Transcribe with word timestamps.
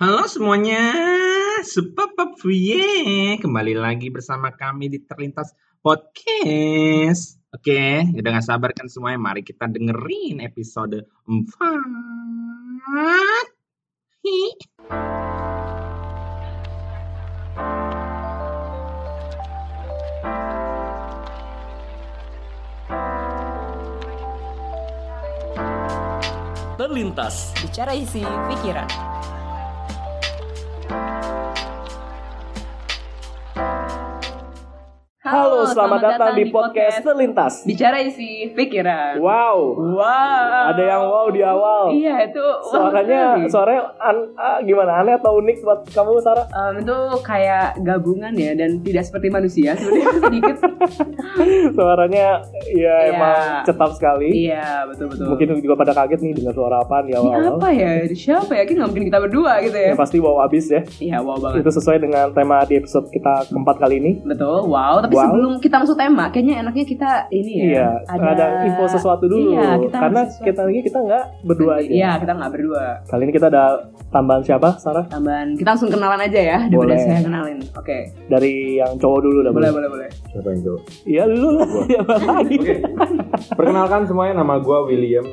Halo 0.00 0.24
semuanya, 0.24 0.96
Supapap 1.60 2.40
Fuye. 2.40 3.36
Kembali 3.36 3.76
lagi 3.76 4.08
bersama 4.08 4.48
kami 4.48 4.88
di 4.88 5.04
Terlintas 5.04 5.52
Podcast. 5.84 7.36
Oke, 7.52 8.08
udah 8.16 8.30
gak 8.32 8.48
sabar 8.48 8.72
kan 8.72 8.88
semuanya? 8.88 9.20
Mari 9.20 9.44
kita 9.44 9.68
dengerin 9.68 10.40
episode 10.40 11.04
4. 11.28 11.52
Hi. 14.24 14.40
Terlintas 26.80 27.52
Bicara 27.60 27.92
isi 27.92 28.24
pikiran. 28.24 29.09
Halo, 35.30 35.62
selamat, 35.64 36.00
datang, 36.02 36.34
di 36.34 36.50
podcast 36.50 36.98
Terlintas 37.00 37.62
Bicara 37.62 38.02
isi 38.02 38.50
pikiran. 38.50 39.14
Wow 39.16 39.78
Wow. 39.94 40.74
Ada 40.74 40.82
yang 40.84 41.02
wow 41.04 41.26
di 41.28 41.38
awal 41.40 41.94
Iya 41.94 42.26
itu. 42.26 42.42
wow 42.42 42.66
Suaranya 42.66 43.38
sekali. 43.38 43.46
Suaranya 43.46 43.82
an- 43.96 44.34
ah, 44.34 44.58
gimana? 44.58 44.98
Aneh 44.98 45.14
atau 45.14 45.38
unik 45.38 45.62
buat 45.62 45.80
kamu 45.86 46.18
Tara? 46.20 46.42
Em, 46.50 46.82
itu 46.82 46.96
kayak 47.22 47.78
gabungan 47.80 48.34
ya 48.34 48.52
dan 48.52 48.82
tidak 48.82 49.06
seperti 49.06 49.30
manusia 49.30 49.70
sebenarnya 49.72 50.18
sedikit. 50.20 50.56
Suaranya 51.78 52.26
ya 52.68 52.94
emang 53.08 53.38
cetar 53.62 53.90
sekali 53.94 54.34
iya 54.34 54.82
betul 54.84 55.06
betul. 55.08 55.30
Mungkin 55.30 55.62
juga 55.62 55.74
pada 55.78 55.92
kaget 55.94 56.20
nih 56.20 56.34
dengan 56.34 56.52
suara 56.52 56.82
apaan 56.82 57.06
di 57.06 57.14
Ini 57.14 57.18
awal-awal 57.22 57.54
apa 57.54 57.68
ya? 57.70 57.90
Siapa 58.10 58.50
ya? 58.52 58.66
Nggak 58.66 58.88
mungkin 58.88 59.06
kita 59.06 59.18
berdua 59.20 59.62
gitu 59.62 59.78
ya? 59.78 59.94
Yang 59.94 60.00
pasti 60.00 60.18
wow 60.18 60.42
abis 60.42 60.64
ya 60.66 60.82
Iya 60.98 61.16
wow 61.22 61.38
banget. 61.38 61.62
Itu 61.62 61.70
sesuai 61.72 61.98
dengan 62.00 62.26
tema 62.34 62.66
di 62.66 62.74
episode 62.74 63.06
kita 63.08 63.46
keempat 63.46 63.78
kali 63.78 64.02
ini 64.02 64.12
Betul, 64.26 64.66
wow. 64.66 64.98
Tapi 64.98 65.19
Wow. 65.19 65.19
Sebelum 65.22 65.52
kita 65.58 65.76
masuk 65.78 65.96
tema, 65.96 66.24
kayaknya 66.28 66.54
enaknya 66.60 66.84
kita 66.84 67.10
ini 67.28 67.52
ya. 67.52 67.64
Iya, 67.64 67.88
ada, 68.08 68.44
info 68.64 68.84
sesuatu 68.86 69.24
dulu 69.26 69.52
Iya, 69.52 69.76
kita 69.78 69.96
Karena 69.98 70.20
sesuatu. 70.24 70.46
kita 70.46 70.60
lagi 70.64 70.80
kita 70.82 70.98
nggak 71.00 71.24
berdua 71.44 71.72
aja 71.80 71.90
Iya, 71.90 72.10
kita 72.18 72.32
nggak 72.36 72.50
berdua. 72.50 72.84
Kali 73.04 73.22
ini 73.24 73.32
kita 73.32 73.46
ada 73.48 73.64
tambahan 74.08 74.42
siapa, 74.42 74.68
Sarah? 74.76 75.04
Tambahan, 75.06 75.48
kita 75.54 75.68
langsung 75.72 75.90
kenalan 75.90 76.20
aja 76.20 76.40
ya, 76.40 76.58
daripada 76.66 76.94
Boleh. 76.94 76.98
saya 77.02 77.20
kenalin. 77.20 77.58
Oke, 77.74 77.98
Dari 78.26 78.52
yang 78.78 78.92
cowok 78.96 79.18
dulu 79.20 79.38
dah 79.42 79.52
boleh, 79.52 79.70
boleh, 79.70 79.88
boleh. 79.88 80.08
Siapa 80.30 80.48
yang 80.48 80.60
jawab? 80.62 80.80
Iya 81.04 81.22
lu 81.26 81.48
lah 81.54 81.68
Siapa 81.86 82.12
lagi 82.14 82.56
Oke, 82.62 82.74
perkenalkan 83.54 84.00
semuanya 84.06 84.34
nama 84.40 84.58
gue 84.58 84.78
William. 84.86 85.26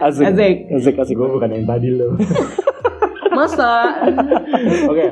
Asik 0.00 0.24
Asik. 0.30 0.56
Asik 0.72 0.94
asik 0.96 1.14
Gue 1.14 1.28
bukan 1.28 1.50
yang 1.50 1.66
tadi 1.66 1.88
loh. 1.92 2.14
Masa? 3.30 3.72
Oke, 4.90 5.06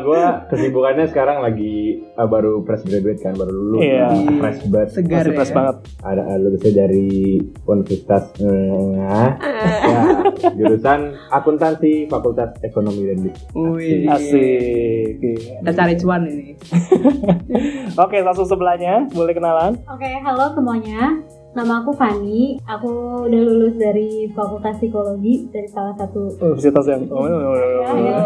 gue 0.00 0.22
kesibukannya 0.50 1.06
sekarang 1.10 1.42
lagi 1.42 2.00
uh, 2.14 2.28
baru 2.28 2.62
fresh 2.62 2.86
graduate 2.86 3.20
kan, 3.20 3.34
baru 3.34 3.50
lulus. 3.50 3.82
Iya. 3.82 4.08
Fresh 4.40 4.60
banget. 4.70 4.88
Segar 4.94 5.24
Masih 5.24 5.32
ya. 5.32 5.36
fresh 5.38 5.52
banget 5.54 5.76
Ada 6.02 6.22
uh, 6.22 6.38
lulusnya 6.38 6.72
dari 6.86 7.08
Universitas 7.66 8.24
eh, 8.38 8.88
ya, 8.94 9.20
jurusan 10.54 11.00
akuntansi 11.30 12.06
Fakultas 12.06 12.54
Ekonomi 12.62 13.02
dan 13.10 13.18
Bisnis. 13.26 13.42
Wih. 13.54 14.06
Asik 14.08 15.18
Iya. 15.24 15.60
Kita 15.62 15.72
cari 15.74 15.94
cuan 15.98 16.22
ini. 16.28 16.48
Oke 18.04 18.18
langsung 18.20 18.46
sebelahnya 18.48 19.06
Boleh 19.12 19.34
kenalan 19.36 19.78
Oke, 19.88 20.08
halo 20.24 20.52
semuanya. 20.54 21.22
Nama 21.54 21.86
aku 21.86 21.94
Fani. 21.94 22.58
Aku 22.66 22.90
udah 23.30 23.40
lulus 23.46 23.78
dari 23.78 24.26
Fakultas 24.34 24.74
Psikologi 24.82 25.46
dari 25.54 25.70
salah 25.70 25.94
satu 25.94 26.34
Universitas 26.42 26.84
yang 26.90 27.06
oh, 27.14 27.22
oh, 27.22 27.30
oh, 27.30 27.42
oh, 27.46 27.54
ya, 27.54 27.66
oh. 27.86 27.96
ya, 28.02 28.16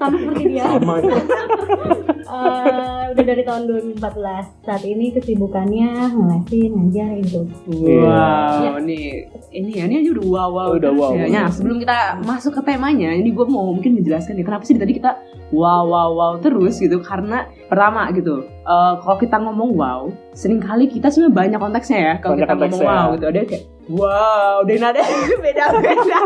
sama 0.00 0.16
seperti 0.16 0.42
dia. 0.56 0.64
Sama 0.64 0.94
Eh, 2.26 3.02
udah 3.14 3.24
dari 3.24 3.42
tahun 3.46 3.62
2014. 4.02 4.66
Saat 4.66 4.82
ini 4.82 5.14
kesibukannya 5.14 6.10
ngelesin, 6.10 6.70
ngajar 6.74 7.10
itu. 7.22 7.40
Iya. 7.70 8.02
Wow, 8.02 8.82
nih 8.82 9.30
ini 9.54 9.70
ya, 9.78 9.86
ini 9.86 9.94
aja 10.02 10.10
udah 10.10 10.26
wow 10.26 10.48
wow. 10.50 10.68
Udah 10.74 10.90
terus 10.90 11.00
wow. 11.00 11.12
ya. 11.14 11.26
Nah, 11.30 11.46
sebelum 11.48 11.78
kita 11.78 12.18
masuk 12.26 12.58
ke 12.58 12.62
temanya, 12.66 13.14
ini 13.14 13.30
gue 13.30 13.46
mau 13.46 13.70
mungkin 13.70 14.02
menjelaskan 14.02 14.42
ya 14.42 14.44
kenapa 14.44 14.66
sih 14.66 14.74
tadi 14.74 14.98
kita 14.98 15.22
wow 15.54 15.86
wow 15.86 16.10
wow 16.12 16.32
terus 16.42 16.82
gitu 16.82 16.98
karena 16.98 17.46
pertama 17.70 18.10
gitu, 18.10 18.42
eh, 18.66 18.94
kalau 19.00 19.16
kita 19.16 19.36
ngomong 19.38 19.70
wow, 19.78 20.00
sering 20.34 20.58
kali 20.58 20.90
kita 20.90 21.06
sebenarnya 21.08 21.34
banyak 21.34 21.60
konteksnya 21.62 21.98
ya. 21.98 22.14
Kalau 22.18 22.34
kita 22.34 22.54
ngomong 22.58 22.82
wow 22.82 23.06
gitu, 23.14 23.26
ada 23.30 23.40
kayak 23.46 23.64
wow, 23.86 24.56
dan 24.66 24.82
ada 24.82 25.02
beda 25.46 25.64
beda. 25.78 26.18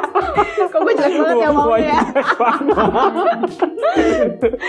Kok 0.73 0.81
gue 0.81 0.95
jelek 0.97 1.17
banget 1.21 1.37
ya 1.45 1.51
wow 1.53 1.77
ya? 1.77 2.01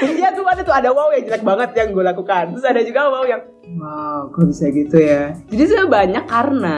Iya 0.02 0.28
tuh 0.36 0.44
ada 0.44 0.62
tuh 0.62 0.76
ada 0.76 0.90
wow 0.92 1.10
yang 1.16 1.24
jelek 1.26 1.44
banget 1.48 1.70
yang 1.80 1.88
gue 1.96 2.04
lakukan. 2.04 2.44
Terus 2.54 2.66
ada 2.68 2.82
juga 2.84 3.02
wow 3.08 3.24
yang 3.24 3.42
wow 3.80 4.28
kok 4.30 4.44
bisa 4.52 4.68
gitu 4.70 4.98
ya. 5.00 5.34
Jadi 5.48 5.64
sebenarnya 5.64 5.90
banyak 5.90 6.26
karena 6.28 6.78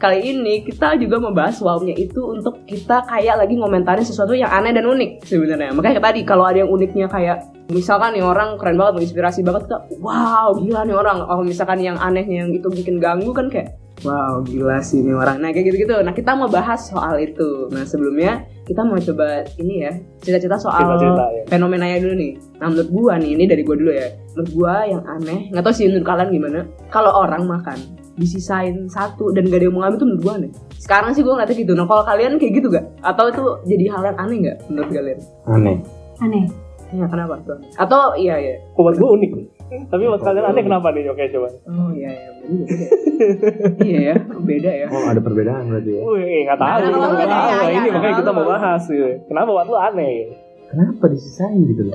kali 0.00 0.32
ini 0.32 0.64
kita 0.64 0.96
juga 0.96 1.20
membahas 1.20 1.60
wow-nya 1.60 1.92
itu 1.92 2.24
untuk 2.24 2.64
kita 2.64 3.04
kayak 3.04 3.44
lagi 3.44 3.60
ngomentarin 3.60 4.02
sesuatu 4.02 4.32
yang 4.32 4.48
aneh 4.48 4.72
dan 4.72 4.88
unik 4.88 5.28
sebenarnya. 5.28 5.76
Makanya 5.76 6.00
tadi 6.00 6.24
kalau 6.24 6.48
ada 6.48 6.64
yang 6.64 6.72
uniknya 6.72 7.06
kayak 7.06 7.44
misalkan 7.68 8.16
nih 8.16 8.24
orang 8.24 8.56
keren 8.56 8.80
banget, 8.80 8.96
menginspirasi 8.96 9.44
banget 9.44 9.68
kita 9.68 9.78
wow 10.00 10.56
gila 10.56 10.88
nih 10.88 10.96
orang. 10.96 11.20
Oh 11.28 11.44
misalkan 11.44 11.84
yang 11.84 12.00
anehnya 12.00 12.48
yang 12.48 12.50
itu 12.56 12.66
bikin 12.72 12.96
ganggu 12.96 13.30
kan 13.36 13.52
kayak 13.52 13.76
Wow, 14.00 14.40
gila 14.48 14.80
sih 14.80 15.04
ini 15.04 15.12
orang. 15.12 15.44
Nah, 15.44 15.52
kayak 15.52 15.68
gitu-gitu. 15.68 15.92
Nah, 16.00 16.16
kita 16.16 16.32
mau 16.32 16.48
bahas 16.48 16.88
soal 16.88 17.20
itu. 17.20 17.68
Nah, 17.68 17.84
sebelumnya 17.84 18.48
kita 18.64 18.80
mau 18.80 18.96
coba 18.96 19.44
ini 19.60 19.84
ya, 19.84 19.92
cerita-cerita 20.24 20.56
soal 20.56 20.96
Cerita-cerita, 20.96 21.24
ya. 21.28 21.42
fenomenanya 21.52 22.00
dulu 22.00 22.14
nih. 22.16 22.32
Nah, 22.64 22.72
menurut 22.72 22.88
gua 22.88 23.20
nih, 23.20 23.36
ini 23.36 23.44
dari 23.44 23.60
gua 23.60 23.76
dulu 23.76 23.92
ya. 23.92 24.08
Menurut 24.32 24.50
gua 24.56 24.74
yang 24.88 25.02
aneh, 25.04 25.52
nggak 25.52 25.64
tahu 25.68 25.74
sih 25.76 25.84
menurut 25.92 26.06
kalian 26.08 26.28
gimana. 26.32 26.60
Kalau 26.88 27.12
orang 27.12 27.44
makan 27.44 27.78
disisain 28.20 28.84
satu 28.92 29.32
dan 29.32 29.48
gak 29.48 29.64
ada 29.64 29.66
yang 29.66 29.74
mau 29.74 29.88
ngambil 29.88 29.96
itu 29.96 30.06
menurut 30.06 30.22
gua 30.22 30.34
aneh. 30.36 30.50
Sekarang 30.76 31.10
sih 31.16 31.24
gua 31.24 31.40
ngeliatnya 31.40 31.56
gitu. 31.56 31.72
Nah, 31.72 31.86
kalau 31.88 32.04
kalian 32.04 32.36
kayak 32.36 32.52
gitu 32.60 32.68
gak? 32.68 32.84
Atau 33.00 33.24
itu 33.32 33.42
jadi 33.64 33.84
hal 33.96 34.02
yang 34.12 34.18
aneh 34.20 34.36
gak 34.44 34.56
menurut 34.68 34.90
kalian? 34.92 35.18
aneh. 35.48 35.76
Aneh. 36.20 36.44
Ya, 36.90 37.06
kenapa 37.06 37.38
tuh? 37.46 37.54
Atau 37.78 38.18
iya 38.18 38.34
iya. 38.36 38.54
Kok 38.74 38.82
buat 38.82 38.96
gue 38.98 39.10
unik 39.14 39.30
Tapi 39.94 40.02
buat 40.10 40.22
kalian 40.26 40.42
aneh 40.42 40.62
kenapa 40.66 40.90
nih 40.90 41.06
Oke 41.06 41.30
coba 41.30 41.48
Oh 41.70 41.94
iya 41.94 42.10
iya. 42.10 42.30
Iya 43.78 43.98
ya, 44.10 44.16
beda 44.42 44.70
ya. 44.74 44.86
Oh 44.90 45.06
ada 45.06 45.22
perbedaan 45.22 45.70
berarti 45.70 45.90
ya. 45.94 46.02
Wih 46.02 46.50
nggak 46.50 46.58
tahu 46.58 46.66
Nah, 46.66 46.90
nggak 46.90 46.98
tahu 46.98 47.14
ya, 47.14 47.26
ya, 47.30 47.68
Ini 47.78 47.86
ya, 47.86 47.92
makanya 47.94 48.14
kita 48.18 48.30
mau 48.34 48.42
bahas 48.42 48.82
gitu. 48.90 49.06
Kenapa 49.30 49.48
buat 49.54 49.66
lu 49.70 49.78
aneh 49.78 50.10
Kenapa 50.70 51.10
disisain 51.10 51.66
gitu 51.66 51.82
loh? 51.82 51.94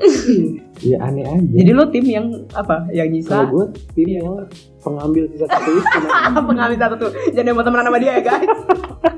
Iya 0.77 0.99
aneh 1.07 1.23
aja. 1.23 1.47
Jadi 1.55 1.71
lo 1.71 1.87
tim 1.87 2.03
yang 2.03 2.27
apa? 2.51 2.83
Yang 2.91 3.07
nyisa? 3.09 3.31
kalau 3.31 3.47
gue 3.49 3.65
tim 3.95 4.07
yang 4.11 4.27
pengambil 4.77 5.23
sisa 5.31 5.47
satu 5.47 5.69
itu. 5.71 5.97
Pengambil 6.51 6.77
satu 6.77 6.95
tuh 6.99 7.11
jangan 7.31 7.51
mau 7.51 7.63
temenan 7.63 7.87
sama 7.87 7.97
dia 7.97 8.11
ya 8.11 8.21
guys 8.21 8.45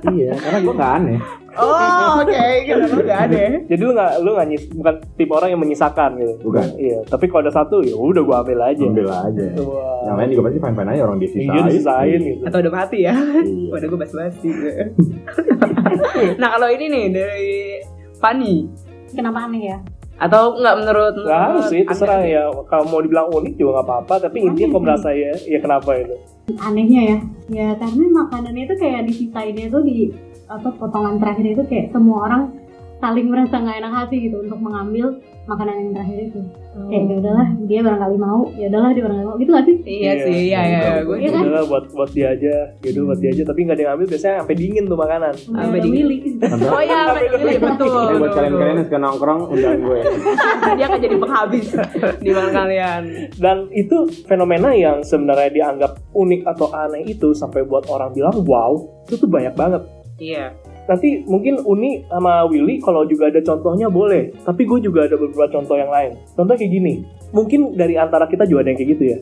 iya, 0.13 0.31
karena 0.33 0.59
gue 0.61 0.73
nggak 0.73 0.93
aneh. 0.95 1.19
oh 1.57 2.21
oke 2.21 2.43
kenapa 2.63 2.95
gak 3.01 3.19
ada 3.27 3.43
Jadi 3.65 3.81
lu 3.81 3.91
nggak 3.91 4.11
lu 4.21 4.29
nggak 4.31 4.47
nyis, 4.47 4.63
bukan 4.69 4.95
tipe 5.17 5.33
orang 5.33 5.49
yang 5.49 5.59
menyisakan 5.59 6.09
gitu 6.15 6.33
Bukan. 6.45 6.67
Iya 6.77 6.99
Tapi 7.03 7.25
kalau 7.25 7.41
ada 7.41 7.51
satu 7.51 7.81
ya 7.81 7.97
udah 7.97 8.21
gue 8.21 8.35
ambil 8.37 8.59
aja 8.63 8.83
Ambil 8.85 9.09
aja. 9.09 9.43
Wah. 9.57 10.05
Yang 10.05 10.15
lain 10.15 10.29
juga 10.29 10.43
pasti 10.45 10.59
fine-fine 10.61 10.89
aja 10.93 11.01
orang 11.03 11.17
disisain. 11.17 11.49
Iya 11.49 11.61
disisain 11.65 12.19
gitu 12.21 12.41
atau 12.45 12.57
udah 12.61 12.73
mati 12.73 12.97
ya 13.01 13.13
Iya. 13.41 13.67
waduh 13.73 13.87
gue 13.89 13.99
basi-basi 13.99 14.49
nah 16.37 16.47
kalau 16.53 16.67
ini 16.69 16.85
nih 16.87 17.05
dari 17.09 17.51
Fanny 18.17 18.55
Kenapa 19.17 19.49
aneh 19.49 19.73
ya? 19.73 19.79
atau 20.17 20.57
nggak 20.57 20.75
menurut 20.81 21.13
Gak 21.29 21.41
harus 21.45 21.63
sih, 21.69 21.85
terserah 21.85 22.25
Aneh. 22.25 22.33
ya. 22.33 22.43
Kalau 22.49 22.89
mau 22.89 23.01
dibilang 23.05 23.29
unik 23.29 23.53
juga 23.53 23.79
nggak 23.79 23.85
apa-apa. 23.85 24.13
Tapi 24.25 24.37
intinya 24.49 24.73
kok 24.73 24.81
merasa 24.81 25.09
ya, 25.13 25.31
ya 25.45 25.59
kenapa 25.61 25.93
itu? 25.93 26.15
Anehnya 26.57 27.01
ya? 27.05 27.17
Ya 27.53 27.67
karena 27.77 28.05
makanannya 28.25 28.63
itu 28.65 28.75
kayak 28.81 29.01
disisainnya 29.05 29.69
tuh 29.69 29.85
di 29.85 30.09
apa 30.49 30.73
potongan 30.73 31.21
terakhir 31.21 31.45
itu 31.59 31.63
kayak 31.69 31.93
semua 31.93 32.17
orang 32.25 32.43
saling 32.97 33.29
merasa 33.29 33.61
nggak 33.61 33.77
enak 33.77 33.93
hati 33.93 34.15
gitu 34.25 34.41
untuk 34.41 34.57
mengambil 34.57 35.21
makanan 35.47 35.73
yang 35.73 35.89
terakhir 35.91 36.17
itu. 36.27 36.39
Kayak 36.77 37.03
ya 37.03 37.15
udahlah 37.17 37.47
dia 37.65 37.79
barangkali 37.81 38.17
mau, 38.17 38.41
ya 38.53 38.65
udahlah 38.69 38.91
dia 38.93 39.01
barangkali 39.01 39.25
mau 39.25 39.35
gitu 39.35 39.49
gak 39.49 39.65
sih? 39.65 39.75
iya 39.81 40.11
Iya, 40.13 40.23
sih 40.23 40.35
iya 40.45 40.59
iya 40.61 40.79
gue 41.01 41.17
Iya 41.17 41.29
kan? 41.33 41.41
Udah 41.41 41.63
buat 41.65 41.85
buat 41.89 42.11
dia 42.11 42.27
aja, 42.29 42.55
gitu 42.79 42.99
buat 43.03 43.17
dia 43.17 43.31
aja. 43.31 43.43
Tapi 43.43 43.59
nggak 43.63 43.75
ada 43.75 43.83
yang 43.83 43.93
ambil. 43.95 44.07
Biasanya 44.07 44.35
sampai 44.39 44.55
dingin 44.55 44.83
tuh 44.85 44.95
makanan. 44.95 45.33
Sampai 45.39 45.79
dingin. 45.79 46.05
oh 46.75 46.81
iya 46.81 46.99
sampai 47.07 47.23
pilih 47.33 47.57
betul 47.57 47.87
Ini 47.87 47.97
buat 47.97 48.19
betul, 48.21 48.35
kalian-kalian 48.35 48.75
yang 48.75 48.85
suka 48.85 48.99
nongkrong, 48.99 49.41
undang 49.49 49.77
gue. 49.81 49.99
dia 50.77 50.85
akan 50.85 50.99
jadi 50.99 51.15
penghabis 51.17 51.67
di 52.25 52.31
mana 52.31 52.49
kalian 52.51 53.01
Dan 53.33 53.57
itu 53.71 53.97
fenomena 54.23 54.69
yang 54.71 55.01
sebenarnya 55.01 55.49
dianggap 55.49 55.91
unik 56.11 56.41
atau 56.45 56.67
aneh 56.69 57.07
itu 57.07 57.31
sampai 57.31 57.63
buat 57.63 57.87
orang 57.87 58.11
bilang 58.11 58.35
wow, 58.43 58.75
itu 59.03 59.15
tuh 59.15 59.25
banyak 59.25 59.53
banget. 59.53 59.81
iya 60.17 60.49
Nanti 60.87 61.27
mungkin 61.27 61.59
Uni 61.63 62.03
sama 62.07 62.47
Willy 62.47 62.79
kalau 62.79 63.03
juga 63.03 63.27
ada 63.27 63.43
contohnya 63.43 63.91
boleh. 63.91 64.31
Tapi 64.41 64.63
gue 64.63 64.79
juga 64.79 65.05
ada 65.05 65.19
beberapa 65.19 65.51
contoh 65.51 65.75
yang 65.75 65.91
lain. 65.91 66.15
Contoh 66.33 66.55
kayak 66.55 66.71
gini. 66.71 66.95
mungkin 67.27 67.75
dari 67.75 67.99
antara 67.99 68.23
kita 68.23 68.47
juga 68.47 68.63
ada 68.63 68.71
yang 68.71 68.79
kayak 68.79 68.91
gitu 68.95 69.03
ya 69.03 69.19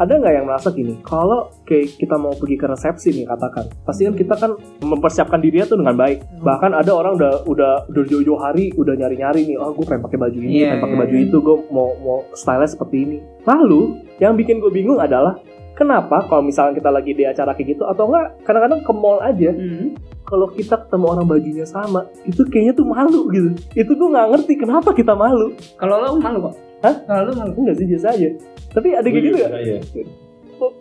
ada 0.00 0.16
nggak 0.16 0.34
yang 0.40 0.46
merasa 0.48 0.72
gini 0.72 0.96
kalau 1.04 1.52
kayak 1.68 2.00
kita 2.00 2.16
mau 2.16 2.32
pergi 2.32 2.56
ke 2.56 2.64
resepsi 2.64 3.08
nih 3.12 3.28
katakan 3.28 3.68
pasti 3.84 4.08
kan 4.08 4.14
kita 4.16 4.34
kan 4.40 4.50
mempersiapkan 4.80 5.36
dirinya 5.36 5.68
tuh 5.68 5.78
dengan 5.84 5.92
baik 5.92 6.24
bahkan 6.40 6.72
ada 6.72 6.96
orang 6.96 7.12
udah 7.20 7.44
udah 7.44 7.72
udah 7.92 8.04
jauh-jauh 8.08 8.40
hari 8.40 8.72
udah 8.72 8.96
nyari-nyari 8.96 9.52
nih 9.52 9.56
oh 9.60 9.68
gue 9.76 9.84
pengen 9.84 10.00
pakai 10.00 10.18
baju 10.18 10.38
ini 10.40 10.64
Iya, 10.64 10.68
pengen 10.72 10.80
pakai 10.80 10.96
iya, 10.96 11.02
baju 11.04 11.16
iya. 11.16 11.24
itu 11.28 11.36
gue 11.44 11.56
mau 11.68 11.88
mau 12.00 12.18
style 12.32 12.64
seperti 12.64 12.96
ini 13.04 13.16
lalu 13.44 13.80
yang 14.16 14.32
bikin 14.32 14.64
gue 14.64 14.72
bingung 14.72 14.96
adalah 14.96 15.36
kenapa 15.72 16.24
kalau 16.24 16.42
misalnya 16.42 16.74
kita 16.74 16.88
lagi 16.88 17.10
di 17.10 17.24
acara 17.24 17.50
kayak 17.50 17.68
gitu 17.70 17.84
atau 17.84 18.06
enggak 18.06 18.36
kadang-kadang 18.42 18.80
ke 18.80 18.92
mall 18.92 19.18
aja 19.18 19.50
Hmm. 19.50 19.96
kalau 20.22 20.46
kita 20.48 20.76
ketemu 20.78 21.06
orang 21.08 21.26
bajunya 21.26 21.64
sama 21.64 22.00
itu 22.22 22.40
kayaknya 22.44 22.72
tuh 22.72 22.84
malu 22.84 23.26
gitu 23.28 23.48
itu 23.74 23.90
gue 23.90 24.08
nggak 24.08 24.28
ngerti 24.30 24.52
kenapa 24.56 24.90
kita 24.90 25.12
malu 25.12 25.50
Kalau 25.74 25.96
lo 25.98 26.16
malu 26.16 26.38
kok. 26.42 26.54
Hah? 26.80 26.94
Kalau 27.02 27.22
lo 27.24 27.32
malu. 27.34 27.52
enggak 27.56 27.74
sih 27.74 27.86
biasa 27.86 28.06
aja 28.10 28.28
tapi 28.70 28.88
ada 28.90 29.04
kayak 29.04 29.24
gitu 29.24 29.36
ya 29.36 29.48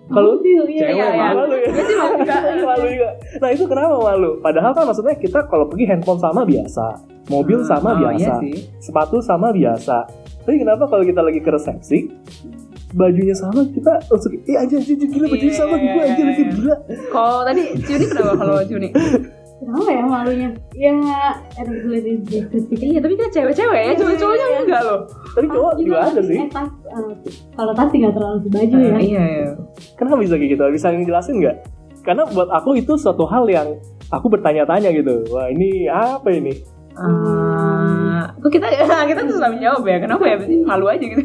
kalau 0.08 0.38
iya, 0.38 0.62
cewek 0.62 0.94
iya, 0.94 1.08
iya. 1.10 1.30
malu 1.34 1.56
ya 1.58 1.70
malu 1.74 2.14
juga. 2.14 2.36
malu 2.70 2.86
juga 2.86 3.10
nah 3.40 3.50
itu 3.50 3.64
kenapa 3.66 3.96
malu 3.98 4.32
padahal 4.40 4.72
kan 4.72 4.84
maksudnya 4.86 5.16
kita 5.16 5.40
kalau 5.48 5.66
pergi 5.66 5.86
handphone 5.88 6.20
sama 6.20 6.42
biasa 6.44 6.86
mobil 7.28 7.60
sama 7.64 7.90
Oh, 7.90 7.98
biasa 7.98 8.20
Iya 8.20 8.34
sih. 8.40 8.56
sepatu 8.78 9.18
sama 9.20 9.50
biasa 9.50 10.06
tapi 10.42 10.58
kenapa 10.58 10.86
kalau 10.86 11.02
kita 11.02 11.22
lagi 11.22 11.40
ke 11.40 11.50
resepsi 11.50 11.98
bajunya 12.92 13.36
sama 13.36 13.64
kita 13.72 13.94
langsung 14.08 14.32
eh 14.36 14.56
aja 14.56 14.76
aja 14.76 14.94
gila 14.96 15.28
bajunya 15.28 15.56
sama 15.56 15.76
Iya, 15.76 15.92
gue 15.92 16.02
aja 16.02 16.12
iya, 16.12 16.26
aja 16.28 16.42
iya. 16.44 16.52
gila 16.52 16.76
Kalau 17.10 17.40
tadi 17.44 17.62
Cuni 17.80 18.06
kenapa 18.08 18.34
kalau 18.36 18.56
Cuni? 18.68 18.90
Kenapa 19.62 19.90
ya 19.94 20.04
malunya? 20.04 20.50
Ya 20.74 20.94
ada 21.54 21.70
gue 21.70 21.98
di 22.02 22.12
Iya, 22.82 22.98
tapi 22.98 23.14
kan 23.14 23.30
cewek-cewek 23.30 23.82
ya, 23.86 23.94
cowok-cowoknya 23.94 24.46
enggak 24.66 24.82
loh. 24.82 25.00
tapi 25.32 25.48
cowok 25.48 25.74
juga 25.78 25.98
ada 26.02 26.22
sih 26.26 26.38
Eh, 26.38 26.50
eh, 26.50 27.14
kalau 27.54 27.72
tas 27.78 27.90
tinggal 27.94 28.12
terlalu 28.12 28.50
baju 28.50 28.76
ya. 28.76 28.98
Iya, 28.98 29.24
iya. 29.24 29.50
Kenapa 29.96 30.18
bisa 30.18 30.36
kayak 30.36 30.58
gitu? 30.58 30.64
Bisa 30.74 30.88
ngejelasin 30.90 31.36
nggak? 31.40 31.56
Karena 32.02 32.26
buat 32.28 32.50
aku 32.50 32.74
itu 32.74 32.98
suatu 32.98 33.30
hal 33.30 33.46
yang 33.46 33.78
aku 34.10 34.28
bertanya-tanya 34.28 34.90
gitu. 34.92 35.22
Wah 35.30 35.48
ini 35.48 35.86
apa 35.86 36.34
ini? 36.34 36.58
Ah, 36.98 38.34
kok 38.42 38.50
kita 38.50 38.66
kita 39.14 39.20
tuh 39.24 39.38
susah 39.38 39.50
menjawab 39.54 39.86
ya? 39.86 39.98
Kenapa 40.02 40.26
ya? 40.26 40.38
Malu 40.66 40.90
aja 40.90 41.06
gitu. 41.06 41.22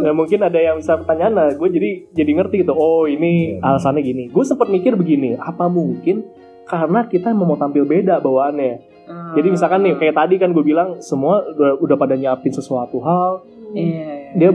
Nah, 0.00 0.12
mungkin 0.12 0.40
ada 0.40 0.56
yang 0.56 0.80
bisa 0.80 0.96
pertanyaan. 0.96 1.34
Nah, 1.34 1.48
gue 1.52 1.68
jadi 1.68 1.90
jadi 2.10 2.30
ngerti 2.32 2.64
gitu. 2.64 2.72
Oh 2.72 3.04
ini 3.04 3.60
alasannya 3.60 4.00
gini. 4.00 4.24
Gue 4.28 4.42
sempat 4.42 4.66
mikir 4.66 4.96
begini. 4.96 5.36
Apa 5.36 5.68
mungkin 5.68 6.24
karena 6.64 7.04
kita 7.04 7.30
mau 7.30 7.54
tampil 7.54 7.84
beda 7.84 8.16
bawaannya? 8.18 8.90
Jadi 9.36 9.48
misalkan 9.48 9.84
nih 9.84 9.98
kayak 9.98 10.16
tadi 10.16 10.40
kan 10.40 10.52
gue 10.52 10.64
bilang 10.64 11.00
semua 11.00 11.44
udah, 11.44 11.76
udah 11.76 11.96
pada 11.96 12.16
nyiapin 12.16 12.48
sesuatu 12.48 12.96
hal. 13.00 13.44
Iya, 13.72 13.84
iya. 13.84 14.08
Dia 14.38 14.50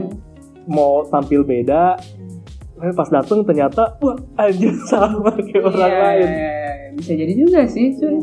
mau 0.66 1.06
tampil 1.06 1.42
beda. 1.42 1.94
Tapi 2.78 2.94
pas 2.94 3.10
dateng 3.10 3.42
ternyata 3.42 3.98
wah 3.98 4.14
anjir 4.38 4.70
sama 4.90 5.34
kayak 5.34 5.62
orang 5.62 5.90
Iya, 5.90 5.98
lain. 5.98 6.28
iya, 6.30 6.30
iya. 6.30 6.72
Bisa 6.94 7.12
jadi 7.14 7.32
juga 7.34 7.60
sih, 7.66 7.94
Cun. 7.94 8.18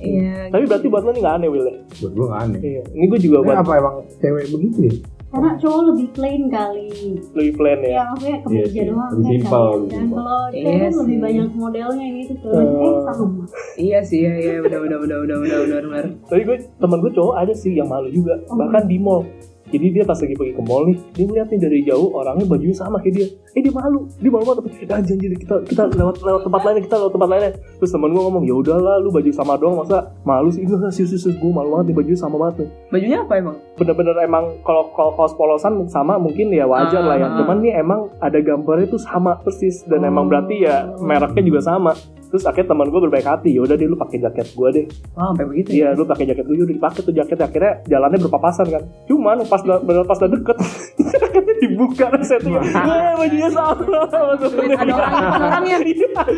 Iya. 0.00 0.48
Tapi 0.48 0.64
berarti 0.64 0.86
buat 0.88 1.04
lo 1.04 1.12
ini 1.12 1.20
nggak 1.20 1.36
aneh 1.36 1.48
Will 1.48 1.64
ya? 1.64 1.76
Buat 2.00 2.12
gue 2.12 2.26
gak 2.28 2.40
aneh. 2.44 2.60
Iya. 2.60 2.82
Ini 2.92 3.04
gue 3.08 3.20
juga 3.20 3.36
Ini 3.36 3.44
buat 3.44 3.58
apa 3.60 3.72
emang 3.76 3.94
cewek 4.16 4.44
begitu 4.52 4.78
ya? 4.84 4.94
Karena 5.26 5.50
cowok 5.58 5.80
lebih 5.90 6.06
plain 6.10 6.42
kali. 6.46 6.86
lebih 7.34 7.52
plan 7.54 7.78
ya. 7.78 7.90
Ya 7.90 8.02
maksudnya 8.06 8.38
kemeja 8.40 8.56
Iya 8.56 8.64
sih, 8.66 8.82
doang 8.86 9.10
lebih 9.10 9.20
kan 9.20 9.26
simpel, 9.26 9.66
kan. 9.66 9.80
simpel. 9.90 10.16
Kalau 10.16 10.40
Iya 10.46 10.62
cewek 10.62 10.78
kan 10.78 10.92
lebih 10.96 11.06
sih. 11.10 11.22
banyak 11.22 11.48
modelnya 11.52 12.04
ini 12.04 12.22
tuh. 12.26 12.36
Oh. 12.46 12.56
Eh 12.56 12.94
sama. 13.04 13.44
Iya 13.76 13.98
sih, 14.00 14.18
iya, 14.18 14.32
iya. 14.36 14.54
Udah, 14.60 14.78
udah, 14.80 14.98
udah, 14.98 15.16
udah, 15.20 15.36
udah, 15.38 15.58
udah, 15.60 15.78
udah. 15.82 16.04
Tapi 16.24 16.40
gue 16.42 16.56
temen 16.76 16.98
gue 17.00 17.12
cowok 17.12 17.34
ada 17.36 17.52
sih 17.52 17.72
yang 17.72 17.86
malu 17.86 18.08
juga, 18.08 18.38
Oh. 18.46 18.56
bahkan 18.56 18.84
di 18.84 18.96
mall. 18.96 19.26
Jadi 19.66 19.86
dia 19.90 20.04
pas 20.06 20.18
lagi 20.18 20.34
pergi 20.38 20.54
ke 20.54 20.62
mall 20.62 20.82
nih, 20.86 20.98
dia 21.14 21.24
ngeliat 21.26 21.48
nih 21.50 21.60
dari 21.60 21.78
jauh 21.82 22.08
orangnya 22.14 22.46
bajunya 22.46 22.76
sama 22.76 23.02
kayak 23.02 23.14
dia. 23.18 23.26
Eh 23.58 23.60
dia 23.66 23.74
malu, 23.74 24.06
dia 24.22 24.30
malu 24.30 24.44
banget. 24.46 24.62
Ah 24.86 25.02
janji 25.02 25.26
deh, 25.26 25.38
kita 25.38 25.54
kita 25.66 25.82
lewat 25.90 26.22
lewat 26.22 26.42
tempat 26.46 26.60
lainnya, 26.62 26.82
kita 26.86 26.96
lewat 27.02 27.12
tempat 27.18 27.28
lainnya. 27.28 27.52
Terus 27.82 27.90
temen 27.90 28.10
gue 28.14 28.22
ngomong, 28.22 28.44
ya 28.46 28.54
udahlah, 28.54 28.96
lu 29.02 29.10
baju 29.10 29.30
sama 29.34 29.58
doang, 29.58 29.82
masa 29.82 29.98
malu 30.22 30.48
sih? 30.54 30.62
Enggak, 30.62 30.94
sih, 30.94 31.04
sih, 31.04 31.18
gue 31.18 31.50
malu 31.50 31.74
banget 31.74 31.90
nih 31.90 31.96
bajunya 31.98 32.20
sama 32.20 32.36
banget 32.38 32.54
nih. 32.62 32.68
Bajunya 32.94 33.18
apa 33.26 33.32
emang? 33.34 33.56
Bener-bener 33.74 34.16
emang 34.22 34.44
kalau 34.62 34.94
kalau 34.94 35.12
kaos 35.18 35.34
polosan 35.34 35.82
sama 35.90 36.14
mungkin 36.16 36.54
ya 36.54 36.64
wajar 36.70 37.02
lah 37.02 37.16
ya. 37.18 37.26
Ah. 37.26 37.36
Cuman 37.42 37.58
nih 37.60 37.72
emang 37.82 38.00
ada 38.22 38.38
gambarnya 38.38 38.86
tuh 38.86 39.02
sama 39.02 39.34
persis 39.42 39.82
dan 39.90 40.06
emang 40.06 40.30
berarti 40.30 40.62
ya 40.62 40.94
mereknya 41.02 41.42
juga 41.42 41.60
sama. 41.64 41.92
Terus 42.26 42.42
akhirnya 42.42 42.68
teman 42.70 42.88
gue 42.88 43.00
berbaik 43.00 43.24
hati, 43.24 43.50
ya 43.50 43.60
udah 43.60 43.74
deh 43.74 43.84
lu 43.84 43.94
pakai 43.94 44.18
jaket 44.18 44.46
gue 44.50 44.68
deh. 44.72 44.84
Oh, 45.14 45.30
sampai 45.30 45.46
begitu 45.46 45.68
Iya, 45.72 45.86
ya? 45.86 45.96
lu 45.96 46.04
pakai 46.04 46.24
jaket 46.26 46.44
gue 46.44 46.56
udah 46.56 46.68
dipakai 46.70 47.00
tuh 47.00 47.12
jaket 47.12 47.38
akhirnya 47.38 47.72
jalannya 47.84 48.18
berpapasan 48.20 48.66
kan. 48.68 48.82
Cuman 49.06 49.36
pas 49.44 49.60
udah 49.60 49.78
bener 49.78 50.02
pas 50.02 50.16
udah 50.16 50.30
deket 50.30 50.56
jaketnya 50.96 51.54
dibuka 51.62 52.06
resetnya. 52.10 52.60
Wah, 52.60 53.14
bajunya 53.16 53.48
sama. 53.48 53.84
Ada 54.06 54.92
orang 54.92 55.22
orangnya. 55.38 55.76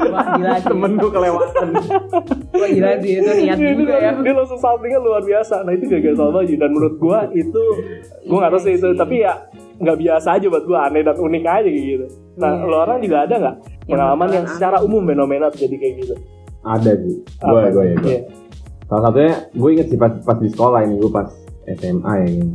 Wah, 0.09 0.27
gila 0.35 0.55
sih. 0.55 0.69
Temen 0.69 0.93
gue 0.95 1.11
kelewatan. 1.11 1.69
Wah, 2.53 2.69
gila 2.69 2.91
sih. 2.99 3.13
Itu 3.15 3.31
niat 3.35 3.57
Dia, 3.59 3.73
juga 3.75 3.95
dia, 3.95 4.05
ya. 4.05 4.11
dia 4.15 4.35
langsung 4.35 4.59
saltingnya 4.59 5.01
luar 5.01 5.23
biasa. 5.23 5.63
Nah 5.63 5.73
itu 5.73 5.85
gara-gara 5.87 6.15
soal 6.15 6.31
baju 6.31 6.55
dan 6.55 6.71
menurut 6.71 6.97
gua 6.99 7.19
itu 7.31 7.63
gua 8.25 8.39
nggak 8.41 8.53
tahu 8.53 8.61
sih 8.61 8.73
itu, 8.75 8.89
tapi 8.95 9.17
ya 9.21 9.35
nggak 9.79 9.97
biasa 9.97 10.29
aja 10.35 10.47
buat 10.47 10.65
gua 10.65 10.79
aneh 10.87 11.01
dan 11.01 11.15
unik 11.15 11.45
aja 11.45 11.65
kayak 11.65 11.87
gitu. 11.89 12.07
Nah, 12.37 12.51
Iya. 12.53 12.65
lo 12.65 12.77
orang 12.81 12.99
juga 12.99 13.17
ada 13.21 13.35
nggak 13.37 13.57
pengalaman 13.85 14.29
yang 14.33 14.47
secara 14.47 14.77
umum 14.79 15.03
fenomena 15.03 15.47
terjadi 15.49 15.77
kayak 15.77 15.95
gitu? 16.01 16.15
Ada 16.61 16.93
sih. 16.99 17.17
Gue 17.41 17.61
gue 17.69 17.85
ya. 17.85 17.95
Gue. 17.97 18.09
Iya. 18.09 18.21
Salah 18.85 19.03
satunya 19.05 19.33
gue 19.51 19.69
inget 19.71 19.87
sih 19.87 19.97
pas 19.97 20.13
pas 20.19 20.37
di 20.37 20.49
sekolah 20.49 20.81
ini 20.83 20.95
gue 20.97 21.11
pas 21.11 21.29
SMA 21.69 22.13
ya 22.17 22.29
ini. 22.29 22.49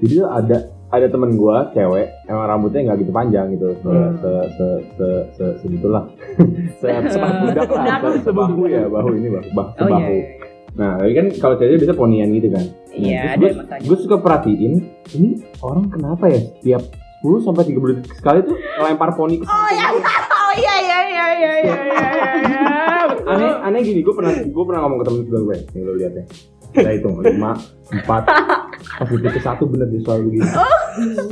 Jadi 0.00 0.12
tuh 0.16 0.28
ada 0.28 0.56
ada 0.90 1.06
temen 1.06 1.30
gue 1.32 1.56
cewek 1.70 2.06
emang 2.26 2.46
rambutnya 2.46 2.80
nggak 2.84 2.98
gitu 2.98 3.12
panjang 3.12 3.46
gitu 3.52 3.68
se 3.76 3.86
Hmm. 3.86 4.10
se 4.16 4.30
se 4.50 4.66
se 4.90 5.06
se 5.30 5.44
segitulah 5.60 6.02
se 6.80 6.86
sebahu 7.14 7.34
budak 7.44 7.68
lah 7.68 7.78
Budak. 7.78 7.98
se- 8.10 8.24
sebahu 8.24 8.62
ya 8.66 8.82
bahu 8.86 9.08
ini 9.14 9.28
bahu 9.30 9.46
bah 9.52 9.66
Oh 9.70 9.86
sebahu 9.86 10.02
iya. 10.02 10.39
Nah 10.74 10.96
tapi 10.96 11.12
kan 11.12 11.26
kalau 11.36 11.54
cewek 11.54 11.82
biasa 11.82 11.94
ponian 11.94 12.28
gitu 12.30 12.48
kan. 12.50 12.64
Iya, 12.90 13.38
ada 13.38 13.46
gue 13.78 13.96
suka 13.96 14.18
perhatiin 14.18 14.74
ini 15.14 15.30
orang 15.60 15.86
kenapa 15.88 16.26
ya 16.26 16.40
setiap 16.58 16.82
10 17.20 17.44
sampai 17.44 17.62
30 17.68 17.96
detik 17.96 18.14
sekali 18.14 18.38
tuh 18.42 18.56
ngelempar 18.76 19.14
poni 19.14 19.38
ke 19.38 19.44
Oh 19.44 19.68
iya, 19.70 19.86
oh 20.42 20.52
iya 20.54 20.74
iya 20.76 20.98
iya 21.04 21.26
iya 21.30 21.52
iya 21.54 21.76
iya 21.86 22.04
iya. 22.40 22.60
aneh 23.30 23.50
aneh 23.62 23.80
gini 23.80 24.00
gue 24.00 24.10
pernah 24.10 24.32
gue 24.34 24.64
pernah 24.64 24.80
ngomong 24.82 24.98
ke 24.98 25.06
temen 25.06 25.20
gue 25.24 25.40
gue 25.40 25.56
nih 25.70 25.82
lo 25.82 25.92
lihat 25.94 26.12
ya. 26.14 26.24
Kita 26.70 26.90
hitung 26.94 27.18
lima 27.18 27.58
empat 27.90 28.22
pas 28.80 29.06
detik 29.06 29.32
ke 29.32 29.40
satu 29.40 29.64
bener 29.64 29.86
dia 29.86 30.00
selalu 30.00 30.24
gitu 30.34 30.46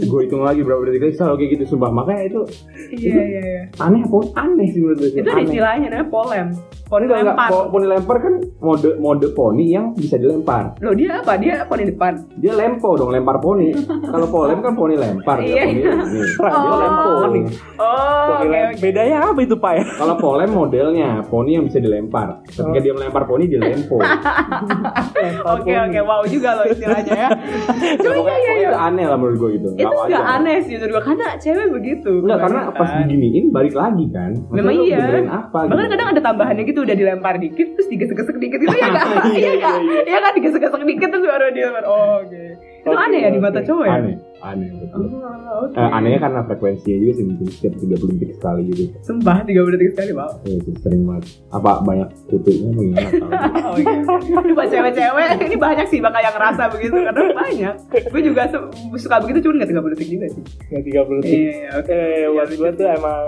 gue 0.07 0.21
hitung 0.23 0.41
lagi 0.41 0.61
berapa 0.61 0.83
detik 0.85 1.03
lagi 1.03 1.17
selalu 1.17 1.35
kayak 1.37 1.51
gitu 1.53 1.65
sumpah 1.69 1.91
makanya 1.91 2.23
itu 2.27 2.41
Iya 2.89 3.21
iya 3.21 3.43
iya. 3.43 3.63
aneh 3.79 4.01
apa 4.01 4.17
aneh 4.35 4.67
sih 4.67 4.81
menurut 4.81 4.99
gue 4.99 5.09
Itu 5.11 5.21
ada 5.21 5.33
aneh. 5.35 5.45
istilahnya 5.45 5.87
namanya 5.89 6.09
polem. 6.09 6.47
Poni 6.89 7.05
lempar. 7.05 7.49
Po- 7.53 7.69
Poni 7.69 7.85
lempar 7.87 8.17
kan 8.17 8.35
mode 8.59 8.97
mode 8.97 9.27
poni 9.31 9.65
yang 9.69 9.93
bisa 9.93 10.17
dilempar. 10.17 10.73
Loh 10.81 10.97
dia 10.97 11.21
apa? 11.21 11.37
Dia 11.37 11.61
poni 11.63 11.85
depan. 11.85 12.17
Dia 12.35 12.57
lempo 12.57 12.97
dong, 12.97 13.13
lempar 13.13 13.37
poni. 13.37 13.77
Kalau 13.85 14.25
polem 14.27 14.59
kan 14.59 14.73
poni 14.73 14.97
lempar, 14.97 15.37
Iya. 15.39 15.53
dia 15.53 15.61
poni 15.61 15.73
ini. 15.75 15.83
Dia 15.85 16.49
Oh. 16.49 16.81
lempo. 16.81 17.11
Oh, 17.13 17.21
Poni 17.21 18.49
lem- 18.49 18.73
oke. 18.73 18.81
Bedanya 18.81 19.17
apa 19.23 19.39
itu 19.39 19.55
Pak 19.55 19.73
ya? 19.75 19.85
Kalau 19.99 20.15
polem 20.17 20.49
modelnya 20.51 21.09
poni 21.23 21.51
yang 21.53 21.65
bisa 21.67 21.77
dilempar. 21.77 22.41
Ketika 22.47 22.81
dia 22.81 22.93
melempar 22.95 23.23
poni 23.27 23.45
dia 23.45 23.61
lempo. 23.61 24.01
Oke 25.49 25.73
oke, 25.75 26.01
wow 26.01 26.23
juga 26.25 26.55
loh 26.55 26.67
istilahnya 26.67 27.13
ya. 27.13 27.29
Cuma 28.03 28.15
pokoknya, 28.19 28.39
iya 28.39 28.53
iya 28.53 28.55
iya. 28.59 28.69
itu 28.69 28.79
aneh 28.79 29.05
lah 29.09 29.17
menurut 29.19 29.37
gue 29.39 29.51
gitu. 29.59 29.69
Itu 29.75 29.95
nggak 29.95 30.25
aneh 30.39 30.57
sih 30.65 30.75
menurut 30.77 30.93
gue 30.93 31.03
karena 31.09 31.27
cewek 31.39 31.67
begitu. 31.73 32.13
Enggak, 32.25 32.39
karena 32.45 32.61
pas 32.69 32.89
kebanyakan. 32.89 33.09
diginiin 33.09 33.45
balik 33.51 33.75
lagi 33.75 34.05
kan. 34.11 34.31
Memang 34.51 34.75
iya. 34.83 34.99
apa 35.29 35.59
Bahkan 35.67 35.79
gitu. 35.79 35.93
kadang 35.95 36.09
ada 36.11 36.21
tambahannya 36.21 36.63
gitu 36.67 36.81
udah 36.85 36.97
dilempar 36.97 37.35
dikit 37.37 37.69
terus 37.75 37.89
digesek-gesek 37.89 38.37
dikit 38.39 38.59
gitu 38.63 38.77
ya 38.77 38.91
kan? 38.99 39.07
Iya 39.33 39.53
kan? 39.59 39.81
Iya 40.05 40.19
kan 40.21 40.33
digesek-gesek 40.37 40.83
dikit 40.85 41.09
terus 41.11 41.25
baru 41.25 41.47
dilempar. 41.51 41.85
Oh, 41.89 42.23
oke. 42.23 42.45
Itu 42.79 42.89
Oke, 42.89 43.05
aneh 43.05 43.19
ya 43.21 43.31
di 43.35 43.41
mata 43.43 43.61
cowok 43.61 43.85
ya? 43.85 43.95
Aneh, 43.99 44.15
aneh 44.41 44.71
betul. 44.77 45.03
Oh, 45.11 45.65
oke. 45.65 45.75
Eh, 45.75 45.91
anehnya 45.91 46.21
karena 46.21 46.41
frekuensinya 46.43 46.97
juga 46.97 47.13
sih 47.13 47.25
mungkin 47.25 47.47
setiap 47.49 47.75
30 47.75 48.15
detik 48.15 48.31
sekali 48.35 48.61
gitu. 48.69 48.83
Sumpah 49.01 49.37
30 49.43 49.75
detik 49.75 49.91
sekali, 49.93 50.11
wow. 50.13 50.31
Iya, 50.41 50.57
itu 50.59 50.71
sering 50.79 51.03
banget. 51.05 51.25
Apa 51.49 51.71
banyak 51.83 52.09
kutunya 52.27 53.07
tahu. 53.11 53.31
Oh, 53.69 53.77
iya. 53.77 54.01
Ini 54.41 54.53
buat 54.55 54.69
cewek-cewek, 54.69 55.29
ini 55.43 55.57
banyak 55.57 55.87
sih 55.87 55.99
bakal 55.99 56.21
yang 56.21 56.33
ngerasa 56.33 56.63
begitu 56.71 56.97
karena 56.97 57.21
banyak. 57.35 57.75
Gue 58.09 58.23
juga 58.23 58.43
su- 58.49 58.69
suka 58.97 59.21
begitu 59.21 59.39
cuma 59.43 59.61
nggak 59.61 59.71
30 59.71 59.93
detik 59.93 60.09
juga 60.09 60.27
sih. 60.31 60.43
Yang 60.71 60.83
30 60.89 61.17
detik. 61.21 61.35
Iya, 61.35 61.69
oke. 61.75 61.93
Eh, 61.93 62.27
buat 62.31 62.49
gue 62.51 62.71
tuh 62.73 62.87
emang 62.89 63.25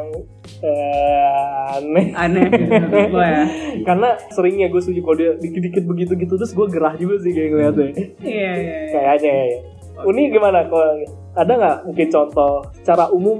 eh, 0.60 1.74
aneh. 1.74 2.06
Aneh. 2.14 2.46
Gue 3.12 3.26
ya. 3.26 3.44
Karena 3.82 4.08
seringnya 4.30 4.66
gue 4.68 4.80
setuju 4.80 5.00
kalau 5.02 5.16
dia 5.16 5.30
dikit-dikit 5.36 5.84
begitu-gitu 5.84 6.34
terus 6.36 6.52
gue 6.52 6.66
gerah 6.68 6.94
juga 6.94 7.14
sih 7.18 7.32
kayak 7.32 7.48
ngeliatnya. 7.50 7.86
Iya, 8.20 8.52
iya, 8.52 8.52
iya. 8.54 8.76
Kayaknya 8.90 9.32
ya. 9.32 9.58
Uni 10.02 10.22
gimana? 10.28 10.64
Kalau 10.64 10.86
ada 11.32 11.52
nggak 11.52 11.76
mungkin 11.84 12.06
contoh 12.08 12.52
secara 12.72 13.04
umum 13.08 13.38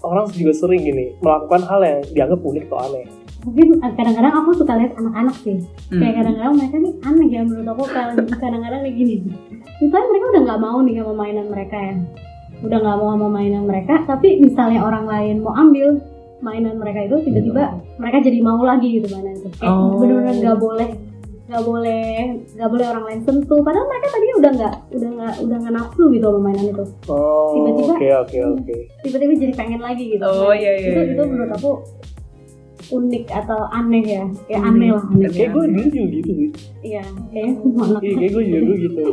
orang 0.00 0.26
juga 0.30 0.52
sering 0.52 0.80
gini 0.80 1.12
melakukan 1.18 1.60
hal 1.62 1.80
yang 1.80 2.00
dianggap 2.10 2.40
unik 2.40 2.64
atau 2.66 2.78
aneh? 2.80 3.04
Mungkin 3.40 3.66
kadang-kadang 3.80 4.34
aku 4.34 4.50
suka 4.54 4.72
lihat 4.76 4.92
anak-anak 4.94 5.36
sih. 5.38 5.56
Hmm. 5.88 5.96
Kayak 5.96 6.14
kadang-kadang 6.18 6.54
mereka 6.54 6.76
nih 6.76 6.92
aneh 7.02 7.28
ya 7.28 7.40
menurut 7.40 7.68
aku 7.68 7.84
kadang- 7.88 8.28
kadang-kadang 8.34 8.80
kayak 8.82 8.96
gini. 8.96 9.14
Misalnya 9.78 10.06
mereka 10.06 10.24
udah 10.28 10.42
nggak 10.44 10.60
mau 10.60 10.78
nih 10.80 10.94
sama 10.96 11.14
mainan 11.14 11.46
mereka 11.48 11.76
ya. 11.78 11.94
udah 12.60 12.76
nggak 12.76 12.98
mau 12.98 13.08
sama 13.16 13.28
mainan 13.30 13.64
mereka 13.64 14.04
tapi 14.04 14.36
misalnya 14.36 14.84
orang 14.84 15.08
lain 15.08 15.40
mau 15.40 15.56
ambil 15.56 15.96
mainan 16.40 16.76
mereka 16.76 17.08
itu 17.08 17.16
tiba-tiba 17.24 17.72
mereka 17.96 18.20
jadi 18.20 18.36
mau 18.44 18.60
lagi 18.60 19.00
gitu 19.00 19.08
mainan 19.08 19.32
itu 19.34 19.48
kayak 19.56 19.72
Oh. 19.72 19.96
bener-bener 19.96 20.36
nggak 20.36 20.60
boleh 20.60 20.88
nggak 21.50 21.64
boleh 21.64 22.06
nggak 22.54 22.70
boleh 22.70 22.86
orang 22.86 23.04
lain 23.04 23.20
sentuh 23.20 23.58
padahal 23.58 23.82
mereka 23.84 24.06
tadi 24.08 24.26
udah 24.32 24.50
nggak 24.52 24.74
udah 24.92 25.10
nggak 25.10 25.34
udah 25.40 25.56
nggak 25.58 25.74
nafsu 25.74 26.04
gitu 26.08 26.24
sama 26.24 26.40
mainan 26.40 26.66
itu 26.68 26.84
Oh, 27.04 27.50
Tiba-tiba- 27.52 27.90
oke 27.92 28.08
oke 28.16 28.38
oke. 28.54 28.76
tiba-tiba 29.02 29.32
jadi 29.36 29.52
pengen 29.54 29.80
lagi 29.80 30.04
gitu 30.08 30.22
Oh, 30.22 30.52
iya, 30.52 30.70
iya, 30.72 30.86
itu 30.86 31.00
iya, 31.00 31.10
itu 31.10 31.18
iya. 31.18 31.26
menurut 31.28 31.52
aku 31.52 31.70
unik 32.90 33.30
atau 33.30 33.60
aneh 33.68 34.02
ya 34.04 34.24
kayak 34.44 34.60
Unik. 34.60 34.70
aneh 34.72 34.88
lah 34.90 35.04
aneh 35.04 35.28
Kayak 35.28 35.50
gue 35.52 35.62
dulu 35.64 35.86
juga 35.86 36.06
gitu 36.12 36.30
sih. 36.32 36.48
iya 36.82 37.02
kayaknya 37.28 37.52
semua 37.56 37.82
anak 37.84 38.00
Iya, 38.00 38.14
kayak 38.16 38.30
gue 38.30 38.42
juga 38.42 38.58
dulu 38.60 38.74
gitu. 38.80 39.04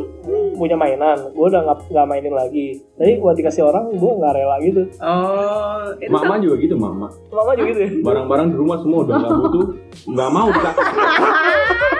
Punya 0.56 0.76
mainan, 0.76 1.18
gue 1.28 1.44
udah 1.44 1.60
nggak 1.62 1.78
nggak 1.86 2.06
mainin 2.06 2.34
lagi. 2.34 2.66
Tapi 2.92 3.12
buat 3.18 3.34
dikasih 3.34 3.62
orang, 3.64 3.84
gue 3.92 4.12
nggak 4.12 4.32
rela 4.32 4.56
gitu. 4.60 4.82
Oh, 4.98 5.94
itu 5.96 6.10
Mama 6.10 6.22
sama- 6.24 6.38
juga 6.40 6.54
gitu 6.58 6.74
mama. 6.76 7.06
Mama 7.28 7.50
juga 7.52 7.66
gitu 7.68 7.80
ya. 7.80 7.90
Barang-barang 8.02 8.46
di 8.48 8.56
rumah 8.56 8.76
semua 8.78 8.98
udah 9.00 9.14
nggak 9.16 9.34
butuh, 9.36 9.64
nggak 10.08 10.30
mau 10.32 10.48
dikasih. 10.48 10.84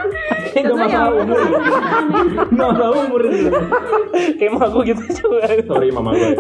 Nggak 0.49 0.77
masalah 0.77 1.11
umur, 1.15 1.39
nggak 2.49 2.69
masalah 2.69 2.93
umur 2.99 3.21
itu. 3.27 3.51
Kayak 4.37 4.51
mama 4.53 4.67
gue 4.69 4.83
gitu 4.87 5.03
juga. 5.15 5.41
Sorry 5.63 5.89
mama 5.91 6.11
gue. 6.13 6.33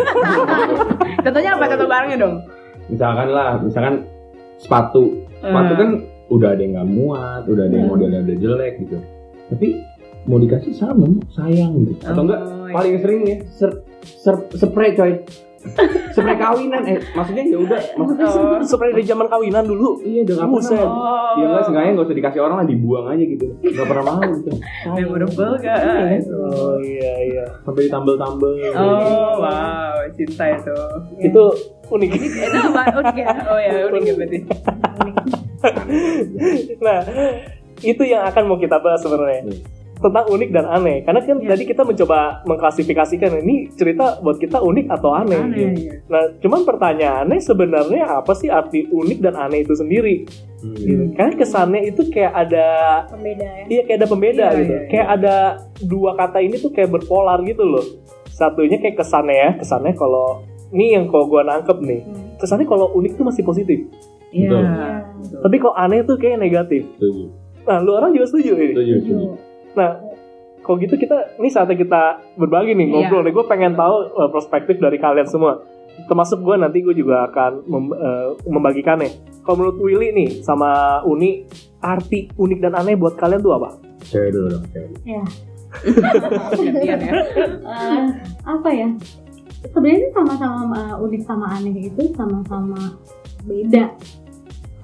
Contohnya 1.20 1.50
apa 1.54 1.64
contoh 1.66 1.86
barangnya 1.86 2.18
dong? 2.18 2.34
Misalkan 2.88 3.28
lah, 3.28 3.60
misalkan 3.60 3.94
sepatu, 4.56 5.02
sepatu 5.38 5.72
Hmm. 5.72 5.80
kan 5.80 5.90
udah 6.28 6.48
ada 6.52 6.60
yang 6.60 6.72
nggak 6.74 6.88
muat, 6.88 7.42
udah 7.44 7.64
ada 7.64 7.74
yang 7.74 7.88
modelnya 7.88 8.20
udah 8.22 8.36
jelek 8.38 8.74
gitu. 8.80 8.96
Tapi 9.48 9.68
mau 10.24 10.36
dikasih 10.36 10.72
sama, 10.72 11.08
sayang 11.32 11.72
gitu. 11.84 11.92
Atau 12.02 12.22
enggak 12.22 12.40
Oh, 12.42 12.66
iya. 12.66 12.74
paling 12.74 12.94
sering 13.00 13.20
ya, 13.24 13.36
ser, 13.48 13.70
ser, 14.02 14.34
spray 14.52 14.92
coy. 14.92 15.12
Spray 16.14 16.36
kawinan, 16.36 16.82
eh 16.86 16.98
maksudnya 17.12 17.44
ya 17.44 17.58
udah, 17.58 17.80
maksudnya 17.94 18.26
Oh. 18.28 18.62
Seperti 18.62 18.90
dari 18.94 19.04
zaman 19.04 19.26
kawinan 19.26 19.64
dulu. 19.64 19.98
iya 20.02 20.22
udah 20.22 20.34
nggak 20.38 20.50
Buset. 20.50 20.78
pernah. 20.78 20.90
Oh. 20.90 21.34
Ya 21.34 21.44
enggak 21.48 21.64
sengaja 21.66 21.88
nggak 21.92 22.06
usah 22.06 22.16
dikasih 22.16 22.40
orang 22.40 22.56
lah 22.58 22.66
dibuang 22.66 23.06
aja 23.08 23.24
gitu. 23.24 23.46
Nggak 23.58 23.86
pernah 23.86 24.04
mau 24.06 24.22
gitu. 24.22 24.50
Memorable 24.86 25.54
guys. 25.58 26.24
Oh 26.28 26.76
iya 26.78 27.12
iya. 27.24 27.44
Sampai 27.62 27.82
ditambel-tambel. 27.86 28.52
Oh, 28.72 29.42
wow, 29.42 29.98
cinta 30.14 30.44
itu. 30.52 30.76
Itu 31.20 31.42
unik. 31.88 32.10
Itu 32.14 32.58
apa? 32.70 32.82
Unik 32.94 33.16
ya? 33.16 33.28
Oh 33.48 33.58
ya, 33.58 33.70
unik 33.88 34.02
ya 34.02 34.12
berarti. 34.14 34.38
Nah, 36.78 36.98
itu 37.80 38.02
yang 38.04 38.22
akan 38.24 38.42
mau 38.46 38.58
kita 38.58 38.78
bahas 38.78 39.00
sebenarnya. 39.02 39.42
Hmm. 39.46 39.58
Tentang 39.98 40.30
unik 40.30 40.50
dan 40.50 40.64
aneh. 40.64 41.02
Karena 41.02 41.18
kan 41.18 41.36
Iya. 41.42 41.48
tadi 41.50 41.62
kita 41.66 41.82
mencoba 41.82 42.18
mengklasifikasikan 42.46 43.42
ini 43.42 43.66
cerita 43.74 44.22
buat 44.22 44.38
kita 44.38 44.62
unik 44.62 44.86
atau 44.88 45.10
aneh. 45.10 45.34
Aneh, 45.36 45.70
iya. 45.74 45.92
Nah, 46.06 46.22
cuman 46.38 46.62
pertanyaannya 46.62 47.38
sebenarnya 47.38 48.06
apa 48.06 48.30
sih 48.32 48.46
arti 48.46 48.86
unik 48.86 49.18
dan 49.18 49.34
aneh 49.34 49.66
itu 49.66 49.74
sendiri? 49.74 50.22
Hmm. 50.58 50.74
Gitu. 50.74 51.04
Karena 51.14 51.34
kesannya 51.34 51.80
itu 51.84 52.02
kayak 52.10 52.34
ada 52.34 52.66
pembeda 53.06 53.46
ya 53.46 53.64
Iya 53.68 53.82
kayak 53.84 53.98
ada 53.98 54.08
pembeda 54.08 54.46
Iya, 54.46 54.58
gitu. 54.58 54.70
iya, 54.70 54.78
iya. 54.78 54.88
Kayak 54.90 55.08
ada 55.08 55.34
dua 55.80 56.10
kata 56.14 56.38
ini 56.38 56.56
tuh 56.56 56.70
kayak 56.70 56.90
berpolar 56.90 57.38
gitu 57.42 57.62
loh. 57.62 57.86
Satunya 58.28 58.78
kayak 58.78 58.98
kesannya 58.98 59.34
ya, 59.34 59.50
kesannya 59.58 59.94
kalau 59.94 60.42
ini 60.70 60.94
yang 60.94 61.06
kalau 61.06 61.26
gua 61.26 61.42
nangkep 61.42 61.78
nih, 61.80 62.00
Hmm. 62.02 62.38
kesannya 62.38 62.66
kalau 62.66 62.90
unik 62.92 63.18
tuh 63.18 63.26
masih 63.26 63.42
positif. 63.42 63.78
Iya. 64.30 64.46
Betul. 64.46 64.62
betul. 64.62 65.40
Tapi 65.42 65.56
kalau 65.58 65.74
aneh 65.74 66.00
tuh 66.04 66.16
kayak 66.16 66.38
negatif. 66.38 66.82
Setuju. 66.94 67.24
Nah, 67.64 67.78
lu 67.80 67.90
orang 67.92 68.10
juga 68.12 68.26
setuju 68.28 68.52
ini. 68.54 68.66
Setuju. 68.72 68.94
setuju. 69.02 69.26
Nah, 69.78 70.02
kalau 70.60 70.76
gitu 70.76 70.98
kita 70.98 71.38
ini 71.38 71.48
saatnya 71.48 71.78
kita 71.78 72.02
berbagi 72.34 72.74
nih 72.74 72.84
Iya. 72.84 72.92
ngobrol 72.92 73.22
nih. 73.22 73.32
Gue 73.32 73.46
pengen 73.46 73.72
tahu 73.72 73.94
uh, 74.12 74.28
perspektif 74.28 74.76
dari 74.76 74.98
kalian 74.98 75.24
semua. 75.24 75.62
Termasuk 76.04 76.42
gue 76.42 76.54
nanti 76.54 76.78
gue 76.78 76.92
juga 76.92 77.26
akan 77.26 77.52
mem- 77.64 77.94
uh, 77.94 78.34
membagikannya. 78.44 79.08
Kalau 79.40 79.56
menurut 79.56 79.78
Willy 79.78 80.12
nih 80.12 80.30
sama 80.42 81.00
Uni, 81.02 81.46
arti 81.80 82.28
unik 82.28 82.58
dan 82.60 82.74
aneh 82.76 82.94
buat 82.94 83.14
kalian 83.14 83.40
tuh 83.40 83.54
apa? 83.54 83.78
Cewek 84.04 84.30
dulu 84.30 84.46
dong, 84.52 84.64
cewek. 84.68 84.92
ya 85.04 85.22
Gantian 86.54 86.98
ya. 86.98 87.12
Eh, 87.60 88.06
apa 88.42 88.68
ya 88.72 88.88
sebenarnya 89.68 90.08
sama-sama 90.12 90.80
eh, 90.96 91.04
unik 91.04 91.22
sama 91.24 91.46
aneh 91.52 91.76
itu 91.88 92.02
sama-sama 92.14 92.78
beda 93.44 93.84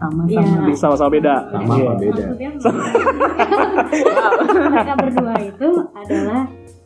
Sama-sama. 0.06 0.56
Jadi 0.60 0.72
sama-sama 0.74 1.10
beda. 1.10 1.34
Sama 1.48 1.72
Iya. 1.72 1.84
apa 1.84 1.94
beda? 1.96 2.24
maksudnya 2.24 2.50
mereka 4.66 4.92
berdua 4.96 5.34
itu 5.40 5.68
adalah 5.94 6.42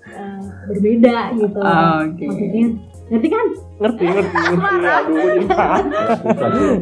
eh, 0.08 0.40
berbeda 0.66 1.16
gitu 1.34 1.60
Ah, 1.60 2.02
Oke. 2.02 2.24
maksudnya 2.24 2.66
ngerti 3.08 3.28
kan 3.28 3.46
Ngerti, 3.78 4.04
ngerti, 4.04 4.36
ngerti. 4.58 5.22
Aduh, 6.44 6.74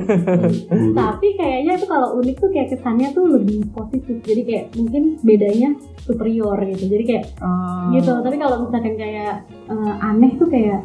tapi 0.93 1.27
kayaknya 1.35 1.73
itu 1.75 1.87
kalau 1.87 2.17
unik 2.17 2.37
tuh 2.37 2.51
kayak 2.51 2.69
kesannya 2.69 3.09
tuh 3.13 3.27
lebih 3.31 3.69
positif 3.71 4.17
jadi 4.23 4.43
kayak 4.43 4.65
mungkin 4.75 5.03
bedanya 5.21 5.69
superior 6.01 6.57
gitu 6.65 6.85
jadi 6.89 7.05
kayak 7.05 7.25
Oh. 7.39 7.93
gitu 7.93 8.11
tapi 8.17 8.37
kalau 8.37 8.65
misalkan 8.65 8.97
kayak 8.97 9.45
eh, 9.67 9.95
aneh 10.03 10.33
tuh 10.35 10.49
kayak 10.49 10.81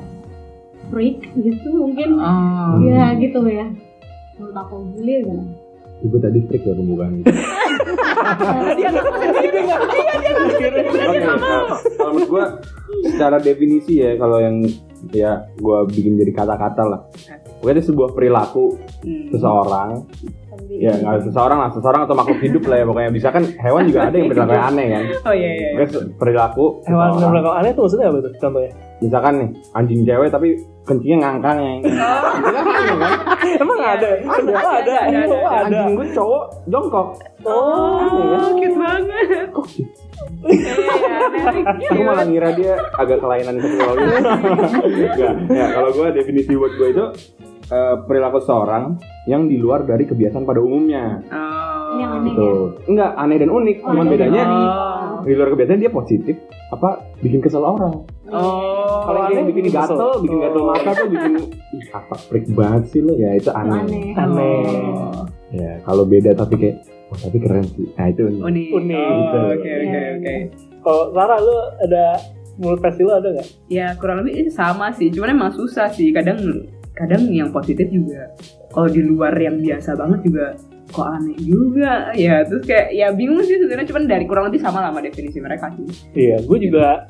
freak 0.90 1.24
gitu 1.34 1.70
mungkin 1.72 2.20
Oh. 2.20 2.78
ya 2.84 3.16
gitu 3.16 3.40
ya 3.44 3.66
menurut 4.36 4.56
aku 4.58 4.74
Gili 4.94 5.14
gimana? 5.22 5.44
Gue 6.02 6.20
tadi 6.20 6.40
freak 6.44 6.64
ya 6.64 6.74
pembukaan. 6.74 7.12
Dia. 7.26 7.30
Iya, 8.72 8.74
dia 8.74 8.88
nggak 11.20 11.36
nah, 11.38 11.62
kalau 11.96 12.12
menurut 12.12 12.28
gue 12.28 12.44
secara 13.08 13.36
definisi 13.38 13.98
ya 13.98 14.10
kalau 14.16 14.38
yang 14.38 14.56
ya 15.12 15.32
gue 15.56 15.78
bikin 15.90 16.16
jadi 16.16 16.32
kata-kata 16.32 16.82
lah. 16.84 17.00
Pokoknya 17.58 17.74
itu 17.76 17.84
sebuah 17.88 18.10
perilaku 18.12 18.64
Hmm. 19.02 19.24
seseorang 19.30 19.90
ya 20.72 20.92
nggak 20.94 21.24
seseorang 21.24 21.58
lah 21.58 21.70
seseorang 21.72 22.02
atau 22.04 22.14
makhluk 22.14 22.38
hidup 22.40 22.62
lah 22.64 22.76
ya 22.76 22.84
pokoknya 22.86 23.10
bisa 23.10 23.28
kan 23.30 23.42
hewan 23.58 23.82
juga 23.84 24.00
ada 24.04 24.14
yang 24.14 24.28
perilaku 24.28 24.54
aneh 24.54 24.86
kan 24.88 25.04
Oh 25.24 25.34
iya 25.34 25.50
iya. 25.52 25.68
Pokoknya 25.72 25.88
se- 25.90 26.06
perilaku 26.16 26.64
Hewan 26.84 27.08
seseorang. 27.10 27.32
berlakon 27.34 27.54
aneh 27.56 27.70
tuh 27.72 27.82
maksudnya 27.82 28.06
apa 28.06 28.18
tuh 28.20 28.32
contohnya? 28.38 28.70
misalkan 29.00 29.34
nih 29.36 29.48
anjing 29.74 30.00
cewek 30.04 30.28
tapi 30.30 30.48
kencingnya 30.82 31.18
ngangkang 31.20 31.58
ya. 31.58 31.74
Emang 33.58 33.80
ada? 33.80 34.10
Ada, 34.18 34.54
ada, 34.82 34.94
ada, 35.06 35.36
anjing 35.62 35.94
gue 35.94 36.08
cowok 36.12 36.44
jongkok. 36.68 37.08
Oh, 37.42 37.98
Oh, 38.02 38.54
cute 38.54 38.76
banget. 38.76 39.50
kok 39.50 39.66
gitu 39.68 39.94
Iya, 40.42 41.18
aneh. 41.20 41.66
aku 41.88 42.02
malah 42.04 42.26
ngira 42.26 42.50
dia 42.54 42.74
agak 42.94 43.18
kelainan 43.18 43.58
seksual 43.58 43.94
gitu 43.94 44.22
ya 45.52 45.66
kalau 45.72 45.90
gue 45.92 46.08
definisi 46.12 46.54
buat 46.54 46.72
gue 46.72 46.88
itu 46.92 47.06
eh, 47.68 47.96
perilaku 48.04 48.38
seorang 48.40 48.98
yang 49.26 49.46
di 49.46 49.58
luar 49.58 49.82
dari 49.82 50.04
kebiasaan 50.04 50.44
pada 50.44 50.60
umumnya. 50.60 51.26
Oh. 51.28 51.50
Ini 51.92 52.00
yang 52.00 52.12
aneh 52.16 52.32
gitu. 52.32 52.50
enggak 52.88 53.12
aneh 53.16 53.38
dan 53.38 53.50
unik 53.50 53.78
Oh, 53.80 53.88
cuman 53.92 54.06
bedanya 54.08 54.42
Oh. 54.46 55.22
di 55.22 55.34
luar 55.34 55.50
kebiasaan 55.50 55.80
dia 55.80 55.92
positif 55.92 56.36
apa 56.70 56.90
bikin 57.20 57.38
kesel 57.40 57.62
orang 57.62 58.06
Oh. 58.32 59.04
kalau 59.04 59.20
yang 59.28 59.44
aneh 59.44 59.52
bikin 59.52 59.66
gatel 59.70 60.12
bikin 60.20 60.38
gatel 60.40 60.62
Oh. 60.62 60.68
mata 60.68 60.90
tuh 60.94 61.08
bikin 61.08 61.34
ih 61.72 61.86
apa 61.92 62.16
freak 62.26 62.46
banget 62.50 62.84
sih 62.88 63.00
lo 63.00 63.14
ya 63.14 63.36
itu 63.36 63.52
aneh, 63.52 63.80
aneh 63.80 64.06
Aneh. 64.16 64.64
Oh. 64.96 65.24
ya 65.52 65.72
kalau 65.84 66.04
beda 66.04 66.32
tapi 66.34 66.56
kayak 66.56 66.76
wah 67.08 67.20
tapi 67.20 67.38
keren 67.38 67.66
sih 67.68 67.88
nah 67.94 68.08
itu 68.08 68.24
Unik. 68.24 68.68
Unik. 68.72 68.72
Oh, 69.04 69.16
Gitu. 69.20 69.40
Oke 69.52 69.70
oke 69.78 70.00
oke. 70.16 70.36
Kalau 70.82 71.04
Sarah 71.12 71.40
lu 71.40 71.56
ada 71.82 72.06
menurut 72.58 72.80
versi 72.80 73.02
lu 73.02 73.12
ada 73.12 73.28
nggak? 73.30 73.48
Ya 73.68 73.88
kurang 73.96 74.22
lebih 74.22 74.50
sama 74.50 74.90
sih. 74.92 75.08
Cuman 75.08 75.30
emang 75.32 75.52
susah 75.52 75.88
sih. 75.90 76.10
Kadang 76.10 76.40
kadang 76.92 77.28
yang 77.28 77.50
positif 77.50 77.86
juga. 77.88 78.32
Kalau 78.68 78.88
di 78.88 79.02
luar 79.02 79.36
yang 79.36 79.60
biasa 79.60 79.94
banget 79.94 80.20
juga 80.24 80.46
kok 80.88 81.08
aneh 81.08 81.38
juga 81.38 82.12
ya 82.12 82.44
terus 82.44 82.64
kayak 82.64 82.92
ya 82.92 83.08
bingung 83.12 83.40
sih 83.42 83.56
sebenarnya 83.56 83.88
cuman 83.88 84.04
dari 84.06 84.26
kurang 84.26 84.48
lebih 84.48 84.60
sama 84.60 84.80
lah 84.80 84.92
sama 84.92 85.00
definisi 85.00 85.40
mereka 85.40 85.72
sih 85.72 85.88
Iya, 86.12 86.44
gue 86.44 86.58
juga 86.62 87.08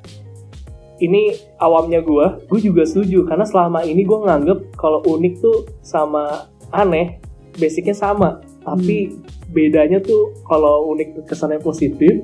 ini 1.01 1.21
awamnya 1.57 1.99
gue, 1.99 2.25
gue 2.45 2.59
juga 2.61 2.85
setuju. 2.85 3.25
Karena 3.25 3.43
selama 3.43 3.81
ini 3.81 4.01
gue 4.01 4.19
nganggep 4.21 4.77
kalau 4.77 5.01
unik 5.01 5.33
tuh 5.37 5.57
sama 5.81 6.45
aneh, 6.69 7.17
basicnya 7.53 7.91
sama, 7.91 8.39
tapi 8.61 9.17
bedanya 9.49 9.99
tuh 9.99 10.31
kalau 10.45 10.93
unik 10.93 11.25
kesannya 11.25 11.57
positif, 11.57 12.21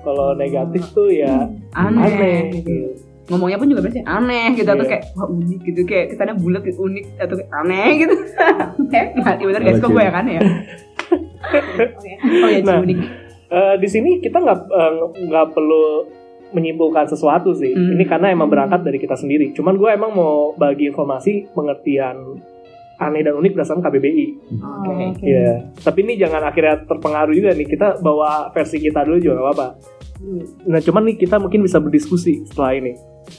kalau 0.00 0.32
negatif 0.32 0.82
tuh 0.90 1.06
ya 1.06 1.44
aneh, 1.72 2.08
aneh. 2.08 2.38
gitu. 2.56 2.96
ngomongnya 3.30 3.62
pun 3.62 3.70
juga 3.70 3.86
biasanya 3.86 4.10
aneh 4.10 4.58
gitu. 4.58 4.66
Atau 4.66 4.82
Iya. 4.82 4.90
kayak 4.90 5.04
wah 5.14 5.28
unik 5.30 5.58
gitu. 5.62 5.80
Kayak 5.86 6.06
kesannya 6.10 6.34
bulat 6.34 6.62
unik 6.66 7.04
atau 7.14 7.34
kayak 7.38 7.52
aneh 7.54 7.88
gitu. 7.94 8.14
Eh 8.96 9.04
mati 9.14 9.42
bener 9.46 9.62
guys 9.62 9.78
kok 9.78 9.86
Oke. 9.86 9.94
gue 9.94 10.02
yang 10.02 10.18
aneh 10.18 10.34
ya? 10.34 10.42
Oh 12.42 12.48
ya 12.50 12.58
Nah. 12.62 12.82
unik. 12.82 12.98
Eh, 13.50 13.74
di 13.78 13.88
sini 13.90 14.18
kita 14.18 14.38
nggak 14.38 14.58
eh, 14.66 14.92
nggak 15.26 15.46
perlu 15.50 16.06
menyimpulkan 16.50 17.06
sesuatu 17.06 17.54
sih. 17.54 17.72
Hmm. 17.72 17.96
Ini 17.98 18.04
karena 18.06 18.30
emang 18.34 18.50
berangkat 18.50 18.82
dari 18.82 18.98
kita 18.98 19.14
sendiri. 19.14 19.54
Cuman 19.54 19.78
gue 19.78 19.90
emang 19.90 20.12
mau 20.14 20.52
bagi 20.54 20.90
informasi 20.90 21.54
pengertian 21.54 22.38
aneh 23.00 23.24
dan 23.24 23.32
unik 23.40 23.56
berdasarkan 23.56 23.80
KBBI. 23.80 24.26
oke 24.60 25.04
oke. 25.16 25.24
Iya. 25.24 25.72
Tapi 25.80 25.98
ini 26.04 26.20
jangan 26.20 26.44
akhirnya 26.44 26.84
terpengaruh 26.84 27.32
juga 27.32 27.56
nih. 27.56 27.66
Kita 27.66 27.88
bawa 28.04 28.52
versi 28.52 28.76
kita 28.76 29.08
dulu 29.08 29.18
juga 29.18 29.40
nggak 29.40 29.46
apa-apa. 29.48 29.68
Nah, 30.68 30.80
cuman 30.84 31.02
nih 31.08 31.16
kita 31.16 31.40
mungkin 31.40 31.64
bisa 31.64 31.80
berdiskusi 31.80 32.44
setelah 32.44 32.76
ini. 32.76 32.92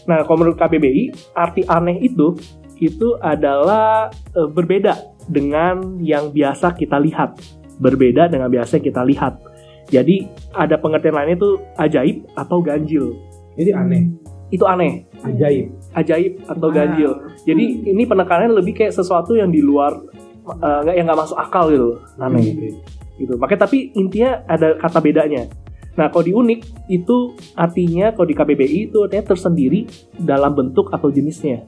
Nah, 0.10 0.26
kalau 0.26 0.42
menurut 0.42 0.58
KBBI, 0.58 1.14
arti 1.38 1.62
aneh 1.70 2.02
itu 2.02 2.34
itu 2.82 3.14
adalah 3.22 4.10
eh, 4.34 4.50
berbeda 4.50 4.98
dengan 5.30 6.02
yang 6.02 6.34
biasa 6.34 6.74
kita 6.74 6.98
lihat. 6.98 7.38
Berbeda 7.78 8.26
dengan 8.34 8.50
biasa 8.50 8.82
yang 8.82 8.86
kita 8.90 9.06
lihat. 9.06 9.51
Jadi 9.92 10.24
ada 10.56 10.80
pengertian 10.80 11.14
lainnya 11.20 11.36
itu 11.36 11.60
ajaib 11.76 12.18
atau 12.34 12.58
ganjil. 12.64 13.12
Jadi 13.60 13.72
aneh, 13.76 14.04
Itu 14.48 14.64
aneh, 14.64 15.04
ajaib. 15.24 15.68
ajaib 15.92 16.34
atau 16.48 16.68
Wow. 16.72 16.76
ganjil. 16.76 17.12
Jadi 17.44 17.66
ini 17.92 18.04
penekanannya 18.08 18.56
lebih 18.56 18.74
kayak 18.80 18.96
sesuatu 18.96 19.36
yang 19.36 19.52
di 19.52 19.60
luar 19.60 19.92
nggak 20.42 20.96
yang 20.96 21.06
nggak 21.06 21.20
masuk 21.20 21.38
akal 21.38 21.68
gitu, 21.70 22.00
aneh 22.18 22.76
gitu. 23.20 23.38
Makanya 23.38 23.68
tapi 23.68 23.92
intinya 23.94 24.42
ada 24.48 24.80
kata 24.80 25.04
bedanya. 25.04 25.46
Nah, 25.92 26.08
kalau 26.08 26.24
di 26.24 26.32
unik 26.32 26.88
itu 26.88 27.36
artinya 27.52 28.16
kalau 28.16 28.24
di 28.24 28.36
KBBI 28.36 28.80
itu 28.88 29.04
artinya 29.04 29.36
tersendiri 29.36 29.84
dalam 30.16 30.56
bentuk 30.56 30.88
atau 30.88 31.12
jenisnya. 31.12 31.68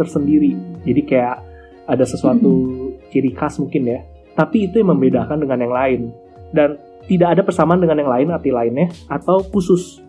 Tersendiri. 0.00 0.56
Jadi 0.88 1.00
kayak 1.04 1.36
ada 1.84 2.04
sesuatu 2.08 2.50
ciri 3.12 3.36
khas 3.36 3.60
mungkin 3.60 3.92
ya. 3.92 4.00
Tapi 4.32 4.72
itu 4.72 4.80
yang 4.80 4.96
membedakan 4.96 5.44
dengan 5.44 5.58
yang 5.60 5.74
lain. 5.74 6.00
Dan 6.48 6.80
tidak 7.08 7.28
ada 7.34 7.42
persamaan 7.42 7.80
dengan 7.80 8.04
yang 8.04 8.10
lain 8.12 8.28
arti 8.30 8.52
lainnya 8.52 8.92
atau 9.08 9.40
khusus. 9.40 10.04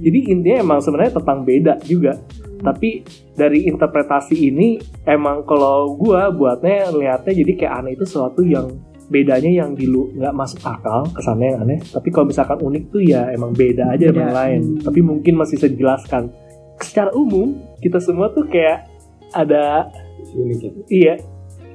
Jadi 0.00 0.32
intinya 0.32 0.64
emang 0.64 0.78
sebenarnya 0.80 1.20
tentang 1.20 1.44
beda 1.44 1.74
juga. 1.84 2.16
Tapi 2.64 3.04
dari 3.36 3.68
interpretasi 3.68 4.48
ini 4.48 4.80
emang 5.04 5.44
kalau 5.44 5.92
gua 6.00 6.32
buatnya 6.32 6.88
lihatnya 6.96 7.44
jadi 7.44 7.52
kayak 7.60 7.74
aneh 7.82 7.92
itu 7.92 8.08
sesuatu 8.08 8.40
yang 8.40 8.72
bedanya 9.04 9.52
yang 9.52 9.76
di 9.76 9.84
lu 9.84 10.08
nggak 10.16 10.32
masuk 10.32 10.64
akal 10.64 11.04
kesannya 11.12 11.52
yang 11.52 11.60
aneh 11.68 11.76
tapi 11.92 12.08
kalau 12.08 12.24
misalkan 12.24 12.56
unik 12.56 12.84
tuh 12.88 13.04
ya 13.04 13.28
emang 13.36 13.52
beda 13.52 13.92
aja 13.92 14.08
dengan 14.08 14.32
lain 14.32 14.60
Hmm. 14.64 14.80
tapi 14.80 15.04
mungkin 15.04 15.36
masih 15.36 15.60
bisa 15.60 15.68
dijelaskan 15.68 16.32
secara 16.80 17.12
umum 17.12 17.52
kita 17.84 18.00
semua 18.00 18.32
tuh 18.32 18.48
kayak 18.48 18.88
ada 19.36 19.92
Unik 20.24 20.56
ya. 20.56 20.70
iya 20.88 21.14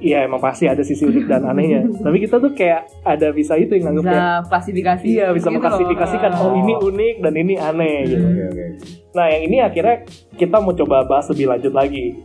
iya 0.00 0.24
emang 0.24 0.40
pasti 0.40 0.64
ada 0.64 0.80
sisi 0.80 1.04
unik 1.04 1.24
dan 1.24 1.44
anehnya 1.44 1.84
tapi 2.04 2.18
kita 2.18 2.36
tuh 2.36 2.50
kayak 2.50 2.88
ada 3.02 3.30
bisa 3.30 3.54
itu 3.54 3.72
yang 3.72 3.92
nganggep 3.92 4.04
Bisa 4.04 4.12
kayak 4.12 4.48
klasifikasi. 4.48 5.04
iya 5.04 5.26
bisa 5.28 5.36
gitu 5.36 5.46
loh. 5.46 5.54
mengklasifikasikan 5.54 6.30
oh 6.34 6.52
ini 6.54 6.72
unik 6.74 7.14
dan 7.20 7.34
ini 7.34 7.54
aneh 7.54 7.96
gitu 8.06 8.24
Oke 8.24 8.42
oke. 8.48 8.64
Nah, 9.10 9.26
yang 9.26 9.42
ini 9.44 9.56
akhirnya 9.58 10.06
kita 10.32 10.56
mau 10.56 10.70
coba 10.70 11.02
bahas 11.02 11.26
lebih 11.28 11.50
lanjut 11.50 11.74
lagi. 11.74 12.22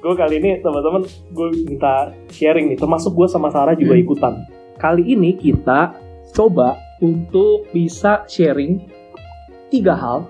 Gue 0.00 0.14
kali 0.14 0.40
ini 0.40 0.56
teman-teman 0.58 1.04
gue 1.28 1.48
minta 1.62 2.08
sharing 2.26 2.66
nih, 2.66 2.78
termasuk 2.78 3.12
gue 3.12 3.28
sama 3.28 3.46
Sarah 3.46 3.76
juga 3.76 3.92
Hmm. 3.92 4.00
ikutan. 4.00 4.34
Kali 4.74 5.04
ini 5.06 5.36
kita 5.36 5.92
coba 6.32 6.74
untuk 6.98 7.68
bisa 7.68 8.24
sharing 8.24 8.80
tiga 9.68 9.92
hal, 9.92 10.24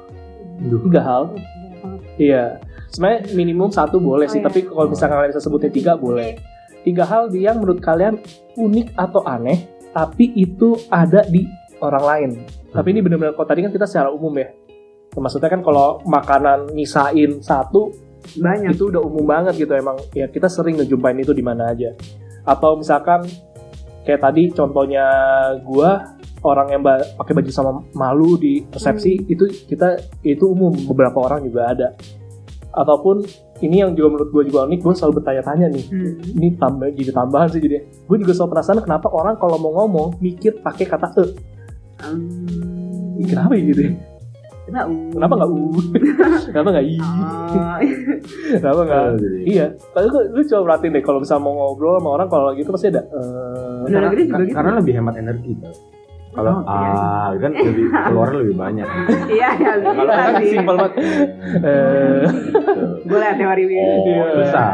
Duh. 0.61 0.83
tiga 0.83 1.01
hal. 1.01 1.23
Iya, 2.15 2.59
sebenarnya 2.89 3.31
minimum 3.33 3.71
satu 3.71 3.97
boleh 3.97 4.27
sih, 4.27 4.37
Oh, 4.37 4.43
iya. 4.43 4.47
tapi 4.51 4.61
kalau 4.65 4.91
misalkan 4.91 5.17
kalian 5.17 5.31
bisa 5.31 5.41
sebutin 5.41 5.71
tiga 5.71 5.95
boleh. 5.95 6.35
Tiga 6.83 7.07
hal 7.07 7.31
yang 7.31 7.63
menurut 7.63 7.79
kalian 7.79 8.19
unik 8.59 8.99
atau 8.99 9.23
aneh, 9.23 9.71
tapi 9.95 10.35
itu 10.35 10.75
ada 10.91 11.23
di 11.27 11.47
orang 11.83 12.05
lain. 12.05 12.31
Tapi 12.71 12.89
ini 12.95 13.01
benar-benar 13.03 13.35
kalau 13.35 13.49
tadi 13.49 13.61
kan 13.63 13.73
kita 13.75 13.87
secara 13.87 14.09
umum 14.11 14.33
ya. 14.39 14.49
Maksudnya 15.13 15.51
kan 15.53 15.61
kalau 15.61 16.01
makanan 16.09 16.73
nyisain 16.73 17.43
satu 17.45 17.93
Banyak. 18.39 18.79
itu 18.79 18.89
udah 18.89 19.03
umum 19.03 19.27
banget 19.27 19.67
gitu 19.67 19.75
emang 19.75 19.99
ya 20.15 20.31
kita 20.31 20.47
sering 20.47 20.79
ngejumpain 20.79 21.19
itu 21.19 21.35
di 21.35 21.43
mana 21.45 21.75
aja. 21.75 21.91
Atau 22.47 22.79
misalkan 22.79 23.27
kayak 24.07 24.23
tadi 24.23 24.49
contohnya 24.55 25.05
gua 25.67 26.17
orang 26.43 26.75
yang 26.75 26.83
pakai 27.19 27.33
baju 27.35 27.51
sama 27.51 27.83
malu 27.95 28.39
di 28.39 28.63
resepsi 28.67 29.27
itu 29.31 29.47
kita 29.67 29.99
itu 30.27 30.49
umum 30.49 30.71
beberapa 30.91 31.19
orang 31.19 31.45
juga 31.45 31.71
ada. 31.71 31.89
Ataupun 32.73 33.27
ini 33.63 33.77
yang 33.79 33.91
juga 33.93 34.09
menurut 34.11 34.31
gue 34.31 34.43
juga 34.45 34.67
unik, 34.67 34.81
gue 34.81 34.93
selalu 34.93 35.15
bertanya-tanya 35.17 35.67
nih, 35.69 35.85
Hmm. 35.85 36.13
ini 36.35 36.49
tambah 36.55 36.89
jadi 36.91 37.11
tambahan 37.11 37.49
sih 37.49 37.59
jadi 37.59 37.77
gue 37.81 38.17
juga 38.19 38.33
selalu 38.33 38.51
penasaran 38.53 38.81
kenapa 38.81 39.07
orang 39.09 39.35
kalau 39.37 39.57
mau 39.57 39.73
ngomong 39.77 40.19
mikir 40.19 40.59
pakai 40.59 40.85
kata 40.85 41.07
e 41.13 41.25
Hmm. 42.03 43.23
kenapa 43.23 43.53
ya 43.53 43.63
gitu 43.65 43.83
ya? 43.83 43.93
Kenapa? 44.63 44.89
kenapa 45.13 45.33
nggak 45.37 45.51
u 45.51 45.59
kenapa 46.49 46.69
nggak 46.71 46.87
i 46.87 46.97
Ah, 46.97 47.79
kenapa 48.61 48.81
nggak 48.81 49.03
Oh, 49.05 49.19
iya 49.45 49.67
tapi 49.89 50.07
lu, 50.07 50.19
lu 50.31 50.41
coba 50.45 50.61
perhatiin 50.65 50.93
deh 50.93 51.03
kalau 51.03 51.19
misalnya 51.19 51.43
mau 51.43 51.53
ngobrol 51.53 51.99
sama 51.99 52.11
orang 52.13 52.29
kalau 52.29 52.55
gitu 52.55 52.71
pasti 52.71 52.87
ada 52.89 53.03
eh, 53.03 53.83
Luar 53.85 54.03
negeri 54.07 54.23
juga 54.25 54.33
Ka- 54.33 54.45
gitu. 54.45 54.55
Karena 54.55 54.73
lebih 54.79 54.93
hemat 54.95 55.15
energi 55.17 55.51
tau. 55.59 55.75
Kalau 56.33 56.53
Oh, 56.55 56.65
iya. 56.65 56.97
ah 56.97 57.29
kan 57.37 57.53
lebih 57.53 57.87
keluarnya 58.09 58.39
lebih 58.41 58.57
banyak. 58.57 58.87
Iya, 59.29 59.49
ya. 59.53 59.73
Kalau 59.85 60.09
kan 60.09 60.35
simpel 60.41 60.75
banget 60.77 60.93
eh, 61.69 62.25
Boleh 63.05 63.31
teori 63.35 63.63
ini. 63.63 63.77
Oh, 63.77 63.97
Iya. 64.03 64.25
susah. 64.39 64.71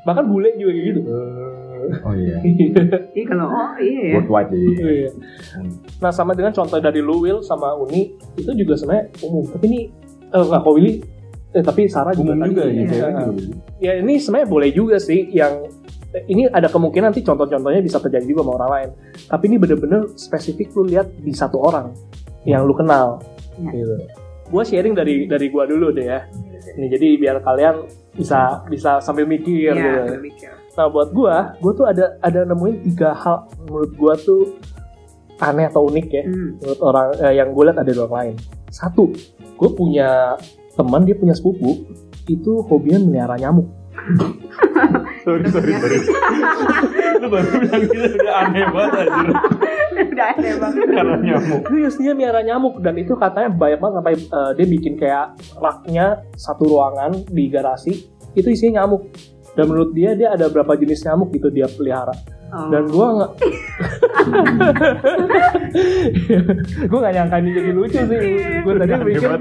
bahkan 0.00 0.24
bule 0.24 0.48
juga 0.54 0.72
kayak 0.72 0.86
gitu 0.88 1.00
Oh 2.00 2.12
iya. 2.12 2.36
Iya 3.16 3.24
kalau 3.26 3.46
oh 3.46 3.72
iya 3.76 4.00
ya. 4.04 4.14
Worldwide 4.16 4.48
jadi. 4.50 4.66
Iya. 4.74 5.10
nah 5.98 6.10
sama 6.10 6.32
dengan 6.32 6.50
contoh 6.50 6.78
dari 6.78 6.98
lu 6.98 7.20
Will 7.20 7.40
sama 7.40 7.72
Uni 7.74 8.12
itu 8.34 8.50
juga 8.54 8.74
sebenarnya 8.74 9.04
umum 9.22 9.44
tapi 9.46 9.64
ini 9.66 9.80
eh, 10.26 10.42
nggak 10.42 10.60
kok 10.60 10.72
Willy 10.72 10.92
eh, 11.50 11.62
tapi 11.62 11.86
Sarah 11.86 12.10
juga 12.10 12.32
Umum 12.32 12.42
tadi. 12.42 12.50
juga 12.50 12.62
ya. 12.62 12.72
Iya. 12.72 12.84
cewek 12.86 13.12
juga 13.14 13.30
begitu. 13.30 13.54
ya 13.78 13.92
ini 13.96 14.14
sebenarnya 14.16 14.48
boleh 14.48 14.70
juga 14.70 14.96
sih 14.98 15.20
yang 15.30 15.54
ini 16.24 16.48
ada 16.48 16.66
kemungkinan 16.66 17.12
nanti 17.12 17.20
contoh-contohnya 17.20 17.78
bisa 17.78 17.98
terjadi 17.98 18.24
juga 18.24 18.40
sama 18.42 18.52
orang 18.56 18.70
lain 18.70 18.90
tapi 19.26 19.44
ini 19.46 19.56
bener-bener 19.56 20.00
spesifik 20.14 20.72
lu 20.72 20.86
lihat 20.86 21.12
di 21.14 21.30
satu 21.30 21.60
orang 21.60 21.92
yang 22.42 22.64
lu 22.64 22.72
kenal 22.72 23.20
Ya. 23.58 23.74
gitu. 23.74 23.90
gua 24.48 24.62
sharing 24.62 24.94
dari 24.94 25.26
dari 25.26 25.50
gua 25.50 25.66
dulu 25.66 25.90
deh 25.90 26.06
ya 26.06 26.24
ini 26.72 26.86
jadi 26.86 27.06
biar 27.18 27.36
kalian 27.42 27.84
bisa 28.14 28.62
bisa 28.64 28.98
sambil 28.98 29.26
mikir 29.26 29.74
gitu. 29.74 29.82
Iya, 29.98 30.14
mikir. 30.16 30.50
nah 30.72 30.86
buat 30.86 31.10
gua 31.10 31.58
gua 31.58 31.72
tuh 31.74 31.84
ada 31.84 32.14
ada 32.20 32.46
nemuin 32.46 32.86
tiga 32.86 33.12
hal 33.12 33.50
menurut 33.60 33.92
gua 33.92 34.14
tuh 34.14 34.54
aneh 35.38 35.66
atau 35.66 35.86
unik 35.86 36.06
ya 36.08 36.22
Hmm. 36.22 36.50
menurut 36.56 36.80
orang 36.80 37.06
eh, 37.20 37.34
yang 37.34 37.48
gue 37.50 37.62
lihat 37.62 37.78
ada 37.78 37.90
orang 37.96 38.14
lain 38.14 38.34
satu 38.70 39.04
gue 39.54 39.70
punya 39.70 40.34
teman 40.74 41.02
dia 41.02 41.14
punya 41.14 41.30
sepupu 41.30 41.86
itu 42.26 42.62
hobinya 42.62 42.98
melihara 43.00 43.34
nyamuk 43.36 43.66
Sorry 45.28 45.44
sorry 45.52 45.72
sorry. 45.76 45.98
Lu 47.20 47.28
baru 47.28 47.48
bilang 47.60 47.82
gitu 47.84 48.06
udah 48.16 48.34
aneh 48.48 48.64
banget 48.72 48.92
anjir. 49.04 49.28
Udah 50.08 50.26
aneh 50.32 50.52
banget. 50.56 50.86
Karena 50.88 51.16
nyamuk. 51.20 51.60
Serius 51.68 51.96
dia 52.00 52.12
melihara 52.16 52.40
nyamuk 52.40 52.74
dan 52.80 52.94
itu 52.96 53.12
katanya 53.12 53.52
banyak 53.52 53.76
banget 53.76 53.94
sampai 54.00 54.14
eh, 54.16 54.50
dia 54.56 54.66
bikin 54.72 54.92
kayak 54.96 55.26
raknya 55.60 56.24
satu 56.32 56.64
ruangan 56.64 57.12
di 57.28 57.44
garasi 57.52 57.92
itu 58.32 58.48
isinya 58.48 58.80
nyamuk 58.80 59.12
dan 59.52 59.64
menurut 59.68 59.90
dia 59.92 60.16
dia 60.16 60.32
ada 60.32 60.48
berapa 60.48 60.78
jenis 60.78 61.04
nyamuk 61.04 61.28
gitu 61.36 61.52
dia 61.52 61.68
pelihara 61.68 62.16
Oh. 62.48 62.72
dan 62.72 62.88
gua 62.88 63.06
nggak 63.12 63.30
gua 66.88 66.98
nggak 67.04 67.14
nyangka 67.20 67.36
ini 67.44 67.50
jadi 67.52 67.70
lucu 67.76 68.00
sih 68.00 68.20
gua 68.64 68.72
tadi 68.80 68.92
Aneh 68.96 69.04
mikir. 69.04 69.28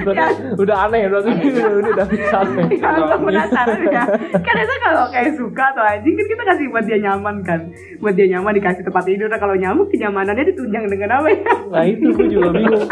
Berarti 0.00 0.32
udah 0.56 0.76
aneh 0.86 1.02
berarti 1.10 1.30
udah 1.34 1.70
udah 1.82 1.90
udah 1.92 2.06
bisa 2.08 2.36
aneh 2.40 2.66
Kalau 2.84 3.06
penasaran 3.20 3.80
ya 3.90 4.04
Kan 4.38 4.54
biasa 4.54 4.74
kalau 4.80 5.04
kayak 5.12 5.30
suka 5.36 5.64
atau 5.74 5.84
anjing 5.84 6.14
kan 6.14 6.26
kita 6.30 6.42
kasih 6.46 6.66
buat 6.70 6.84
dia 6.86 6.98
nyaman 7.02 7.36
kan 7.42 7.60
Buat 8.00 8.14
dia 8.16 8.26
nyaman 8.30 8.52
dikasih 8.56 8.82
tempat 8.86 9.04
tidur 9.04 9.28
Nah 9.28 9.40
kalau 9.40 9.54
nyamuk 9.58 9.90
kenyamanannya 9.90 10.44
ditunjang 10.54 10.84
dengan 10.88 11.10
apa 11.20 11.28
ya 11.32 11.40
Nah 11.68 11.84
itu 11.84 12.06
gue 12.12 12.26
juga 12.28 12.48
bingung. 12.54 12.86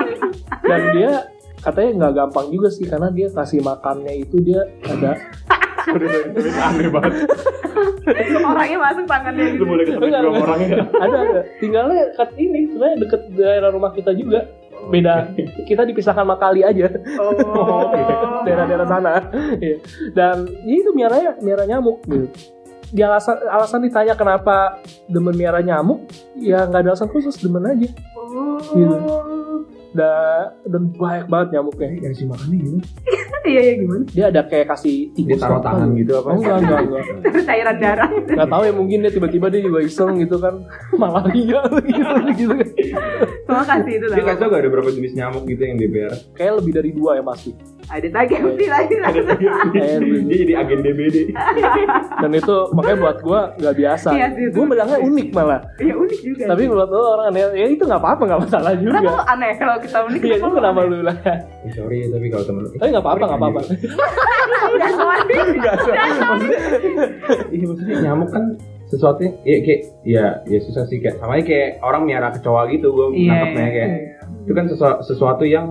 Dan 0.65 0.81
dia 0.97 1.13
katanya 1.59 1.91
nggak 1.99 2.13
gampang 2.15 2.47
juga 2.55 2.69
sih 2.71 2.87
karena 2.87 3.09
dia 3.11 3.27
kasih 3.31 3.61
makannya 3.63 4.15
itu 4.23 4.37
dia 4.43 4.63
ada. 4.87 5.13
Aneh 5.91 6.89
banget. 6.89 7.13
Orangnya 8.41 8.79
masuk 8.79 9.05
tangannya 9.05 9.45
Lu 9.45 9.53
gitu 9.53 9.65
boleh 9.65 9.85
ketemu 9.85 10.05
Enggak, 10.05 10.21
dua 10.21 10.31
enggak. 10.31 10.45
orang 10.45 10.59
ya. 10.61 10.77
ada 10.97 11.17
ada 11.21 11.41
tinggalnya 11.59 12.03
dekat 12.09 12.31
ini 12.37 12.61
sebenarnya 12.67 12.97
deket 12.99 13.21
daerah 13.33 13.71
rumah 13.71 13.91
kita 13.93 14.11
juga 14.13 14.41
beda 14.89 15.15
kita 15.67 15.83
dipisahkan 15.85 16.23
sama 16.23 16.37
kali 16.37 16.63
aja 16.63 16.89
Oh 17.19 17.93
daerah-daerah 18.47 18.87
sana 18.87 19.13
Iya. 19.59 19.77
dan 20.13 20.37
ya 20.63 20.75
itu 20.75 20.91
miaranya 20.93 21.37
miara 21.39 21.65
nyamuk 21.65 22.01
gitu 22.03 22.29
dia 22.89 23.05
alasan 23.07 23.37
alasan 23.45 23.85
ditanya 23.85 24.17
kenapa 24.17 24.81
demen 25.05 25.37
miara 25.37 25.61
nyamuk 25.61 26.09
ya 26.35 26.65
nggak 26.65 26.81
ada 26.81 26.91
alasan 26.93 27.11
khusus 27.11 27.37
demen 27.37 27.67
aja 27.67 27.89
Gitu. 28.69 28.97
da, 29.91 30.13
dan 30.63 30.83
banyak 30.91 31.27
banget 31.27 31.49
nyamuknya 31.55 31.89
Yang 32.03 32.15
si 32.15 32.25
makannya 32.25 32.57
gimana? 32.59 32.85
Iya 33.47 33.61
iya 33.61 33.75
gimana? 33.79 34.03
Dia 34.09 34.25
ada 34.31 34.41
kayak 34.43 34.67
kasih 34.69 34.97
Dia 35.11 35.17
tikus 35.31 35.41
taruh 35.41 35.59
apa 35.59 35.67
tangan 35.69 35.89
gitu. 35.95 36.13
apa? 36.15 36.29
Oh, 36.29 36.37
enggak, 36.37 36.57
enggak, 36.59 36.81
enggak. 36.83 37.05
Cairan 37.49 37.77
darah. 37.79 38.09
Nggak 38.11 38.49
tahu 38.49 38.63
ya 38.65 38.73
mungkin 38.75 38.99
dia 39.05 39.13
tiba-tiba 39.13 39.47
dia 39.49 39.63
juga 39.63 39.79
iseng 39.81 40.13
gitu 40.19 40.37
kan. 40.39 40.55
Malaria 41.01 41.61
gitu 41.85 42.15
gitu 42.35 42.55
Cuma 43.47 43.63
kasih 43.65 43.93
itu 43.97 44.07
Dia 44.07 44.15
lah 44.15 44.27
kasih 44.27 44.41
tau 44.43 44.49
gak 44.51 44.61
ada 44.61 44.71
berapa 44.71 44.91
jenis 44.91 45.13
nyamuk 45.15 45.45
gitu 45.47 45.63
yang 45.63 45.77
DPR? 45.79 46.13
kayak 46.35 46.53
lebih 46.59 46.73
dari 46.75 46.91
dua 46.93 47.11
ya 47.19 47.23
pasti 47.23 47.51
ada 47.89 48.09
lagi 48.13 48.35
MT 48.37 48.61
lagi 48.69 48.95
Dia 50.29 50.37
jadi 50.37 50.55
agen 50.61 50.81
DBD. 50.85 51.17
dan 52.21 52.31
itu 52.31 52.57
makanya 52.77 52.99
buat 53.01 53.19
gue 53.25 53.41
nggak 53.59 53.77
biasa. 53.81 54.09
Iya 54.13 54.27
sih, 54.37 54.45
gue 54.53 54.65
bilangnya 54.69 54.99
unik 55.01 55.29
malah. 55.33 55.61
Ya 55.81 55.95
unik 55.97 56.21
juga 56.21 56.43
tapi 56.53 56.69
buat 56.69 56.89
lo 56.93 57.01
orang 57.17 57.27
aneh. 57.33 57.43
Ya 57.57 57.67
itu 57.73 57.83
nggak 57.89 58.01
apa-apa 58.01 58.23
nggak 58.29 58.41
masalah 58.45 58.71
kenapa 58.77 59.01
juga. 59.01 59.09
lo 59.09 59.25
aneh 59.25 59.53
kalau 59.57 59.75
kita 59.81 59.99
unik? 60.05 60.21
Iya 60.21 60.37
itu 60.37 60.49
kenapa 60.53 60.79
lu 60.85 60.97
bilang 61.01 61.19
Eh, 61.69 61.73
sorry 61.75 61.99
tapi 62.07 62.27
kalau 62.27 62.45
temen 62.45 62.61
lu 62.63 62.69
tapi 62.73 62.89
nggak 62.89 63.05
apa-apa 63.05 63.25
nggak 63.27 63.39
apa-apa 63.39 63.61
udah 64.75 64.91
sorry 64.99 65.21
Nggak 65.55 65.77
salah. 65.79 66.29
maksudnya 66.31 66.59
iya 67.51 67.65
maksudnya 67.65 67.97
nyamuk 68.03 68.29
kan 68.31 68.45
sesuatu 68.87 69.21
yang 69.21 69.35
ya 69.43 69.57
kayak 69.61 69.81
ya 70.03 70.25
ya 70.45 70.59
susah 70.59 70.85
sih 70.85 70.97
kayak 70.97 71.17
sama 71.19 71.37
aja 71.37 71.45
kayak 71.45 71.69
orang 71.81 72.03
miara 72.03 72.29
kecoa 72.31 72.63
gitu 72.69 72.89
gue 72.89 73.07
Iya, 73.15 73.29
nangkepnya 73.31 73.61
iya, 73.61 73.71
kayak 73.71 73.91
itu 74.41 74.53
kan 74.55 74.65
sesuatu, 74.67 74.99
sesuatu 75.05 75.45
yang 75.45 75.67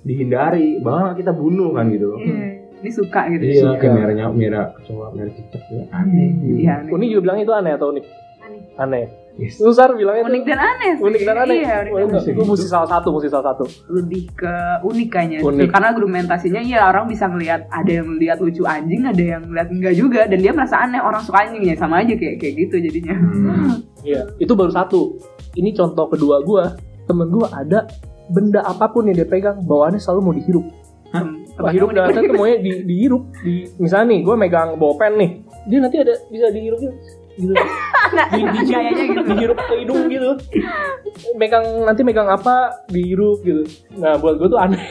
dihindari 0.00 0.78
bahwa 0.78 1.12
kita 1.12 1.30
bunuh 1.30 1.70
kan 1.72 1.90
gitu 1.90 2.14
Iya. 2.16 2.46
ini 2.78 2.90
suka 2.90 3.20
gitu 3.28 3.42
iya 3.44 3.74
kayak 3.74 3.92
miara 3.92 4.12
nyamuk 4.14 4.34
miara 4.36 4.62
kecoa 4.72 5.06
miara 5.12 5.30
cicak 5.30 5.62
ya 5.68 5.82
aneh 5.92 6.28
gitu. 6.38 6.56
Iya, 6.60 6.72
aneh. 6.80 6.90
Uni 6.90 7.04
juga 7.06 7.20
bilang 7.22 7.38
itu 7.38 7.52
aneh 7.52 7.72
atau 7.74 7.90
unik 7.90 8.04
Aneh. 8.40 8.62
aneh 8.78 9.04
Yes. 9.38 9.56
Nusar 9.62 9.94
bilangnya 9.94 10.26
unik 10.26 10.42
dan 10.42 10.58
aneh 10.58 10.92
sih. 10.98 11.04
unik 11.06 11.22
dan 11.22 11.36
aneh 11.38 11.56
iya 11.62 11.76
unik 11.80 11.92
dan 11.92 12.06
Wah, 12.10 12.20
aneh. 12.20 12.32
itu 12.34 12.42
mesti 12.44 12.66
salah 12.66 12.88
satu 12.90 13.08
mesti 13.14 13.28
salah 13.30 13.46
satu 13.54 13.64
lebih 13.88 14.22
ke 14.34 14.54
unik 14.84 15.08
kayaknya 15.08 15.38
Unik. 15.40 15.68
karena 15.70 15.86
argumentasinya 15.90 16.60
iya 16.60 16.80
orang 16.84 17.06
bisa 17.06 17.24
ngelihat 17.24 17.64
ada 17.70 17.88
yang 17.90 18.08
lihat 18.18 18.38
lucu 18.42 18.66
anjing 18.66 19.06
ada 19.06 19.22
yang 19.22 19.42
lihat 19.48 19.68
enggak 19.70 19.94
juga 19.94 20.20
dan 20.26 20.38
dia 20.38 20.52
merasa 20.52 20.76
aneh 20.82 21.00
orang 21.00 21.22
suka 21.22 21.46
anjingnya 21.46 21.74
sama 21.74 22.02
aja 22.02 22.12
kayak 22.14 22.36
kayak 22.36 22.54
gitu 22.58 22.76
jadinya 22.80 23.14
Hmm. 23.16 23.76
Iya, 24.00 24.32
itu 24.40 24.52
baru 24.56 24.72
satu. 24.72 25.20
Ini 25.52 25.76
contoh 25.76 26.08
kedua 26.08 26.40
gua. 26.40 26.72
Temen 27.04 27.28
gua 27.28 27.52
ada 27.52 27.84
benda 28.28 28.64
apa 28.64 28.88
pun 28.88 29.04
yang 29.04 29.12
dia 29.14 29.28
pegang 29.28 29.60
bawaannya 29.60 30.00
selalu 30.00 30.20
mau 30.24 30.32
dihirup. 30.32 30.66
Dihirup 31.60 31.90
dong, 31.92 32.08
dan 32.08 32.16
saya 32.16 32.28
semuanya 32.32 32.56
di, 32.64 32.72
dihirup. 32.88 33.22
Di, 33.44 33.68
misalnya 33.76 34.16
nih, 34.16 34.20
gua 34.24 34.34
megang 34.40 34.80
bawa 34.80 34.94
pen 34.96 35.12
nih. 35.20 35.30
Dia 35.68 35.78
nanti 35.84 35.96
ada 36.00 36.14
bisa 36.32 36.48
dihirup 36.48 36.80
gitu. 37.36 37.52
gitu. 37.52 37.64
Di, 38.10 38.40
di, 38.42 38.58
Gayanya 38.66 39.04
gitu. 39.06 39.22
dihirup 39.22 39.58
ke 39.60 39.74
hidung 39.82 40.02
gitu. 40.10 40.30
Megang 41.38 41.64
nanti 41.86 42.00
megang 42.02 42.26
apa 42.26 42.84
dihirup 42.90 43.44
gitu. 43.46 43.62
Nah, 43.98 44.18
buat 44.18 44.38
gua 44.40 44.48
tuh 44.50 44.60
aneh. 44.60 44.82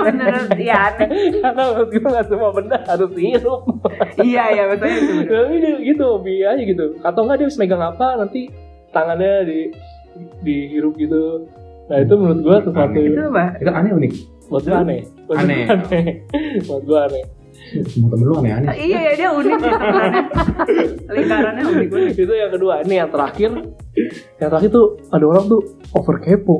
bener 0.00 0.48
iya 0.56 0.88
aneh 0.88 1.08
Karena 1.42 1.62
menurut 1.74 1.88
gua 1.92 2.08
nggak 2.16 2.26
semua 2.30 2.50
benda 2.54 2.78
harus 2.86 3.10
dihirup. 3.12 3.60
iya 4.22 4.44
iya 4.54 4.64
betul 4.70 4.88
itu. 4.88 5.14
Tapi 5.26 5.54
dia 5.58 5.74
gitu, 5.82 6.04
hobi 6.06 6.34
aja 6.46 6.62
gitu. 6.62 6.84
Atau 7.02 7.26
enggak 7.26 7.36
dia 7.42 7.46
harus 7.50 7.58
megang 7.58 7.82
apa 7.82 8.06
nanti 8.20 8.50
tangannya 8.94 9.32
di 9.46 9.58
dihirup 10.44 10.94
gitu. 10.96 11.48
Nah 11.90 11.98
itu 11.98 12.14
menurut 12.14 12.40
gua 12.46 12.56
sesuatu 12.62 12.98
itu 12.98 13.18
apa 13.18 13.58
itu 13.58 13.70
aneh 13.70 13.92
unik 13.94 14.12
buat 14.50 14.62
gua 14.66 14.78
aneh. 14.82 15.00
Buat 15.30 15.38
Aneh. 15.46 15.62
aneh. 15.70 16.06
buat 16.66 16.82
gua 16.86 17.06
aneh. 17.06 17.24
Semua 17.70 18.08
temen 18.10 18.26
lu 18.26 18.34
aneh 18.42 18.52
aneh 18.52 18.68
iya 18.76 18.98
iya 18.98 19.12
dia 19.14 19.28
unik 19.30 19.58
lingkarannya 21.14 21.64
unik 21.66 21.88
unik 21.90 22.14
itu 22.16 22.34
yang 22.34 22.50
kedua. 22.52 22.74
Ini 22.86 22.94
yang 23.04 23.10
terakhir. 23.10 23.50
Yang 24.38 24.48
terakhir 24.48 24.70
tuh 24.70 24.86
ada 25.10 25.24
orang 25.26 25.44
tuh 25.50 25.60
over 25.94 26.16
kepo. 26.22 26.56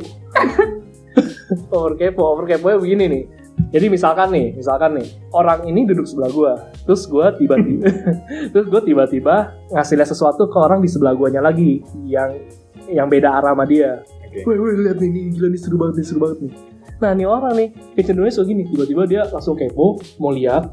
over 1.74 1.92
kepo, 1.98 2.22
over 2.22 2.44
kepo 2.46 2.66
begini 2.82 3.06
nih. 3.06 3.24
Jadi 3.70 3.86
misalkan 3.92 4.32
nih, 4.32 4.56
misalkan 4.56 4.96
nih, 4.96 5.06
orang 5.36 5.68
ini 5.68 5.84
duduk 5.84 6.08
sebelah 6.08 6.32
gua, 6.32 6.52
terus 6.88 7.04
gua 7.04 7.36
tiba-tiba, 7.36 7.92
terus 8.56 8.66
gua 8.72 8.80
tiba-tiba 8.80 9.52
ngasih 9.68 10.00
lihat 10.00 10.08
sesuatu 10.08 10.48
ke 10.48 10.56
orang 10.56 10.80
di 10.80 10.88
sebelah 10.88 11.12
guanya 11.12 11.44
lagi, 11.44 11.84
yang 12.08 12.40
yang 12.88 13.06
beda 13.06 13.28
arah 13.28 13.52
sama 13.52 13.68
dia. 13.68 14.00
Oke. 14.00 14.48
Wih, 14.48 14.56
wih, 14.58 14.74
lihat 14.88 14.96
nih, 14.96 15.08
ini 15.12 15.20
gila 15.36 15.48
nih 15.52 15.60
seru 15.60 15.76
banget 15.76 15.94
nih, 16.00 16.06
seru 16.08 16.18
banget 16.24 16.38
nih. 16.48 16.52
Nah, 17.00 17.16
nih 17.16 17.26
orang 17.26 17.54
nih, 17.56 17.68
kecenderungannya 17.96 18.36
so 18.36 18.44
gini, 18.44 18.62
tiba-tiba 18.68 19.02
dia 19.08 19.22
langsung 19.28 19.56
kepo, 19.56 19.96
mau 20.20 20.32
lihat. 20.32 20.68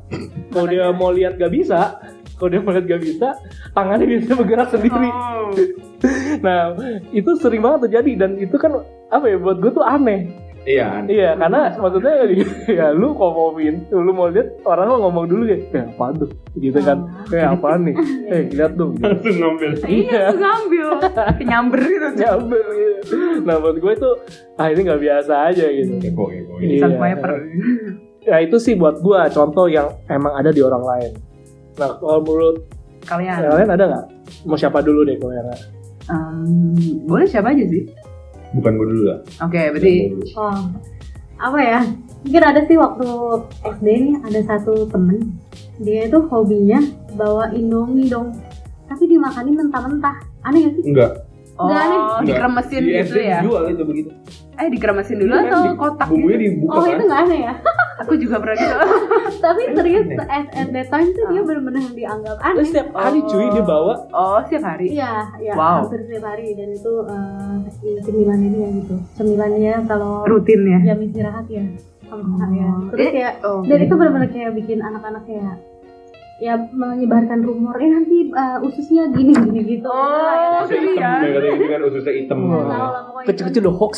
Kalau 0.51 0.67
dia 0.67 0.91
mau 0.91 1.09
lihat 1.11 1.39
gak 1.39 1.51
bisa, 1.51 1.99
kalau 2.35 2.49
dia 2.51 2.59
mau 2.59 2.75
lihat 2.75 2.85
gak 2.85 3.01
bisa, 3.01 3.35
tangannya 3.71 4.05
bisa 4.19 4.33
bergerak 4.35 4.69
sendiri. 4.71 5.09
oh. 5.09 5.51
Nah, 6.45 6.77
itu 7.09 7.33
sering 7.41 7.65
banget 7.65 7.89
terjadi 7.89 8.27
dan 8.27 8.31
itu 8.37 8.53
kan 8.61 8.85
apa 9.09 9.25
ya 9.25 9.41
buat 9.41 9.57
gue 9.57 9.71
tuh 9.73 9.81
aneh. 9.81 10.29
Iya 10.67 10.99
aneh 10.99 11.15
Iya, 11.15 11.29
karena 11.39 11.61
maksudnya 11.79 12.13
ya 12.83 12.87
lu 12.91 13.15
ngomongin, 13.15 13.87
lu 13.87 14.11
mau 14.11 14.27
lihat 14.27 14.59
orang 14.67 14.85
lo 14.91 14.95
ngomong 15.07 15.25
dulu 15.31 15.43
ya, 15.47 15.57
kayak 15.71 15.95
apa 15.95 16.05
tuh, 16.19 16.29
gitu 16.59 16.79
kan, 16.83 16.97
kayak 17.31 17.55
apaan 17.55 17.87
nih, 17.87 17.95
eh 18.35 18.41
lihat 18.51 18.75
dong, 18.75 18.99
gitu. 18.99 19.07
langsung 19.07 19.37
ngambil 19.39 19.71
iya 19.87 20.21
tuh 20.27 20.39
ngambil 20.43 20.87
nyamber 21.47 21.79
gitu 21.87 22.07
nyamber 22.19 22.65
gitu. 22.75 23.15
Nah, 23.47 23.55
buat 23.63 23.77
gue 23.79 23.91
itu, 23.95 24.09
ah 24.59 24.67
ini 24.67 24.79
nggak 24.83 25.01
biasa 25.01 25.33
aja 25.47 25.65
gitu. 25.71 25.91
kepo 26.03 26.23
kepo 26.27 26.53
Iya. 26.59 26.81
Sang 26.83 26.93
swiper 26.99 27.31
Ya 28.27 28.43
itu 28.43 28.59
sih 28.59 28.75
buat 28.75 28.99
gue 28.99 29.19
contoh 29.31 29.71
yang 29.71 29.87
emang 30.11 30.35
ada 30.35 30.51
di 30.51 30.59
orang 30.59 30.83
lain. 30.83 31.11
Nah, 31.79 31.95
kalau 31.95 32.19
menurut 32.19 32.59
kalian 33.07 33.39
lain 33.39 33.71
ada 33.71 33.83
nggak? 33.87 34.05
Mau 34.43 34.59
siapa 34.59 34.83
dulu 34.83 35.07
deh 35.07 35.15
kalau? 35.15 35.31
Em, 36.11 36.75
boleh 37.07 37.23
siapa 37.23 37.55
aja 37.55 37.63
sih 37.63 37.87
bukan 38.51 38.71
gue 38.73 38.87
dulu 38.87 39.03
lah 39.05 39.19
oke 39.39 39.61
berarti 39.73 39.95
Oh, 40.33 40.59
apa 41.37 41.59
ya? 41.59 41.79
Mungkin 42.17 42.43
ada 42.43 42.61
sih 42.63 42.75
waktu 42.75 43.07
SD 43.63 43.85
nih 43.87 44.15
ada 44.19 44.39
satu 44.43 44.87
temen 44.87 45.37
dia 45.77 46.05
itu 46.05 46.17
hobinya 46.25 46.81
bawa 47.13 47.53
Indomie 47.53 48.07
dong, 48.07 48.33
tapi 48.85 49.05
dimakanin 49.05 49.53
mentah-mentah. 49.55 50.17
Aneh 50.41 50.65
gak 50.65 50.73
sih? 50.73 50.83
enggak 50.87 51.11
oh 51.55 51.69
Nggak 51.69 51.83
aneh. 51.83 51.99
dikremesin 52.25 52.81
di 52.81 52.91
gitu 52.91 53.01
SD 53.05 53.17
ya 53.23 53.39
dijual 53.39 53.63
itu 53.67 53.83
begitu 53.83 54.09
eh 54.57 54.67
dikremesin 54.67 55.17
dulu 55.17 55.31
Iya 55.31 55.41
atau 55.45 55.61
di- 55.63 55.77
kotak 55.77 56.07
bumbunya 56.07 56.35
gitu 56.35 56.45
dibuka 56.51 56.71
Oh 56.71 56.81
kan 56.81 56.91
itu 56.91 57.03
nggak 57.03 57.21
aneh 57.21 57.39
ya? 57.39 57.53
aku 58.01 58.13
juga 58.15 58.35
pernah 58.37 58.55
gitu 58.55 58.75
tapi 59.45 59.61
serius 59.71 60.07
at, 60.19 60.45
at 60.51 60.67
that 60.69 60.87
time 60.87 61.09
tuh 61.09 61.23
dia 61.27 61.41
benar-benar 61.41 61.83
dianggap 61.91 62.35
aneh. 62.37 62.55
Terus 62.55 62.67
setiap 62.69 62.89
hari 62.91 63.19
cuy 63.23 63.45
dia 63.47 63.63
bawa 63.63 63.93
oh 64.07 64.37
setiap 64.43 64.63
hari 64.67 64.87
Iya, 64.91 65.13
iya, 65.37 65.53
Wow. 65.53 65.77
hampir 65.83 65.99
setiap 66.03 66.23
hari 66.25 66.47
dan 66.53 66.69
itu 66.69 66.91
di 67.77 67.91
cemilannya 68.01 68.49
dia 68.51 68.67
gitu. 68.75 68.95
Cemilannya 69.13 69.73
kalau 69.85 70.13
rutin 70.23 70.61
ya 70.63 70.79
jam 70.85 70.99
istirahat 70.99 71.45
ya. 71.47 71.63
Kalau 72.03 72.23
Oh. 72.23 72.49
ya. 72.49 72.69
Terus 72.89 72.99
Eh, 72.99 73.11
kayak 73.13 73.33
oh, 73.43 73.59
dan 73.61 73.79
itu 73.79 73.93
benar-benar 73.93 74.29
kayak 74.29 74.51
bikin 74.55 74.79
anak-anak 74.79 75.23
kayak 75.23 75.55
ya 76.37 76.53
menyebarkan 76.69 77.41
rumor 77.41 77.73
eh 77.81 77.89
nanti 77.89 78.29
eh, 78.29 78.57
ususnya 78.61 79.09
gini 79.09 79.33
gini 79.33 79.61
gitu. 79.77 79.89
Oh, 79.89 79.97
ya 79.97 80.61
kan? 80.61 80.63
ususnya 80.69 80.81
hitam 80.93 81.17
iya. 81.25 81.53
gitu 81.57 81.65
kan 81.65 81.79
ususnya 81.81 82.13
hitam 82.13 82.39
kecil-kecil 83.25 83.61
udah 83.65 83.75
hoax. 83.75 83.93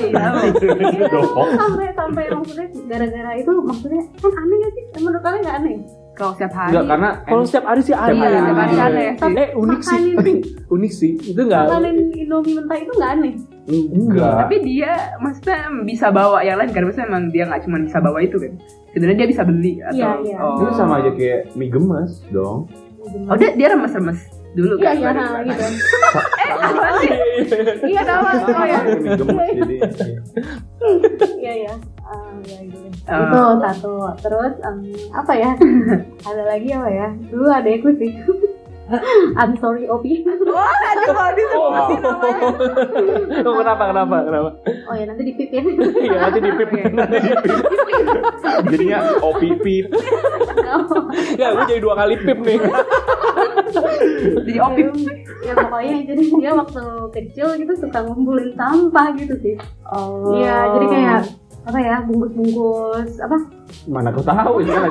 Iya, 0.00 0.26
Iya, 0.40 1.06
Dohok. 1.12 1.48
sampai 1.54 1.86
sampai 1.92 2.24
maksudnya 2.32 2.66
gara-gara 2.88 3.30
itu 3.36 3.52
maksudnya 3.62 4.02
kan 4.16 4.32
aneh 4.32 4.56
gak 4.56 4.72
sih? 4.72 4.84
Menurut 5.04 5.22
kalian 5.22 5.42
nggak 5.44 5.58
aneh? 5.60 5.76
kalau 6.10 6.36
setiap 6.36 6.52
hari 6.52 6.70
enggak 6.76 6.86
karena 6.92 7.10
Kalau 7.24 7.42
setiap 7.48 7.64
hari 7.64 7.80
sih 7.80 7.94
Setiap 7.96 8.04
aneh. 8.04 8.20
hari, 8.20 8.36
setiap 8.36 8.58
hari 8.60 8.76
aneh 8.76 9.08
sih. 9.16 9.32
Eh 9.40 9.48
unik 9.56 9.80
sih, 9.80 10.04
tapi 10.12 10.32
unik 10.68 10.92
sih. 10.92 11.12
Itu 11.32 11.40
nggak. 11.48 11.64
Makanin 11.64 11.96
Indomie 12.12 12.54
mentah 12.60 12.76
itu 12.76 12.92
nggak 12.92 13.12
aneh. 13.16 13.34
enggak 13.70 14.34
tapi 14.34 14.56
dia 14.66 15.14
maksudnya 15.22 15.70
bisa 15.86 16.10
bawa 16.10 16.42
yang 16.42 16.58
lain 16.58 16.74
kan 16.74 16.82
maksudnya 16.82 17.06
emang 17.06 17.30
dia 17.30 17.46
nggak 17.46 17.62
cuma 17.62 17.78
bisa 17.78 18.02
bawa 18.02 18.18
itu 18.18 18.34
kan 18.34 18.52
sebenarnya 18.90 19.18
dia 19.22 19.28
bisa 19.30 19.42
beli 19.46 19.72
atau 19.80 19.96
Iya, 19.96 20.10
iya. 20.24 20.36
oh 20.38 20.56
itu 20.58 20.72
sama 20.74 20.94
aja 21.02 21.10
kayak 21.14 21.40
mie 21.54 21.70
gemes 21.70 22.12
dong 22.30 22.66
oh 23.00 23.36
dia 23.38 23.50
dia 23.54 23.68
remes 23.70 23.92
remes 23.94 24.20
dulu 24.50 24.74
Iya 24.76 24.90
kan 24.90 24.94
iya 24.98 25.10
nah, 25.14 25.40
gitu. 25.46 25.62
eh 26.42 26.50
apa 26.50 26.88
sih 26.98 27.10
iya 27.86 28.00
nama 28.02 28.30
oh 28.34 28.64
ya 28.66 28.78
mie 28.98 29.14
gemes 29.14 29.50
jadi 29.54 29.76
Iya 31.40 31.54
ya. 31.68 31.74
Ah, 32.04 32.32
ya 32.44 32.58
gitu. 32.64 32.88
Ah. 33.04 33.20
Itu 33.20 33.40
satu. 33.60 33.92
Terus 34.20 34.54
em, 34.64 34.76
apa 35.12 35.32
ya? 35.36 35.50
ada 36.28 36.42
lagi 36.48 36.68
apa 36.72 36.88
ya? 36.88 37.08
Dulu 37.28 37.48
ada 37.48 37.68
aku 37.68 37.88
sih. 38.00 38.12
I'm 39.36 39.54
sorry 39.56 39.86
Opi. 39.86 40.26
wah 40.44 40.66
ada 40.66 41.04
kalau 41.08 41.32
disebutin 41.32 41.98
namanya 42.00 42.42
Oh, 43.40 43.54
kenapa 43.56 43.84
kenapa 43.86 44.16
kenapa? 44.22 44.50
Oh 44.84 44.94
ya 44.94 45.04
nanti 45.06 45.22
dipip 45.24 45.48
ya. 45.48 45.62
Iya 46.00 46.16
nanti 46.20 46.38
dipip. 46.40 46.68
jadinya 48.62 48.98
OPP 49.20 49.64
ya 51.34 51.46
gue 51.50 51.64
jadi 51.66 51.80
dua 51.80 51.94
kali 51.96 52.14
pip 52.18 52.38
nih. 52.40 52.58
jadi 54.40 54.58
opik 54.60 54.86
ya 55.40 55.52
pokoknya 55.56 55.96
jadi 56.04 56.22
dia 56.36 56.52
waktu 56.52 56.82
kecil 57.10 57.46
gitu 57.56 57.72
suka 57.76 57.98
ngumpulin 58.02 58.52
sampah 58.54 59.14
gitu 59.16 59.34
sih. 59.38 59.54
oh 59.86 60.36
Iya, 60.36 60.56
jadi 60.74 60.86
kayak 60.88 61.20
apa 61.60 61.78
ya 61.78 61.96
bungkus-bungkus 62.08 63.20
apa? 63.20 63.36
Mana 63.86 64.08
kau 64.10 64.24
tahu 64.24 64.64
itu 64.64 64.72
kan 64.72 64.90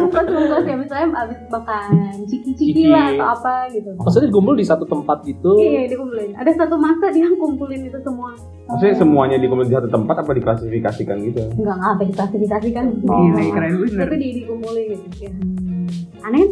bungkus-bungkus 0.00 0.64
ya 0.64 0.76
misalnya 0.80 1.06
abis 1.24 1.38
makan 1.52 2.24
ciki-ciki 2.24 2.72
Ciki. 2.72 2.92
lah 2.92 3.12
atau 3.12 3.26
apa 3.36 3.54
gitu. 3.70 3.90
Maksudnya 4.00 4.28
dikumpul 4.32 4.54
di 4.56 4.64
satu 4.64 4.84
tempat 4.88 5.18
gitu. 5.28 5.52
iya 5.60 5.84
dikumpulin. 5.86 6.32
Ada 6.40 6.50
satu 6.64 6.74
masa 6.80 7.12
dia 7.12 7.28
kumpulin 7.36 7.80
itu 7.84 7.98
semua. 8.00 8.32
Maksudnya 8.64 8.94
semuanya 8.96 9.36
dikumpulin 9.36 9.68
di 9.68 9.76
satu 9.76 9.88
tempat 9.92 10.16
apa 10.24 10.30
diklasifikasikan 10.32 11.16
gitu? 11.28 11.40
Enggak 11.60 11.74
nggak 11.76 11.90
apa 11.92 12.02
diklasifikasikan. 12.08 12.84
Oh. 13.04 13.18
gila 13.28 13.42
keren 13.52 13.72
bener. 13.84 13.98
Tapi 14.08 14.16
di 14.16 14.28
dikumpulin 14.40 14.84
gitu 14.88 15.06
ya. 15.28 15.32
aneh 16.24 16.48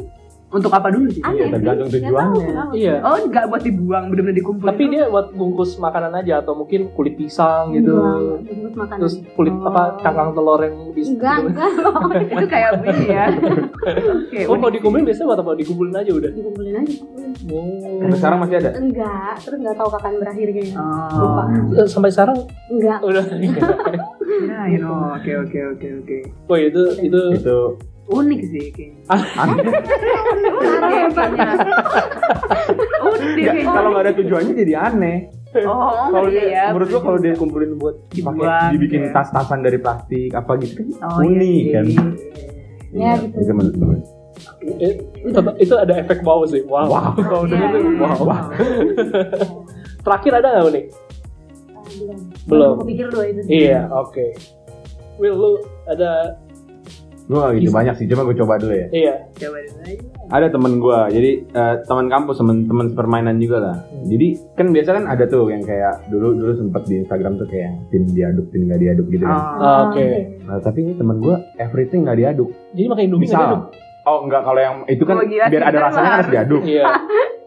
Untuk 0.52 0.68
apa 0.68 0.88
dulu 0.88 1.08
sih? 1.08 1.20
Aneh 1.20 1.42
Iya, 1.42 1.46
tergantung 1.50 1.88
tujuannya. 1.88 2.46
tahu. 2.52 2.72
Iya. 2.72 2.94
Oh, 3.00 3.16
nggak 3.18 3.44
buat 3.48 3.62
dibuang, 3.62 4.04
bener-bener 4.06 4.36
dikumpulin. 4.36 4.68
Tapi 4.68 4.84
dia 4.86 5.02
buat 5.08 5.32
bungkus 5.32 5.70
makanan 5.76 6.12
aja 6.14 6.34
atau 6.38 6.52
mungkin 6.54 6.92
kulit 6.92 7.16
pisang 7.16 7.72
gitu. 7.72 7.88
Enggak, 7.90 8.44
bungkus 8.46 8.74
makanan. 8.76 9.00
Terus 9.00 9.14
kulit 9.32 9.54
Oh. 9.54 9.64
apa 9.64 9.82
cangkang 9.98 10.30
telur 10.32 10.60
yang 10.60 10.76
bisa 10.90 11.08
enggak, 11.10 11.36
enggak 11.42 11.70
loh. 11.74 11.94
itu 12.34 12.46
kayak 12.46 12.70
ini 12.78 13.06
ya. 13.06 13.24
Oke. 13.32 14.40
Oh, 14.44 14.54
kalau 14.54 14.70
dikumpulin 14.70 15.04
biasanya 15.04 15.26
buat 15.26 15.40
apa? 15.40 15.50
Dikumpulin 15.56 15.94
aja 15.94 16.10
udah. 16.12 16.30
Dikumpulin 16.30 16.74
aja. 16.76 16.94
Oh. 17.48 17.98
Sampai 17.98 18.18
sekarang 18.18 18.38
masih 18.38 18.56
ada. 18.58 18.70
Enggak, 18.74 19.32
terus 19.40 19.56
enggak 19.58 19.76
tahu 19.76 19.88
kapan 19.90 20.12
berakhirnya. 20.18 20.62
sih. 20.62 20.76
Lupa. 21.14 21.42
Oh. 21.42 21.74
Eh, 21.74 21.86
Sampai 21.86 22.10
sekarang 22.10 22.36
Enggak. 22.68 22.98
udah. 23.00 23.24
You 24.64 24.78
know. 24.78 25.12
Oke, 25.12 25.32
oke, 25.38 25.58
oke, 25.76 25.88
oke. 25.98 26.18
Oh 26.46 26.56
itu 26.56 26.82
itu 27.00 27.20
Itu 27.36 27.76
Unik 28.12 28.40
sih 28.44 28.64
kayaknya. 28.70 29.02
aneh. 29.34 29.64
Unik 33.02 33.46
kalau 33.64 33.88
nggak 33.90 34.04
ada 34.04 34.12
tujuannya 34.14 34.52
jadi 34.54 34.74
aneh. 34.78 35.18
Oh, 35.52 36.08
Kalau 36.08 36.32
iya 36.32 36.40
dia, 36.40 36.48
ya. 36.48 36.64
menurut 36.72 36.88
gua 36.88 37.00
kalau 37.02 37.18
dia 37.18 37.36
kumpulin 37.36 37.76
buat 37.76 37.96
Dibuang 38.08 38.40
pakai 38.40 38.72
dibikin 38.72 39.00
ya. 39.04 39.12
tas-tasan 39.12 39.60
dari 39.60 39.76
plastik 39.76 40.32
apa 40.32 40.56
gitu 40.56 40.80
kan 40.80 40.88
Oh, 41.04 41.20
iya 41.20 41.28
unik 41.28 41.44
sih. 41.60 41.68
kan. 41.68 41.84
Ya, 42.90 43.12
gitu. 43.20 43.36
Itu 43.38 43.52
menurut 43.52 43.76
gua. 43.76 43.96
Eh, 44.80 44.92
itu, 45.20 45.40
itu 45.60 45.74
ada 45.76 45.92
efek 45.94 46.24
wow 46.24 46.40
sih. 46.46 46.64
Wow. 46.64 46.88
Wow. 46.88 47.12
Kalau 47.28 47.44
Iya, 47.44 47.52
denger 47.52 47.68
tuh 47.68 47.80
iya, 47.82 47.92
wow. 48.00 48.24
iya. 48.24 48.38
Terakhir 50.04 50.32
ada 50.34 50.48
nggak 50.48 50.72
nih? 50.72 50.84
Eh, 50.84 50.88
belum. 51.92 52.18
Belum. 52.48 52.72
Aku 52.74 52.84
pikir 52.88 53.06
dua 53.12 53.24
itu. 53.28 53.40
Iya, 53.44 53.80
oke. 53.92 54.26
Will 55.20 55.36
lu 55.36 55.52
ada 55.84 56.40
Gua 57.22 57.38
nggak 57.40 57.54
gitu 57.56 57.68
Bisa. 57.68 57.78
banyak 57.78 57.94
sih, 57.96 58.06
cuma 58.06 58.22
gua 58.22 58.36
coba 58.36 58.52
dulu 58.58 58.74
ya. 58.74 58.86
iya. 58.90 59.14
Coba 59.32 59.56
dulu 59.58 59.78
aja. 59.80 59.94
Ada 60.28 60.46
temen 60.48 60.72
gua, 60.76 60.98
jadi 61.06 61.30
eh, 61.44 61.74
teman 61.82 62.06
kampus, 62.06 62.36
temen 62.36 62.56
temen 62.64 62.86
permainan 62.92 63.36
juga 63.36 63.58
lah. 63.58 63.76
Hmm. 63.84 64.04
Jadi 64.04 64.26
kan 64.52 64.66
biasa 64.68 64.90
kan 64.92 65.04
ada 65.06 65.24
tuh 65.24 65.44
yang 65.46 65.62
kayak 65.62 66.08
dulu 66.08 66.34
dulu 66.34 66.52
sempet 66.52 66.82
di 66.84 66.94
Instagram 66.98 67.36
tuh 67.36 67.46
kayak 67.46 67.64
yang 67.64 67.76
tim 67.88 68.02
diaduk, 68.08 68.46
tim 68.48 68.60
nggak 68.64 68.80
diaduk 68.80 69.06
gitu 69.08 69.24
kan. 69.24 69.38
Oh. 69.38 69.80
Oke. 69.88 70.08
Nah, 70.42 70.58
tapi 70.58 70.78
ini 70.80 70.92
temen 70.92 71.16
gua 71.18 71.36
everything 71.56 72.02
nggak 72.02 72.18
diaduk. 72.18 72.50
Jadi 72.72 72.86
makan 72.86 73.02
Indomie 73.04 73.24
Misal, 73.24 73.40
diaduk? 73.40 73.62
oh 74.02 74.18
enggak 74.22 74.42
kalau 74.42 74.60
yang 74.60 74.76
itu 74.84 75.02
kan 75.02 75.14
Oh, 75.14 75.22
gila, 75.22 75.46
biar 75.46 75.62
ada 75.64 75.78
rasanya 75.80 75.94
kan 75.94 76.02
harus- 76.02 76.16
harus 76.18 76.28
diaduk. 76.32 76.62
Iya. 76.66 76.84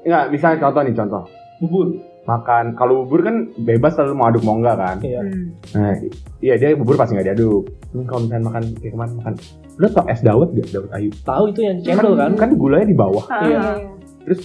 Enggak, 0.05 0.23
misalnya 0.29 0.57
contoh 0.61 0.81
nih 0.81 0.95
contoh. 0.95 1.23
Bubur. 1.59 1.88
Makan 2.25 2.73
kalau 2.73 3.05
bubur 3.05 3.21
kan 3.21 3.35
bebas 3.55 3.93
selalu 3.93 4.13
mau 4.13 4.27
aduk 4.27 4.41
mau 4.41 4.57
enggak 4.57 4.75
kan. 4.75 4.97
Iya. 4.99 5.21
Hmm. 5.21 5.45
Nah, 5.77 5.93
iya 6.41 6.53
dia 6.57 6.73
bubur 6.73 6.97
pasti 6.97 7.13
nggak 7.13 7.27
diaduk. 7.29 7.69
Cuman 7.93 8.05
kalau 8.05 8.19
misalnya 8.23 8.43
makan 8.43 8.63
kayak 8.75 8.91
kemarin 8.91 9.13
makan, 9.15 9.33
lu 9.75 9.88
tau 9.88 10.05
es 10.09 10.19
dawet 10.19 10.49
gak? 10.51 10.67
Dawet 10.73 10.89
ayu. 10.91 11.09
Tahu 11.21 11.43
itu 11.49 11.59
yang 11.61 11.77
cendol 11.79 12.13
kan? 12.15 12.31
Kan 12.33 12.49
gulanya 12.57 12.88
di 12.88 12.97
bawah, 12.97 13.25
Ah. 13.29 13.41
Iya. 13.45 13.61
terus 14.25 14.41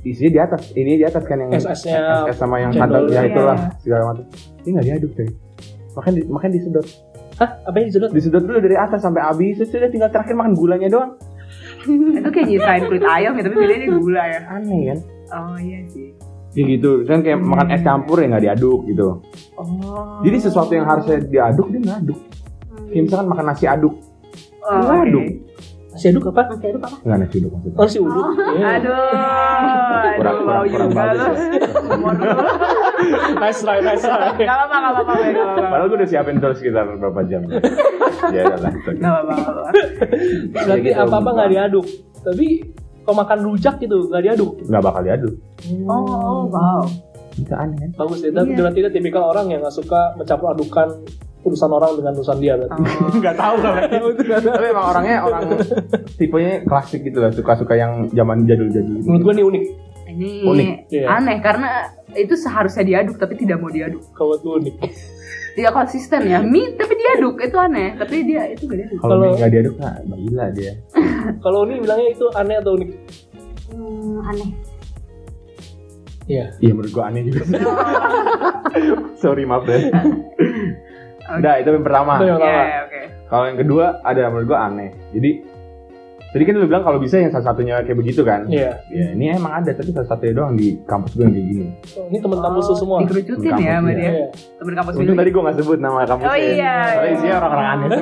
isinya 0.00 0.30
di 0.32 0.40
atas. 0.40 0.60
Ini 0.72 0.92
di 0.96 1.04
atas 1.04 1.22
kan 1.22 1.36
yang 1.36 1.50
SS-nya 1.52 2.00
es 2.24 2.36
sama 2.36 2.56
yang 2.56 2.72
cendol. 2.72 3.04
ya 3.06 3.20
Iya, 3.20 3.22
itulah 3.28 3.56
iya. 3.58 3.68
segala 3.78 4.02
macam. 4.08 4.24
Ini 4.64 4.68
nggak 4.72 4.86
diaduk 4.88 5.10
coy. 5.12 5.28
Makan 5.90 6.10
di, 6.16 6.20
makan 6.24 6.48
disedot. 6.50 6.86
Hah? 7.36 7.50
Apa 7.64 7.76
yang 7.76 7.86
disedot? 7.88 8.10
Disedot 8.10 8.42
dulu 8.42 8.58
dari 8.58 8.76
atas 8.76 9.00
sampai 9.00 9.20
habis, 9.20 9.60
terus 9.60 9.76
udah 9.76 9.90
tinggal 9.92 10.08
terakhir 10.08 10.32
makan 10.32 10.56
gulanya 10.56 10.88
doang. 10.88 11.12
Itu 11.84 12.28
kayak 12.28 12.48
nyisain 12.48 12.82
kulit 12.88 13.04
ayam 13.04 13.32
ya, 13.36 13.42
tapi 13.44 13.56
bedanya 13.56 13.86
gula 13.92 14.22
ya. 14.24 14.40
Aneh 14.48 14.80
kan? 14.88 14.98
Oh 15.30 15.56
iya 15.56 15.80
sih. 15.88 16.12
Ya 16.50 16.62
gitu, 16.66 17.06
kan 17.06 17.22
kayak 17.22 17.38
makan 17.38 17.70
es 17.70 17.82
campur 17.86 18.18
ya 18.18 18.26
nggak 18.26 18.44
diaduk 18.50 18.82
gitu. 18.90 19.22
Oh. 19.54 20.18
Jadi 20.26 20.36
sesuatu 20.42 20.72
yang 20.74 20.82
harusnya 20.82 21.22
diaduk 21.22 21.66
dia 21.70 21.78
nggak 21.78 21.98
aduk. 22.02 22.18
Kayak 22.90 23.02
misalkan 23.06 23.26
makan 23.30 23.44
nasi 23.46 23.64
aduk, 23.70 23.94
Oh, 24.60 24.76
nggak 24.82 24.98
aduk. 25.06 25.26
Nasi 25.90 26.06
aduk 26.10 26.24
apa? 26.30 26.42
Masih 26.50 26.68
ada 26.70 26.78
apa? 26.82 26.88
Nggak 27.06 27.18
nasi 27.22 27.36
aduk 27.38 27.50
maksudnya. 27.54 27.78
Oh, 27.78 27.84
nasi 27.86 27.98
uduk. 28.02 28.26
Iya. 28.50 28.66
Aduh, 28.66 28.90
aduh, 28.90 30.10
Kurang 30.18 30.36
mau 30.42 30.62
kurang 30.66 30.70
kurang 30.70 30.90
bagus 30.90 31.20
ya. 31.22 31.32
Nice 33.40 33.60
try, 33.64 33.78
nice 33.80 34.02
try. 34.04 34.30
Gak 34.36 34.44
apa-apa, 34.44 34.76
gak 34.76 34.92
apa-apa, 34.92 35.12
apa-apa. 35.14 35.62
Padahal 35.70 35.86
gue 35.88 35.98
udah 36.02 36.08
siapin 36.10 36.36
terus 36.38 36.56
sekitar 36.60 36.84
berapa 36.98 37.20
jam. 37.26 37.42
ya 38.34 38.40
udah 38.44 38.58
lah. 38.58 38.72
Gak 38.74 39.06
apa-apa. 39.06 39.62
Berarti 40.52 40.90
apa-apa 40.92 41.28
nggak 41.30 41.48
Bang. 41.48 41.54
diaduk. 41.54 41.86
Tapi 42.20 42.46
kalau 43.00 43.16
makan 43.16 43.38
rujak 43.42 43.74
gitu 43.78 44.06
nggak 44.06 44.22
diaduk. 44.22 44.50
Nggak 44.62 44.82
bakal 44.82 45.00
diaduk. 45.02 45.34
Oh, 45.84 46.04
oh, 46.04 46.40
wow. 46.46 46.82
Itu 47.32 47.52
aneh 47.52 47.76
kan? 47.78 47.90
Bagus 47.96 48.18
deh. 48.20 48.30
Tapi 48.30 48.48
Iya. 48.48 48.56
berarti 48.58 48.78
dia 48.80 48.92
tipikal 48.92 49.24
orang 49.26 49.46
yang 49.48 49.60
nggak 49.60 49.72
suka 49.72 50.14
mencampur 50.14 50.50
adukan 50.50 50.88
urusan 51.40 51.70
orang 51.70 51.96
dengan 51.96 52.12
urusan 52.14 52.36
dia 52.36 52.52
berarti. 52.54 52.80
Oh. 52.80 53.16
Nggak 53.22 53.36
tahu 53.38 53.56
lah. 53.58 53.74
Tapi 54.52 54.66
emang 54.66 54.86
orangnya 54.86 55.16
orang 55.22 55.42
tipenya 56.14 56.54
klasik 56.62 57.00
gitu 57.00 57.18
lah. 57.18 57.32
Suka-suka 57.32 57.74
yang 57.74 58.10
zaman 58.10 58.44
jadul-jadul. 58.44 58.98
gitu. 58.98 59.06
Menurut 59.06 59.22
gua 59.22 59.32
ini 59.32 59.44
unik. 59.46 59.64
Ini 60.10 60.30
Unik. 60.42 60.68
Iya. 60.90 61.06
aneh 61.08 61.38
karena 61.38 61.68
itu 62.12 62.34
seharusnya 62.34 62.82
diaduk 62.82 63.16
tapi 63.16 63.38
tidak 63.38 63.56
mau 63.56 63.70
diaduk. 63.70 64.02
Kalau 64.12 64.36
gua 64.36 64.58
unik. 64.58 64.76
Tidak 65.54 65.72
konsisten 65.74 66.20
ya. 66.26 66.38
Mie 66.40 66.74
tapi 66.78 66.94
diaduk 66.94 67.42
itu 67.42 67.56
aneh. 67.58 67.98
Tapi 67.98 68.16
dia 68.22 68.42
itu 68.50 68.64
gak 68.70 68.78
diaduk. 68.78 68.98
Kalau 69.02 69.14
nggak 69.34 69.50
diaduk 69.50 69.74
nah 69.80 69.94
gila 70.04 70.46
dia. 70.54 70.72
Kalau 71.44 71.58
ini 71.66 71.74
bilangnya 71.82 72.08
itu 72.14 72.26
aneh 72.34 72.56
atau 72.62 72.72
unik? 72.78 72.90
Hmm, 73.70 74.18
aneh. 74.30 74.50
Iya. 76.30 76.44
Iya 76.62 76.72
menurut 76.72 76.92
gua 76.94 77.04
aneh 77.10 77.22
juga. 77.26 77.42
Sorry 79.22 79.42
maaf 79.44 79.66
ya. 79.66 79.78
Udah 81.40 81.54
itu 81.62 81.68
yang 81.70 81.86
pertama. 81.86 82.12
Itu 82.18 82.26
yang 82.26 82.38
pertama. 82.42 82.62
iya, 82.62 82.78
oke. 82.86 83.00
Kalau 83.30 83.44
yang 83.46 83.58
kedua 83.58 83.84
ada 84.02 84.22
menurut 84.30 84.46
gua 84.50 84.58
aneh. 84.70 84.90
Jadi 85.14 85.30
tadi 86.30 86.42
kan 86.46 86.54
lu 86.56 86.66
bilang 86.70 86.84
kalau 86.86 86.98
bisa 86.98 87.18
yang 87.18 87.34
salah 87.34 87.50
satunya 87.50 87.82
kayak 87.82 87.98
begitu 87.98 88.22
kan? 88.22 88.46
Iya. 88.46 88.78
Ya 88.86 89.06
ini 89.12 89.34
emang 89.34 89.62
ada 89.62 89.70
tapi 89.74 89.90
salah 89.90 90.06
satunya 90.06 90.34
doang 90.34 90.54
di 90.54 90.78
kampus 90.86 91.18
gue 91.18 91.24
yang 91.26 91.34
kayak 91.34 91.46
gini. 91.50 91.66
Oh, 91.98 92.06
ini 92.06 92.18
teman 92.22 92.38
kampus 92.38 92.64
lu 92.70 92.74
semua. 92.78 92.96
Dikerucutin 93.02 93.50
Kampus, 93.50 93.66
ya 93.66 93.74
sama 93.74 93.90
iya. 93.90 93.98
dia. 93.98 94.10
Iya. 94.10 94.26
Temen 94.62 94.74
kampus 94.78 94.92
Untung 94.94 95.18
tadi 95.18 95.30
gue 95.30 95.42
gak 95.42 95.56
sebut 95.58 95.78
nama 95.78 95.98
kampusnya. 96.06 96.30
Oh 96.30 96.38
iya. 96.38 96.74
Soalnya 96.78 97.12
isinya 97.18 97.34
orang-orang 97.42 97.66
aneh. 97.66 97.88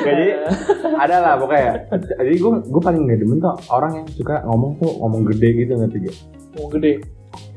Jadi 0.00 0.26
ada 0.96 1.16
lah 1.20 1.32
pokoknya. 1.36 1.72
Jadi 2.16 2.34
gue 2.40 2.52
gue 2.64 2.82
paling 2.82 3.00
gak 3.04 3.18
demen 3.20 3.38
tuh 3.38 3.54
orang 3.68 3.92
yang 4.00 4.06
suka 4.16 4.34
ngomong 4.48 4.70
tuh 4.80 4.90
ngomong 4.96 5.22
gede 5.34 5.48
gitu 5.60 5.72
ngerti 5.76 5.96
gak? 6.08 6.16
Mau 6.56 6.68
gede. 6.72 6.92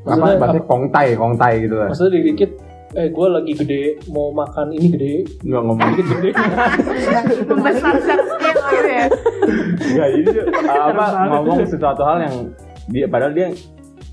Apa 0.04 0.20
Maksudnya, 0.20 0.36
bahasanya 0.36 0.64
kongtai 0.68 1.08
kongtai 1.16 1.54
gitu 1.64 1.74
lah. 1.80 1.88
maksudnya 1.88 2.20
dikit 2.20 2.50
eh 2.94 3.08
gue 3.10 3.26
lagi 3.26 3.52
gede 3.58 3.82
mau 4.06 4.30
makan 4.30 4.70
ini 4.70 4.86
gede 4.94 5.14
Nggak 5.42 5.62
ngomong 5.66 5.86
dikit 5.94 6.06
gede 6.14 6.30
Membesarkan 7.50 8.18
skill 8.22 8.58
gitu 8.70 8.90
ya. 8.90 9.06
Enggak 9.74 10.08
jadi 10.14 10.30
apa 10.90 11.04
ngomong 11.30 11.56
sesuatu 11.66 12.02
hal 12.06 12.18
yang 12.22 12.34
dia 12.90 13.06
padahal 13.08 13.32
dia 13.34 13.48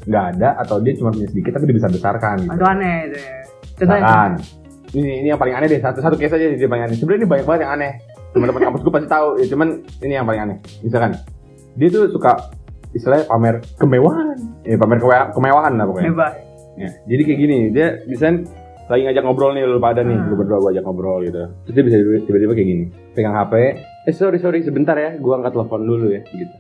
nggak 0.02 0.26
ada 0.38 0.50
atau 0.66 0.82
dia 0.82 0.98
cuma 0.98 1.14
punya 1.14 1.30
sedikit 1.30 1.52
tapi 1.54 1.66
dibesar-besarkan 1.70 2.36
gitu. 2.50 2.58
Itu 2.58 2.66
aneh 2.66 2.98
itu 3.10 3.18
ya. 3.22 3.38
Contohnya. 3.78 4.38
Ini 4.92 5.12
ini 5.24 5.28
yang 5.32 5.40
paling 5.40 5.56
aneh 5.56 5.68
deh 5.72 5.80
satu 5.80 6.04
satu 6.04 6.20
case 6.20 6.36
aja 6.36 6.46
dia 6.58 6.68
paling 6.68 6.84
aneh. 6.90 6.96
Sebenarnya 6.98 7.24
ini 7.24 7.30
banyak 7.30 7.46
banget 7.46 7.62
yang 7.64 7.74
aneh. 7.80 7.92
Teman-teman 8.32 8.62
kampus 8.66 8.82
gue 8.84 8.94
pasti 8.96 9.08
tahu. 9.08 9.28
Ya, 9.40 9.46
cuman 9.52 9.68
ini 10.04 10.14
yang 10.18 10.26
paling 10.28 10.42
aneh. 10.50 10.58
Misalkan 10.84 11.12
dia 11.78 11.88
tuh 11.88 12.12
suka 12.12 12.52
istilahnya 12.92 13.26
pamer 13.30 13.56
kemewahan. 13.80 14.36
Ya 14.68 14.76
pamer 14.76 15.00
kemewahan 15.32 15.74
lah 15.80 15.86
pokoknya. 15.88 16.12
Bebas. 16.12 16.36
Ya, 16.80 16.88
jadi 17.04 17.22
kayak 17.28 17.40
gini, 17.44 17.58
dia 17.76 18.00
bisa 18.08 18.32
lagi 18.92 19.08
ngajak 19.08 19.24
ngobrol 19.24 19.56
nih 19.56 19.64
lu 19.64 19.80
pada 19.80 20.04
nih, 20.04 20.20
Hmm. 20.20 20.28
lu 20.28 20.36
berdua 20.36 20.60
gua 20.60 20.76
ajak 20.76 20.84
ngobrol 20.84 21.24
gitu. 21.24 21.48
Terus 21.64 21.74
dia 21.74 21.84
bisa 21.88 21.96
tiba-tiba 22.28 22.52
kayak 22.52 22.68
gini, 22.68 22.86
pegang 23.16 23.32
HP, 23.32 23.54
eh 24.04 24.12
sorry 24.12 24.38
sorry 24.38 24.60
sebentar 24.62 25.00
ya, 25.00 25.16
gua 25.16 25.40
angkat 25.40 25.56
telepon 25.56 25.88
dulu 25.88 26.12
ya, 26.12 26.20
gitu. 26.28 26.56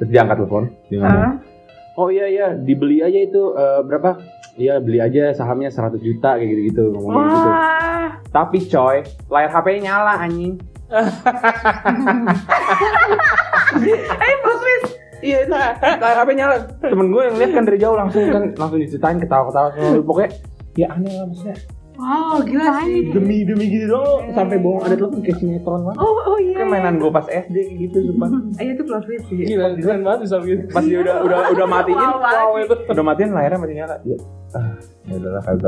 Terus 0.00 0.08
dia 0.08 0.24
angkat 0.24 0.40
telepon, 0.40 0.72
dia 0.88 0.98
ngomong, 1.04 1.44
oh 1.94 2.08
iya 2.08 2.26
iya, 2.26 2.46
dibeli 2.56 3.04
aja 3.04 3.20
itu 3.20 3.52
eh, 3.52 3.84
berapa? 3.84 4.16
Iya 4.54 4.78
beli 4.78 5.02
aja 5.02 5.34
sahamnya 5.34 5.66
100 5.66 5.98
juta 5.98 6.38
kayak 6.38 6.46
gitu-gitu 6.46 6.94
ngomongnya 6.94 7.26
gitu. 7.26 7.50
Tapi 8.30 8.58
coy, 8.64 8.96
layar 9.26 9.50
HP-nya 9.50 9.80
nyala 9.84 10.14
anjing. 10.22 10.54
Eh, 13.74 14.34
bagus. 14.40 14.82
Iya, 15.18 15.38
nah, 15.48 15.74
layar 15.80 16.22
HP 16.22 16.28
nyala. 16.36 16.56
Temen 16.78 17.08
gue 17.10 17.22
yang 17.24 17.36
lihat 17.40 17.50
kan 17.50 17.64
dari 17.64 17.78
jauh 17.80 17.96
langsung 17.96 18.22
kan 18.30 18.52
langsung 18.54 18.78
diceritain 18.78 19.18
ketawa-ketawa 19.18 19.68
semua. 19.72 20.04
Pokoknya 20.04 20.30
ya 20.76 20.86
aneh 20.92 21.10
lah 21.10 21.26
maksudnya. 21.26 21.56
Wow, 21.94 22.42
gila 22.42 22.82
sih. 22.82 23.06
Demi 23.14 23.46
demi 23.46 23.70
gitu 23.70 23.86
doang 23.94 24.34
sampai 24.34 24.58
bohong 24.58 24.82
ada 24.82 24.98
telepon 24.98 25.22
kayak 25.22 25.38
sinetron 25.38 25.80
banget. 25.86 25.98
Oh, 26.02 26.18
oh 26.26 26.38
iya. 26.42 26.56
Kayak 26.58 26.70
mainan 26.74 26.94
gue 26.98 27.10
pas 27.14 27.26
SD 27.30 27.56
gitu 27.86 27.98
sumpah. 28.10 28.28
Iya 28.62 28.70
itu 28.74 28.82
plot 28.82 29.02
twist 29.06 29.24
sih. 29.30 29.36
gila 29.46 29.66
keren 29.78 30.02
banget 30.02 30.20
bisa 30.26 30.36
begitu 30.42 30.62
Pas 30.74 30.82
dia 30.82 30.98
udah 31.02 31.16
udah 31.22 31.38
udah 31.54 31.66
matiin, 31.70 31.98
Wow, 31.98 32.18
wow 32.18 32.58
itu 32.58 32.74
udah 32.90 33.04
matiin 33.06 33.30
layarnya 33.30 33.58
masih 33.62 33.76
nyala. 33.78 33.96
Ya, 34.02 34.16
ah, 34.54 34.68
ya 35.04 35.14
udahlah 35.18 35.42
Tapi 35.44 35.58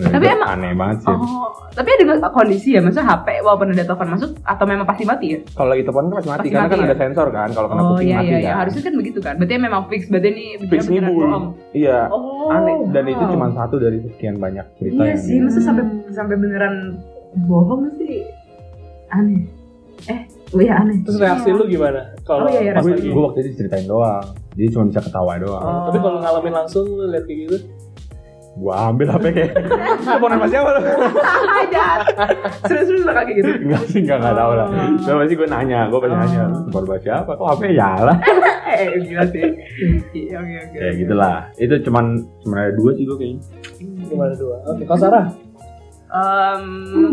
Itu 0.00 0.26
emang- 0.26 0.50
aneh 0.50 0.72
banget 0.72 0.98
sih. 1.02 1.12
Oh, 1.12 1.50
tapi 1.70 1.88
ada 1.90 2.02
nggak 2.06 2.32
kondisi 2.32 2.68
ya, 2.72 2.80
maksudnya 2.80 3.06
HP 3.06 3.26
walaupun 3.42 3.68
ada 3.70 3.84
telepon 3.84 4.08
masuk 4.08 4.30
atau 4.40 4.64
memang 4.64 4.86
pasti 4.86 5.04
mati 5.04 5.26
ya? 5.34 5.40
Kalau 5.52 5.68
lagi 5.68 5.82
telepon 5.82 6.04
kan 6.06 6.14
pasti 6.16 6.30
mati 6.30 6.38
Pasti 6.38 6.50
karena 6.50 6.64
kan 6.64 6.72
mati 6.72 6.86
ada 6.86 6.94
ya? 6.94 7.00
sensor 7.02 7.28
kan. 7.28 7.48
Kalau 7.50 7.68
kena 7.68 7.80
Oh 7.80 7.88
kuping 7.92 8.06
iya 8.06 8.16
mati 8.16 8.26
iya 8.26 8.32
kan. 8.32 8.42
iya, 8.42 8.52
harusnya 8.56 8.82
kan 8.82 8.94
begitu 8.96 9.18
kan. 9.20 9.34
Berarti 9.36 9.54
memang 9.58 9.82
fix, 9.86 10.02
berarti 10.06 10.28
ini 10.30 10.44
Fix 10.66 10.82
bohong. 10.86 11.44
Iya. 11.72 11.98
Oh. 12.08 12.48
Aneh 12.48 12.76
dan 12.90 13.04
itu 13.04 13.20
wow. 13.20 13.32
cuma 13.32 13.46
satu 13.52 13.76
dari 13.76 13.98
sekian 14.06 14.36
banyak 14.36 14.66
cerita 14.76 15.02
Iya 15.02 15.10
yang 15.10 15.20
sih, 15.20 15.36
masa 15.42 15.60
sampai 15.60 15.84
sampai 16.10 16.34
beneran 16.38 16.74
bohong 17.44 17.90
sih 17.98 18.22
aneh. 19.08 19.42
Eh, 20.06 20.20
oh 20.52 20.60
iya 20.60 20.76
aneh 20.76 21.00
Terus 21.02 21.18
reaksi 21.18 21.48
lu 21.50 21.64
gimana? 21.66 22.12
Kalau 22.22 22.46
Oh, 22.46 22.50
iya, 22.52 22.60
iya, 22.62 22.72
pas 22.76 22.84
gue 22.84 23.00
waktu 23.00 23.38
itu 23.42 23.50
ceritain 23.56 23.88
doang 23.88 24.22
dia 24.52 24.68
cuma 24.68 24.88
bisa 24.88 25.00
ketawa 25.00 25.36
doang 25.36 25.60
Oh. 25.60 25.84
Tapi 25.88 25.98
kalau 25.98 26.18
ngalamin 26.20 26.52
langsung 26.54 26.84
lu 26.86 27.08
lihat 27.08 27.24
kayak 27.24 27.38
gitu. 27.44 27.56
Gue 28.56 28.72
ambil 28.72 29.06
hp 29.12 29.24
nya 29.36 29.46
teleponan 30.00 30.36
sama 30.40 30.48
siapa 30.48 30.68
lu? 30.72 30.80
Aja 31.60 31.84
serius-serius 32.64 33.04
lah 33.04 33.14
kayak 33.20 33.36
gitu? 33.36 33.50
Enggak 33.68 33.82
sih 33.92 33.98
enggak 34.00 34.18
enggak 34.24 34.36
tahu 34.40 34.52
lah. 34.56 34.66
Cuma 34.96 35.16
pasti 35.20 35.34
gue 35.36 35.48
nanya 35.48 35.80
gue 35.92 35.98
pasti 36.00 36.16
nanya 36.16 36.42
baru 36.72 36.86
baca 36.88 37.02
siapa? 37.04 37.30
Kok 37.36 37.46
hp 37.52 37.60
nya 37.68 37.72
nyala 37.76 38.14
eh 38.72 38.88
gila 39.04 39.24
sih. 39.28 39.44
Iya, 40.16 40.36
oke 40.40 40.54
oke 40.56 40.76
ya 40.80 40.90
gitulah. 40.96 41.36
Itu 41.60 41.74
cuman 41.84 42.04
cuman 42.40 42.56
ada 42.56 42.72
dua 42.72 42.90
sih 42.96 43.04
gue 43.04 43.16
kayaknya. 43.20 43.40
Gimana 44.08 44.32
dua? 44.40 44.56
Oke, 44.72 44.82
kalau 44.88 45.00
Sarah? 45.04 45.26
Em, 46.06 46.64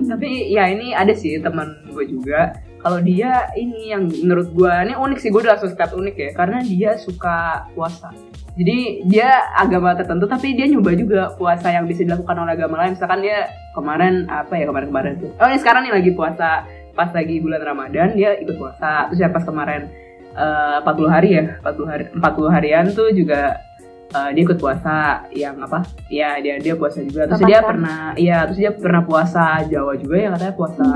tapi 0.06 0.54
ya 0.54 0.70
ini 0.72 0.96
ada 0.96 1.12
sih 1.12 1.42
teman 1.44 1.76
gue 1.92 2.06
juga 2.08 2.56
kalau 2.84 3.00
dia 3.00 3.48
ini 3.56 3.96
yang 3.96 4.12
menurut 4.12 4.52
gue 4.52 4.74
ini 4.84 4.94
unik 5.00 5.18
sih 5.24 5.32
gue 5.32 5.40
udah 5.40 5.56
langsung 5.56 5.72
start 5.72 5.96
unik 5.96 6.16
ya. 6.20 6.30
Karena 6.36 6.60
dia 6.60 7.00
suka 7.00 7.64
puasa. 7.72 8.12
Jadi 8.54 9.08
dia 9.10 9.50
agama 9.56 9.96
tertentu 9.96 10.28
tapi 10.30 10.54
dia 10.54 10.68
nyoba 10.68 10.92
juga 10.94 11.22
puasa 11.40 11.72
yang 11.72 11.88
bisa 11.88 12.04
dilakukan 12.04 12.36
oleh 12.44 12.54
agama 12.60 12.84
lain. 12.84 13.00
Misalkan 13.00 13.24
dia 13.24 13.50
kemarin 13.72 14.28
apa 14.28 14.54
ya 14.60 14.68
kemarin 14.68 14.88
kemarin 14.92 15.14
tuh. 15.16 15.32
Oh 15.40 15.48
ini 15.48 15.58
sekarang 15.64 15.88
nih 15.88 15.96
lagi 15.96 16.12
puasa 16.12 16.68
pas 16.94 17.10
lagi 17.10 17.42
bulan 17.42 17.64
ramadan 17.64 18.14
dia 18.20 18.36
ikut 18.36 18.60
puasa. 18.60 19.08
Terus 19.10 19.20
ya 19.24 19.32
pas 19.32 19.48
kemarin 19.48 19.88
eh, 20.36 20.78
40 20.84 21.08
hari 21.08 21.30
ya 21.40 21.44
40 21.64 21.88
hari 21.88 22.04
40 22.12 22.56
harian 22.60 22.86
tuh 22.92 23.10
juga 23.16 23.64
eh, 24.12 24.30
dia 24.36 24.44
ikut 24.44 24.60
puasa 24.60 25.24
yang 25.32 25.56
apa? 25.64 25.88
Ya 26.12 26.36
dia 26.44 26.60
dia 26.60 26.76
puasa 26.76 27.00
juga. 27.00 27.32
Terus 27.32 27.48
dia 27.48 27.58
Lepas 27.58 27.64
kan? 27.64 27.70
pernah 27.74 28.00
iya 28.20 28.38
terus 28.44 28.60
dia 28.60 28.72
pernah 28.76 29.02
puasa 29.08 29.64
Jawa 29.72 29.96
juga 29.96 30.20
ya 30.20 30.30
katanya 30.36 30.54
puasa 30.54 30.88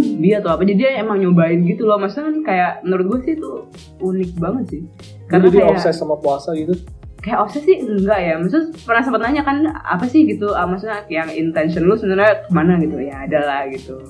dia 0.00 0.40
atau 0.40 0.56
apa. 0.56 0.62
Jadi 0.64 0.76
dia 0.78 0.90
emang 1.00 1.20
nyobain 1.20 1.60
gitu 1.66 1.84
loh. 1.84 1.98
Maksudnya 2.00 2.30
kan 2.30 2.36
kayak 2.46 2.72
menurut 2.86 3.04
gue 3.08 3.18
sih 3.26 3.32
itu 3.36 3.50
unik 4.00 4.30
banget 4.40 4.64
sih. 4.70 4.82
Karena 5.28 5.46
dia 5.48 5.60
kayak 5.64 5.72
obses 5.76 5.96
sama 5.96 6.16
puasa 6.16 6.52
gitu. 6.56 6.72
Kayak 7.22 7.38
obses 7.38 7.62
sih 7.62 7.78
enggak 7.78 8.18
ya. 8.18 8.34
Maksudnya 8.36 8.74
pernah 8.82 9.02
sempat 9.06 9.20
nanya 9.22 9.42
kan 9.46 9.56
apa 9.70 10.04
sih 10.10 10.26
gitu 10.26 10.50
ah, 10.52 10.66
maksudnya 10.66 11.06
yang 11.06 11.30
intention 11.30 11.86
lu 11.86 11.94
sebenarnya 11.94 12.44
ke 12.44 12.50
mana 12.50 12.76
gitu? 12.82 12.98
Ya 12.98 13.24
ada 13.24 13.38
lah 13.46 13.60
gitu. 13.70 14.02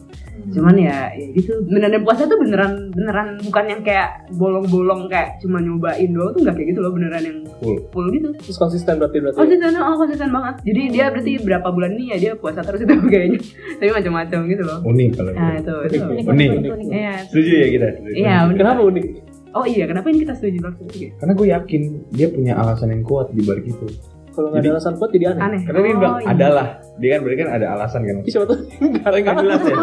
Cuman 0.50 0.74
ya 0.80 1.12
ya 1.14 1.26
gitu. 1.36 1.60
Beneran 1.68 2.02
puasa 2.02 2.24
tuh 2.24 2.40
beneran 2.40 2.90
beneran 2.90 3.38
bukan 3.44 3.64
yang 3.68 3.80
kayak 3.84 4.26
bolong-bolong 4.34 5.06
kayak 5.06 5.38
cuma 5.38 5.60
nyobain 5.60 6.08
doang 6.10 6.32
tuh 6.34 6.40
nggak 6.42 6.56
kayak 6.56 6.68
gitu 6.72 6.80
loh 6.80 6.90
beneran 6.90 7.22
yang 7.22 7.38
Full. 7.62 7.78
full 7.92 8.06
gitu. 8.10 8.32
Terus 8.40 8.56
konsisten 8.58 8.96
berarti 8.98 9.18
berarti. 9.22 9.38
konsisten 9.38 9.70
oh 9.78 9.94
konsisten 10.00 10.30
banget. 10.32 10.54
Jadi 10.66 10.82
dia 10.90 11.04
berarti 11.12 11.32
berapa 11.44 11.68
bulan 11.68 11.92
nih 11.94 12.06
ya 12.10 12.16
dia 12.18 12.32
puasa 12.34 12.64
terus 12.64 12.80
itu 12.82 12.94
kayaknya. 13.12 13.38
Tapi 13.78 13.90
macam-macam 13.92 14.38
gitu 14.48 14.62
loh. 14.66 14.78
Unik 14.82 15.10
kalau 15.14 15.32
nah 15.36 15.52
gitu. 15.54 15.74
itu 15.86 15.96
itu. 16.00 16.06
Unik, 16.08 16.26
Unik. 16.26 16.48
unik, 16.58 16.70
unik. 16.74 16.86
iya. 16.90 17.14
Setuju 17.28 17.52
ya 17.52 17.66
kita? 17.68 17.86
Iya 18.16 18.34
unik. 18.48 18.56
Kenapa 18.58 18.80
unik? 18.88 19.06
Oh 19.52 19.64
iya 19.64 19.84
kenapa 19.84 20.06
ini 20.06 20.18
kita 20.20 20.32
setuju 20.32 20.58
langsung 20.62 20.86
gitu 20.88 21.12
karena 21.14 21.32
gue 21.32 21.48
yakin 21.48 21.82
dia 22.10 22.26
punya 22.28 22.52
alasan 22.54 22.88
yang 22.88 23.02
kuat 23.02 23.30
di 23.30 23.42
balik 23.42 23.66
itu 23.66 23.86
Kalau 24.30 24.48
nggak 24.48 24.60
ada 24.60 24.70
alasan 24.72 24.92
kuat 24.96 25.10
jadi 25.10 25.24
aneh. 25.30 25.42
aneh 25.42 25.60
karena 25.62 25.78
dia 25.78 25.94
bilang 25.94 26.14
Oh, 26.14 26.18
iya. 26.18 26.28
ada 26.30 26.46
lah 26.48 26.66
dia 26.94 27.08
kan 27.10 27.20
berarti 27.20 27.38
kan 27.38 27.48
ada 27.52 27.66
alasan 27.70 28.00
kan 28.02 28.16
Siapa 28.24 28.44
tuh? 28.46 28.58
karena 28.98 29.18
nggak 29.18 29.36
jelas 29.38 29.60
ya 29.62 29.76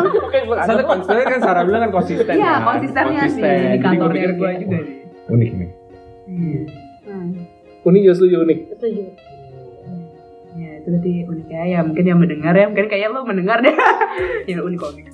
Soalnya 0.60 0.86
konsisten 0.86 1.26
kan 1.28 1.40
Sarah 1.40 1.64
bilang 1.64 1.82
kan 1.82 1.92
konsisten 1.94 2.34
iya 2.34 2.52
kan? 2.52 2.62
konsistennya 2.66 3.24
sih 3.24 3.42
Konsisten. 3.42 3.54
di 3.54 3.68
Jadi 3.68 3.78
kantornya 3.80 4.14
pikir 4.16 4.32
gue 4.34 4.50
juga 4.60 4.78
unik 5.30 5.52
nih 5.56 5.70
Iya. 6.30 6.62
Hmm, 7.06 7.30
Unik 7.82 8.02
ya 8.04 8.14
setuju 8.14 8.36
unik. 8.44 8.60
setuju. 8.72 9.02
Ya 10.56 10.70
itu 10.76 10.88
berarti 10.88 11.12
unik 11.26 11.48
ya. 11.48 11.62
Ya 11.68 11.80
mungkin 11.82 12.04
yang 12.04 12.20
mendengar 12.20 12.54
ya, 12.54 12.66
mungkin 12.66 12.86
kayak 12.86 13.08
lo 13.10 13.22
mendengar 13.24 13.58
deh. 13.60 13.74
ya 14.50 14.60
unik 14.60 14.78
unik. 14.80 15.06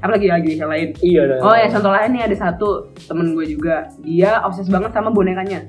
Apa 0.00 0.16
lagi 0.16 0.28
lagi 0.28 0.56
yang 0.56 0.72
lain? 0.72 0.88
Iya 0.98 1.22
dah. 1.28 1.38
Oh 1.44 1.52
ya 1.52 1.68
contoh 1.68 1.92
lain 1.92 2.10
nih 2.16 2.22
ada 2.24 2.36
satu 2.38 2.68
temen 3.04 3.36
gue 3.36 3.44
juga. 3.46 3.92
Dia 4.00 4.40
obses 4.42 4.64
banget 4.66 4.96
sama 4.96 5.12
bonekanya. 5.12 5.60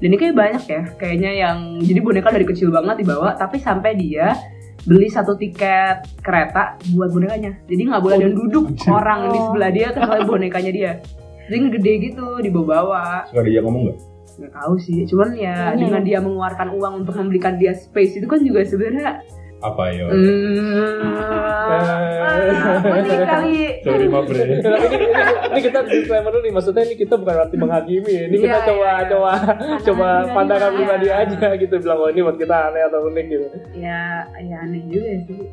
Dan 0.00 0.10
ini 0.10 0.16
kayak 0.16 0.34
banyak 0.34 0.64
ya, 0.66 0.82
kayaknya 0.98 1.30
yang 1.32 1.56
jadi 1.80 2.00
boneka 2.00 2.28
dari 2.28 2.44
kecil 2.44 2.68
banget 2.68 3.04
dibawa, 3.04 3.36
tapi 3.38 3.62
sampai 3.62 3.94
dia 3.94 4.34
beli 4.84 5.08
satu 5.08 5.36
tiket 5.36 6.04
kereta 6.20 6.76
buat 6.92 7.12
bonekanya. 7.12 7.56
Jadi 7.68 7.82
nggak 7.88 8.02
boleh 8.02 8.16
ada 8.18 8.24
yang 8.24 8.36
duduk 8.36 8.64
orang 8.88 9.20
di 9.30 9.38
sebelah 9.38 9.70
dia 9.70 9.86
kecuali 9.92 10.22
bonekanya 10.32 10.72
dia. 10.72 10.92
Jadi 11.44 11.56
gede 11.76 11.92
gitu 12.10 12.26
dibawa-bawa. 12.40 13.28
suka 13.28 13.44
dia 13.44 13.60
ngomong 13.60 13.92
nggak 13.92 13.98
nggak 14.34 14.50
tahu 14.50 14.74
sih 14.82 15.06
cuman 15.06 15.30
ya 15.38 15.54
Kayaknya 15.70 15.78
dengan 15.78 16.02
ya. 16.02 16.06
dia 16.10 16.18
mengeluarkan 16.18 16.68
uang 16.74 16.92
untuk 17.06 17.14
membelikan 17.14 17.54
dia 17.54 17.70
space 17.70 18.18
itu 18.18 18.26
kan 18.26 18.42
juga 18.42 18.66
sebenarnya 18.66 19.22
apa 19.64 19.84
yo 19.90 20.06
hmm, 20.12 21.16
unik 22.84 23.20
kali. 23.24 23.56
Sorry 23.80 24.06
maaf 24.06 24.24
bre. 24.28 24.42
Ini, 24.44 24.60
ini, 24.60 25.06
ini 25.48 25.60
kita 25.60 25.78
disclaimer 25.82 26.28
dulu 26.28 26.42
nih, 26.42 26.52
maksudnya 26.52 26.82
ini 26.84 26.94
kita 26.94 27.14
bukan 27.16 27.34
berarti 27.34 27.56
menghakimi. 27.56 28.12
Ya. 28.12 28.22
Ini 28.28 28.36
kita 28.36 28.52
Iya, 28.54 28.66
coba 28.66 28.84
iya, 28.84 28.92
iya. 28.94 29.08
coba 29.08 29.30
coba 29.80 30.06
pribadi 30.10 30.34
pandangan 30.34 30.68
lah. 30.68 30.76
pribadi 30.76 31.08
aja 31.08 31.48
gitu. 31.56 31.74
Bilang 31.78 31.98
oh 31.98 32.08
ini 32.08 32.20
buat 32.20 32.36
kita 32.36 32.56
aneh 32.68 32.82
atau 32.84 33.00
unik 33.06 33.26
gitu. 33.26 33.46
ya 33.74 34.00
ya 34.38 34.56
aneh 34.60 34.82
juga 34.86 35.10
sih. 35.24 35.40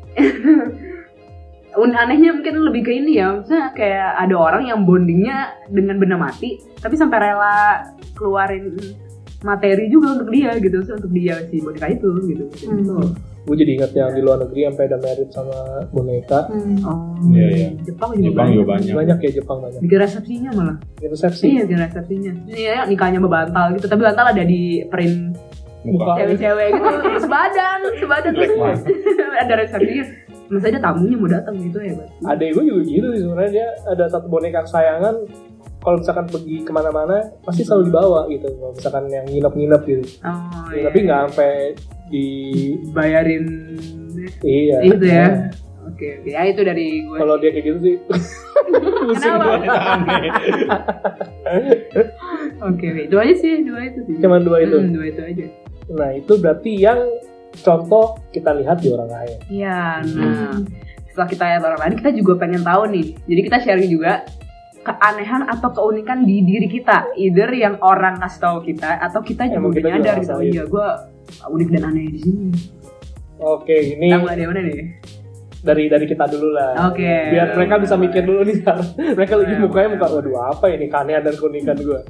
Un 1.72 1.96
anehnya 1.96 2.36
mungkin 2.36 2.54
lebih 2.62 2.82
ke 2.84 2.92
ini 2.92 3.16
ya. 3.16 3.32
Maksudnya 3.32 3.72
kayak 3.72 4.10
ada 4.20 4.34
orang 4.36 4.68
yang 4.68 4.84
bondingnya 4.84 5.56
dengan 5.72 5.96
benda 5.96 6.20
mati 6.20 6.60
Tapi 6.76 6.94
sampai 6.94 7.16
rela 7.18 7.80
keluarin 8.12 8.76
materi 9.40 9.88
juga 9.88 10.20
untuk 10.20 10.28
dia 10.28 10.52
gitu. 10.60 10.76
Maksudnya 10.76 10.98
untuk 11.00 11.12
dia 11.16 11.34
si 11.48 11.56
boneka 11.58 11.88
itu 11.88 12.08
gitu, 12.28 12.44
Hmm. 12.68 13.31
Gue 13.42 13.56
jadi 13.58 13.70
ingat 13.74 13.90
yang 13.92 14.10
di 14.10 14.20
luar 14.20 14.38
negeri 14.38 14.60
sampai 14.66 14.84
ada 14.86 14.98
merit 14.98 15.28
sama 15.28 15.58
boneka. 15.90 16.40
Hmm. 16.46 16.78
Oh, 16.80 16.98
Iya, 17.28 17.46
iya. 17.48 17.68
Jepang 17.82 18.10
juga 18.12 18.22
Jepang 18.22 18.38
banyak. 18.38 18.54
juga 18.54 18.66
banyak 18.68 18.94
Banyak 18.94 19.18
ya 19.18 19.30
Jepang 19.34 19.58
banyak. 19.60 19.80
Bikin 19.80 19.98
resepsinya 19.98 20.50
malah 20.52 20.76
Resepsi. 20.96 21.44
Iya 21.48 21.60
bikin 21.66 21.78
resepsinya 21.80 22.32
Iya 22.46 22.76
nikahnya 22.84 23.18
berbantal 23.18 23.64
gitu 23.74 23.86
Tapi 23.86 24.00
bantal 24.00 24.26
ada 24.28 24.42
di 24.42 24.62
print 24.86 25.34
muka 25.82 26.14
cewek-cewek 26.14 26.68
gitu 26.72 26.88
sebadan 27.26 27.78
sebadan 27.98 28.30
Jelek 28.32 28.54
banget. 28.54 28.80
ada 29.42 29.52
resepsinya 29.56 30.04
masa 30.46 30.68
ada 30.68 30.80
tamunya 30.80 31.16
mau 31.16 31.26
datang 31.26 31.54
gitu 31.56 31.78
ya 31.80 31.96
Bang? 31.96 32.10
Adek 32.28 32.48
gue 32.52 32.62
juga 32.62 32.82
gitu 32.84 33.06
sih 33.10 33.20
sebenarnya 33.20 33.50
dia 33.50 33.68
ada 33.88 34.04
satu 34.06 34.26
boneka 34.28 34.62
kesayangan 34.62 35.14
kalau 35.80 35.96
misalkan 35.98 36.26
pergi 36.28 36.56
ke 36.60 36.70
mana-mana 36.70 37.16
pasti 37.42 37.64
selalu 37.64 37.90
dibawa 37.90 38.20
gitu 38.28 38.46
kalau 38.52 38.70
misalkan 38.70 39.04
yang 39.08 39.26
nginep-nginep 39.26 39.82
gitu 39.82 40.04
oh, 40.22 40.70
Ya, 40.70 40.86
tapi 40.86 40.98
nggak 41.02 41.20
sampai 41.26 41.52
di 42.12 42.26
bayarin 42.92 43.44
iya. 44.44 44.84
Itu 44.84 45.00
ya? 45.00 45.48
Oke 45.88 46.20
oke. 46.20 46.28
Ya 46.28 46.44
itu 46.46 46.60
dari 46.62 47.02
gue 47.08 47.16
kalau 47.16 47.40
dia 47.40 47.50
kayak 47.50 47.64
gitu 47.66 47.78
sih. 47.80 47.96
Pusing 49.08 49.34
oke 52.68 52.86
oke. 52.86 53.00
Itu 53.08 53.16
aja 53.18 53.34
sih 53.34 53.64
dua 53.66 53.80
itu 53.88 53.98
sih. 54.06 54.16
Cuman 54.20 54.44
dua 54.44 54.62
itu? 54.62 54.76
Hmm, 54.78 54.92
dua 54.94 55.06
itu 55.10 55.20
aja. 55.24 55.46
Nah 55.90 56.10
itu 56.14 56.32
berarti 56.38 56.72
yang 56.78 57.00
contoh 57.64 58.20
kita 58.30 58.54
lihat 58.60 58.84
di 58.84 58.88
orang 58.92 59.10
lain. 59.10 59.38
Iya 59.50 60.04
nah. 60.06 60.60
Setelah 61.10 61.28
kita 61.28 61.44
lihat 61.44 61.62
orang 61.66 61.80
lain 61.80 61.94
kita 61.98 62.10
juga 62.14 62.32
pengen 62.40 62.62
tahu 62.62 62.82
nih. 62.92 63.06
Jadi 63.26 63.40
kita 63.48 63.58
sharing 63.64 63.90
juga 63.90 64.12
keanehan 64.82 65.46
atau 65.46 65.70
keunikan 65.70 66.26
di 66.26 66.42
diri 66.42 66.66
kita. 66.70 67.10
Either 67.18 67.50
yang 67.54 67.78
orang 67.82 68.18
kasih 68.22 68.40
tahu 68.42 68.58
kita 68.66 68.98
atau 68.98 69.20
kita 69.22 69.50
juga 69.50 69.58
Emang 69.60 69.74
kita 69.74 69.88
nyadar 69.92 70.14
gitu. 70.18 70.34
oh 70.34 70.42
iya 70.42 70.64
gue 70.66 70.88
unik 71.48 71.68
dan 71.72 71.82
aneh. 71.88 72.06
Di 72.12 72.18
sini 72.20 72.46
oke 73.38 73.76
ini 73.98 74.06
kita 74.10 74.18
mulai 74.22 74.36
dari 74.38 74.48
mana 74.48 74.60
nih? 74.62 74.78
Dari 75.62 75.86
dari 75.86 76.06
kita 76.10 76.26
dulu 76.26 76.58
lah. 76.58 76.90
Oke. 76.90 77.06
biar 77.06 77.54
mereka 77.54 77.74
bisa 77.78 77.94
mikir 77.94 78.26
dulu 78.26 78.42
nih 78.42 78.66
mereka 79.14 79.38
lagi 79.38 79.54
mukanya 79.62 79.88
muka 79.94 80.06
waduh 80.10 80.34
apa 80.50 80.66
ini? 80.74 80.90
Keanehan 80.90 81.22
dan 81.22 81.34
keunikan 81.38 81.78
gue 81.78 82.00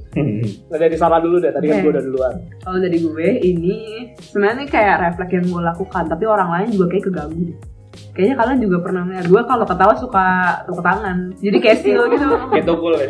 nah 0.73 0.79
dari 0.81 0.97
salah 0.97 1.21
dulu 1.21 1.37
deh 1.37 1.53
tadi 1.53 1.69
kan 1.69 1.77
Oke. 1.79 1.85
gue 1.85 1.93
udah 1.93 2.05
duluan. 2.05 2.35
Kalau 2.65 2.79
dari 2.81 2.99
gue 3.01 3.29
ini 3.45 3.77
sebenarnya 4.25 4.65
kayak 4.65 4.97
refleks 5.05 5.33
yang 5.37 5.47
gue 5.53 5.63
lakukan, 5.63 6.05
tapi 6.09 6.25
orang 6.25 6.49
lain 6.49 6.69
juga 6.73 6.87
kayak 6.97 7.05
keganggu 7.13 7.53
deh. 7.53 7.59
Kayaknya 8.12 8.37
kalian 8.37 8.59
juga 8.61 8.76
pernah 8.81 9.02
melihat 9.05 9.26
gue 9.26 9.42
kalau 9.42 9.64
ketawa 9.64 9.94
suka 9.96 10.26
tepuk 10.64 10.81
tangan, 10.81 11.18
jadi 11.37 11.57
kayak 11.61 11.78
seal 11.81 12.02
gitu. 12.09 12.26
kayak 12.52 12.64
tukul 12.64 12.92
ya? 12.92 13.07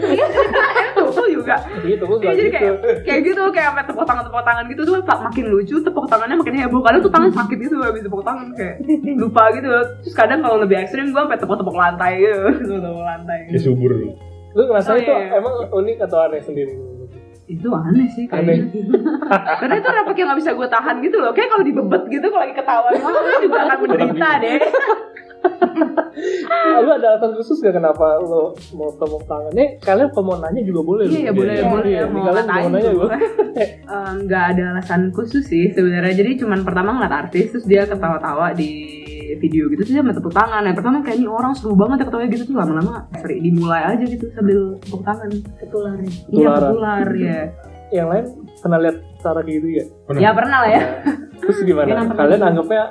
Tuh 1.13 1.27
juga. 1.27 1.57
gitu 1.83 2.03
gue 2.07 2.17
Iya, 2.19 2.23
gak 2.23 2.35
jadi 2.35 2.43
gitu 2.43 2.55
kayak 2.55 2.75
kayak 3.03 3.21
gitu 3.25 3.43
kayak 3.51 3.67
sampai 3.69 3.85
tepuk 3.85 4.05
tangan 4.05 4.23
tepuk 4.23 4.43
tangan 4.43 4.65
gitu 4.67 4.81
tuh 4.83 4.95
makin 5.03 5.45
lucu 5.51 5.77
tepuk 5.79 6.07
tangannya 6.07 6.37
makin 6.39 6.55
heboh. 6.55 6.81
Kadang 6.83 7.01
tuh 7.03 7.13
tangan 7.13 7.31
sakit 7.33 7.59
gitu 7.59 7.75
habis 7.79 8.03
tepuk 8.03 8.23
tangan 8.23 8.47
kayak 8.55 8.75
lupa 9.17 9.43
gitu. 9.53 9.69
Terus 10.03 10.15
kadang 10.15 10.39
kalau 10.41 10.57
lebih 10.59 10.77
ekstrim 10.79 11.11
gue 11.11 11.19
sampai 11.19 11.39
tepuk 11.39 11.57
tepuk 11.57 11.75
lantai 11.75 12.13
gitu 12.19 12.39
tepuk 12.63 12.83
tepuk 12.83 13.03
lantai. 13.03 13.39
Kayak 13.51 13.63
subur 13.63 13.91
lu 13.91 14.09
lu 14.53 14.69
ngerasa 14.69 14.93
Oh, 14.93 15.01
itu 15.01 15.09
iya, 15.09 15.17
iya. 15.33 15.39
emang 15.41 15.55
unik 15.65 15.97
atau 16.05 16.19
aneh 16.23 16.45
sendiri 16.45 16.77
itu 17.53 17.69
aneh 17.69 18.09
sih 18.13 18.25
kayaknya 18.25 18.69
karena 19.61 19.75
itu 19.77 19.89
refleks 19.89 20.19
yang 20.19 20.29
gak 20.33 20.41
bisa 20.41 20.51
gue 20.57 20.69
tahan 20.69 20.97
gitu 21.05 21.17
loh 21.21 21.33
kayak 21.37 21.49
kalau 21.53 21.65
dibebet 21.65 22.03
gitu 22.09 22.27
kalau 22.33 22.43
lagi 22.45 22.55
ketawa 22.57 22.89
gue 22.93 23.35
juga 23.45 23.59
akan 23.69 23.79
menderita 23.85 24.29
deh 24.41 24.59
Ah, 25.43 26.79
lu 26.79 26.91
ada 26.95 27.17
alasan 27.17 27.35
khusus 27.35 27.59
gak 27.59 27.75
kenapa 27.75 28.21
lu 28.23 28.55
mau 28.79 28.95
tepuk 28.95 29.27
tangan? 29.27 29.51
Nih 29.51 29.75
kalian 29.83 30.15
kalau 30.15 30.25
mau 30.31 30.37
nanya 30.39 30.63
juga 30.63 30.81
boleh. 30.87 31.05
iya 31.11 31.19
ya 31.19 31.33
lu. 31.35 31.39
boleh 31.43 31.55
iya, 31.59 31.65
boleh 31.67 31.91
iya. 31.91 32.05
mau 32.07 32.23
Kalian 32.31 32.47
mau 32.47 32.71
nanya 32.71 32.93
gue. 32.95 33.09
Eh, 33.53 33.69
nggak 34.23 34.45
ada 34.57 34.63
alasan 34.77 35.13
khusus 35.13 35.45
sih 35.45 35.69
sebenarnya 35.77 36.25
jadi 36.25 36.41
cuman 36.41 36.65
pertama 36.65 36.97
ngeliat 36.97 37.29
artis 37.29 37.53
terus 37.53 37.67
dia 37.69 37.85
ketawa-tawa 37.85 38.57
di 38.57 39.02
video 39.37 39.65
gitu 39.69 39.83
sih 39.83 39.95
sama 39.95 40.11
tepuk 40.11 40.31
tangan 40.31 40.63
yang 40.63 40.75
pertama 40.75 41.01
kayak 41.01 41.17
ini 41.17 41.27
orang 41.27 41.53
seru 41.53 41.73
banget 41.73 42.01
ya 42.01 42.05
ketawa 42.07 42.23
gitu 42.27 42.45
tuh 42.45 42.57
lama-lama 42.57 42.95
sering 43.15 43.41
dimulai 43.41 43.83
aja 43.87 44.05
gitu 44.05 44.25
sambil 44.31 44.59
tepuk 44.79 45.03
tangan 45.03 45.29
Ketularan. 45.57 46.05
iya 46.29 46.49
ketular 46.53 47.09
ya 47.15 47.41
Yang 47.93 48.09
lain 48.09 48.25
pernah 48.59 48.79
lihat 48.81 48.97
cara 49.21 49.41
kayak 49.43 49.53
gitu 49.53 49.69
ya? 49.69 49.85
ya 50.17 50.31
pernah 50.33 50.59
lah 50.65 50.71
ya 50.71 50.83
Terus 51.37 51.59
gimana? 51.61 51.89
Pernah 51.93 52.05
Kalian 52.11 52.33
gitu. 52.35 52.49
anggapnya 52.49 52.83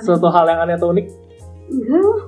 suatu 0.00 0.26
hal 0.26 0.44
yang 0.44 0.60
aneh 0.60 0.74
atau 0.74 0.90
unik? 0.90 1.06
Enggak 1.70 2.02
lah. 2.02 2.20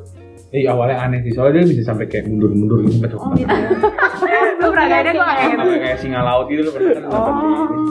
Eh 0.52 0.62
awalnya 0.68 0.96
aneh 1.00 1.18
sih, 1.20 1.32
soalnya 1.32 1.58
dia 1.58 1.74
bisa 1.74 1.82
sampai 1.82 2.06
kayak 2.06 2.28
mundur-mundur 2.28 2.78
gitu 2.84 3.02
baca 3.02 3.16
Oh 3.18 3.34
gitu 3.34 3.48
ya. 3.48 3.68
lu 4.62 4.68
pernah 4.70 4.86
gak 4.86 5.00
ada 5.02 5.10
gue 5.10 5.18
gak 5.18 5.34
kayak 5.34 5.50
gitu 5.50 5.58
Sampai 5.58 5.80
kayak 5.82 5.98
singa 5.98 6.20
laut 6.22 6.46
gitu 6.46 6.60
loh 6.62 6.72
pernah 6.72 6.92
kan 6.94 7.04
oh 7.10 7.34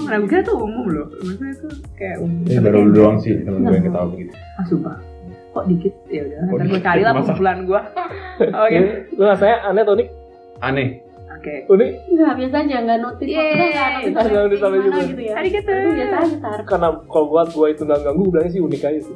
nah 0.08 0.18
gue 0.24 0.40
tuh 0.40 0.56
umum 0.56 0.86
loh 0.88 1.06
maksudnya 1.12 1.54
tuh 1.60 1.72
kayak 1.92 2.18
umum 2.24 2.40
Ini 2.48 2.60
baru 2.64 2.80
doang 2.96 3.18
sih 3.20 3.34
temen 3.36 3.60
gue 3.62 3.76
yang 3.76 3.86
ketawa 3.86 4.08
begitu. 4.08 4.32
ah 4.32 4.64
sumpah 4.64 4.96
kok 5.52 5.66
dikit 5.66 5.94
ya 6.08 6.22
udah 6.22 6.40
ntar 6.50 6.66
gue 6.66 6.80
cari 6.82 7.02
lah 7.02 7.14
kumpulan 7.14 7.58
gue 7.62 7.82
oke 8.64 8.72
Jadi, 8.72 8.90
Lu 9.14 9.24
rasanya 9.26 9.56
aneh 9.66 9.82
atau 9.82 9.94
unik? 9.94 10.08
Aneh. 10.60 10.88
oke 11.30 11.54
Unik 11.68 11.90
Enggak, 12.08 12.34
biasa 12.38 12.56
aja 12.58 12.76
enggak 12.78 13.00
notice. 13.00 13.28
Maksudnya 13.28 13.66
enggak 13.66 13.90
notice 13.92 14.12
Ah, 14.12 14.24
nggak 14.24 14.44
notice 14.72 14.88
juga. 14.88 15.02
gitu 15.06 15.22
ya. 15.22 15.34
Tadi 15.34 15.50
gitu. 15.50 15.70
Tapi 15.70 15.92
biasa 15.94 16.16
aja 16.18 16.38
tar. 16.40 16.60
karena 16.64 16.88
kalau 17.04 17.26
buat 17.28 17.48
gua 17.50 17.68
itu 17.68 17.82
nggak 17.82 18.00
ganggu, 18.02 18.22
gue 18.22 18.32
bilangnya 18.32 18.52
sih 18.52 18.62
unik 18.62 18.82
aja 18.82 19.02
sih. 19.02 19.16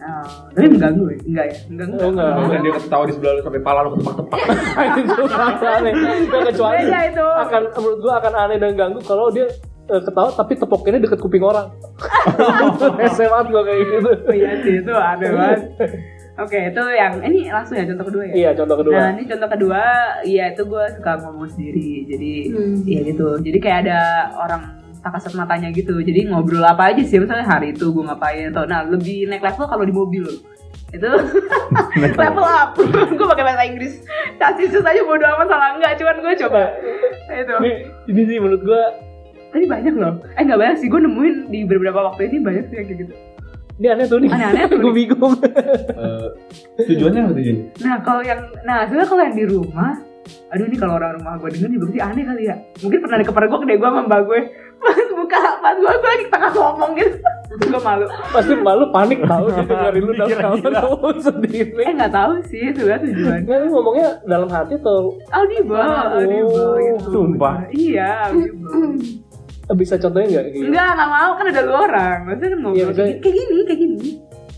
Oh, 0.00 0.24
tapi 0.50 0.66
mengganggu 0.70 1.04
ya? 1.06 1.18
Enggak 1.22 1.44
ya? 1.46 1.56
Mengganggu 1.68 1.96
Oh, 1.96 2.08
enggak. 2.10 2.32
Bukan 2.40 2.58
dia 2.58 2.72
ketawa 2.74 3.04
di 3.04 3.12
sebelah 3.12 3.32
lu 3.32 3.42
sampai 3.42 3.60
pala 3.60 3.80
lu 3.80 3.90
ketepak-tepak. 3.92 4.38
itu 5.00 5.12
rasa 5.44 5.68
aneh. 5.76 5.92
Nggak, 5.92 6.42
kecuali 6.46 6.76
Beda 6.80 7.00
itu. 7.06 7.26
akan 7.38 7.62
menurut 7.74 7.98
gua 8.00 8.12
akan 8.18 8.32
aneh 8.38 8.56
dan 8.56 8.72
ganggu 8.74 9.00
kalau 9.00 9.26
dia 9.28 9.46
eh, 9.90 10.00
ketawa 10.00 10.30
tapi 10.30 10.52
tepoknya 10.54 10.98
deket 10.98 11.18
kuping 11.18 11.42
orang. 11.42 11.68
SMA 13.12 13.40
gua 13.44 13.62
kayak 13.62 13.80
gitu. 13.84 14.10
Iya 14.30 14.50
sih, 14.62 14.74
itu 14.80 14.92
ada 14.92 15.26
banget. 15.26 15.60
Oke, 16.38 16.56
itu 16.72 16.82
yang 16.90 17.20
ini 17.20 17.52
langsung 17.52 17.76
ya 17.76 17.84
contoh 17.84 18.06
kedua 18.08 18.22
ya. 18.24 18.32
Iya, 18.32 18.50
contoh 18.56 18.76
kedua. 18.80 18.96
Nah, 18.96 19.08
ini 19.12 19.24
contoh 19.26 19.48
kedua, 19.50 19.82
iya 20.24 20.44
itu 20.48 20.62
gue 20.64 20.84
suka 20.96 21.12
ngomong 21.20 21.48
sendiri. 21.50 22.08
Jadi, 22.08 22.32
Hmm. 22.48 22.76
iya 22.88 23.00
gitu. 23.04 23.28
Jadi 23.36 23.58
kayak 23.60 23.78
ada 23.84 23.98
orang 24.38 24.62
tak 25.00 25.16
kasat 25.16 25.36
matanya 25.36 25.68
gitu. 25.68 26.00
Jadi 26.00 26.32
ngobrol 26.32 26.64
apa 26.64 26.92
aja 26.92 27.02
sih, 27.04 27.20
misalnya 27.20 27.44
hari 27.44 27.76
itu 27.76 27.92
gue 27.92 28.04
ngapain 28.04 28.48
atau 28.48 28.64
nah 28.64 28.80
lebih 28.82 29.28
naik 29.28 29.44
level 29.44 29.68
kalau 29.68 29.84
di 29.84 29.92
mobil 29.92 30.24
loh. 30.24 30.38
Itu 30.90 31.08
level 32.24 32.46
up. 32.46 32.72
gue 33.10 33.26
pakai 33.28 33.44
bahasa 33.44 33.64
Inggris. 33.68 34.00
Kasih 34.40 34.72
sus 34.72 34.80
aja 34.80 35.00
bodo 35.04 35.20
amat 35.26 35.44
salah 35.44 35.76
enggak, 35.76 36.00
cuman 36.00 36.16
gue 36.18 36.34
coba. 36.40 36.62
itu. 37.30 37.52
Ini, 37.52 37.72
ini 38.08 38.20
sih 38.24 38.36
menurut 38.40 38.64
gua 38.64 38.82
Tapi 39.50 39.64
banyak 39.64 39.94
loh. 39.94 40.14
Eh 40.32 40.42
nggak 40.42 40.56
banyak 40.56 40.76
sih, 40.76 40.86
gue 40.86 41.00
nemuin 41.00 41.36
di 41.48 41.60
beberapa 41.64 42.00
waktu 42.04 42.26
ini 42.26 42.36
banyak 42.38 42.64
sih 42.66 42.76
yang 42.76 42.86
kayak 42.86 43.00
gitu. 43.00 43.14
ini 43.76 43.86
aneh 43.88 44.06
tuh 44.06 44.18
nih. 44.18 44.28
Aneh-aneh 44.28 44.64
tuh 44.66 44.78
gue 44.84 44.92
bingung. 44.94 45.34
Eh, 45.40 46.26
tujuannya 46.84 47.20
apa 47.22 47.32
tujuannya? 47.32 47.64
Nah 47.80 47.96
kalau 48.00 48.20
yang, 48.20 48.40
nah 48.62 48.84
sebenarnya 48.84 49.08
kalau 49.08 49.22
yang 49.22 49.34
di 49.34 49.46
rumah, 49.46 49.92
aduh 50.48 50.64
ini 50.64 50.76
kalau 50.76 50.94
orang 50.94 51.16
rumah 51.16 51.34
gue 51.36 51.48
denger 51.50 51.70
juga 51.70 51.84
pasti 51.86 52.00
aneh 52.00 52.22
kali 52.22 52.42
ya. 52.44 52.56
Mungkin 52.78 52.98
pernah 53.00 53.18
dikeper 53.18 53.44
gue 53.46 53.58
gede 53.58 53.74
gue 53.74 53.88
sama 53.88 54.02
mbak 54.04 54.20
gue, 54.22 54.40
pas 54.84 54.96
buka, 55.10 55.38
pas 55.58 55.74
gue 55.74 55.90
gue 55.90 56.10
lagi 56.10 56.26
tengah 56.28 56.50
ngomong 56.52 56.90
gitu, 56.94 57.16
gue 57.58 57.80
malu. 57.80 58.04
Pasti 58.30 58.52
malu 58.54 58.84
panik 58.88 59.18
tahu 59.24 59.44
dia 59.48 59.64
dengerin 59.64 60.02
lu 60.04 60.12
dalam 60.20 60.36
kamar 60.36 60.72
ngomong 60.84 61.16
sendiri. 61.18 61.80
Eh 61.80 61.92
nggak 61.96 62.12
tahu 62.12 62.32
sih 62.46 62.64
sebenarnya 62.70 63.00
tujuan. 63.08 63.38
Nggak, 63.44 63.58
lu 63.58 63.68
ngomongnya 63.72 64.08
dalam 64.24 64.48
hati 64.48 64.76
atau 64.76 65.16
Audible, 65.30 65.80
Oh, 65.80 66.04
audible 66.14 66.72
gitu. 66.78 67.08
sumpah. 67.10 67.64
Iya, 67.72 68.28
audible. 68.28 69.08
Bisa 69.72 69.94
contohnya 69.96 70.28
nggak? 70.28 70.44
kayak 70.44 70.54
gitu? 70.54 70.66
Enggak, 70.66 70.90
nggak 70.92 71.10
mau 71.10 71.30
kan 71.32 71.46
ada 71.46 71.60
dua 71.62 71.78
orang. 71.82 72.16
Maksudnya 72.22 72.48
kan 72.48 72.58
ngobrol 72.58 72.74
Iya, 72.74 72.84
maksudnya- 72.84 73.18
kayak 73.18 73.34
gini, 73.36 73.56
kayak 73.64 73.80
gini. 73.80 74.10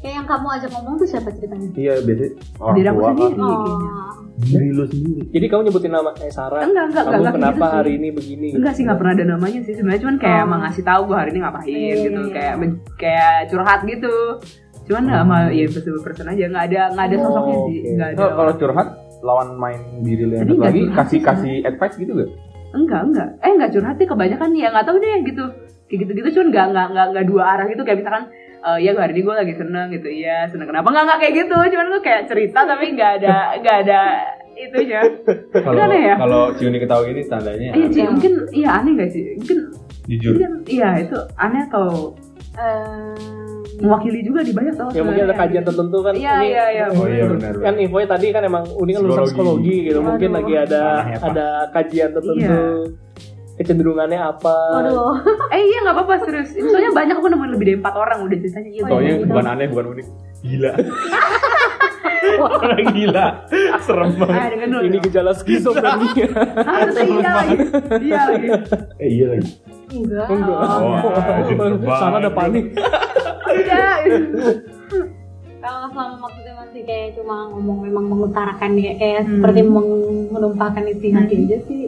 Kayak 0.03 0.15
yang 0.15 0.27
kamu 0.27 0.47
ajak 0.51 0.71
ngomong 0.73 0.95
tuh 0.97 1.07
siapa 1.07 1.29
ceritanya? 1.31 1.69
Iya, 1.73 1.93
biasanya 2.01 2.31
orang 2.59 2.75
Diri 2.75 2.89
aku 2.89 3.01
sendiri. 3.01 3.23
kan. 3.23 3.39
kayaknya. 3.39 3.91
Oh. 3.93 4.13
Diri 4.43 4.69
lu 4.69 4.85
sendiri. 4.85 5.23
Jadi 5.31 5.47
kamu 5.47 5.61
nyebutin 5.63 5.93
nama 5.93 6.11
eh 6.19 6.33
Sarah. 6.33 6.61
Enggak, 6.61 6.85
enggak, 6.85 7.03
kamu 7.03 7.13
enggak, 7.13 7.21
enggak 7.23 7.35
kenapa 7.37 7.55
gitu 7.55 7.63
sih. 7.65 7.79
hari 7.79 7.93
ini 7.93 8.09
begini? 8.11 8.49
Enggak 8.53 8.73
sih, 8.75 8.83
nggak 8.83 8.99
pernah 8.99 9.13
ada 9.13 9.25
namanya 9.29 9.61
sih. 9.63 9.73
Sebenarnya 9.73 10.01
cuman 10.03 10.17
kayak 10.19 10.37
Oh. 10.37 10.45
emang 10.45 10.61
ngasih 10.61 10.83
tahu 10.83 11.01
gue 11.07 11.17
hari 11.17 11.31
ini 11.31 11.41
ngapain 11.41 11.67
Iya, 11.69 11.95
gitu, 12.01 12.21
iya, 12.21 12.33
kayak 12.33 12.55
men- 12.59 12.81
kayak 12.97 13.33
curhat 13.49 13.81
gitu. 13.85 14.15
Cuman 14.83 15.03
nggak 15.07 15.21
sama 15.21 15.37
ya 15.49 15.65
person 15.71 15.95
person 16.03 16.27
aja, 16.27 16.45
nggak 16.49 16.65
ada 16.67 16.81
nggak 16.91 17.07
ada 17.07 17.17
sosoknya 17.21 17.55
Oh, 17.55 17.65
sih, 17.65 17.79
oke. 17.79 17.91
nggak 17.93 18.09
ada. 18.09 18.17
Kalau 18.19 18.33
kalau 18.35 18.53
curhat 18.59 18.89
lawan 19.23 19.49
main 19.55 19.81
diri 20.03 20.23
lu 20.25 20.35
yang 20.35 20.51
lagi 20.59 20.81
kasih 20.91 21.09
sih, 21.09 21.21
kasih 21.23 21.55
advice 21.63 21.95
gitu 21.97 22.11
gak? 22.13 22.31
Enggak, 22.73 23.01
enggak. 23.05 23.29
Eh 23.41 23.53
enggak 23.53 23.71
curhat 23.73 23.97
sih 23.97 24.09
kebanyakan 24.09 24.51
ya 24.57 24.69
nggak 24.73 24.87
tahu 24.89 24.97
deh 24.99 25.21
gitu. 25.25 25.45
Kayak 25.89 25.99
gitu-gitu 26.09 26.29
cuman 26.41 26.49
nggak 26.49 26.67
nggak 26.73 26.87
nggak 26.93 27.07
nggak 27.13 27.27
dua 27.29 27.43
arah 27.53 27.67
gitu 27.69 27.83
kayak 27.85 28.01
misalkan 28.01 28.25
eh 28.63 28.79
ya 28.79 28.95
hari 28.95 29.13
ini 29.13 29.27
gue 29.27 29.35
lagi 29.35 29.55
seneng 29.59 29.91
gitu 29.91 30.07
iya 30.07 30.47
seneng 30.47 30.71
kenapa 30.71 30.87
nggak 30.87 31.05
nggak 31.05 31.19
kayak 31.19 31.35
gitu 31.35 31.57
cuman 31.59 31.87
gue 31.91 32.03
kayak 32.07 32.23
cerita 32.31 32.63
tapi 32.63 32.95
nggak 32.95 33.11
ada 33.19 33.37
nggak 33.59 33.77
ada 33.83 34.01
itunya 34.55 35.01
Kalau 35.51 35.91
ya? 35.91 36.15
kalau 36.15 36.43
Ciuni 36.55 36.79
ketawa 36.79 37.03
gini 37.03 37.27
tandanya 37.27 37.75
iya 37.75 37.87
sih 37.91 38.07
mungkin 38.07 38.33
iya 38.55 38.69
aneh 38.79 38.93
gak 38.95 39.11
sih 39.11 39.35
mungkin 39.35 39.59
jujur. 40.07 40.33
iya 40.71 40.89
itu 41.03 41.19
aneh 41.35 41.67
atau 41.67 42.15
Eh, 42.53 43.15
mewakili 43.83 44.23
juga 44.23 44.41
di 44.41 44.53
banyak 44.53 44.75
tau 44.75 44.89
Ya 44.89 45.03
mungkin 45.03 45.23
ada 45.25 45.37
kajian 45.37 45.65
tertentu 45.65 45.99
kan. 46.01 46.13
Iya, 46.15 46.35
ini- 46.37 46.49
iya, 46.49 46.65
iya. 46.69 46.87
Oh 46.93 47.05
iya 47.05 47.25
benar. 47.27 47.53
Kan 47.59 47.75
infonya 47.77 48.09
tadi 48.09 48.27
kan 48.31 48.43
emang 48.43 48.65
Uni 48.73 48.91
kan 48.93 49.01
lulusan 49.03 49.27
Psikologi. 49.27 49.77
gitu. 49.85 49.99
Mungkin 50.01 50.29
Aduh. 50.29 50.39
lagi 50.39 50.53
ada 50.57 50.83
apa? 51.11 51.27
ada 51.27 51.47
kajian 51.71 52.11
tertentu. 52.13 52.39
Iya. 52.41 52.59
Kecenderungannya 53.53 54.19
apa? 54.19 54.57
Waduh. 54.73 55.13
eh 55.55 55.61
iya 55.61 55.79
nggak 55.81 55.95
apa-apa 55.95 56.15
serius 56.23 56.51
Ini 56.53 56.67
soalnya 56.67 56.91
banyak 56.91 57.15
aku 57.15 57.29
nemuin 57.29 57.51
lebih 57.53 57.67
dari 57.67 57.77
empat 57.77 57.95
orang 57.95 58.19
udah 58.23 58.37
ceritanya 58.39 58.71
iya 58.71 58.83
Taunya 58.83 59.13
banyak. 59.13 59.29
bukan 59.29 59.47
aneh, 59.47 59.67
bukan 59.69 59.85
unik. 59.93 60.07
Gila. 60.43 60.73
Orang 62.33 62.87
gila. 62.97 63.27
Serem 63.83 64.11
ah 64.11 64.17
banget. 64.17 64.57
dulu 64.65 64.81
Ini 64.81 64.97
gejala 65.01 65.33
skizofrenia. 65.33 66.27
terus 66.81 66.97
iya 66.99 67.31
lagi 67.31 67.57
iya 68.01 68.21
lagi 68.25 68.49
Eh 68.97 69.09
iya 69.11 69.27
lagi. 69.29 69.49
Enggak. 69.93 70.27
Enggak. 70.27 70.57
Oh, 70.57 70.97
terbang. 71.53 71.99
Sana 72.01 72.17
ada 72.17 72.31
panik. 72.33 72.65
Iya 73.55 73.87
Kalau 75.59 75.87
selama 75.89 76.17
maksudnya 76.19 76.55
masih 76.59 76.83
kayak 76.83 77.15
cuma 77.15 77.47
ngomong 77.49 77.87
memang 77.87 78.05
mengutarakan 78.05 78.75
kayak, 78.75 78.97
kayak 78.99 79.21
Hmm. 79.23 79.31
seperti 79.39 79.61
menumpahkan 80.29 80.85
isi 80.89 81.09
hati 81.09 81.35
Hmm. 81.35 81.45
aja 81.45 81.59
sih 81.65 81.83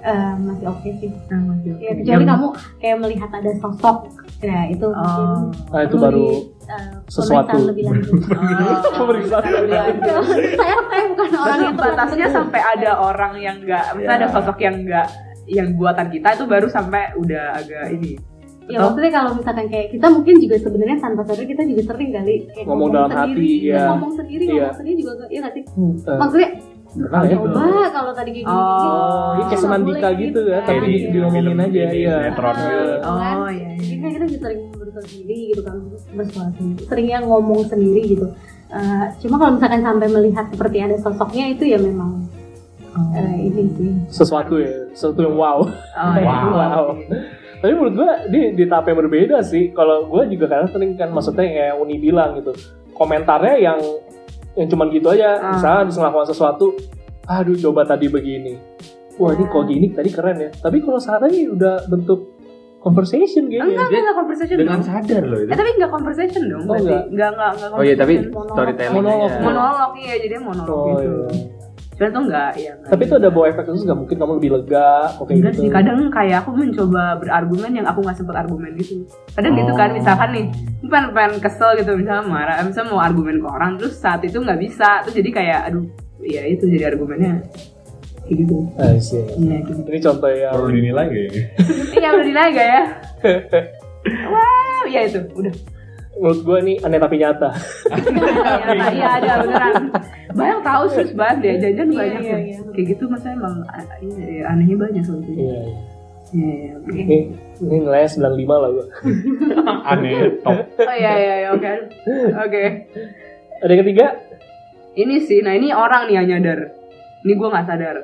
eh, 0.00 0.32
masih 0.40 0.66
oke 0.66 0.88
sih. 0.96 1.12
Nah, 1.28 1.40
masih 1.46 1.76
oke. 1.76 1.84
Ya, 1.84 1.92
kecuali 1.92 2.08
Yang- 2.18 2.30
kamu 2.32 2.46
kayak 2.80 2.96
melihat 2.98 3.30
ada 3.30 3.50
sosok 3.54 3.96
ya 4.40 4.60
itu 4.66 4.86
Oh. 4.86 4.96
mungkin 4.96 5.60
Nah, 5.68 5.80
itu 5.84 5.96
baru 6.00 6.16
di, 6.16 6.36
eh, 6.66 6.90
sesuatu. 7.06 7.52
pemeriksaan 7.52 7.68
lebih 7.68 7.84
lanjut. 7.84 8.12
Oh. 8.80 8.92
Pemeriksaan 8.96 9.44
lebih 9.44 9.74
lanjut. 9.76 10.22
saya 10.56 10.76
saya 10.88 11.04
bukan 11.06 11.30
orang 11.36 11.60
yang 11.60 11.76
batasnya 11.76 12.26
sampai 12.26 12.60
ada 12.66 12.90
orang 12.98 13.32
yang 13.36 13.56
enggak, 13.60 13.84
misalnya 13.92 14.16
ada 14.16 14.26
Ya. 14.26 14.32
sosok 14.32 14.56
yang 14.58 14.76
enggak 14.80 15.06
yang 15.46 15.68
buatan 15.74 16.06
kita 16.08 16.28
itu 16.32 16.44
baru 16.46 16.66
sampai 16.66 17.02
udah 17.14 17.44
agak 17.54 17.84
ini. 17.92 18.16
Ya 18.70 18.78
Betul? 18.78 18.84
maksudnya 18.86 19.12
kalau 19.12 19.30
misalkan 19.34 19.66
kayak 19.66 19.86
kita 19.90 20.06
mungkin 20.06 20.34
juga 20.38 20.56
sebenarnya 20.56 20.96
tanpa 20.96 21.22
sadar 21.24 21.42
kita 21.44 21.62
juga 21.64 21.82
sering 21.84 22.10
kali 22.10 22.34
kayak 22.46 22.64
Ngomong 22.64 22.88
dalam 22.88 23.10
sendiri, 23.10 23.34
hati, 23.34 23.50
ya. 23.66 23.82
ngomong 23.90 24.12
sendiri, 24.14 24.44
Iya. 24.44 24.54
ngomong 24.54 24.78
sendiri 24.78 24.96
juga 24.96 25.12
ya 25.26 25.38
nggak 25.40 25.54
sih? 25.54 25.64
Eh, 25.66 26.16
Maksudnya 26.16 26.50
Pernah 26.90 27.22
ya? 27.22 27.36
coba 27.38 27.62
kalau 27.88 28.10
tadi 28.10 28.30
kayak 28.30 28.42
gini, 28.42 28.50
Oh, 28.50 28.66
gini, 28.74 28.90
Oh, 28.90 29.30
ini 29.30 29.42
kayak 29.46 29.62
senandika 29.62 29.94
boleh 30.10 30.20
gitu 30.20 30.40
ya, 30.42 30.58
kan. 30.58 30.66
tapi 30.66 30.86
di, 30.86 30.98
diomongin 31.08 31.42
film 31.44 31.60
aja, 31.60 31.70
ini, 31.80 31.94
iya. 31.96 32.14
sinetron 32.18 32.50
gitu. 32.50 32.66
Gitu 32.66 32.98
kan. 32.98 33.36
Oh 33.36 33.48
iya 33.48 33.68
Jadi 33.70 33.86
iya. 33.86 33.96
kan 33.96 34.10
kita 34.10 34.24
juga 34.26 34.40
sering 34.40 34.60
bersuara 34.72 35.02
sendiri 35.04 35.36
gitu 35.46 35.60
kan, 35.62 35.74
bersuara 36.12 36.50
sendiri. 36.52 36.82
Seringnya 36.84 37.18
ngomong 37.22 37.60
sendiri 37.64 38.00
gitu. 38.08 38.26
Eh, 38.70 39.04
cuma 39.20 39.34
kalau 39.36 39.52
misalkan 39.54 39.80
sampai 39.80 40.08
melihat 40.08 40.46
seperti 40.46 40.76
ada 40.78 40.96
sosoknya 40.96 41.44
itu 41.48 41.64
ya 41.64 41.78
memang 41.78 42.10
eh, 42.90 43.34
ini 43.40 43.62
sih. 43.70 43.90
Sesuatu 44.10 44.58
ya, 44.58 44.74
sesuatu 44.90 45.22
yang 45.22 45.34
wow. 45.34 45.58
Oh, 45.62 46.14
iya. 46.16 46.34
Wow. 46.58 46.84
Tapi 47.60 47.72
menurut 47.72 47.94
gua 47.94 48.10
di 48.26 48.40
di 48.52 48.64
tahap 48.64 48.88
yang 48.88 48.98
berbeda 48.98 49.36
sih. 49.40 49.70
Kalau 49.70 50.04
gua 50.04 50.24
juga 50.24 50.48
kadang 50.48 50.68
sering 50.68 50.92
kan 50.94 51.08
maksudnya 51.08 51.44
kayak 51.44 51.74
Uni 51.76 51.96
bilang 51.96 52.34
gitu. 52.34 52.52
Komentarnya 52.90 53.56
yang 53.56 53.78
yang 54.54 54.66
cuman 54.66 54.88
gitu 54.88 55.08
aja. 55.10 55.36
Ah. 55.36 55.52
Misalnya 55.54 55.78
habis 55.82 55.96
melakukan 55.96 56.28
sesuatu, 56.28 56.66
aduh 57.24 57.56
coba 57.60 57.84
tadi 57.84 58.06
begini. 58.06 58.56
Wah 59.14 59.30
ini 59.30 59.44
kok 59.44 59.64
gini 59.64 59.86
tadi 59.90 60.08
keren 60.08 60.36
ya. 60.38 60.50
Tapi 60.50 60.80
kalau 60.80 60.96
sekarang 60.96 61.28
ini 61.28 61.44
udah 61.50 61.84
bentuk 61.86 62.40
conversation 62.78 63.44
gitu 63.46 63.60
Enggak, 63.60 63.76
ya. 63.76 63.76
enggak, 63.84 64.00
enggak 64.00 64.16
conversation 64.16 64.56
Dengan 64.56 64.72
dong. 64.74 64.88
sadar 64.88 65.22
loh 65.22 65.38
itu. 65.38 65.50
Eh 65.52 65.56
tapi 65.58 65.70
enggak 65.70 65.90
conversation 65.90 66.42
dong 66.46 66.62
Oh, 66.62 66.68
berarti. 66.70 66.88
enggak. 66.88 67.04
Enggak, 67.06 67.28
enggak, 67.30 67.50
enggak 67.52 67.70
Oh 67.70 67.82
iya 67.82 67.94
tapi 67.94 68.14
conversation. 68.16 68.48
storytelling 68.48 68.94
Monolog. 68.96 69.28
aja. 69.28 69.40
monolog 69.42 69.92
iya 69.94 70.14
jadi 70.16 70.34
monolog 70.40 70.72
Oh 70.72 70.86
gitu. 70.88 71.04
iya. 71.04 71.28
Cuman 72.00 72.16
tuh 72.16 72.22
enggak 72.32 72.52
ya. 72.56 72.72
enggak 72.80 72.90
Tapi 72.96 73.02
itu 73.04 73.14
ada 73.20 73.28
bawa 73.28 73.44
efek 73.52 73.64
khusus 73.68 73.84
nggak? 73.84 73.98
Mungkin 74.00 74.16
kamu 74.16 74.32
lebih 74.40 74.50
lega, 74.56 74.92
oke 75.20 75.30
Enggak 75.36 75.52
gitu. 75.52 75.60
sih, 75.60 75.68
kadang 75.68 75.98
kayak 76.08 76.36
aku 76.40 76.50
mencoba 76.56 77.02
berargumen 77.20 77.72
yang 77.76 77.84
aku 77.84 78.00
nggak 78.00 78.16
sempet 78.16 78.36
argumen 78.40 78.72
gitu. 78.80 79.04
Kadang 79.36 79.52
gitu 79.52 79.72
kan, 79.76 79.88
misalkan 79.92 80.28
nih, 80.32 80.44
pengen, 80.88 81.12
pengen 81.12 81.32
kesel 81.44 81.76
gitu, 81.76 81.92
misalnya 82.00 82.24
marah, 82.24 82.56
misalnya 82.64 82.88
mau 82.88 83.04
argumen 83.04 83.36
ke 83.36 83.48
orang, 83.52 83.76
terus 83.76 84.00
saat 84.00 84.24
itu 84.24 84.40
nggak 84.40 84.56
bisa, 84.64 85.04
terus 85.04 85.12
jadi 85.20 85.28
kayak, 85.28 85.60
aduh, 85.68 85.84
ya 86.24 86.42
itu 86.48 86.64
jadi 86.72 86.88
argumennya 86.88 87.44
kayak 88.24 88.46
gitu. 88.46 88.56
Ah, 88.80 88.94
iya. 88.96 89.22
Iya, 89.36 89.56
gitu. 89.68 89.80
Ini 89.84 89.98
contoh 90.00 90.30
yang 90.32 90.54
Perlu 90.56 90.70
dinilai 90.70 91.04
gak 91.04 91.20
ya? 91.20 91.32
Iya, 92.00 92.08
udah 92.16 92.24
dinilai 92.24 92.48
gak 92.54 92.68
ya? 92.70 92.82
wow, 94.32 94.82
ya 94.88 95.00
itu, 95.04 95.20
udah. 95.36 95.54
Menurut 96.20 96.40
gue 96.44 96.58
ini 96.60 96.74
aneh 96.84 97.00
tapi 97.00 97.16
nyata. 97.16 97.50
Iya, 97.88 98.86
iya 98.92 99.08
ada 99.16 99.32
beneran. 99.40 99.74
Banyak 100.30 100.60
tahu 100.60 100.84
sih 100.92 101.04
banyak 101.16 101.36
deh, 101.40 101.54
jajan 101.58 101.88
Iya, 101.88 101.96
banyak 101.96 102.20
iya, 102.20 102.30
ya. 102.30 102.38
iya. 102.38 102.58
Kayak 102.70 102.86
gitu 102.94 103.04
masa 103.08 103.26
emang 103.32 103.54
iya, 103.98 104.26
iya, 104.28 104.42
anehnya 104.46 104.76
banyak 104.76 105.02
soalnya. 105.02 105.32
Iya. 105.32 105.40
iya. 105.40 105.78
Iya, 106.30 106.52
iya, 106.54 106.72
oke. 106.78 106.94
Ini, 106.94 107.18
ini 107.58 107.76
nilainya 107.82 108.08
95 108.14 108.62
lah 108.62 108.70
gue. 108.70 108.86
Aneh, 109.90 110.14
top. 110.46 110.56
Oh 110.78 110.94
iya 110.94 111.12
iya 111.18 111.34
iya, 111.42 111.48
oke. 111.50 111.72
Oke. 112.38 112.64
Ada 113.60 113.70
yang 113.74 113.80
ketiga? 113.82 114.06
Ini 114.94 115.16
sih, 115.24 115.42
nah 115.42 115.54
ini 115.54 115.74
orang 115.74 116.06
nih 116.06 116.14
yang 116.22 116.26
nyadar. 116.30 116.70
Ini 117.26 117.32
gue 117.34 117.48
nggak 117.50 117.66
sadar. 117.66 117.96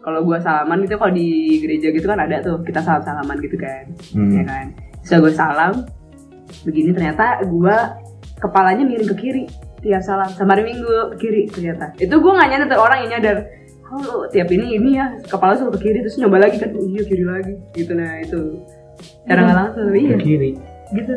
Kalau 0.00 0.22
gue 0.22 0.38
salaman 0.38 0.86
itu 0.86 0.94
kalau 0.94 1.12
di 1.12 1.28
gereja 1.58 1.90
gitu 1.90 2.06
kan 2.06 2.16
ada 2.16 2.38
tuh 2.38 2.62
kita 2.62 2.78
salam 2.80 3.02
salaman 3.02 3.36
gitu 3.42 3.58
kan, 3.58 3.84
Hmm. 4.14 4.32
ya 4.32 4.42
kan. 4.46 4.66
Setelah 5.02 5.20
gue 5.20 5.32
salam, 5.34 5.72
begini 6.64 6.90
ternyata 6.94 7.42
gue 7.44 7.76
kepalanya 8.38 8.84
miring 8.84 9.10
ke 9.10 9.16
kiri 9.16 9.44
tiap 9.80 10.02
salam 10.02 10.28
sama 10.34 10.56
hari 10.56 10.72
minggu 10.74 10.86
ke 11.14 11.16
kiri 11.20 11.42
ternyata. 11.48 11.94
Itu 11.96 12.18
gue 12.18 12.32
nggak 12.32 12.48
nyadar 12.50 12.78
orang 12.78 12.98
yang 13.06 13.10
nyadar. 13.18 13.36
Oh 13.86 14.26
tiap 14.28 14.50
ini 14.50 14.76
ini 14.76 14.98
ya 14.98 15.06
kepala 15.30 15.54
suka 15.54 15.78
ke 15.78 15.90
kiri 15.90 16.02
terus 16.02 16.18
nyoba 16.18 16.42
lagi 16.42 16.58
kan, 16.58 16.74
oh 16.74 16.86
iya 16.90 17.02
kiri 17.06 17.22
lagi 17.22 17.54
gitu 17.72 17.92
nah 17.94 18.18
itu. 18.18 18.38
Cara 19.28 19.40
nggak 19.46 19.56
langsung 19.56 19.94
iya 19.94 20.14
Ke 20.16 20.24
kiri. 20.26 20.50
gitu. 20.92 21.14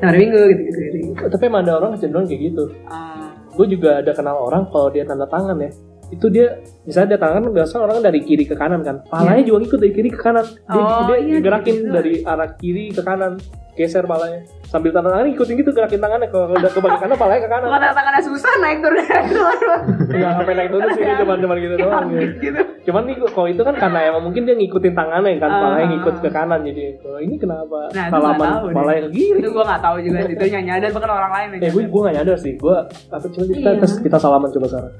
Sama 0.00 0.08
hari 0.10 0.18
minggu 0.26 0.40
gitu 0.48 0.62
ke 0.64 0.72
kiri. 0.74 1.00
Tapi 1.28 1.42
emang 1.46 1.62
ada 1.68 1.72
orang 1.78 1.90
kecenderungan 1.94 2.26
kayak 2.26 2.42
gitu. 2.50 2.64
Ah. 2.88 3.30
Gue 3.52 3.66
juga 3.68 4.00
ada 4.00 4.12
kenal 4.16 4.36
orang 4.40 4.64
kalau 4.72 4.88
dia 4.88 5.04
tanda 5.04 5.28
tangan 5.28 5.60
ya. 5.60 5.70
Itu 6.12 6.28
dia 6.28 6.60
misalnya 6.84 7.16
dia 7.16 7.20
tangan 7.24 7.48
biasa 7.48 7.74
orang 7.80 8.04
dari 8.04 8.20
kiri 8.20 8.44
ke 8.44 8.52
kanan 8.52 8.84
kan. 8.84 9.00
Palanya 9.08 9.42
juga 9.42 9.64
ngikut 9.64 9.78
dari 9.80 9.92
kiri 9.92 10.10
ke 10.12 10.20
kanan. 10.20 10.44
Dia, 10.44 10.76
Oh, 10.76 11.00
dia 11.08 11.16
iya, 11.18 11.38
gerakin 11.40 11.76
gitu. 11.80 11.88
dari 11.88 12.14
arah 12.22 12.50
kiri 12.54 12.92
ke 12.92 13.00
kanan. 13.00 13.40
Geser 13.72 14.04
palanya. 14.04 14.44
Sambil 14.72 14.88
tanda 14.88 15.12
tangan 15.12 15.28
ikutin 15.28 15.54
gitu 15.54 15.70
gerakin 15.70 16.00
tangannya. 16.00 16.26
Kalau 16.26 16.48
udah 16.48 16.72
kebalik 16.72 16.96
kanan 16.96 17.12
palanya 17.14 17.40
ke 17.40 17.50
kanan. 17.50 17.68
Kalau 17.68 17.92
tangannya 17.92 18.22
susah 18.24 18.52
naik 18.58 18.78
turun 18.80 19.04
naik 19.04 19.26
turun. 19.28 19.58
Enggak 20.08 20.32
sampai 20.32 20.54
naik 20.56 20.70
turun 20.72 20.88
sih 20.90 21.02
dia 21.02 21.14
cuma-cuma 21.20 21.54
gitu 21.56 21.74
doang. 21.76 22.06
ya. 22.08 22.20
gitu. 22.40 22.60
Cuman 22.82 23.02
nih 23.04 23.14
kalau 23.28 23.46
itu 23.46 23.62
kan 23.62 23.74
karena 23.76 23.98
emang 24.08 24.22
mungkin 24.24 24.42
dia 24.42 24.56
ngikutin 24.56 24.94
tangannya 24.96 25.36
kan, 25.36 25.46
Ah. 25.46 25.60
palanya 25.62 25.86
ngikut 25.92 26.14
ke 26.18 26.28
kanan 26.32 26.60
jadi 26.64 26.82
kalau 26.98 27.20
ini 27.20 27.34
kenapa 27.36 27.78
Nah, 27.92 28.06
salaman 28.08 28.32
nggak 28.32 28.48
tahu 28.48 28.66
palanya 28.72 29.00
ke 29.02 29.10
kiri? 29.12 29.38
Itu 29.38 29.48
gue 29.52 29.64
gak 29.64 29.82
tahu 29.82 29.96
juga. 30.00 30.18
Itu 30.24 30.44
yang 30.48 30.64
nyadar 30.64 30.90
bukan 30.90 31.10
orang 31.12 31.30
lain. 31.30 31.48
Eh 31.60 31.70
gue 31.70 31.82
gue 31.84 32.00
gak 32.02 32.16
nyadar 32.16 32.36
sih, 32.36 32.52
gue 32.56 32.76
apa 33.06 33.26
coba 33.28 33.44
kita 33.46 33.70
Iya. 33.70 33.78
tes 33.78 33.92
kita 34.00 34.16
salaman 34.16 34.48
coba 34.50 34.66
sekarang. 34.66 34.92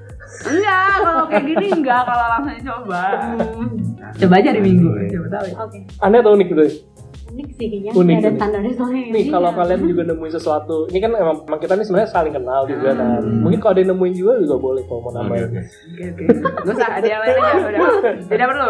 Enggak, 0.42 0.94
kalau 0.98 1.24
kayak 1.26 1.44
gini 1.44 1.66
enggak 1.74 2.00
kalau 2.04 2.26
langsung 2.30 2.60
coba. 2.62 3.02
Coba 4.12 4.34
aja 4.36 4.52
di 4.52 4.60
minggu, 4.60 4.92
coba 5.08 5.28
tahu 5.30 5.44
ya. 5.46 5.54
Oke. 5.58 5.78
Aneh 5.98 6.20
atau 6.20 6.36
unik 6.36 6.46
gitu? 6.46 6.62
Unik 7.32 7.48
sih 7.50 7.66
kayaknya. 7.66 7.90
Unik, 7.92 8.12
ada 8.12 8.20
unik. 8.22 8.36
standarnya 8.36 8.72
soalnya. 8.74 9.02
Nih 9.08 9.24
kalau 9.26 9.48
Iya. 9.48 9.58
kalian 9.58 9.80
juga 9.86 10.02
nemuin 10.04 10.32
sesuatu, 10.32 10.76
ini 10.86 10.98
kan 11.00 11.10
emang, 11.14 11.36
emang 11.42 11.60
kita 11.60 11.72
nih 11.72 11.84
sebenarnya 11.84 12.10
saling 12.10 12.34
kenal 12.34 12.62
juga 12.64 12.88
Hmm. 12.88 13.00
kan. 13.00 13.22
Mungkin 13.40 13.58
kalau 13.58 13.72
ada 13.72 13.80
yang 13.80 13.90
nemuin 13.90 14.14
juga 14.14 14.32
juga 14.38 14.56
boleh 14.58 14.82
kalau 14.84 15.00
mau 15.00 15.12
nambahin. 15.12 15.42
Oke, 15.42 15.56
oke. 15.56 15.62
Oke 15.88 16.04
oke. 16.04 16.24
Gak 16.62 16.74
usah, 16.74 16.88
ada 16.92 17.06
yang 17.06 17.20
lain 17.20 17.34
aja 17.34 17.52
udah. 17.64 17.80
Tidak 18.22 18.46
perlu. 18.46 18.68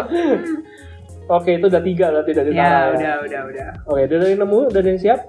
Oke 1.23 1.51
itu 1.53 1.65
udah 1.65 1.81
tiga 1.81 2.05
berarti 2.09 2.31
dari 2.31 2.49
Ya 2.51 2.59
Tara 2.61 2.79
udah 2.91 3.13
udah 3.23 3.41
udah. 3.47 3.67
Oke 3.85 4.01
udah 4.05 4.17
dari 4.19 4.35
nemu, 4.35 4.59
udah 4.67 4.79
ada 4.79 4.89
yang 4.89 4.99
siap. 4.99 5.19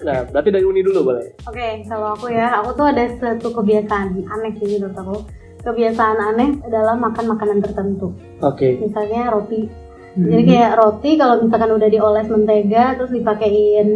Nah 0.00 0.18
berarti 0.24 0.48
dari 0.50 0.64
Uni 0.64 0.80
dulu 0.80 0.98
boleh. 1.04 1.26
Oke, 1.44 1.66
kalau 1.84 2.08
aku 2.12 2.26
ya, 2.28 2.58
aku 2.58 2.70
tuh 2.72 2.86
ada 2.88 3.04
satu 3.12 3.48
kebiasaan 3.52 4.18
aneh 4.20 4.52
sih 4.56 4.66
menurut 4.72 4.94
aku. 4.96 5.16
Kebiasaan 5.62 6.18
aneh 6.18 6.58
adalah 6.60 6.94
makan 6.96 7.24
makanan 7.28 7.58
tertentu. 7.58 8.10
Oke. 8.40 8.78
Misalnya 8.78 9.30
roti. 9.30 9.70
Hmm. 10.12 10.28
Jadi 10.28 10.42
kayak 10.46 10.72
roti 10.76 11.10
kalau 11.16 11.34
misalkan 11.40 11.72
udah 11.72 11.88
dioles 11.88 12.28
mentega 12.28 12.84
terus 12.94 13.10
dipakein 13.10 13.88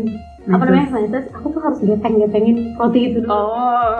apa 0.46 0.62
namanya 0.62 0.86
mayonnaise, 0.88 1.26
aku 1.28 1.50
tuh 1.50 1.58
harus 1.58 1.78
gepeng-gepengin 1.82 2.56
roti 2.74 3.10
itu 3.10 3.18
dulu. 3.18 3.34
Oh. 3.34 3.50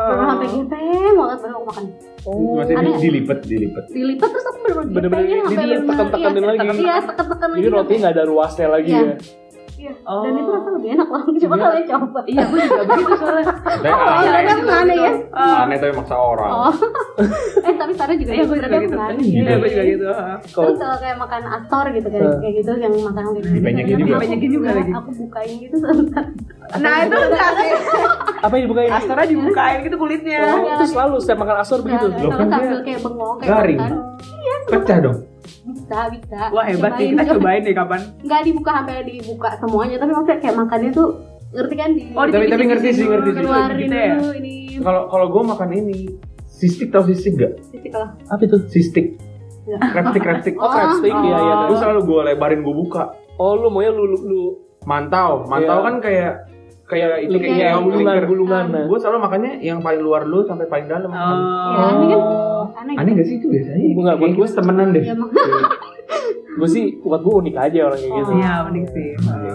Terus 0.07 0.25
sampai 0.25 0.47
gepeng 0.49 0.87
banget 1.13 1.39
baru 1.43 1.53
aku 1.53 1.65
makan. 1.67 1.85
Oh, 2.23 2.55
Masih 2.57 2.75
Aneh. 2.75 2.91
di- 2.93 3.03
dilipet, 3.03 3.39
dilipet. 3.43 3.85
Dilipat 3.87 4.29
terus 4.31 4.45
aku 4.45 4.59
bener-bener 4.61 4.87
Bener-bener 4.89 5.27
gepengin 5.27 5.39
sampai 5.43 5.51
di- 5.51 5.59
bener-bener- 5.59 5.91
tekan-tekanin 5.91 6.39
iya, 6.39 6.47
lagi. 6.47 6.79
Iya, 6.79 6.97
tekan-tekan 7.03 7.49
lagi. 7.51 7.59
Jadi 7.59 7.69
roti 7.69 7.95
nggak 7.99 8.15
ada 8.15 8.25
ruasnya 8.25 8.69
lagi 8.69 8.91
Iya. 8.91 9.03
ya. 9.03 9.15
Iya. 9.77 9.93
Oh. 10.03 10.25
Dan 10.25 10.33
itu 10.35 10.51
rasa 10.51 10.69
lebih 10.73 10.91
enak 10.97 11.07
loh. 11.07 11.23
Coba 11.45 11.55
Iya. 11.57 11.63
kalian 11.63 11.87
coba. 11.87 12.21
Iya, 12.25 12.43
gue 12.49 12.59
juga 12.59 12.83
begitu 12.89 13.13
soalnya. 13.17 13.45
Tapi 13.47 13.87
Oh, 13.87 14.09
aneh. 14.09 14.25
iya, 14.27 14.41
kan 14.43 14.59
aneh 14.67 14.97
ya. 14.97 15.13
Ah. 15.31 15.63
Aneh 15.63 15.77
tapi 15.77 15.93
maksa 15.93 16.17
orang. 16.17 16.51
Oh. 16.51 16.73
eh 17.67 17.75
tapi 17.77 17.93
Sarah 17.93 18.17
juga 18.17 18.31
Iya, 18.33 18.43
gue 18.43 18.57
juga 18.57 18.67
ternyata 18.67 19.13
gitu. 19.15 19.37
Iya, 19.37 19.53
gue 19.55 19.69
juga 19.69 19.85
gitu. 19.85 20.05
Kalau 20.51 20.67
Terus 20.67 20.79
kalau 20.81 20.97
kayak 20.97 21.17
makan 21.17 21.43
astor 21.53 21.85
gitu 21.93 22.09
kan, 22.09 22.21
kayak 22.41 22.55
gitu 22.57 22.71
yang 22.77 22.93
makan 22.95 23.23
kayak 23.27 23.37
gitu. 23.37 23.49
Dibanyakin 23.53 23.95
juga. 23.95 24.09
Dibanyakin 24.17 24.51
juga 24.51 24.69
lagi. 24.73 24.91
Aku 24.93 25.11
bukain 25.15 25.55
gitu 25.61 25.77
sebentar. 25.77 26.25
Nah, 26.77 26.95
itu 26.99 27.17
enggak 27.17 27.51
sih. 27.55 27.71
apa 28.37 28.53
yang 28.53 28.65
dibukain? 28.67 28.91
Astora 28.91 29.23
dibukain 29.25 29.79
gitu 29.85 29.97
kulitnya. 29.97 30.41
Oh, 30.51 30.67
itu 30.67 30.85
selalu 30.89 31.15
setiap 31.21 31.39
makan 31.43 31.57
asor 31.61 31.79
begitu. 31.81 32.07
Loh, 32.11 32.31
kan 32.33 32.49
dia 32.49 32.79
kayak 32.81 33.01
bengong 33.05 33.37
kayak 33.39 33.51
garing. 33.51 33.81
Pecah 34.67 34.99
dong. 34.99 35.19
Bisa, 35.77 35.99
bisa. 36.09 36.41
Wah, 36.51 36.65
hebat 36.65 36.93
nih. 36.95 37.13
Cobain. 37.13 37.13
Kita 37.13 37.35
cobain 37.35 37.61
deh 37.63 37.75
kapan. 37.75 38.01
Nggak 38.23 38.41
dibuka 38.43 38.71
sampai 38.75 39.05
dibuka 39.05 39.49
semuanya, 39.57 39.97
tapi 39.97 40.11
maksudnya 40.11 40.39
kayak 40.41 40.57
makannya 40.57 40.91
tuh 40.91 41.09
ngerti 41.49 41.75
kan 41.75 41.91
di 41.93 42.03
Oh, 42.11 42.25
Tapi 42.25 42.45
tapi 42.49 42.65
ngerti 42.65 42.89
sih, 42.91 43.05
ngerti 43.05 43.31
sih. 43.31 43.41
gitu 43.79 43.95
ya? 43.95 44.15
Kalau 44.79 45.03
kalau 45.07 45.27
gue 45.29 45.43
makan 45.47 45.69
ini 45.75 45.99
sistik 46.47 46.89
tau 46.89 47.05
sistik 47.05 47.37
gak? 47.37 47.53
titik 47.71 47.93
lah. 47.93 48.09
Apa 48.27 48.43
itu? 48.43 48.57
Sistik. 48.67 49.07
Ya. 49.65 49.79
Crabstick, 49.85 50.23
crabstick. 50.23 50.55
Oh, 50.57 50.71
crab 50.71 50.97
stick 50.97 51.11
Oh. 51.11 51.23
iya 51.23 51.37
iya. 51.37 51.55
Gue 51.67 51.77
selalu 51.77 52.01
gue 52.03 52.21
lebarin 52.25 52.61
gue 52.63 52.75
buka. 52.77 53.13
Oh, 53.37 53.53
lu 53.55 53.69
maunya 53.69 53.91
lu 53.91 54.05
lu, 54.07 54.19
lu 54.23 54.43
Mantau, 54.85 55.43
mantau 55.45 55.77
Iya. 55.77 55.85
kan 55.85 55.95
kayak 55.99 56.33
kayak 56.87 57.09
itu 57.21 57.33
Lu 57.33 57.39
kayak 57.39 57.59
yang 57.59 57.83
gulungan 57.83 58.15
gulungan. 58.25 58.65
nah. 58.71 58.85
Gue 58.87 58.99
selalu 58.99 59.19
makannya 59.21 59.53
yang 59.61 59.79
paling 59.81 60.01
luar 60.01 60.23
dulu 60.23 60.43
sampai 60.43 60.67
paling 60.67 60.87
dalam. 60.87 61.11
Oh. 61.11 61.19
Ya, 61.69 61.81
aneh 61.91 62.07
kan? 62.07 62.21
Aneh. 62.77 62.95
Aneh 62.95 63.11
gak 63.15 63.27
sih 63.27 63.37
itu 63.37 63.47
biasanya? 63.47 63.83
Enggak, 63.83 64.17
buat 64.17 64.33
gue 64.33 64.47
temenan 64.49 64.89
deh. 64.91 65.03
Ya, 65.03 65.15
mak- 65.15 65.35
Gue 66.57 66.65
sih 66.65 66.97
buat 66.99 67.21
gue 67.21 67.35
unik 67.37 67.53
aja 67.55 67.79
orang 67.85 68.01
kayak 68.01 68.15
gitu. 68.17 68.33
Iya, 68.33 68.53
unik 68.65 68.85
sih. 68.89 69.09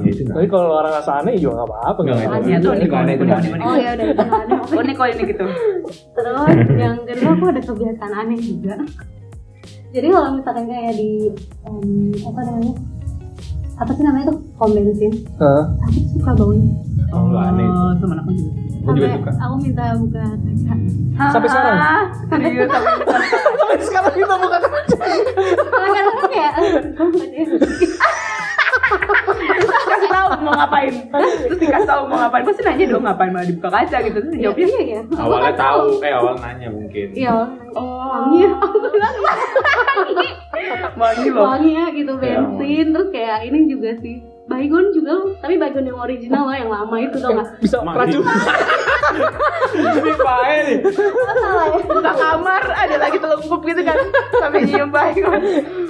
Gitu. 0.06 0.22
Tapi 0.28 0.46
kalau 0.46 0.70
orang 0.76 0.94
rasa 0.94 1.18
aneh 1.18 1.34
juga 1.34 1.58
nggak 1.58 1.68
apa-apa 1.68 1.98
Nggak, 1.98 2.06
nggak 2.06 2.14
nggak, 2.14 2.30
apa-apa. 2.30 2.46
Iya, 2.46 2.58
tuh 2.60 2.72
unik, 2.72 2.90
unik, 2.94 3.18
unik. 3.18 3.60
Oh 3.60 3.76
ya 3.76 3.90
udah 3.92 4.06
aneh. 4.06 4.60
Unik 4.86 4.96
kok 4.96 5.08
ini 5.10 5.24
gitu. 5.26 5.46
Terus 6.14 6.50
yang 6.76 6.96
kedua 7.02 7.32
aku 7.34 7.46
ada 7.48 7.62
kebiasaan 7.64 8.14
aneh 8.14 8.38
juga. 8.38 8.76
Jadi 9.92 10.08
kalau 10.08 10.30
misalkan 10.32 10.66
kayak 10.66 10.94
di 10.94 11.12
em, 11.66 11.78
apa 12.22 12.40
namanya? 12.46 12.74
Apa 13.82 13.98
sih 13.98 14.06
namanya 14.06 14.30
tuh? 14.30 14.38
Pom 14.62 14.78
bensin. 14.78 15.10
Hah? 15.42 15.74
Aku 15.90 16.00
suka 16.14 16.38
baunya. 16.38 16.70
Oh, 17.18 17.34
lu 17.34 17.38
aneh. 17.42 17.66
Oh, 17.66 17.98
teman 17.98 18.22
aku 18.22 18.30
juga. 18.38 18.52
Gue 18.82 18.94
juga 18.94 19.10
suka. 19.18 19.32
Aku 19.42 19.56
minta 19.58 19.84
buka 19.98 20.22
kaca. 20.22 20.74
Sampai 21.34 21.50
sekarang? 21.50 21.78
Hah? 21.82 22.04
Serius 22.30 22.70
sampai 22.70 23.82
sekarang 23.82 24.14
kita 24.14 24.36
Soalnya 25.66 25.90
kan 25.98 26.06
aku 26.14 26.28
kayak 26.30 26.54
tahu 30.32 30.42
mau 30.42 30.54
ngapain. 30.56 30.94
Terus 31.46 31.60
dikasih 31.60 31.88
tahu 31.88 32.02
mau 32.08 32.18
ngapain. 32.20 32.44
Pasti 32.48 32.62
nanya 32.64 32.86
dong 32.88 33.04
ngapain 33.04 33.32
malah 33.32 33.48
dibuka 33.48 33.70
kaca 33.70 33.98
gitu. 34.02 34.18
Terus 34.18 34.32
Iya 34.32 34.44
jawabnya 34.48 34.68
iya 34.68 34.82
iya. 34.82 35.00
Aku 35.04 35.20
Awalnya 35.22 35.44
kan 35.44 35.56
tahu, 35.60 35.84
eh 36.00 36.14
awal 36.14 36.36
nanya 36.40 36.68
mungkin. 36.70 37.08
Iya. 37.12 37.32
Oh, 37.72 38.10
Wangi, 38.12 38.42
aku 38.52 38.88
bilang 38.92 39.16
wangi 40.94 41.28
loh. 41.32 41.44
wangi 41.48 41.72
ya 41.74 41.86
gitu 41.92 42.14
Ya, 42.22 42.40
bensin 42.44 42.86
terus 42.92 43.10
kayak 43.10 43.38
ini 43.48 43.60
juga 43.68 43.90
sih 44.00 44.16
baygon 44.52 44.86
juga 44.92 45.14
tapi 45.40 45.56
baygon 45.56 45.86
yang 45.86 45.98
original 45.98 46.44
loh 46.44 46.54
yang 46.54 46.68
lama 46.70 46.96
itu 47.00 47.16
tau 47.18 47.32
gak 47.32 47.48
bisa 47.58 47.78
racun. 47.80 48.24
Ini 49.72 50.14
pae 50.14 50.58
nih. 50.64 50.78
salah 51.34 51.68
Buka 51.82 52.12
kamar 52.14 52.62
ada 52.66 52.96
lagi 52.98 53.18
telungkup 53.18 53.62
gitu 53.62 53.82
kan 53.82 53.98
sampai 54.34 54.60
nyium 54.64 54.90
baik. 54.90 55.20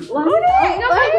wangi 0.07 0.37
ngapain 0.75 1.13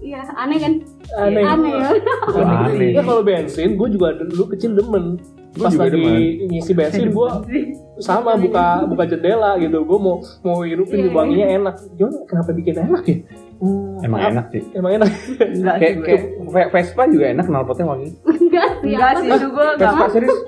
iya 0.00 0.20
aneh 0.34 0.58
kan 0.58 0.72
Aneh. 1.18 1.42
aneh 1.42 1.72
ya 1.74 1.88
aneh. 2.36 2.88
Ya 2.92 3.02
kalau 3.02 3.22
bensin, 3.22 3.74
gue 3.74 3.88
juga 3.90 4.12
dulu 4.18 4.52
kecil 4.52 4.72
demen. 4.74 5.16
Gua 5.50 5.64
Pas 5.64 5.72
juga 5.72 5.84
lagi 5.86 5.96
demen. 5.96 6.48
ngisi 6.50 6.72
bensin, 6.72 7.08
gue 7.08 7.28
sama 8.06 8.36
buka 8.36 8.84
buka 8.84 9.04
jendela 9.06 9.56
gitu. 9.56 9.80
Gue 9.82 9.98
mau 9.98 10.16
mau 10.42 10.60
hirupin 10.62 10.98
Iya. 11.02 11.10
wanginya 11.10 11.46
enak. 11.50 11.74
Cuman 11.94 12.12
kenapa 12.24 12.50
bikin 12.52 12.74
enak 12.78 13.02
ya? 13.04 13.16
Hmm, 13.58 13.98
Emang 14.00 14.20
enak 14.24 14.46
sih. 14.48 14.62
Emang 14.70 14.92
enak. 14.94 15.10
Enggak 15.10 15.76
sih 15.76 15.82
Kayak 15.82 15.94
kayak 16.00 16.22
Ve- 16.46 16.70
Vespa 16.70 17.02
juga 17.06 17.26
enak 17.28 17.44
knalpotnya 17.44 17.86
wangi. 17.86 18.08
enggak 18.24 18.68
sih 18.76 18.92
Enggak 18.92 19.10
sih 19.16 19.28
itu 19.28 19.46
gue 19.48 19.66
enggak 19.72 19.90
Vespa 19.90 20.06
serius. 20.08 20.38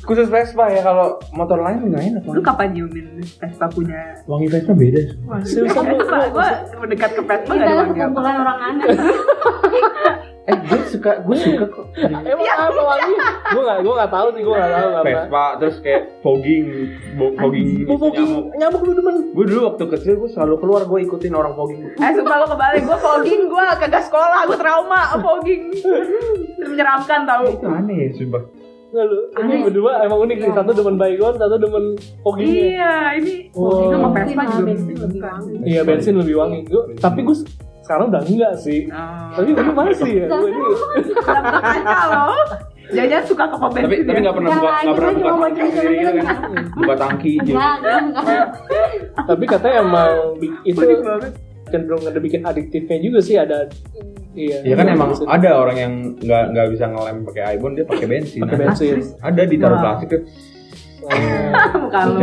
Khusus 0.00 0.26
Vespa 0.26 0.64
ya 0.66 0.80
kalau 0.80 1.06
motor 1.30 1.56
lain 1.56 1.86
nggak 1.86 2.02
enak 2.02 2.22
Lu 2.24 2.40
kapan 2.40 2.72
nyiumin 2.72 3.06
Vespa 3.36 3.66
punya 3.68 4.00
Wangi 4.24 4.48
Vespa 4.48 4.72
beda. 4.72 5.02
Seriusan 5.42 5.82
lu, 5.86 5.94
Vespa? 6.00 6.16
Gue 6.26 6.48
mendekat 6.80 7.10
ke 7.12 7.22
Vespa 7.22 7.52
kita 7.52 7.54
gak 7.54 7.68
ada 7.68 7.74
wangi 7.76 7.90
apa 7.92 8.00
sekumpulan 8.02 8.34
orang 8.36 8.58
aneh 8.60 8.86
Eh 10.50 10.56
gue 10.60 10.80
suka, 10.84 11.12
gue 11.20 11.36
suka 11.36 11.64
kok. 11.64 11.86
emang 11.94 12.42
apa 12.42 12.82
wangi? 12.82 13.14
Gue 13.46 13.62
nggak 13.62 13.78
gue 13.80 13.94
nggak 13.94 14.10
tahu 14.10 14.26
sih, 14.28 14.42
gue 14.42 14.50
nggak 14.52 14.72
tahu 14.72 14.88
apa. 14.90 15.04
Vespa 15.06 15.44
terus 15.56 15.76
kayak 15.78 16.02
fogging, 16.20 16.64
bo- 17.14 17.34
fogging, 17.36 17.68
Mau 17.86 17.96
fogging 17.96 18.30
nyamuk 18.52 18.82
lu 18.82 18.92
demen. 18.92 19.16
Gue 19.30 19.44
dulu 19.46 19.60
waktu 19.68 19.84
kecil 19.88 20.14
gue 20.16 20.28
selalu 20.28 20.54
keluar 20.58 20.82
gue 20.84 20.98
ikutin 21.00 21.32
orang 21.32 21.54
fogging. 21.54 21.86
Eh 21.94 22.10
sumpah 22.12 22.36
lo 22.36 22.46
kebalik, 22.48 22.82
gue 22.82 22.98
fogging, 22.98 23.40
gue 23.46 23.62
kagak 23.78 24.02
sekolah, 24.02 24.40
gue 24.44 24.58
trauma 24.58 25.00
fogging 25.16 25.62
Menyeramkan 26.60 27.24
tau 27.24 27.46
Itu 27.46 27.66
aneh 27.66 27.96
ya 27.96 28.08
sumpah. 28.12 28.42
Nggak 28.90 29.04
lu, 29.06 29.18
ini 29.38 29.38
Aneh. 29.38 29.62
berdua 29.62 29.92
emang 30.02 30.18
unik 30.20 30.36
nih. 30.36 30.50
Satu 30.50 30.70
demen 30.74 30.98
baygon, 30.98 31.34
satu 31.38 31.56
demen 31.56 31.84
poginya. 32.20 32.50
Iya, 32.50 32.92
ini 33.16 33.32
Oh. 33.54 33.70
itu 33.70 33.86
sama 33.88 34.08
Bensin 34.10 34.34
Vespa 34.34 34.44
juga 34.50 34.64
bensin 34.66 34.98
lebih 34.98 35.20
wangi. 35.22 35.54
Iya 35.62 35.80
bensin 35.86 36.14
lebih 36.18 36.34
wangi. 36.34 36.58
Tapi 36.98 37.20
gue 37.22 37.36
sekarang 37.90 38.06
udah 38.14 38.22
enggak 38.22 38.54
sih. 38.62 38.80
Oh. 38.86 39.34
Tapi 39.34 39.50
gue 39.50 39.74
masih 39.74 40.12
ya. 40.14 40.26
Gua 40.30 40.46
ini. 40.46 40.62
Jangan 42.90 43.22
suka 43.26 43.44
ke 43.50 43.56
pom 43.58 43.70
Tapi 43.70 43.86
bensin 43.86 44.06
tapi 44.06 44.18
ya. 44.18 44.22
nggak 44.22 44.36
pernah 44.38 44.50
Enggak 44.50 44.62
buka 44.62 44.78
nggak 44.82 44.94
pernah 44.94 45.10
kita 45.10 45.18
buka 45.18 45.30
cuma 45.30 45.46
tangki 45.50 45.70
sendiri 45.74 45.94
gitu 45.98 46.12
kan? 46.14 46.26
Buka 46.70 46.94
tangki 46.94 47.32
gitu. 47.34 47.50
Enggak, 47.50 47.74
enggak, 47.74 47.98
enggak. 48.22 48.46
tapi 49.26 49.44
katanya 49.50 49.76
emang 49.82 50.12
itu 50.62 50.82
cenderung 51.70 52.02
ada 52.02 52.18
bikin 52.22 52.40
adiktifnya 52.46 52.98
juga 53.02 53.18
sih 53.22 53.34
ada. 53.38 53.58
Iya. 54.30 54.58
Ya 54.62 54.74
kan 54.78 54.86
emang 54.86 55.10
bensin. 55.10 55.26
ada 55.26 55.50
orang 55.58 55.76
yang 55.78 55.92
nggak 56.18 56.44
nggak 56.54 56.66
bisa 56.70 56.84
ngelem 56.86 57.16
pakai 57.26 57.42
ibon 57.58 57.72
dia 57.74 57.86
pakai 57.86 58.06
bensin. 58.06 58.40
pakai 58.46 58.58
bensin. 58.58 58.98
Ada 59.18 59.42
ditaruh 59.50 59.78
plastik. 59.82 60.22
Muka 61.82 62.00
lu. 62.06 62.18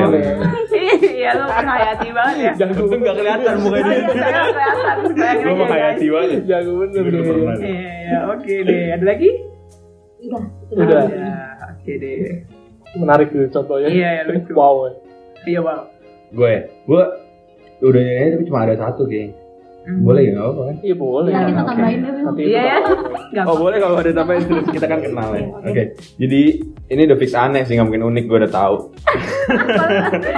Iya, 1.18 1.30
lu 1.36 1.46
menghayati 1.50 2.08
banget 2.16 2.36
ya. 2.40 2.52
Jangan 2.56 2.76
Untung 2.88 3.02
nggak 3.04 3.16
kelihatan 3.20 3.56
muka 3.60 3.78
Iya, 3.78 3.84
dia. 3.84 3.98
saya 4.08 4.42
kelihatan. 4.48 4.96
Aja, 5.18 5.52
menghayati 5.52 6.06
banget. 6.08 6.40
Jago 6.48 6.72
bener. 6.80 7.04
Iya, 7.04 7.92
iya, 8.08 8.18
oke 8.32 8.54
deh. 8.64 8.84
Ada 8.96 9.06
lagi? 9.06 9.30
Udah. 10.24 10.44
Udah. 10.72 11.04
Ya, 11.12 11.36
oke 11.76 11.92
deh. 12.00 12.18
Menarik 12.96 13.28
tuh 13.36 13.44
contohnya. 13.52 13.88
Iya, 13.92 14.10
iya, 14.16 14.24
lucu. 14.26 14.52
Wow. 14.56 14.76
ya. 14.88 14.92
Iya, 15.48 15.60
bang. 15.64 15.82
Gue 16.32 16.54
gue 16.88 17.04
udah 17.84 18.02
nyanyi 18.02 18.30
tapi 18.36 18.44
cuma 18.48 18.60
ada 18.64 18.76
satu 18.76 19.04
kayaknya. 19.06 19.36
Boleh 19.88 20.22
ya 20.26 20.32
apa-apa 20.38 20.62
kan? 20.64 20.76
Iya 20.80 20.96
boleh. 20.96 21.30
Ya, 21.30 21.40
kita 21.44 21.62
tambahin. 21.64 22.00
Nanti 22.04 22.42
Iya, 22.44 22.62
ya. 22.62 22.76
itu. 22.78 22.94
Oh 23.44 23.56
boleh 23.56 23.78
kalau 23.78 23.96
ada 23.96 24.12
tambahin 24.12 24.42
terus 24.44 24.68
kita 24.68 24.86
kan 24.86 25.00
kenal 25.00 25.30
ya. 25.32 25.44
Oke. 25.48 25.66
Oke. 25.66 25.84
Jadi 26.18 26.42
ini 26.88 27.02
udah 27.06 27.18
fix 27.18 27.30
aneh 27.32 27.62
sih 27.64 27.74
nggak 27.74 27.86
mungkin 27.86 28.04
unik 28.06 28.24
gue 28.26 28.38
udah 28.38 28.52
tahu. 28.52 28.76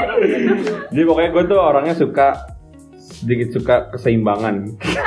Jadi 0.90 1.02
pokoknya 1.04 1.30
gue 1.32 1.44
tuh 1.46 1.60
orangnya 1.60 1.94
suka 1.94 2.28
sedikit 3.00 3.50
suka 3.52 3.76
keseimbangan. 3.92 4.56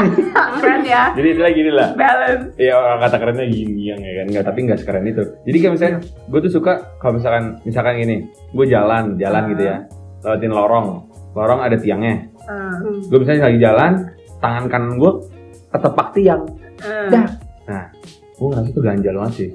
Keren 0.60 0.82
ya. 0.84 1.12
Jadi 1.14 1.26
istilah 1.32 1.52
gini 1.52 1.70
lah. 1.70 1.88
Balance. 1.94 2.44
Iya 2.56 2.72
orang 2.74 2.98
kata 3.00 3.16
kerennya 3.16 3.46
gini 3.46 3.80
yang 3.88 4.00
ya 4.00 4.12
kan 4.18 4.26
nggak 4.28 4.44
tapi 4.44 4.58
nggak 4.62 4.78
sekeren 4.78 5.04
itu. 5.06 5.22
Jadi 5.42 5.56
kayak 5.56 5.72
misalnya 5.72 5.92
gue 6.02 6.40
tuh 6.42 6.52
suka 6.52 6.72
kalau 6.98 7.12
misalkan 7.16 7.42
misalkan 7.62 7.92
gini, 7.96 8.16
gue 8.28 8.64
jalan 8.66 9.04
jalan 9.16 9.42
gitu 9.48 9.62
ya, 9.64 9.76
lewatin 10.20 10.50
lorong, 10.50 10.86
lorong 11.32 11.58
ada 11.62 11.74
tiangnya. 11.74 12.28
Ah, 12.42 12.74
Gue 12.82 13.16
misalnya 13.16 13.48
lagi 13.48 13.58
jalan, 13.62 13.90
tangan 14.42 14.64
kanan 14.66 14.98
gue 14.98 15.12
ketepak 15.70 16.08
tiang. 16.12 16.42
ah. 16.80 17.08
Dah. 17.08 17.26
Nah, 17.64 17.84
gue 18.34 18.46
ngerasa 18.46 18.68
tuh 18.68 18.82
ganjal 18.82 19.14
banget 19.16 19.34
sih. 19.34 19.48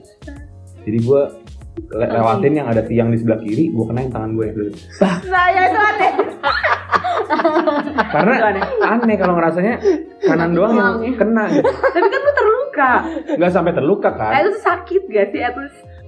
Jadi 0.81 0.97
gue 0.97 1.21
le- 1.89 2.09
lewatin 2.09 2.53
yang 2.55 2.67
ada 2.67 2.81
tiang 2.81 3.11
di 3.11 3.19
sebelah 3.19 3.37
kiri, 3.37 3.69
gue 3.69 3.85
kenain 3.85 4.07
tangan 4.07 4.31
gue. 4.33 4.47
Nah, 5.27 5.45
ya 5.47 5.61
itu 5.67 5.77
aneh. 5.77 6.11
Karena 8.07 8.33
Itu 8.33 8.45
aneh. 8.47 8.63
aneh 8.81 9.15
kalau 9.15 9.33
ngerasanya 9.35 9.73
kanan 10.21 10.51
doang 10.53 10.73
yang 10.73 10.93
ya. 11.03 11.13
kena. 11.15 11.43
Gitu. 11.49 11.67
Tapi 11.67 12.07
kan 12.07 12.19
lu 12.19 12.31
terluka. 12.33 12.91
Nggak 13.35 13.51
sampai 13.51 13.73
terluka 13.73 14.09
Nah, 14.09 14.17
kan? 14.17 14.31
itu 14.39 14.49
tuh 14.51 14.63
sakit 14.63 15.01
gak 15.07 15.27
sih? 15.29 15.41
Atau 15.43 15.61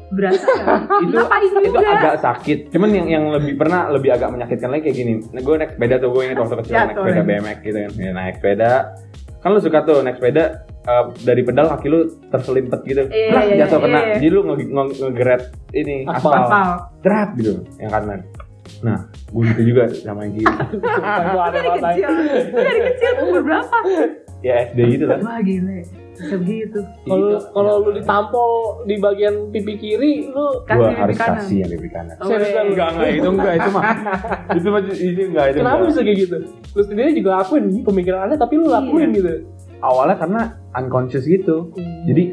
berasa 0.10 0.42
gak? 0.42 0.78
itu 1.04 1.14
Ngapain 1.14 1.44
itu 1.44 1.60
juga? 1.64 1.90
agak 1.92 2.16
sakit. 2.20 2.58
Cuman 2.70 2.90
yang 2.92 3.08
yang 3.08 3.26
lebih 3.30 3.54
pernah 3.56 3.88
lebih 3.88 4.10
agak 4.12 4.30
menyakitkan 4.30 4.70
lagi 4.70 4.84
kayak 4.86 4.98
gini. 4.98 5.14
Nah, 5.30 5.40
gue 5.40 5.56
naik 5.56 5.72
sepeda 5.74 5.96
tuh 5.98 6.10
gue 6.10 6.22
inget 6.24 6.38
waktu 6.38 6.56
kecil 6.58 6.74
naik 6.74 6.90
Jatuh 6.90 7.04
sepeda. 7.06 7.24
BMX 7.24 7.58
gitu 7.60 7.78
kan. 7.78 7.92
Ya, 7.96 8.12
naik 8.12 8.36
sepeda. 8.38 8.72
Kan 9.40 9.50
lu 9.50 9.60
suka 9.60 9.80
tuh 9.82 9.98
naik 10.02 10.18
sepeda 10.18 10.44
eh, 10.66 11.04
dari 11.22 11.42
pedal 11.42 11.66
kaki 11.70 11.88
lu 11.88 12.00
terselimpet 12.28 12.80
gitu. 12.84 13.02
Iya, 13.06 13.30
Prak, 13.30 13.44
iya, 13.46 13.56
jatuh 13.62 13.78
iya, 13.78 13.86
kena. 13.86 14.00
iya. 14.00 14.14
Jadi 14.16 14.28
lu 14.28 14.40
nge- 14.44 14.70
nge- 14.70 14.96
ngegeret 15.00 15.44
ini 15.72 15.96
Aspal. 16.06 16.44
Drap 17.00 17.30
gitu 17.36 17.52
yang 17.78 17.90
kanan. 17.90 18.22
Nah, 18.80 19.00
gue 19.28 19.44
gitu 19.50 19.62
juga 19.68 19.84
sama 19.94 20.24
yang 20.24 20.34
kiri. 20.36 20.46
Aneh 20.46 21.52
Dari 21.52 21.70
kecil. 21.72 22.10
Lu 22.10 22.60
dari 22.60 22.82
kecil 22.86 23.12
umur 23.24 23.42
berapa? 23.42 23.78
ya 24.40 24.54
SD 24.68 24.80
gitu 24.94 25.04
lah. 25.04 25.20
Wah, 25.20 25.40
gile. 25.42 25.84
Bisa 26.20 26.36
begitu. 26.36 26.80
Kalau 27.02 27.28
kalau 27.50 27.74
lu 27.82 27.92
ditampol 27.96 28.50
di 28.84 28.96
bagian 28.98 29.48
pipi 29.50 29.74
kiri, 29.76 30.14
lu 30.28 30.46
Kasih 30.62 30.76
Gue 30.76 30.88
pipi 30.90 31.00
harus 31.00 31.16
kanan. 31.16 31.38
kasih 31.40 31.58
yang 31.58 31.70
pipi 31.72 31.90
kanan. 31.90 32.16
Oh, 32.16 32.28
iya. 32.28 32.38
lu? 32.38 32.62
Enggak, 32.70 32.88
enggak, 32.92 33.10
itu 33.10 33.30
enggak, 33.30 33.54
itu 33.56 33.70
mah. 33.70 33.84
itu 34.58 34.68
mah 34.68 34.82
itu 34.84 35.22
enggak, 35.26 35.46
itu 35.48 35.58
kenapa 35.58 35.76
enggak. 35.76 35.90
bisa 35.90 36.00
kayak 36.04 36.18
gitu? 36.20 36.38
Lu 36.70 36.82
sendiri 36.84 37.10
juga 37.14 37.30
lakuin 37.38 37.64
pemikiran 37.82 38.20
aneh 38.28 38.38
tapi 38.38 38.54
lu 38.56 38.68
lakuin 38.68 39.10
Iya. 39.10 39.18
gitu. 39.18 39.32
Awalnya 39.80 40.16
karena 40.18 40.42
unconscious 40.74 41.24
gitu. 41.24 41.72
Hmm. 41.72 42.04
Jadi 42.04 42.24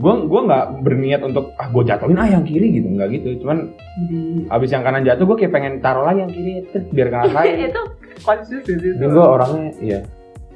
gue 0.00 0.14
gua 0.24 0.40
nggak 0.42 0.64
berniat 0.80 1.20
untuk 1.20 1.52
ah 1.54 1.68
gue 1.68 1.84
jatuhin 1.84 2.16
ah 2.16 2.24
yang 2.24 2.40
kiri 2.40 2.72
gitu 2.72 2.88
nggak 2.88 3.20
gitu 3.20 3.44
cuman 3.44 3.68
Jadi 4.00 4.48
abis 4.48 4.72
yang 4.72 4.80
kanan 4.80 5.04
jatuh 5.04 5.28
gue 5.28 5.36
kayak 5.36 5.52
pengen 5.52 5.76
taruh 5.84 6.08
lagi 6.08 6.24
yang 6.24 6.32
kiri 6.32 6.64
terus 6.72 6.88
biar 6.88 7.12
ngerasain 7.12 7.56
itu 7.68 7.82
konsisten 8.24 8.76
itu. 8.80 8.96
dan 8.96 9.08
gue 9.12 9.20
orangnya 9.20 9.68
ya 9.76 10.00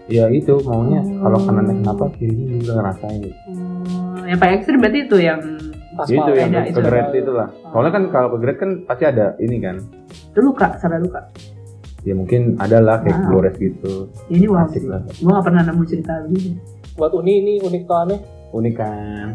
ya 0.07 0.25
itu 0.29 0.55
maunya 0.63 1.01
Hmm. 1.01 1.19
kalau 1.19 1.39
kanannya 1.41 1.75
kenapa 1.79 2.05
kirinya 2.15 2.55
juga 2.55 2.73
ngerasain 2.77 3.19
gitu. 3.21 3.39
Oh, 4.15 4.25
yang 4.25 4.39
paling 4.39 4.55
ekstrim 4.55 4.79
berarti 4.79 4.99
itu 5.03 5.17
yang 5.19 5.41
Aspal. 5.95 6.11
itu 6.13 6.31
yang 6.35 6.49
beda, 6.51 6.59
ke 6.59 6.67
itu. 6.67 6.79
kegeret 6.79 7.09
itu 7.15 7.33
lah 7.33 7.49
soalnya 7.65 7.93
kan 7.93 8.03
kalau 8.09 8.29
kegeret 8.33 8.57
kan 8.59 8.71
pasti 8.85 9.05
ada 9.05 9.27
ini 9.39 9.57
kan 9.59 9.77
itu 10.27 10.41
luka, 10.41 10.67
sampai 10.77 10.99
luka. 10.99 11.21
ya 12.03 12.13
mungkin 12.13 12.59
ada 12.59 12.79
lah 12.79 13.01
kayak 13.01 13.17
Wow. 13.17 13.27
Flores 13.31 13.57
gitu 13.57 13.95
Ini 14.27 14.45
wow 14.47 14.61
asik 14.63 14.77
sih. 14.79 14.87
lah 14.87 15.01
Gua 15.19 15.33
gak 15.35 15.45
pernah 15.47 15.63
nemu 15.65 15.83
cerita 15.85 16.13
begini. 16.23 16.53
Buat 16.95 17.13
Uni 17.15 17.33
ini 17.35 17.53
unik 17.59 17.83
atau 17.85 17.97
aneh? 17.99 18.21
unik 18.53 18.75
kan 18.77 19.27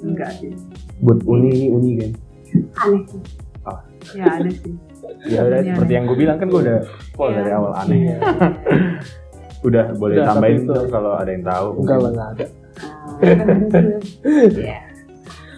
Enggak 0.00 0.30
sih. 0.36 0.52
buat 0.98 1.18
uni 1.24 1.48
ini 1.50 1.66
uni 1.68 1.90
kan 1.96 2.10
Aneh 2.78 3.02
sih. 3.04 3.20
Ya 4.12 4.24
ada 4.28 4.50
sih. 4.50 4.72
ya 5.26 5.40
udah 5.42 5.58
Ini 5.58 5.68
seperti 5.70 5.80
aneh. 5.86 5.94
yang 5.94 6.04
gue 6.06 6.16
bilang 6.18 6.36
kan 6.36 6.46
gue 6.46 6.60
udah 6.60 6.78
full 7.14 7.28
Iya. 7.28 7.36
dari 7.38 7.50
awal 7.52 7.72
aneh 7.74 7.98
Iya. 8.00 8.16
udah 9.60 9.84
boleh 9.94 10.16
Udah, 10.16 10.26
tambahin 10.26 10.60
kalau 10.88 11.12
ada 11.14 11.30
yang 11.30 11.44
tahu 11.44 11.66
Enggak 11.78 11.98
lah, 11.98 12.10
enggak 12.10 12.28
ada. 12.32 12.46
Iya. 14.24 14.76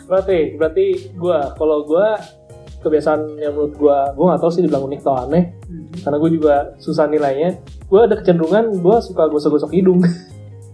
Berarti, 0.04 0.38
berarti 0.54 0.86
gua 1.14 1.54
kalau 1.54 1.86
gua 1.86 2.18
kebiasaan 2.78 3.38
yang 3.38 3.54
menurut 3.54 3.74
gua, 3.76 4.10
gua 4.12 4.34
nggak 4.34 4.42
tahu 4.42 4.50
sih 4.50 4.60
dibilang 4.60 4.84
unik 4.84 5.00
atau 5.00 5.14
aneh, 5.16 5.44
Hmm. 5.62 5.86
karena 6.02 6.16
gua 6.18 6.30
juga 6.30 6.54
susah 6.76 7.06
nilainya. 7.06 7.56
Gua 7.86 8.04
ada 8.04 8.18
kecenderungan 8.18 8.82
gua 8.82 8.98
suka 8.98 9.24
gosok-gosok 9.26 9.70
hidung. 9.70 10.02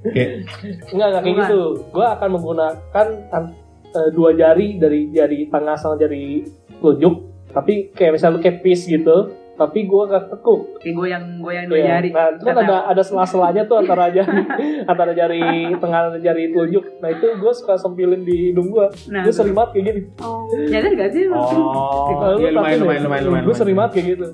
Oke. 0.01 0.25
Enggak, 0.95 1.07
enggak 1.07 1.23
kayak 1.23 1.37
Bukan. 1.37 1.45
gitu. 1.45 1.61
Gua 1.93 2.07
akan 2.17 2.29
menggunakan 2.33 3.07
tan- 3.29 3.55
eh, 3.89 4.11
dua 4.11 4.31
jari 4.33 4.77
dari 4.77 5.01
jari 5.11 5.39
tengah 5.47 5.77
sama 5.77 5.95
jari 5.97 6.45
telunjuk, 6.79 7.15
tapi 7.51 7.93
kayak 7.93 8.13
misalnya 8.15 8.37
lu 8.37 8.43
kayak 8.43 8.59
piece 8.61 8.85
gitu, 8.85 9.33
tapi 9.59 9.85
gua 9.85 10.07
gak 10.07 10.31
tekuk. 10.31 10.79
Kayak 10.79 10.95
goyang 10.95 11.25
goyang 11.39 11.67
dua 11.67 11.77
Iya. 11.77 11.87
jari. 11.93 12.09
Nah, 12.09 12.27
itu 12.31 12.45
kan 12.45 12.57
ada 12.57 12.77
ada 12.87 13.03
sela-selanya 13.03 13.63
tuh 13.67 13.77
antara 13.77 14.07
jari 14.09 14.39
antara 14.91 15.13
jari 15.13 15.43
tengah 15.75 16.01
dan 16.09 16.21
jari 16.23 16.43
telunjuk. 16.49 16.85
Nah, 16.99 17.11
itu 17.11 17.27
gua 17.37 17.51
suka 17.51 17.75
sempilin 17.75 18.23
di 18.23 18.55
hidung 18.55 18.71
gua. 18.71 18.87
Nah, 19.09 19.27
Gua 19.27 19.35
sering 19.35 19.53
banget 19.53 19.71
kayak 19.75 19.85
gini. 19.85 20.01
Oh. 20.19 20.47
Nyadar 20.49 20.93
gak 20.95 21.11
sih? 21.11 21.27
Oh, 21.29 22.39
iya 22.39 22.49
lumayan, 22.51 22.79
lumayan, 22.81 23.03
lumayan, 23.03 23.25
lumayan. 23.27 23.45
Gue 23.45 23.53
sering 23.53 23.75
banget 23.75 23.93
kayak 23.93 24.07
gitu. 24.15 24.27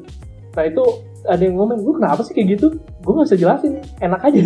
Nah 0.54 0.64
itu 0.64 0.84
ada 1.24 1.40
yang 1.40 1.56
ngomong, 1.56 1.80
gue 1.80 1.94
kenapa 1.96 2.20
sih 2.20 2.30
kayak 2.30 2.48
gitu? 2.54 2.66
Gue 3.00 3.12
gak 3.12 3.26
bisa 3.26 3.36
jelasin, 3.36 3.72
enak 3.98 4.20
aja. 4.20 4.40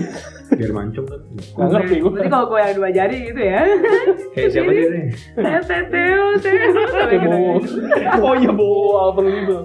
Biar 0.48 0.72
mancung 0.72 1.04
kan. 1.04 1.20
Gak 1.36 1.68
ngerti 1.68 1.94
gue. 1.98 2.08
Berarti 2.08 2.30
kalau 2.30 2.46
goyang 2.46 2.72
dua 2.72 2.88
jari 2.88 3.16
gitu 3.28 3.40
ya. 3.42 3.60
Kayak 4.32 4.48
siapa 4.48 4.70
sih 4.70 4.84
ini? 4.86 5.00
Teo 5.36 5.60
teo 5.60 6.26
teo. 6.38 6.82
Kayak 6.88 7.22
bowo. 7.22 7.52
Oh 8.18 8.34
iya, 8.34 8.50
Bo. 8.50 8.68
Apa 9.10 9.20
gitu. 9.20 9.56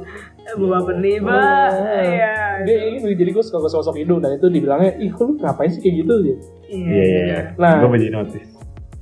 Bawa 0.44 0.80
peniba. 0.84 1.32
Oh. 1.72 2.04
Iya. 2.04 2.36
Dia 2.62 2.78
ini 2.94 3.16
jadi 3.16 3.32
gue 3.32 3.42
suka 3.42 3.58
gosok-gosok 3.58 3.96
hidung 3.98 4.20
dan 4.20 4.36
itu 4.36 4.48
dibilangnya, 4.48 4.94
ih 4.98 5.10
lu 5.10 5.40
ngapain 5.40 5.68
sih 5.68 5.80
kayak 5.80 6.04
gitu? 6.04 6.14
Gitu. 6.22 6.42
Iya, 6.70 6.84
iya, 6.84 7.22
iya. 7.24 7.40
Nah. 7.56 7.80
Gue 7.82 7.98
jadi 7.98 8.12
notice. 8.14 8.50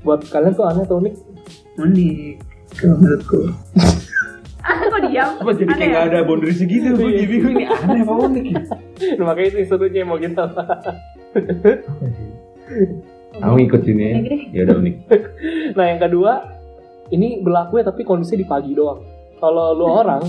Buat 0.01 0.25
kalian 0.27 0.53
tuh 0.53 0.65
aneh 0.65 0.81
atau 0.81 0.97
unik? 0.97 1.13
Unik. 1.77 2.33
Kalau 2.71 2.95
menurutku. 2.97 3.39
Ah, 4.61 4.77
kok 4.79 5.01
diam? 5.03 5.29
Apa 5.41 5.51
jadi 5.51 5.67
kayak 5.67 5.75
Aneh 5.75 5.87
ya? 5.87 5.95
gak 5.97 6.05
ada 6.07 6.19
boundary 6.21 6.53
segitu? 6.53 6.87
Gue 6.93 7.09
Iya. 7.09 7.11
jadi 7.11 7.25
bingung 7.27 7.53
ini 7.53 7.65
aneh 7.65 7.99
apa 7.99 8.13
unik 8.21 8.45
ya? 8.45 8.61
Nah, 9.17 9.23
makanya 9.25 9.47
itu 9.49 9.59
serunya 9.65 10.01
mau 10.05 10.17
gitu. 10.17 10.45
Aku 13.41 13.55
ikut 13.57 13.81
sini 13.81 14.03
ya. 14.03 14.15
Ya 14.53 14.61
udah 14.69 14.75
unik. 14.77 14.95
Nah 15.73 15.85
yang 15.87 15.99
kedua, 15.99 16.31
ini 17.09 17.41
berlaku 17.41 17.81
ya 17.81 17.85
tapi 17.85 18.05
kondisinya 18.05 18.39
di 18.39 18.47
pagi 18.47 18.71
doang. 18.71 19.01
Kalau 19.37 19.73
lu 19.73 19.85
orang. 20.01 20.21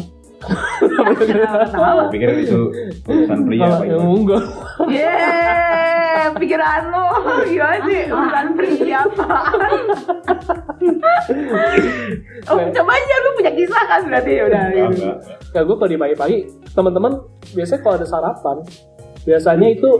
Pikir 2.10 2.28
itu 2.42 2.60
urusan 3.04 3.38
pria 3.46 3.64
apa 3.64 3.84
gimana? 3.84 4.10
enggak, 4.12 4.42
Yeay, 4.88 6.26
pikiran 6.36 6.82
lo 6.90 7.04
gimana 7.46 7.76
sih? 7.86 8.02
Bukan 8.06 8.46
pria 8.54 8.98
apaan? 9.02 9.60
Oh, 12.50 12.58
coba 12.58 12.90
aja 12.92 13.14
lu 13.16 13.30
punya 13.38 13.52
kisah 13.54 13.84
kan 13.86 14.00
berarti 14.04 14.32
ya 14.34 14.42
udah. 14.46 14.62
Enggak, 14.66 14.88
enggak. 14.92 15.16
ya 15.52 15.60
gue 15.62 15.76
kalau 15.76 15.90
di 15.90 15.98
pagi-pagi 15.98 16.38
teman-teman 16.72 17.12
biasanya 17.52 17.80
kalau 17.80 17.94
ada 17.96 18.06
sarapan 18.08 18.56
biasanya 19.22 19.68
itu 19.70 19.90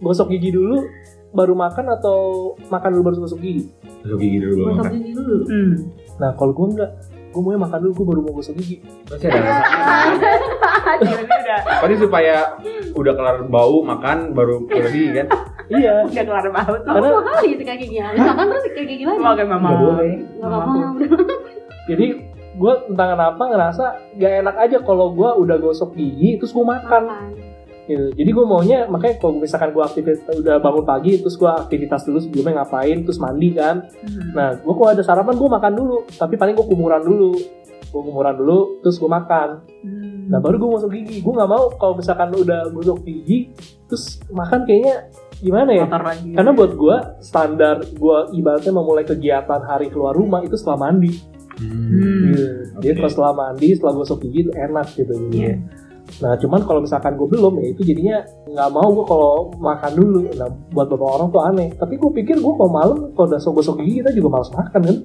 gosok 0.00 0.28
gigi 0.28 0.50
dulu 0.52 0.84
baru 1.28 1.54
makan 1.54 1.86
atau 1.92 2.18
makan 2.66 2.90
dulu 2.92 3.02
baru 3.04 3.16
gosok 3.24 3.40
gigi 3.40 3.64
Gosok 4.02 4.18
gigi 4.18 4.38
dulu 4.40 4.62
Gosok 4.74 4.90
gigi 4.90 5.12
dulu. 5.14 5.36
Hmm. 5.46 5.72
nah 6.18 6.30
kalau 6.34 6.52
gue 6.52 6.66
enggak 6.74 6.90
gue 7.28 7.40
mau 7.44 7.52
makan 7.60 7.78
dulu 7.84 7.92
gue 7.92 8.06
baru 8.08 8.20
mau 8.24 8.32
gosok 8.40 8.54
gigi 8.56 8.80
Pasti 9.04 9.26
ada 9.28 9.62
Pasti 11.84 11.94
supaya 12.00 12.56
udah 12.96 13.12
kelar 13.14 13.36
bau 13.46 13.84
makan 13.84 14.32
baru 14.32 14.64
pergi 14.64 15.04
kan. 15.14 15.26
iya 15.68 16.08
udah 16.08 16.24
kelar 16.24 16.46
bau 16.48 16.74
tuh. 16.80 16.92
Dua 16.96 17.20
kali 17.22 17.46
gitu 17.54 17.62
kayak 17.62 17.80
gini. 17.84 18.00
Misalkan 18.00 18.44
terus 18.48 18.64
kayak 18.72 18.88
gini 18.88 19.02
lagi. 19.04 19.20
Mau 19.20 19.32
kayak 19.36 19.50
mama. 19.52 19.68
Nggak 19.68 19.80
boleh. 19.84 20.12
Gak 20.40 20.48
apa-apa. 20.48 20.80
jadi 21.88 22.06
gue 22.58 22.72
entah 22.90 23.08
kenapa 23.14 23.42
ngerasa 23.46 23.84
gak 24.18 24.32
enak 24.42 24.56
aja 24.58 24.76
kalau 24.82 25.14
gue 25.14 25.30
udah 25.46 25.56
gosok 25.62 25.94
gigi 25.94 26.42
terus 26.42 26.50
gue 26.50 26.64
makan 26.66 27.02
gitu. 27.88 28.06
Jadi 28.12 28.30
gue 28.30 28.44
maunya 28.44 28.84
makanya 28.86 29.16
kalau 29.16 29.40
misalkan 29.40 29.72
gue 29.72 29.80
aktivitas 29.80 30.36
udah 30.36 30.60
bangun 30.60 30.84
pagi 30.84 31.18
terus 31.18 31.34
gue 31.40 31.48
aktivitas 31.48 32.04
dulu 32.04 32.18
sebelumnya 32.20 32.62
ngapain 32.62 33.02
terus 33.02 33.16
mandi 33.16 33.56
kan. 33.56 33.88
Hmm. 34.04 34.30
Nah 34.36 34.48
gue 34.60 34.74
kalau 34.76 34.90
ada 34.92 35.02
sarapan 35.02 35.34
gue 35.34 35.48
makan 35.48 35.72
dulu 35.72 35.96
tapi 36.14 36.36
paling 36.36 36.54
gue 36.54 36.66
kumuran 36.68 37.02
dulu. 37.02 37.32
Gue 37.88 38.02
kumuran 38.04 38.36
dulu 38.36 38.84
terus 38.84 39.00
gue 39.00 39.08
makan. 39.08 39.48
Hmm. 39.82 40.28
Nah 40.28 40.38
baru 40.38 40.60
gue 40.60 40.70
masuk 40.76 40.90
gigi. 40.92 41.24
Gue 41.24 41.32
nggak 41.32 41.50
mau 41.50 41.72
kalau 41.80 41.96
misalkan 41.96 42.28
udah 42.36 42.68
gosok 42.70 43.00
gigi 43.08 43.50
terus 43.88 44.20
makan 44.28 44.68
kayaknya 44.68 45.08
gimana 45.40 45.70
ya? 45.72 45.86
Lagi. 45.88 46.36
Karena 46.36 46.50
buat 46.52 46.72
gue 46.76 46.96
standar 47.24 47.80
gue 47.80 48.16
ibaratnya 48.36 48.72
memulai 48.76 49.08
kegiatan 49.08 49.64
hari 49.64 49.88
keluar 49.88 50.12
rumah 50.12 50.44
itu 50.44 50.60
setelah 50.60 50.92
mandi. 50.92 51.38
Hmm. 51.58 52.30
Gitu. 52.30 52.46
Jadi 52.78 52.94
Oke. 52.94 52.98
kalau 53.02 53.10
setelah 53.10 53.34
mandi, 53.34 53.68
setelah 53.74 53.94
gosok 53.98 54.18
gigi 54.28 54.46
itu 54.46 54.52
enak 54.54 54.86
gitu. 54.94 55.10
jadinya. 55.10 55.56
Iya. 56.10 56.20
Nah 56.20 56.34
cuman 56.34 56.60
kalau 56.62 56.80
misalkan 56.80 57.12
gue 57.14 57.28
belum 57.28 57.52
ya 57.56 57.66
itu 57.68 57.82
jadinya 57.84 58.16
nggak 58.46 58.70
mau 58.70 58.88
gue 58.90 59.04
kalau 59.04 59.32
makan 59.54 59.92
dulu. 59.92 60.18
Nah 60.32 60.48
buat 60.70 60.86
beberapa 60.86 61.14
orang 61.14 61.28
tuh 61.28 61.42
aneh. 61.42 61.68
Tapi 61.74 61.94
gue 61.94 62.10
pikir 62.14 62.36
gue 62.36 62.52
kalau 62.54 62.70
malam 62.70 62.98
kalau 63.12 63.28
udah 63.28 63.40
gosok 63.40 63.76
gigi 63.78 64.00
kita 64.00 64.10
juga 64.10 64.28
malas 64.30 64.50
makan 64.50 64.80
kan. 64.82 64.96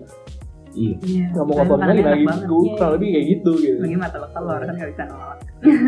Iya. 0.74 0.96
Iya. 1.00 1.26
Nggak 1.32 1.46
mau 1.46 1.56
makannya 1.60 1.86
lagi. 1.86 2.02
Nah 2.02 2.16
gitu. 2.16 2.26
banget. 2.26 2.44
Gue 2.46 2.60
Iya. 2.60 2.72
kurang 2.74 2.92
lebih 2.92 3.08
kayak 3.10 3.26
gitu 3.30 3.52
gitu. 3.60 3.80
Lagi 3.80 3.98
mata 3.98 4.18
telur 4.26 4.60
kan 4.60 4.74
nggak 4.74 4.90
bisa 4.90 5.04
nolak. 5.06 5.38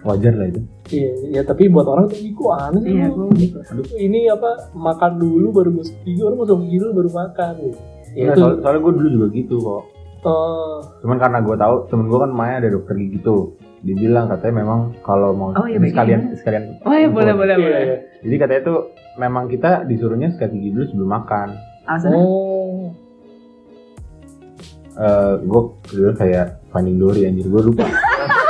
Wajar 0.00 0.32
lah 0.32 0.46
itu. 0.48 0.60
Iya, 0.90 1.10
ya 1.30 1.40
tapi 1.44 1.68
buat 1.68 1.84
orang 1.84 2.08
tuh 2.08 2.16
kok 2.16 2.52
aneh 2.56 2.80
sih. 2.80 2.92
Iya, 2.94 3.06
gue 3.10 3.26
gitu. 3.38 3.58
Ini 3.92 4.20
apa 4.30 4.50
makan 4.72 5.12
dulu 5.18 5.46
baru 5.52 5.70
gosok 5.74 5.96
gigi, 6.02 6.20
orang 6.20 6.38
gosok 6.38 6.58
gigi 6.62 6.76
dulu 6.78 6.92
baru 6.96 7.10
makan. 7.12 7.52
Gitu. 7.60 7.78
Ya, 8.10 8.24
Nah, 8.24 8.32
itu. 8.32 8.40
soal- 8.40 8.58
soalnya 8.58 8.80
gue 8.80 8.92
dulu 8.96 9.08
juga 9.10 9.26
gitu 9.30 9.56
kok. 9.58 9.82
eh, 10.20 10.76
Cuman 11.00 11.16
karena 11.16 11.38
gue 11.40 11.52
tahu 11.54 11.74
temen 11.86 12.06
gue 12.06 12.18
kan 12.18 12.30
Maya 12.30 12.54
ada 12.58 12.68
dokter 12.68 12.94
gigi 12.94 13.18
tuh. 13.20 13.42
Dia 13.80 13.96
bilang 13.96 14.28
katanya 14.28 14.54
memang 14.60 14.80
kalau 15.00 15.32
mau 15.32 15.50
Oh, 15.56 15.64
iya, 15.64 15.80
sekalian 15.80 16.36
sekalian. 16.36 16.64
Oh 16.84 16.92
iya 16.92 17.08
boleh 17.08 17.32
boleh 17.32 17.54
iya, 17.56 17.64
boleh. 17.64 17.80
iya. 17.80 17.96
Jadi 18.20 18.34
katanya 18.36 18.62
tuh 18.68 18.78
memang 19.16 19.48
kita 19.48 19.88
disuruhnya 19.88 20.28
sikat 20.32 20.52
gigi 20.52 20.70
dulu 20.72 20.84
sebelum 20.84 21.10
makan. 21.10 21.48
Alasannya? 21.88 22.20
Oh, 22.20 22.92
Eh 25.00 25.32
gue 25.40 25.62
dulu 25.96 26.12
kayak 26.12 26.60
Finding 26.68 27.00
Dory 27.00 27.24
anjir 27.24 27.48
gue 27.48 27.62
lupa. 27.62 27.88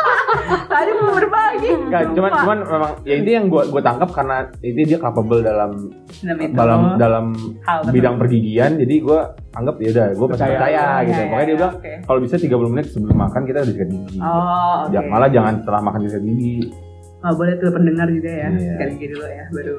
Tadi 0.73 0.91
mau 0.99 1.15
berbagi. 1.53 1.69
Enggak, 1.81 2.03
cuman 2.13 2.31
cuman 2.37 2.59
memang 2.65 2.91
ya 3.03 3.15
itu 3.17 3.31
yang 3.31 3.47
gue 3.47 3.63
gue 3.67 3.83
tangkap 3.83 4.11
karena 4.11 4.37
itu 4.61 4.79
dia 4.85 4.99
capable 4.99 5.41
dalam 5.41 5.71
Dalam 6.21 6.39
itu. 6.39 6.55
dalam 6.55 6.81
dalam 6.97 7.27
hal 7.63 7.79
bidang 7.89 8.17
pergigian 8.17 8.71
jadi 8.77 8.95
gue 8.97 9.21
anggap 9.53 9.75
ya 9.77 9.89
udah 9.91 10.07
gue 10.11 10.27
percaya, 10.29 10.51
Percaya. 10.51 10.57
percaya 10.57 10.81
Iya, 10.81 11.07
gitu 11.07 11.17
iya, 11.17 11.29
makanya 11.29 11.47
dia 11.47 11.57
bilang 11.57 11.75
oke. 11.75 11.93
kalau 12.05 12.19
bisa 12.21 12.35
30 12.37 12.71
menit 12.71 12.87
sebelum 12.89 13.17
makan 13.17 13.43
kita 13.43 13.59
udah 13.59 13.69
sikat 13.69 13.89
gigi 13.89 14.19
Oh, 14.19 14.77
oke. 14.85 14.93
Ya, 14.93 15.01
malah 15.03 15.29
jangan 15.29 15.55
setelah 15.59 15.81
makan 15.81 16.01
sikat 16.05 16.23
gigi 16.25 16.57
Oh, 17.21 17.33
boleh 17.37 17.53
tuh 17.55 17.69
pendengar 17.69 18.09
juga 18.09 18.31
ya. 18.31 18.49
Iya. 18.49 18.71
Sekali 18.73 18.93
gigi 18.95 19.07
dulu 19.11 19.27
ya, 19.27 19.45
baru 19.51 19.75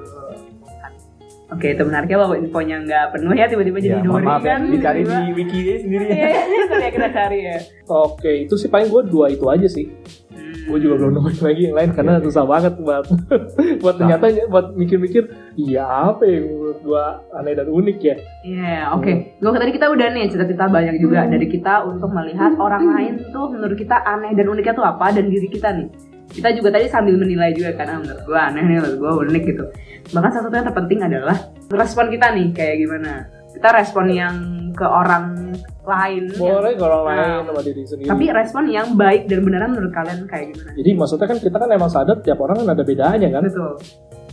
Oke, 1.51 1.67
itu 1.67 1.83
menarik 1.83 2.07
ya 2.07 2.15
bahwa 2.15 2.35
infonya 2.37 2.79
nggak 2.79 3.05
penuh 3.11 3.33
ya 3.33 3.43
tiba-tiba 3.43 3.77
jadi 3.77 3.91
ya, 3.93 4.07
mohon 4.07 4.23
Dori 4.23 4.27
maaf 4.29 4.39
ya 4.39 4.47
kan. 4.47 4.61
dicari 4.71 5.01
di 5.03 5.19
wiki 5.35 5.59
sendiri 5.77 6.05
Iya, 6.07 6.27
itu 6.47 6.75
ya 6.79 6.89
kita 6.89 7.07
cari 7.11 7.39
ya. 7.43 7.57
Oke, 7.89 8.31
itu 8.41 8.55
sih 8.55 8.69
paling 8.71 8.87
gue 8.87 9.01
dua 9.05 9.25
itu 9.27 9.43
aja 9.45 9.67
sih. 9.67 9.91
Hmm. 10.61 10.69
Gue 10.69 10.77
juga 10.77 10.95
belum 10.97 11.11
nemuin 11.17 11.39
lagi 11.41 11.61
yang 11.65 11.75
lain 11.75 11.89
karena 11.91 12.13
Iya. 12.13 12.23
susah 12.23 12.43
banget 12.45 12.73
buat 12.77 13.05
buat 13.83 13.95
ternyata 13.97 14.25
buat 14.47 14.65
mikir-mikir, 14.73 15.23
iya 15.55 15.83
apa 15.83 16.21
yang 16.21 16.43
menurut 16.47 16.79
gue 16.79 17.05
aneh 17.33 17.53
dan 17.55 17.67
unik 17.67 17.97
ya. 17.99 18.15
Iya, 18.41 18.77
oke. 18.93 19.11
Gue 19.37 19.51
tadi 19.51 19.73
kita 19.73 19.87
udah 19.89 20.07
nih 20.11 20.29
cerita-cerita 20.29 20.65
banyak 20.67 20.95
juga 20.97 21.25
dari 21.25 21.47
kita 21.47 21.73
untuk 21.83 22.09
melihat 22.09 22.53
orang 22.55 22.83
lain 22.87 23.13
tuh 23.29 23.49
menurut 23.49 23.73
kita 23.73 23.97
aneh 24.01 24.31
dan 24.31 24.45
uniknya 24.45 24.73
tuh 24.73 24.85
apa 24.85 25.09
dan 25.09 25.27
diri 25.27 25.49
kita 25.49 25.73
nih. 25.73 25.89
Kita 26.31 26.47
juga 26.55 26.71
tadi 26.71 26.87
sambil 26.87 27.19
menilai 27.19 27.51
juga 27.51 27.75
kan, 27.75 27.91
ah, 27.91 27.99
menurut 27.99 28.23
gue 28.23 28.39
aneh 28.39 28.63
nih, 28.63 28.75
menurut 28.79 28.97
gue 28.97 29.11
unik 29.27 29.43
gitu. 29.51 29.63
Bahkan 30.15 30.29
salah 30.31 30.45
satu 30.47 30.55
yang 30.55 30.67
terpenting 30.69 30.99
adalah 31.03 31.37
respon 31.67 32.07
kita 32.07 32.31
nih 32.31 32.47
kayak 32.55 32.75
gimana. 32.79 33.11
Kita 33.51 33.67
respon 33.75 34.05
yang 34.07 34.35
ke 34.71 34.87
orang 34.87 35.51
lain. 35.81 36.23
yang- 36.29 36.37
Boleh 36.37 36.73
kalau 36.75 36.99
Nah, 37.01 37.09
lain 37.09 37.45
sama 37.47 37.61
diri 37.61 37.81
sendiri. 37.83 38.07
Tapi 38.07 38.25
respon 38.29 38.63
yang 38.67 38.93
baik 38.93 39.25
dan 39.25 39.39
beneran 39.41 39.69
menurut 39.71 39.89
kalian 39.91 40.19
kayak 40.25 40.53
gimana? 40.53 40.71
Jadi 40.73 40.89
maksudnya 40.93 41.27
kan 41.27 41.37
kita 41.37 41.57
kan 41.57 41.69
emang 41.69 41.89
sadar 41.89 42.17
tiap 42.19 42.37
orang 42.37 42.55
kan 42.59 42.67
ada 42.69 42.83
bedanya 42.83 43.29
kan. 43.31 43.43
Betul. 43.43 43.73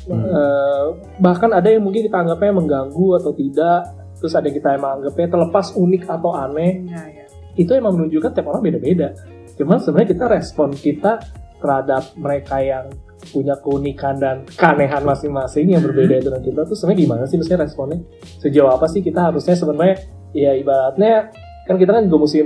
Hmm. 0.09 0.25
Eh, 0.25 0.85
bahkan 1.19 1.51
ada 1.51 1.69
yang 1.69 1.81
mungkin 1.81 2.01
kita 2.03 2.17
anggapnya 2.19 2.53
mengganggu 2.55 3.07
atau 3.17 3.33
tidak. 3.33 3.81
Terus 4.19 4.33
ada 4.35 4.45
yang 4.45 4.57
kita 4.57 4.69
emang 4.75 4.91
anggapnya 4.99 5.27
terlepas 5.31 5.67
unik 5.73 6.03
atau 6.05 6.31
aneh. 6.33 6.73
Iya, 6.85 7.03
iya. 7.07 7.25
Itu 7.55 7.73
emang 7.73 7.95
menunjukkan 7.95 8.31
tiap 8.31 8.47
orang 8.47 8.63
beda-beda. 8.63 9.15
Cuman 9.55 9.79
sebenarnya 9.79 10.09
kita 10.11 10.25
respon 10.27 10.69
kita 10.71 11.13
terhadap 11.59 12.15
mereka 12.15 12.57
yang 12.59 12.87
punya 13.29 13.59
keunikan 13.59 14.15
dan 14.17 14.47
keanehan 14.49 15.03
masing-masing 15.03 15.67
yang 15.69 15.83
berbeda 15.83 16.17
itu 16.17 16.31
dengan 16.31 16.39
kita 16.41 16.61
tuh 16.63 16.73
sebenarnya 16.73 17.03
gimana 17.03 17.23
sih 17.27 17.35
maksudnya 17.35 17.61
responnya 17.61 17.99
sejauh 18.39 18.71
apa 18.71 18.87
sih 18.87 19.03
kita 19.03 19.21
harusnya 19.21 19.59
sebenarnya 19.59 19.97
ya 20.31 20.51
ibaratnya 20.53 21.33
kan 21.65 21.77
kita 21.77 21.91
kan 21.91 22.03
juga 22.05 22.19
mesti 22.25 22.41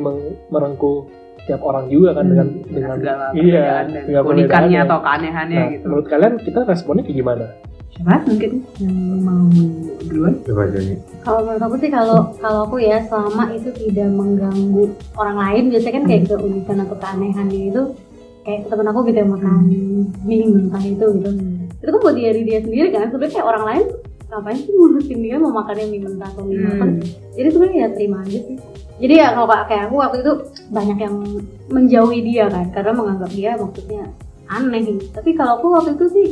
merengkuh 0.48 0.98
tiap 1.42 1.58
orang 1.60 1.86
juga 1.86 2.14
kan 2.14 2.24
dengan 2.24 2.48
Hmm, 2.48 2.70
dengan 2.70 2.96
segala 2.96 3.24
iya 3.32 3.82
dengan 3.82 4.22
keunikannya 4.22 4.46
perbedaannya. 4.46 4.82
atau 4.84 4.98
keanehannya 5.00 5.58
Nah, 5.58 5.70
gitu. 5.72 5.84
menurut 5.84 6.06
kalian 6.06 6.34
kita 6.38 6.58
responnya 6.62 7.02
kayak 7.02 7.18
gimana? 7.18 7.46
Siapa 7.92 8.24
mungkin 8.24 8.50
yang 8.78 8.96
mau 9.20 9.44
duluan? 10.00 10.34
coba 10.40 10.62
jadi 10.66 10.94
Kalau 11.20 11.40
menurut 11.44 11.62
aku 11.62 11.76
sih 11.76 11.90
kalau 11.90 12.18
kalau 12.36 12.60
aku 12.64 12.76
ya 12.78 12.98
selama 13.02 13.44
itu 13.52 13.68
tidak 13.76 14.08
mengganggu 14.08 14.84
orang 15.14 15.36
lain 15.36 15.64
biasanya 15.68 15.94
kan 15.94 16.04
kayak 16.06 16.22
keunikan 16.26 16.76
atau 16.80 16.96
keanehannya 16.96 17.60
itu 17.68 17.82
kayak 18.42 18.60
temen 18.64 18.86
aku 18.86 18.98
gitu 19.04 19.18
yang 19.18 19.30
makan 19.30 19.54
mie 20.20 20.46
mentah 20.46 20.82
itu 20.82 21.06
gitu 21.12 21.30
itu 21.76 21.88
kan 21.88 22.00
buat 22.00 22.16
diri 22.16 22.40
dia 22.42 22.58
sendiri 22.58 22.88
kan 22.90 23.06
sebenarnya 23.08 23.34
kayak 23.36 23.48
orang 23.48 23.64
lain 23.64 23.84
ngapain 24.32 24.56
sih 24.56 24.72
ngurusin 24.72 25.20
dia 25.20 25.36
mau 25.36 25.52
makannya 25.52 25.92
mie 25.92 26.00
mentah 26.08 26.32
atau 26.32 26.48
mie 26.48 26.64
apa? 26.64 26.84
Hmm. 26.88 27.04
jadi 27.36 27.48
sebenarnya 27.52 27.78
ya 27.84 27.88
terima 27.92 28.18
aja 28.24 28.40
sih. 28.40 28.56
Jadi 29.02 29.14
ya 29.18 29.28
kalau 29.34 29.48
kayak 29.50 29.84
aku 29.90 29.94
waktu 29.98 30.16
itu 30.22 30.32
banyak 30.72 30.98
yang 31.00 31.16
menjauhi 31.68 32.18
dia 32.24 32.44
kan 32.48 32.66
karena 32.72 32.92
menganggap 32.96 33.30
dia 33.34 33.50
maksudnya 33.60 34.02
aneh. 34.48 34.80
Tapi 35.12 35.30
kalau 35.36 35.60
aku 35.60 35.66
waktu 35.74 35.90
itu 36.00 36.06
sih 36.08 36.26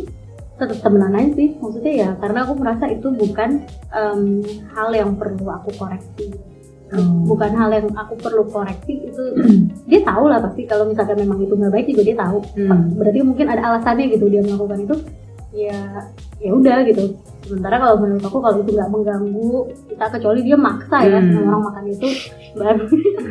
tetap 0.61 0.79
temenan 0.85 1.17
aja 1.17 1.33
sih 1.37 1.57
maksudnya 1.57 1.93
ya 1.93 2.11
karena 2.21 2.45
aku 2.45 2.53
merasa 2.61 2.85
itu 2.93 3.09
bukan 3.09 3.65
em, 3.97 4.45
hal 4.77 4.89
yang 4.93 5.13
perlu 5.17 5.45
aku 5.53 5.73
koreksi. 5.77 6.33
Hmm. 6.91 7.23
bukan 7.23 7.55
hal 7.55 7.71
yang 7.71 7.87
aku 7.95 8.19
perlu 8.19 8.51
koreksi 8.51 8.99
itu 9.07 9.25
dia 9.91 10.03
tahu 10.03 10.27
lah 10.27 10.43
pasti 10.43 10.67
kalau 10.67 10.91
misalkan 10.91 11.23
memang 11.23 11.39
itu 11.39 11.55
nggak 11.55 11.71
baik 11.71 11.87
juga 11.87 12.03
dia 12.03 12.17
tahu. 12.19 12.39
Hmm. 12.59 12.99
berarti 12.99 13.19
mungkin 13.23 13.47
ada 13.47 13.63
alasannya 13.63 14.11
gitu 14.15 14.27
dia 14.27 14.43
melakukan 14.43 14.89
itu. 14.89 14.97
Ya 15.51 16.07
ya 16.39 16.51
udah 16.55 16.87
gitu 16.87 17.15
sementara 17.51 17.77
kalau 17.77 17.97
menurut 17.99 18.23
aku 18.23 18.39
kalau 18.39 18.57
itu 18.59 18.71
nggak 18.71 18.89
mengganggu 18.89 19.53
kita 19.89 20.05
kecuali 20.09 20.41
dia 20.41 20.57
maksa 20.57 20.97
ya 21.03 21.19
Hmm. 21.19 21.33
sama 21.33 21.49
orang 21.51 21.63
makan 21.67 21.85
itu 21.89 22.09
baru 22.53 22.85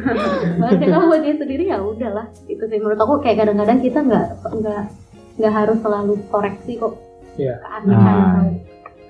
baru 0.62 0.76
kalau 0.86 1.06
buat 1.08 1.22
dia 1.22 1.36
sendiri 1.36 1.64
ya 1.66 1.78
udahlah 1.80 2.26
itu 2.46 2.60
sih 2.62 2.78
menurut 2.78 3.00
aku 3.00 3.14
kayak 3.20 3.38
kadang-kadang 3.40 3.80
kita 3.80 4.00
nggak 4.00 4.28
nggak 4.54 4.84
nggak 5.40 5.54
harus 5.56 5.78
selalu 5.80 6.14
koreksi 6.28 6.76
kok 6.76 6.94
Iya. 7.34 7.56
keanehan 7.58 7.96
Nah. 7.96 8.28
atau 8.36 8.48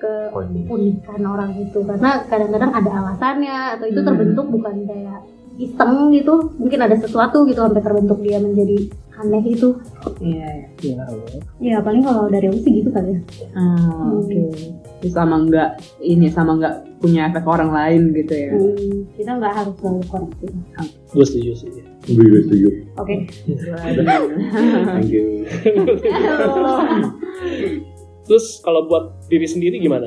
ke 0.00 0.12
poin 0.30 0.48
unikan 0.48 1.20
orang 1.26 1.50
itu 1.58 1.78
karena 1.82 2.10
kadang-kadang 2.24 2.70
ada 2.70 2.90
alasannya 2.96 3.58
atau 3.74 3.84
itu 3.84 4.00
Hmm. 4.00 4.08
terbentuk 4.08 4.46
bukan 4.48 4.76
kayak 4.86 5.20
iseng 5.58 6.08
gitu 6.08 6.34
mungkin 6.56 6.80
ada 6.80 6.96
sesuatu 6.96 7.44
gitu 7.44 7.60
sampai 7.60 7.82
terbentuk 7.82 8.22
dia 8.22 8.38
menjadi 8.38 8.86
aneh 9.12 9.44
itu 9.44 9.76
Iya. 10.16 10.72
iya. 10.80 11.04
Ya, 11.60 11.76
ya 11.76 11.78
paling 11.80 12.00
kalau 12.00 12.32
dari 12.32 12.48
aku 12.48 12.58
sih 12.58 12.72
gitu 12.80 12.88
kali 12.88 13.12
ya 13.12 13.20
Oh, 13.52 14.24
Oke. 14.24 14.40
Terus 15.00 15.12
sama 15.12 15.40
nggak 15.40 15.70
ini 16.02 16.28
sama 16.28 16.54
nggak 16.54 16.74
punya 17.00 17.26
efek 17.26 17.44
orang 17.44 17.72
lain 17.72 18.12
gitu 18.12 18.28
ya. 18.30 18.52
Hmm, 18.52 19.08
kita 19.16 19.30
nggak 19.34 19.52
harus 19.54 19.74
selalu 19.76 20.02
koreksi 20.06 20.46
gue 21.10 21.24
setuju 21.24 21.52
sih. 21.56 21.70
gue 22.06 22.22
juga 22.22 22.40
setuju 22.44 22.68
oke 22.96 23.14
thank 24.86 25.08
you 25.08 25.42
Terus 28.22 28.62
kalau 28.62 28.86
buat 28.86 29.04
diri 29.26 29.42
sendiri 29.44 29.76
gimana? 29.78 30.06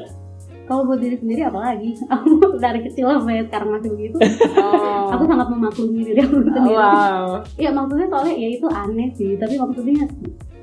kalau 0.64 0.88
buat 0.88 1.04
diri 1.04 1.20
sendiri 1.20 1.44
apalagi 1.44 1.92
aku 2.14 2.56
dari 2.56 2.88
kecil 2.88 3.12
sampai 3.12 3.44
sekarang 3.44 3.76
masih 3.76 3.90
begitu 3.92 4.16
Oh. 4.56 5.12
aku 5.12 5.28
sangat 5.28 5.52
memaklumi 5.52 6.08
diri 6.08 6.24
aku 6.24 6.40
sendiri 6.40 6.72
Wow. 6.72 7.44
Iya 7.60 7.70
maksudnya 7.74 8.08
soalnya 8.08 8.34
ya 8.34 8.48
itu 8.50 8.68
aneh 8.72 9.10
sih, 9.12 9.36
tapi 9.36 9.60
maksudnya 9.60 10.08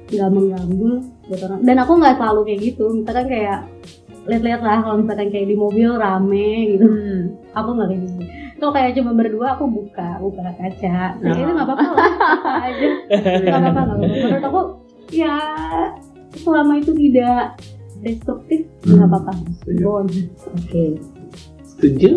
nggak 0.08 0.30
mengganggu 0.32 0.92
buat 1.28 1.40
orang. 1.44 1.60
Dan 1.62 1.76
aku 1.78 1.92
nggak 1.94 2.16
selalu 2.16 2.40
kayak 2.42 2.60
gitu. 2.64 2.84
Misalkan 2.90 3.26
kayak 3.28 3.58
lihat-lihat 4.22 4.60
lah 4.60 4.78
kalau 4.80 4.96
misalkan 4.98 5.28
kayak 5.28 5.46
di 5.46 5.56
mobil 5.56 5.90
rame 5.92 6.48
gitu, 6.70 6.86
Hmm. 6.86 7.20
aku 7.52 7.68
nggak 7.72 7.88
kayak 7.88 8.02
gitu. 8.02 8.22
kalau 8.56 8.72
kayak 8.72 8.90
cuma 8.92 9.10
berdua 9.12 9.46
aku 9.50 9.64
buka 9.66 10.08
buka 10.18 10.40
kaca 10.52 11.16
Nah. 11.16 11.32
ya 11.32 11.40
itu 11.40 11.50
nggak 11.50 11.66
apa-apa 11.66 11.84
lah 11.86 12.06
apa 12.30 12.50
aja 12.66 12.88
nggak 13.08 13.48
apa-apa 13.50 13.80
nggak 13.80 13.96
apa-apa 13.96 14.04
menurut 14.20 14.44
aku 14.44 14.60
ya 15.10 15.36
selama 16.36 16.72
itu 16.76 16.92
tidak 16.92 17.44
destruktif 17.98 18.60
Hmm. 18.80 18.96
nggak 18.96 19.08
apa-apa 19.08 19.32
Setuju. 19.56 19.82
Bon. 19.82 20.06
Oke. 20.54 20.84
Setuju? 21.66 22.12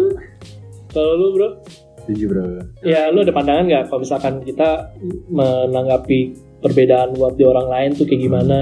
Kalau 0.90 1.12
lu 1.14 1.28
bro, 1.34 1.50
Setuju 1.98 2.24
bro. 2.28 2.46
ya 2.84 3.08
lu 3.10 3.20
ada 3.20 3.32
pandangan 3.32 3.64
nggak 3.66 3.84
kalau 3.88 4.00
misalkan 4.00 4.34
kita 4.42 4.92
menanggapi 5.28 6.20
perbedaan 6.60 7.12
buat 7.14 7.34
di 7.34 7.44
orang 7.44 7.68
lain 7.68 7.90
tuh 7.94 8.04
kayak 8.04 8.22
gimana, 8.22 8.60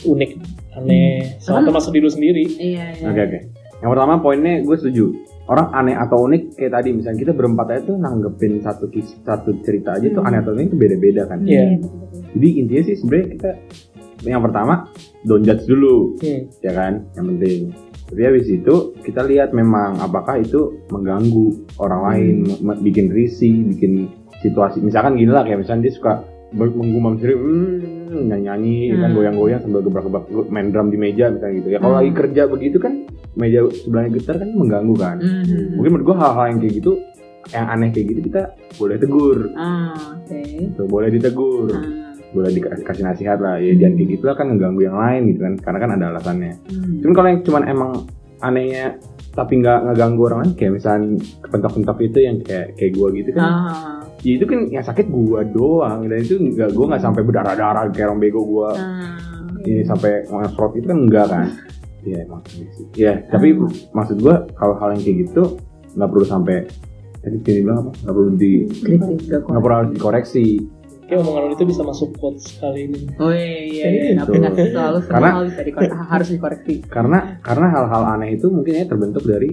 unik, 0.00 0.30
aneh, 0.74 1.36
soal 1.38 1.60
Hmm. 1.60 1.68
termasuk 1.68 1.90
diri 1.90 2.02
lu 2.02 2.10
sendiri. 2.10 2.44
Iya, 2.48 2.84
iya. 2.94 3.06
Oke 3.06 3.20
oke. 3.22 3.38
Yang 3.78 3.90
pertama 3.90 4.14
poinnya 4.18 4.54
gue 4.60 4.76
setuju. 4.76 5.04
Orang 5.44 5.68
aneh 5.70 5.92
atau 5.92 6.22
unik 6.22 6.54
kayak 6.54 6.72
tadi 6.72 6.88
misalnya 6.92 7.18
kita 7.20 7.32
berempat 7.32 7.66
aja 7.68 7.82
tuh 7.84 7.96
nanggepin 7.96 8.52
satu 8.58 8.86
satu 9.20 9.50
cerita 9.60 9.92
aja 9.92 10.06
tuh 10.08 10.18
Hmm. 10.18 10.28
aneh 10.28 10.38
atau 10.38 10.52
unik 10.52 10.66
itu 10.66 10.76
beda-beda 10.76 11.22
kan. 11.26 11.38
Iya. 11.42 11.76
betul-betul. 11.76 12.20
Jadi 12.32 12.48
intinya 12.56 12.82
sih 12.82 12.94
sebenarnya 12.96 13.26
kita 13.32 13.50
yang 14.22 14.38
pertama 14.40 14.74
don't 15.22 15.42
judge 15.42 15.66
dulu 15.66 16.14
Hmm. 16.16 16.40
ya 16.58 16.72
kan 16.72 16.92
yang 17.12 17.26
penting. 17.28 17.60
Tapi 18.06 18.20
habis 18.22 18.46
itu 18.46 18.74
kita 18.98 19.24
lihat 19.24 19.50
memang 19.50 19.96
apakah 19.98 20.36
itu 20.36 20.84
mengganggu 20.86 21.46
orang 21.76 22.00
lain, 22.04 22.34
me- 22.60 22.76
bikin 22.78 23.08
risih, 23.08 23.64
bikin 23.66 24.06
situasi. 24.38 24.78
Misalkan 24.78 25.16
gini 25.16 25.28
lah 25.28 25.42
kayak 25.42 25.58
misalnya 25.58 25.88
dia 25.88 25.94
suka 25.94 26.12
menggumam 26.52 27.16
sendiri, 27.16 27.34
hmm, 27.34 28.01
nyanyi-nyanyi 28.14 28.76
kan 28.94 29.10
Hmm. 29.10 29.16
goyang-goyang 29.16 29.60
sambil 29.60 29.80
gebrak-gebrak 29.80 30.24
main 30.48 30.68
drum 30.68 30.88
di 30.88 30.98
meja 30.98 31.28
misalnya 31.28 31.54
gitu. 31.58 31.68
Ya 31.70 31.78
kalau 31.78 31.96
Hmm. 31.96 32.00
lagi 32.04 32.12
kerja 32.12 32.42
begitu 32.46 32.76
kan 32.76 32.92
meja 33.32 33.58
sebelahnya 33.66 34.10
getar 34.12 34.36
kan 34.36 34.50
mengganggu 34.52 34.94
kan. 34.94 35.16
Mhm. 35.18 35.76
Mungkin 35.76 35.90
menurut 35.90 36.06
gua 36.06 36.16
hal-hal 36.20 36.44
yang 36.48 36.58
kayak 36.60 36.74
gitu 36.78 36.92
yang 37.50 37.66
aneh 37.66 37.88
kayak 37.90 38.06
gitu 38.06 38.20
kita 38.22 38.42
boleh 38.76 38.96
tegur, 38.96 39.38
Ah, 39.54 39.90
oke. 40.14 40.40
gitu. 40.46 40.82
boleh 40.86 41.08
ditegur, 41.10 41.74
Ah. 41.74 42.14
boleh 42.30 42.50
dikasih 42.50 42.84
kasih 42.84 43.04
nasihat 43.04 43.38
lah. 43.38 43.58
Ya 43.58 43.74
jangan 43.74 43.98
kayak 43.98 44.08
gitu 44.14 44.24
lah 44.24 44.36
kan 44.36 44.46
mengganggu 44.46 44.80
yang 44.80 44.94
lain 44.94 45.22
gitu 45.26 45.40
kan, 45.42 45.54
karena 45.58 45.78
kan 45.80 45.90
ada 45.92 46.04
alasannya. 46.14 46.52
Hmm. 46.70 47.00
Cuman 47.02 47.12
kalau 47.12 47.28
yang 47.28 47.40
cuman 47.42 47.62
emang 47.66 47.90
anehnya 48.38 48.86
tapi 49.32 49.58
nggak 49.58 49.78
ngeganggu 49.86 50.22
orang 50.22 50.38
lain 50.42 50.52
kayak 50.54 50.72
misalnya 50.76 51.08
kepentok-pentok 51.40 51.98
itu 52.02 52.18
yang 52.20 52.36
kayak 52.42 52.66
kayak 52.76 52.92
gua 52.92 53.08
gitu 53.10 53.30
kan. 53.32 53.42
Ah. 53.42 54.01
Ya 54.22 54.32
itu 54.36 54.46
kan 54.46 54.58
yang 54.66 54.80
sakit 54.80 55.06
gua 55.06 55.42
doang 55.42 56.06
dan 56.06 56.18
itu 56.18 56.38
nggak 56.38 56.70
gua 56.72 56.84
nggak 56.90 57.02
sampai 57.02 57.22
berdarah-darah 57.22 57.90
kayak 57.90 58.06
orang 58.06 58.20
bego 58.20 58.40
gua 58.42 58.70
Ah. 58.72 59.18
ini 59.60 59.82
sampai 59.82 60.22
nge-throat 60.24 60.72
itu 60.74 60.86
kan 60.86 60.98
enggak 61.00 61.26
kan. 61.26 61.46
Iya 62.02 62.26
emang 62.26 62.42
sih. 62.46 62.66
Ya, 62.94 63.18
tapi 63.24 63.50
Hmm. 63.52 63.66
maksud 63.92 64.18
gua 64.18 64.46
kalau 64.54 64.74
hal 64.76 64.94
yang 64.94 65.02
kayak 65.02 65.16
gitu 65.26 65.42
nggak 65.92 66.08
perlu 66.08 66.24
sampai 66.24 66.56
tadi 67.18 67.36
Kenny 67.40 67.60
bilang 67.62 67.78
apa? 67.80 67.90
Nggak 68.00 68.14
perlu 68.14 68.30
di 68.32 68.52
nggak 69.22 69.42
perlu 69.60 69.90
dikoreksi. 69.90 70.46
Kayak 71.02 71.18
omongan 71.22 71.42
lu 71.44 71.52
itu 71.52 71.64
bisa 71.68 71.82
masuk 71.82 72.08
quotes 72.16 72.56
kali 72.56 72.88
ini. 72.88 72.98
Oh 73.18 73.28
iya, 73.28 73.44
iya, 73.60 73.84
iya. 73.84 74.10
Gitu. 74.16 74.22
Tapi 74.22 74.36
nggak 74.38 74.54
selalu 74.56 74.98
semua 74.98 75.12
Karena- 75.12 75.32
hal 75.32 75.44
bisa 75.44 75.62
dikoreksi, 75.62 75.96
harus 76.08 76.28
dikoreksi. 76.30 76.74
Karena 76.88 77.18
karena 77.38 77.66
hal-hal 77.68 78.02
aneh 78.08 78.30
itu 78.32 78.46
mungkin 78.48 78.72
ya 78.72 78.84
terbentuk 78.86 79.22
dari 79.22 79.50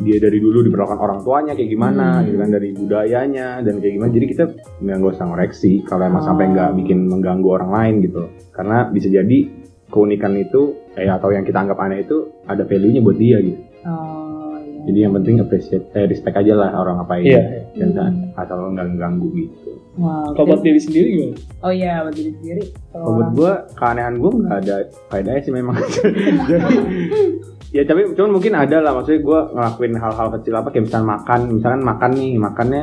dia 0.00 0.16
dari 0.16 0.36
dulu 0.36 0.60
diperlakukan 0.62 0.96
orang 0.98 1.18
tuanya 1.20 1.52
kayak 1.52 1.68
gimana 1.68 2.06
Hmm. 2.16 2.24
gitu 2.24 2.36
kan 2.36 2.50
dari 2.50 2.68
budayanya 2.70 3.48
dan 3.60 3.74
kayak 3.76 3.92
gimana 3.94 4.10
jadi 4.10 4.26
kita 4.26 4.44
nggak 4.78 4.96
nggak 4.96 5.12
usah 5.12 5.26
ngoreksi 5.26 5.72
kalau 5.82 6.02
emang 6.02 6.20
Oh. 6.20 6.26
sampai 6.26 6.44
nggak 6.48 6.70
bikin 6.76 6.98
mengganggu 7.04 7.48
orang 7.50 7.70
lain 7.70 7.94
gitu 8.02 8.22
karena 8.50 8.86
bisa 8.86 9.06
jadi 9.06 9.38
keunikan 9.86 10.34
itu 10.34 10.62
eh, 10.94 11.06
atau 11.06 11.28
yang 11.28 11.42
kita 11.42 11.60
anggap 11.60 11.78
aneh 11.78 12.02
itu 12.02 12.16
ada 12.44 12.62
value-nya 12.62 13.00
buat 13.00 13.16
dia 13.16 13.38
gitu 13.38 13.60
Oh 13.82 14.56
iya. 14.56 14.80
jadi 14.84 14.98
yang 15.04 15.12
penting 15.14 15.34
appreciate 15.38 15.84
eh, 15.92 16.04
respect 16.04 16.36
aja 16.36 16.52
lah 16.54 16.70
orang 16.74 16.98
ngapain 16.98 17.22
Iya. 17.22 17.42
dan 17.76 17.90
Hmm. 17.92 18.34
asal 18.34 18.70
nggak 18.70 18.86
ganggu 18.96 19.28
gitu 19.34 19.68
Wow. 19.90 20.32
Kalau 20.32 20.46
buat 20.48 20.62
diri 20.62 20.78
sendiri 20.78 21.08
gimana? 21.10 21.36
Oh 21.60 21.68
iya, 21.68 22.00
buat 22.00 22.14
diri 22.14 22.30
sendiri. 22.32 22.62
Kalau 22.88 23.10
buat 23.10 23.30
gue 23.34 23.52
keanehan 23.74 24.14
gue 24.16 24.30
nggak 24.38 24.58
ada 24.62 24.76
faedahnya 25.10 25.42
sih 25.42 25.50
memang. 25.50 25.76
Jadi 26.48 26.74
ya 27.70 27.82
tapi 27.86 28.14
cuman 28.18 28.30
mungkin 28.34 28.52
ada 28.58 28.82
lah 28.82 28.92
maksudnya 28.98 29.22
gue 29.22 29.40
ngelakuin 29.54 29.94
hal-hal 29.94 30.28
kecil 30.38 30.54
apa 30.58 30.68
kayak 30.74 30.84
misalnya 30.90 31.06
makan, 31.06 31.40
misalkan 31.54 31.82
makan 31.86 32.10
nih 32.18 32.32
makannya 32.38 32.82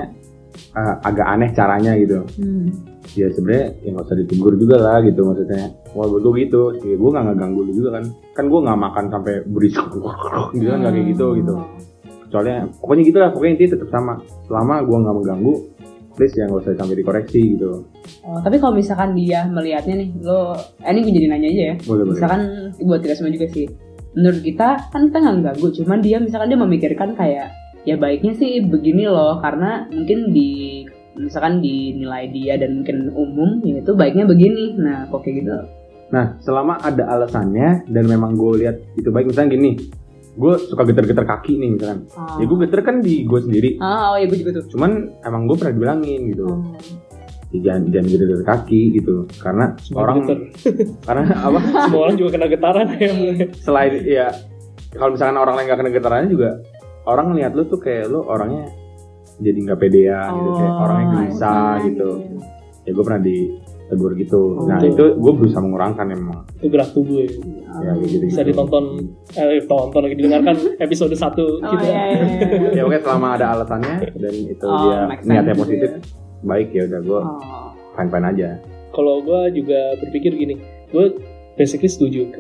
eh, 0.76 0.96
agak 1.04 1.28
aneh 1.28 1.50
caranya 1.52 1.92
gitu. 2.00 2.20
Hmm. 2.40 2.68
Ya 3.16 3.28
sebenarnya 3.32 3.68
ya 3.84 3.90
nggak 3.96 4.06
usah 4.08 4.18
ditegur 4.20 4.54
juga 4.60 4.76
lah 4.80 4.98
gitu 5.04 5.22
maksudnya. 5.24 5.72
Wah 5.96 6.06
gue 6.08 6.32
gitu, 6.44 6.62
ya 6.84 6.96
gue 6.96 7.10
nggak 7.12 7.26
ngeganggu 7.32 7.62
lu 7.68 7.72
juga 7.76 7.90
kan. 8.00 8.04
Kan 8.36 8.46
gue 8.48 8.60
nggak 8.64 8.80
makan 8.80 9.06
sampai 9.12 9.34
berisik 9.48 9.88
gitu 10.56 10.68
kan 10.68 10.80
nggak 10.84 10.94
kayak 10.96 11.08
gitu 11.16 11.28
gitu. 11.40 11.54
Kecuali 12.28 12.50
pokoknya 12.84 13.04
gitu 13.08 13.18
lah, 13.24 13.30
pokoknya 13.32 13.52
intinya 13.56 13.72
tetap 13.80 13.90
sama. 13.92 14.14
Selama 14.52 14.76
gue 14.84 14.98
nggak 15.00 15.16
mengganggu, 15.16 15.54
please 16.20 16.36
ya 16.36 16.44
nggak 16.52 16.60
usah 16.64 16.76
sampai 16.76 16.96
dikoreksi 17.00 17.40
gitu. 17.56 17.88
Oh, 18.28 18.40
tapi 18.44 18.60
kalau 18.60 18.76
misalkan 18.76 19.16
dia 19.16 19.48
melihatnya 19.48 19.96
nih, 20.04 20.10
lo, 20.20 20.60
eh, 20.84 20.92
ini 20.92 21.00
gue 21.08 21.14
jadi 21.16 21.28
nanya 21.32 21.48
aja 21.48 21.64
ya. 21.72 21.76
Boleh 21.88 22.04
boleh. 22.04 22.20
Misalkan 22.20 22.42
buat 22.84 23.00
kita 23.00 23.14
semua 23.16 23.32
juga 23.32 23.48
sih. 23.48 23.87
Menurut 24.14 24.42
kita 24.46 24.68
kan 24.94 25.12
kita 25.12 25.18
nggak 25.20 25.36
ganggu, 25.44 25.68
cuman 25.84 26.00
dia 26.00 26.18
misalkan 26.22 26.50
dia 26.54 26.60
memikirkan 26.60 27.10
kayak 27.18 27.52
ya 27.84 27.96
baiknya 27.96 28.34
sih 28.36 28.64
begini 28.64 29.08
loh, 29.08 29.40
karena 29.40 29.88
mungkin 29.92 30.32
di 30.32 30.84
misalkan 31.18 31.60
dinilai 31.60 32.30
dia 32.30 32.56
dan 32.62 32.82
mungkin 32.82 33.10
umum 33.12 33.60
ya 33.66 33.82
itu 33.82 33.92
baiknya 33.98 34.30
begini. 34.30 34.78
Nah, 34.78 35.10
kok 35.10 35.26
kayak 35.26 35.36
gitu? 35.44 35.52
Nah, 36.08 36.40
selama 36.40 36.80
ada 36.80 37.04
alasannya 37.04 37.84
dan 37.92 38.04
memang 38.08 38.40
gue 38.40 38.64
lihat 38.64 38.80
itu 38.96 39.12
baik, 39.12 39.28
misalnya 39.28 39.60
gini, 39.60 39.72
gue 40.38 40.54
suka 40.70 40.88
geter-geter 40.88 41.26
kaki 41.28 41.60
nih 41.60 41.70
misalkan. 41.76 42.00
Oh. 42.16 42.40
Ya 42.40 42.46
gue 42.48 42.58
geter 42.64 42.80
kan 42.86 42.96
di 43.04 43.26
gue 43.28 43.40
sendiri. 43.44 43.70
Ah, 43.84 44.16
oh 44.16 44.18
ya 44.22 44.26
gue 44.30 44.40
juga 44.40 44.62
tuh. 44.62 44.72
Cuman 44.72 45.20
emang 45.26 45.50
gue 45.50 45.56
pernah 45.60 45.74
dibilangin 45.76 46.22
gitu, 46.32 46.48
Oh. 46.48 46.64
Ya, 47.50 47.60
jangan 47.64 47.82
jangan 47.90 48.08
geter-geter 48.08 48.46
kaki 48.46 48.82
gitu, 48.94 49.16
karena 49.38 49.66
Semua 49.80 50.02
orang 50.04 50.16
getar. 50.22 50.38
karena 51.08 51.24
apa? 51.38 51.60
Semua 51.88 52.02
orang 52.06 52.16
juga 52.16 52.30
kena 52.34 52.48
getaran 52.48 52.88
ya. 52.94 53.10
Selain 53.58 53.94
ya 54.04 54.28
kalau 54.90 55.12
misalkan 55.14 55.38
orang 55.38 55.54
lain 55.56 55.68
gak 55.68 55.80
kena 55.80 55.92
getarannya 55.92 56.30
juga 56.30 56.50
orang 57.04 57.26
ngeliat 57.32 57.52
lu 57.54 57.64
tuh 57.66 57.78
kayak 57.78 58.08
lu 58.08 58.20
orangnya 58.22 58.66
jadi 59.38 59.58
nggak 59.64 59.80
pedean 59.80 60.32
gitu, 60.34 60.50
kayak 60.52 60.72
Oh, 60.72 60.82
orangnya 60.82 61.06
gelisah 61.14 61.54
iya, 61.78 61.86
gitu. 61.86 62.10
iya. 62.18 62.40
Ya 62.82 62.92
gue 62.92 63.04
pernah 63.04 63.22
ditegur 63.22 64.12
gitu. 64.16 64.42
Oh. 64.56 64.66
Nah 64.66 64.80
itu 64.82 65.04
gue 65.14 65.32
berusaha 65.32 65.62
mengurangkan 65.62 66.08
emang. 66.10 66.42
Itu 66.56 66.68
gerak 66.68 66.90
tubuh 66.92 67.22
ya. 67.22 67.30
Ya 67.78 67.92
gitu. 68.02 68.24
Bisa 68.26 68.42
ditonton, 68.42 68.84
eh 69.36 69.62
tonton 69.64 70.02
lagi 70.02 70.16
didengarkan 70.16 70.56
episode 70.86 71.14
1 71.14 71.22
Oh 71.22 71.30
gitu. 71.70 71.86
iya, 71.86 72.02
iya, 72.10 72.18
iya. 72.18 72.70
ya 72.74 72.82
oke 72.84 72.98
selama 72.98 73.28
ada 73.38 73.46
alasannya 73.54 73.96
dan 74.18 74.34
itu 74.34 74.66
Oh, 74.66 74.80
dia 74.82 74.98
niatnya 75.22 75.54
gitu 75.54 75.62
positif 75.62 75.90
ya. 75.94 76.00
Baik 76.42 76.74
ya 76.74 76.86
udah 76.86 77.02
gue 77.02 77.22
Oh. 77.22 77.70
fine 77.94 78.10
fine 78.10 78.28
aja 78.28 78.50
Kalau 78.88 79.22
gue 79.22 79.42
juga 79.54 79.94
berpikir 80.02 80.34
gini, 80.34 80.58
gue 80.90 81.06
basically 81.54 81.86
setuju. 81.86 82.34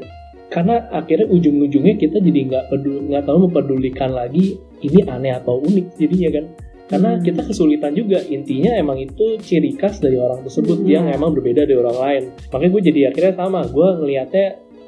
Karena 0.49 0.89
akhirnya 0.89 1.29
ujung-ujungnya 1.29 1.99
kita 1.99 2.17
jadi 2.17 2.39
nggak 2.49 2.65
peduli, 2.71 3.13
nggak 3.13 3.29
tahu 3.29 3.45
mempedulikan 3.45 4.09
lagi 4.09 4.57
ini 4.81 5.05
aneh 5.05 5.37
atau 5.37 5.61
unik 5.61 6.01
jadinya 6.01 6.29
kan. 6.33 6.45
Karena 6.87 7.09
Hmm. 7.13 7.21
kita 7.21 7.41
kesulitan 7.45 7.93
juga 7.93 8.23
intinya 8.25 8.73
emang 8.73 8.97
itu 8.97 9.37
ciri 9.37 9.75
khas 9.75 9.99
dari 9.99 10.17
orang 10.17 10.41
tersebut 10.41 10.81
Hmm. 10.81 10.89
yang 10.89 11.05
emang 11.11 11.35
berbeda 11.35 11.67
dari 11.67 11.77
orang 11.77 11.97
lain. 11.99 12.23
Makanya 12.49 12.71
gue 12.73 12.81
jadi 12.89 12.99
akhirnya 13.11 13.33
sama, 13.37 13.61
gue 13.67 13.87
ngelihatnya 14.01 14.45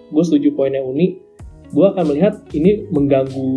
gue 0.09 0.23
setuju 0.25 0.49
poinnya 0.57 0.81
unik. 0.81 1.11
Gue 1.69 1.85
akan 1.85 2.03
melihat 2.07 2.33
ini 2.55 2.87
mengganggu 2.89 3.49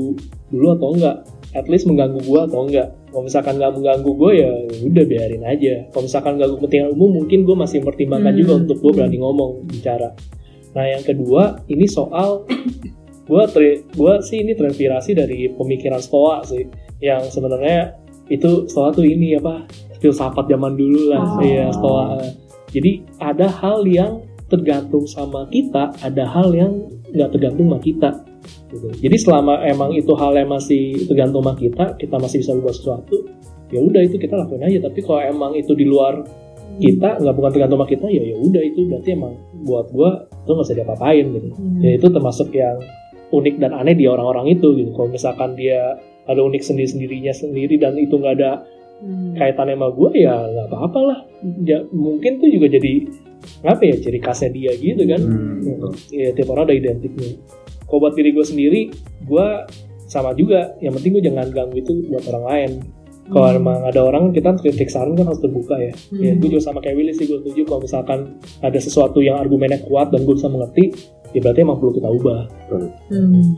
dulu 0.52 0.68
atau 0.76 0.88
enggak. 0.92 1.16
At 1.52 1.68
least 1.68 1.84
mengganggu 1.84 2.24
gue 2.24 2.40
atau 2.48 2.64
enggak. 2.64 2.96
Kalau 3.12 3.22
misalkan 3.22 3.60
nggak 3.60 3.72
mengganggu 3.76 4.10
gue 4.10 4.30
ya 4.40 4.50
udah 4.88 5.04
biarin 5.04 5.44
aja. 5.44 5.74
Kalau 5.92 6.02
misalkan 6.04 6.40
ganggu 6.40 6.56
kepentingan 6.56 6.90
umum 6.96 7.10
mungkin 7.22 7.44
gue 7.44 7.52
masih 7.52 7.84
mempertimbangkan 7.84 8.32
Hmm. 8.32 8.40
juga 8.40 8.52
untuk 8.64 8.76
gue 8.80 8.92
berani 8.96 9.16
ngomong 9.20 9.50
bicara. 9.68 10.08
Nah 10.72 10.84
yang 10.88 11.04
kedua 11.04 11.60
ini 11.68 11.84
soal 11.84 12.48
gue 13.28 13.42
gue 13.92 14.12
sih 14.24 14.40
ini 14.40 14.52
terinspirasi 14.52 15.12
dari 15.12 15.52
pemikiran 15.52 16.00
stoa 16.00 16.40
sih 16.42 16.64
yang 16.98 17.20
sebenarnya 17.28 17.94
itu 18.26 18.64
stoa 18.66 18.88
tuh 18.90 19.04
ini 19.04 19.36
apa 19.36 19.68
filsafat 20.00 20.48
zaman 20.48 20.72
dulu 20.74 21.12
lah 21.12 21.36
Oh. 21.36 21.44
ya 21.44 21.68
stoa. 21.70 22.16
Jadi 22.72 23.04
ada 23.20 23.52
hal 23.52 23.84
yang 23.84 24.24
tergantung 24.48 25.04
sama 25.04 25.44
kita, 25.48 25.92
ada 26.00 26.24
hal 26.24 26.52
yang 26.52 26.88
nggak 27.12 27.28
tergantung 27.30 27.68
sama 27.68 27.80
kita. 27.80 28.10
Gitu. 28.72 28.88
Jadi 28.88 29.16
selama 29.20 29.62
emang 29.68 29.92
itu 29.92 30.12
hal 30.16 30.32
yang 30.34 30.50
masih 30.50 31.06
tergantung 31.06 31.44
sama 31.44 31.54
kita, 31.54 31.84
kita 32.00 32.16
masih 32.16 32.40
bisa 32.40 32.56
berbuat 32.56 32.76
sesuatu, 32.76 33.16
ya 33.68 33.80
udah 33.84 34.00
itu 34.02 34.16
kita 34.16 34.34
lakuin 34.34 34.64
aja. 34.64 34.88
Tapi 34.88 35.00
kalau 35.04 35.20
emang 35.20 35.52
itu 35.54 35.72
di 35.76 35.84
luar 35.84 36.24
kita, 36.80 37.20
nggak 37.20 37.34
bukan 37.36 37.50
tergantung 37.52 37.78
sama 37.84 37.88
kita, 37.88 38.06
ya 38.08 38.22
ya 38.24 38.36
udah 38.40 38.62
itu 38.64 38.80
berarti 38.88 39.08
emang 39.12 39.34
buat 39.62 39.86
gua 39.92 40.24
itu 40.24 40.50
nggak 40.50 40.66
usah 40.66 40.76
diapa-apain 40.80 41.24
gitu. 41.28 41.48
Hmm. 41.52 41.80
Ya 41.84 41.90
itu 42.00 42.06
termasuk 42.08 42.48
yang 42.56 42.76
unik 43.32 43.54
dan 43.60 43.72
aneh 43.76 43.94
di 43.96 44.08
orang-orang 44.08 44.56
itu 44.56 44.72
gitu. 44.74 44.90
Kalau 44.96 45.08
misalkan 45.12 45.52
dia 45.54 46.00
ada 46.24 46.40
unik 46.40 46.62
sendiri-sendirinya 46.64 47.32
sendiri 47.36 47.76
dan 47.76 47.94
itu 48.00 48.16
nggak 48.16 48.36
ada 48.40 48.52
Hmm. 49.02 49.34
kaitannya 49.34 49.74
sama 49.74 49.90
gue 49.90 50.10
ya 50.14 50.46
nggak 50.46 50.66
apa-apa 50.70 51.00
lah. 51.02 51.18
Ya, 51.66 51.82
mungkin 51.90 52.38
tuh 52.38 52.46
juga 52.54 52.70
jadi 52.70 53.10
apa 53.62 53.82
ya 53.82 53.94
ciri 53.96 54.18
khasnya 54.18 54.50
dia 54.50 54.72
gitu 54.74 55.02
kan. 55.04 55.20
Hmm. 55.20 55.90
Ya 56.10 56.30
tiap 56.32 56.50
orang 56.50 56.68
ada 56.68 56.74
identiknya. 56.74 57.36
Kalau 57.84 57.98
buat 58.00 58.14
diri 58.14 58.30
gue 58.30 58.42
sendiri, 58.42 58.80
gue 59.22 59.46
sama 60.06 60.32
juga. 60.32 60.72
Yang 60.78 60.92
penting 60.96 61.10
gue 61.12 61.22
jangan 61.24 61.46
ganggu 61.48 61.76
itu 61.76 61.92
buat 62.06 62.24
orang 62.28 62.46
lain. 62.46 62.72
kalau 63.22 63.48
emang 63.48 63.86
ada 63.86 64.02
orang 64.02 64.34
kita 64.34 64.50
kritik 64.58 64.90
saran 64.90 65.14
kan 65.14 65.24
harus 65.24 65.38
terbuka 65.38 65.78
ya 65.78 65.94
Hmm. 66.10 66.20
ya 66.20 66.30
gue 66.34 66.48
juga 66.50 66.60
sama 66.60 66.82
kayak 66.82 66.98
Willy 66.98 67.14
sih 67.14 67.24
gue 67.24 67.38
setuju 67.38 67.64
kalau 67.64 67.80
misalkan 67.80 68.34
ada 68.58 68.76
sesuatu 68.76 69.22
yang 69.22 69.38
argumennya 69.38 69.78
kuat 69.80 70.10
dan 70.10 70.26
gue 70.26 70.34
bisa 70.34 70.50
mengerti 70.50 70.90
ya 71.30 71.38
berarti 71.38 71.62
emang 71.62 71.78
perlu 71.78 71.94
kita 71.94 72.10
ubah 72.10 72.40
Hmm. 73.08 73.54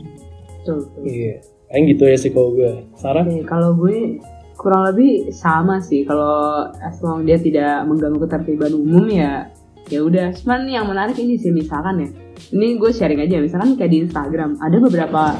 Betul, 0.61 0.85
betul. 0.85 1.01
iya 1.03 1.33
kayak 1.65 1.81
gitu 1.91 2.03
ya 2.05 2.15
sih 2.15 2.29
kalau 2.29 2.49
gue 2.53 2.71
Sarah 2.93 3.25
Oke, 3.25 3.41
kalau 3.43 3.73
gue 3.73 4.21
kurang 4.53 4.83
lebih 4.85 5.33
sama 5.33 5.81
sih 5.81 6.05
kalau 6.05 6.37
as 6.77 7.01
long 7.01 7.25
dia 7.25 7.35
tidak 7.35 7.83
mengganggu 7.83 8.21
ketertiban 8.21 8.69
umum 8.71 9.09
ya 9.09 9.49
ya 9.89 9.99
udah 10.01 10.33
cuman 10.41 10.65
yang 10.65 10.85
menarik 10.89 11.17
ini 11.21 11.37
sih 11.37 11.53
misalkan 11.53 12.01
ya 12.01 12.09
ini 12.51 12.77
gue 12.77 12.91
sharing 12.91 13.21
aja 13.21 13.37
misalkan 13.41 13.77
kayak 13.77 13.91
di 13.93 13.99
Instagram 14.05 14.57
ada 14.59 14.77
beberapa 14.81 15.37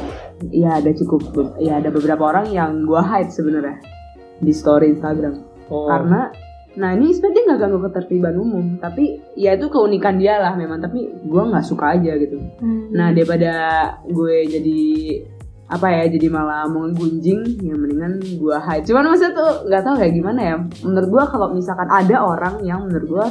ya 0.53 0.79
ada 0.79 0.91
cukup 0.93 1.55
ya 1.57 1.81
ada 1.81 1.89
beberapa 1.89 2.23
orang 2.29 2.53
yang 2.53 2.85
gue 2.85 3.01
hide 3.01 3.33
sebenarnya 3.33 3.81
di 4.39 4.53
story 4.53 4.93
Instagram 4.93 5.41
oh, 5.73 5.89
karena 5.89 6.29
nah 6.75 6.91
ini 6.91 7.15
sebenarnya 7.15 7.43
nggak 7.47 7.59
ganggu 7.63 7.79
ketertiban 7.87 8.35
umum 8.35 8.65
tapi 8.83 9.23
ya 9.39 9.55
itu 9.55 9.71
keunikan 9.71 10.19
dia 10.19 10.37
lah 10.43 10.59
memang 10.59 10.83
tapi 10.83 11.07
gue 11.07 11.43
nggak 11.47 11.65
suka 11.65 11.95
aja 11.95 12.13
gitu 12.19 12.35
Hmm. 12.59 12.91
Nah 12.95 13.11
daripada 13.11 13.53
gue 14.07 14.47
jadi 14.47 14.81
apa 15.65 15.87
ya 15.89 16.03
jadi 16.05 16.29
malah 16.29 16.69
mau 16.69 16.85
gunjing 16.93 17.57
ya 17.63 17.73
mendingan 17.73 18.21
gue 18.21 18.57
hide. 18.59 18.85
Cuman 18.85 19.09
maksudnya 19.09 19.33
tuh 19.33 19.51
nggak 19.65 19.83
tahu 19.83 19.95
kayak 19.97 20.13
gimana 20.13 20.39
ya. 20.39 20.55
Menurut 20.85 21.09
gue 21.09 21.23
kalau 21.25 21.47
misalkan 21.51 21.89
ada 21.89 22.21
orang 22.21 22.55
yang 22.61 22.85
menurut 22.85 23.07
gue 23.09 23.25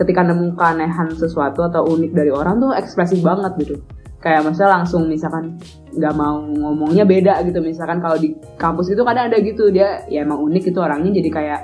ketika 0.00 0.24
nemu 0.24 0.56
keanehan 0.56 1.12
sesuatu 1.12 1.60
atau 1.68 1.84
unik 1.84 2.16
dari 2.16 2.32
orang 2.32 2.56
tuh 2.56 2.72
ekspresif 2.72 3.20
banget 3.20 3.52
gitu. 3.60 3.76
Kayak 4.20 4.48
maksudnya 4.48 4.80
langsung 4.80 5.08
misalkan 5.08 5.60
nggak 5.92 6.14
mau 6.16 6.40
ngomongnya 6.40 7.04
beda 7.04 7.44
gitu. 7.44 7.60
Misalkan 7.60 8.00
kalau 8.00 8.16
di 8.16 8.32
kampus 8.56 8.92
itu 8.96 9.04
kadang 9.04 9.28
ada 9.28 9.36
gitu. 9.40 9.68
Dia 9.68 10.08
ya 10.08 10.24
emang 10.24 10.40
unik 10.40 10.72
itu 10.72 10.78
orangnya. 10.80 11.20
Jadi 11.20 11.30
kayak 11.32 11.60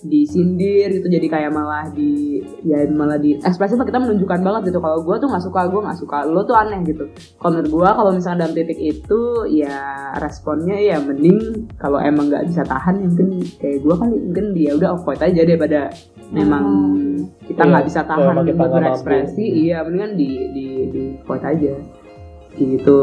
disindir 0.00 0.96
gitu. 0.96 1.08
Jadi 1.12 1.28
kayak 1.28 1.52
malah 1.52 1.92
di 1.92 2.40
ya 2.64 2.88
malah 2.88 3.20
di 3.20 3.36
ekspresi 3.36 3.76
tuh 3.76 3.84
kita 3.84 4.00
menunjukkan 4.00 4.40
banget 4.40 4.72
gitu. 4.72 4.80
Kalau 4.80 5.04
gue 5.04 5.16
tuh 5.20 5.28
nggak 5.28 5.44
suka 5.44 5.60
gue 5.68 5.80
nggak 5.84 5.98
suka. 6.00 6.18
Lo 6.24 6.40
tuh 6.48 6.56
aneh 6.56 6.80
gitu. 6.88 7.04
Kalau 7.36 7.52
menurut 7.52 7.68
gue 7.68 7.88
kalau 7.92 8.10
misalnya 8.16 8.48
dalam 8.48 8.56
titik 8.56 8.80
itu 8.80 9.20
ya 9.52 9.76
responnya 10.24 10.76
ya 10.80 10.96
mending 11.04 11.68
kalau 11.76 12.00
emang 12.00 12.32
nggak 12.32 12.48
bisa 12.48 12.64
tahan 12.64 12.96
ya 12.96 13.06
mungkin 13.12 13.28
kayak 13.60 13.78
gue 13.84 13.94
kali 13.96 14.16
mungkin 14.24 14.46
dia 14.56 14.70
udah 14.72 14.88
avoid 14.96 15.20
aja 15.20 15.40
daripada 15.44 15.92
memang 16.32 16.64
kita 17.50 17.62
Iya, 17.66 17.70
nggak 17.74 17.86
bisa 17.90 18.00
kalau 18.06 18.22
tahan 18.22 18.34
buat 18.34 18.46
nggak 18.54 18.70
berekspresi 18.78 19.44
iya 19.66 19.78
mendingan 19.82 20.12
di 20.14 20.30
di 20.54 20.66
di 20.90 21.02
avoid 21.18 21.42
aja. 21.42 21.74
Gitu. 22.54 22.98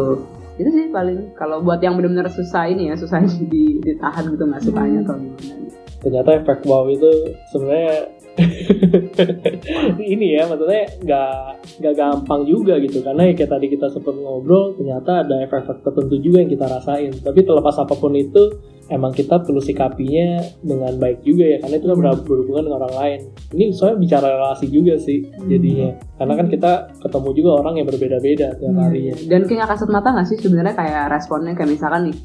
Itu 0.57 0.69
sih 0.73 0.85
paling 0.89 1.35
kalau 1.35 1.61
buat 1.61 1.83
yang 1.83 1.99
benar-benar 1.99 2.31
susah 2.31 2.71
ini 2.71 2.89
ya 2.89 2.95
susah 2.95 3.21
di, 3.51 3.83
ditahan 3.83 4.31
gitu 4.31 4.43
nggak 4.47 4.63
sukanya 4.63 4.99
atau 5.03 5.19
gimana 5.19 5.67
ternyata 5.97 6.29
efek 6.39 6.61
wow 6.69 6.85
itu 6.87 7.09
sebenarnya 7.49 8.13
ini 10.13 10.37
ya 10.37 10.45
maksudnya 10.45 10.85
nggak 11.01 11.37
nggak 11.81 11.95
gampang 11.97 12.41
juga 12.45 12.77
gitu. 12.77 13.01
Karena 13.01 13.27
ya 13.27 13.33
kayak 13.33 13.49
tadi 13.49 13.65
kita 13.65 13.89
sempat 13.89 14.13
ngobrol 14.13 14.77
ternyata 14.77 15.25
ada 15.25 15.41
efek-efek 15.41 15.81
tertentu 15.81 16.15
juga 16.21 16.45
yang 16.45 16.51
kita 16.53 16.65
rasain. 16.69 17.11
Tapi 17.17 17.39
terlepas 17.41 17.81
apa 17.81 17.97
pun 17.97 18.13
itu 18.13 18.43
emang 18.87 19.11
kita 19.11 19.39
perlu 19.39 19.59
sikapinya 19.59 20.27
dengan 20.59 20.95
baik 20.95 21.21
juga 21.21 21.43
ya 21.43 21.57
karena 21.59 21.75
itu 21.75 21.85
kan 21.85 21.97
ber- 21.97 22.23
berhubungan 22.23 22.63
dengan 22.65 22.79
orang 22.81 22.95
lain. 22.95 23.19
Ini 23.51 23.65
soalnya 23.71 23.97
bicara 23.99 24.27
relasi 24.31 24.65
juga 24.67 24.95
sih 24.95 25.19
jadinya. 25.45 25.89
Karena 26.15 26.33
kan 26.33 26.47
kita 26.47 26.71
ketemu 26.97 27.29
juga 27.33 27.49
orang 27.57 27.73
yang 27.77 27.87
berbeda-beda 27.87 28.47
tiap 28.53 28.69
Iya, 28.69 28.81
harinya. 28.81 29.13
Dan 29.27 29.39
kayak 29.43 29.57
nggak 29.57 29.71
kasat 29.71 29.89
mata 29.89 30.07
nggak 30.09 30.27
sih 30.27 30.37
sebenarnya 30.37 30.73
kayak 30.73 31.03
responnya? 31.09 31.53
Kayak 31.53 31.71
misalkan 31.73 32.03
nih 32.09 32.17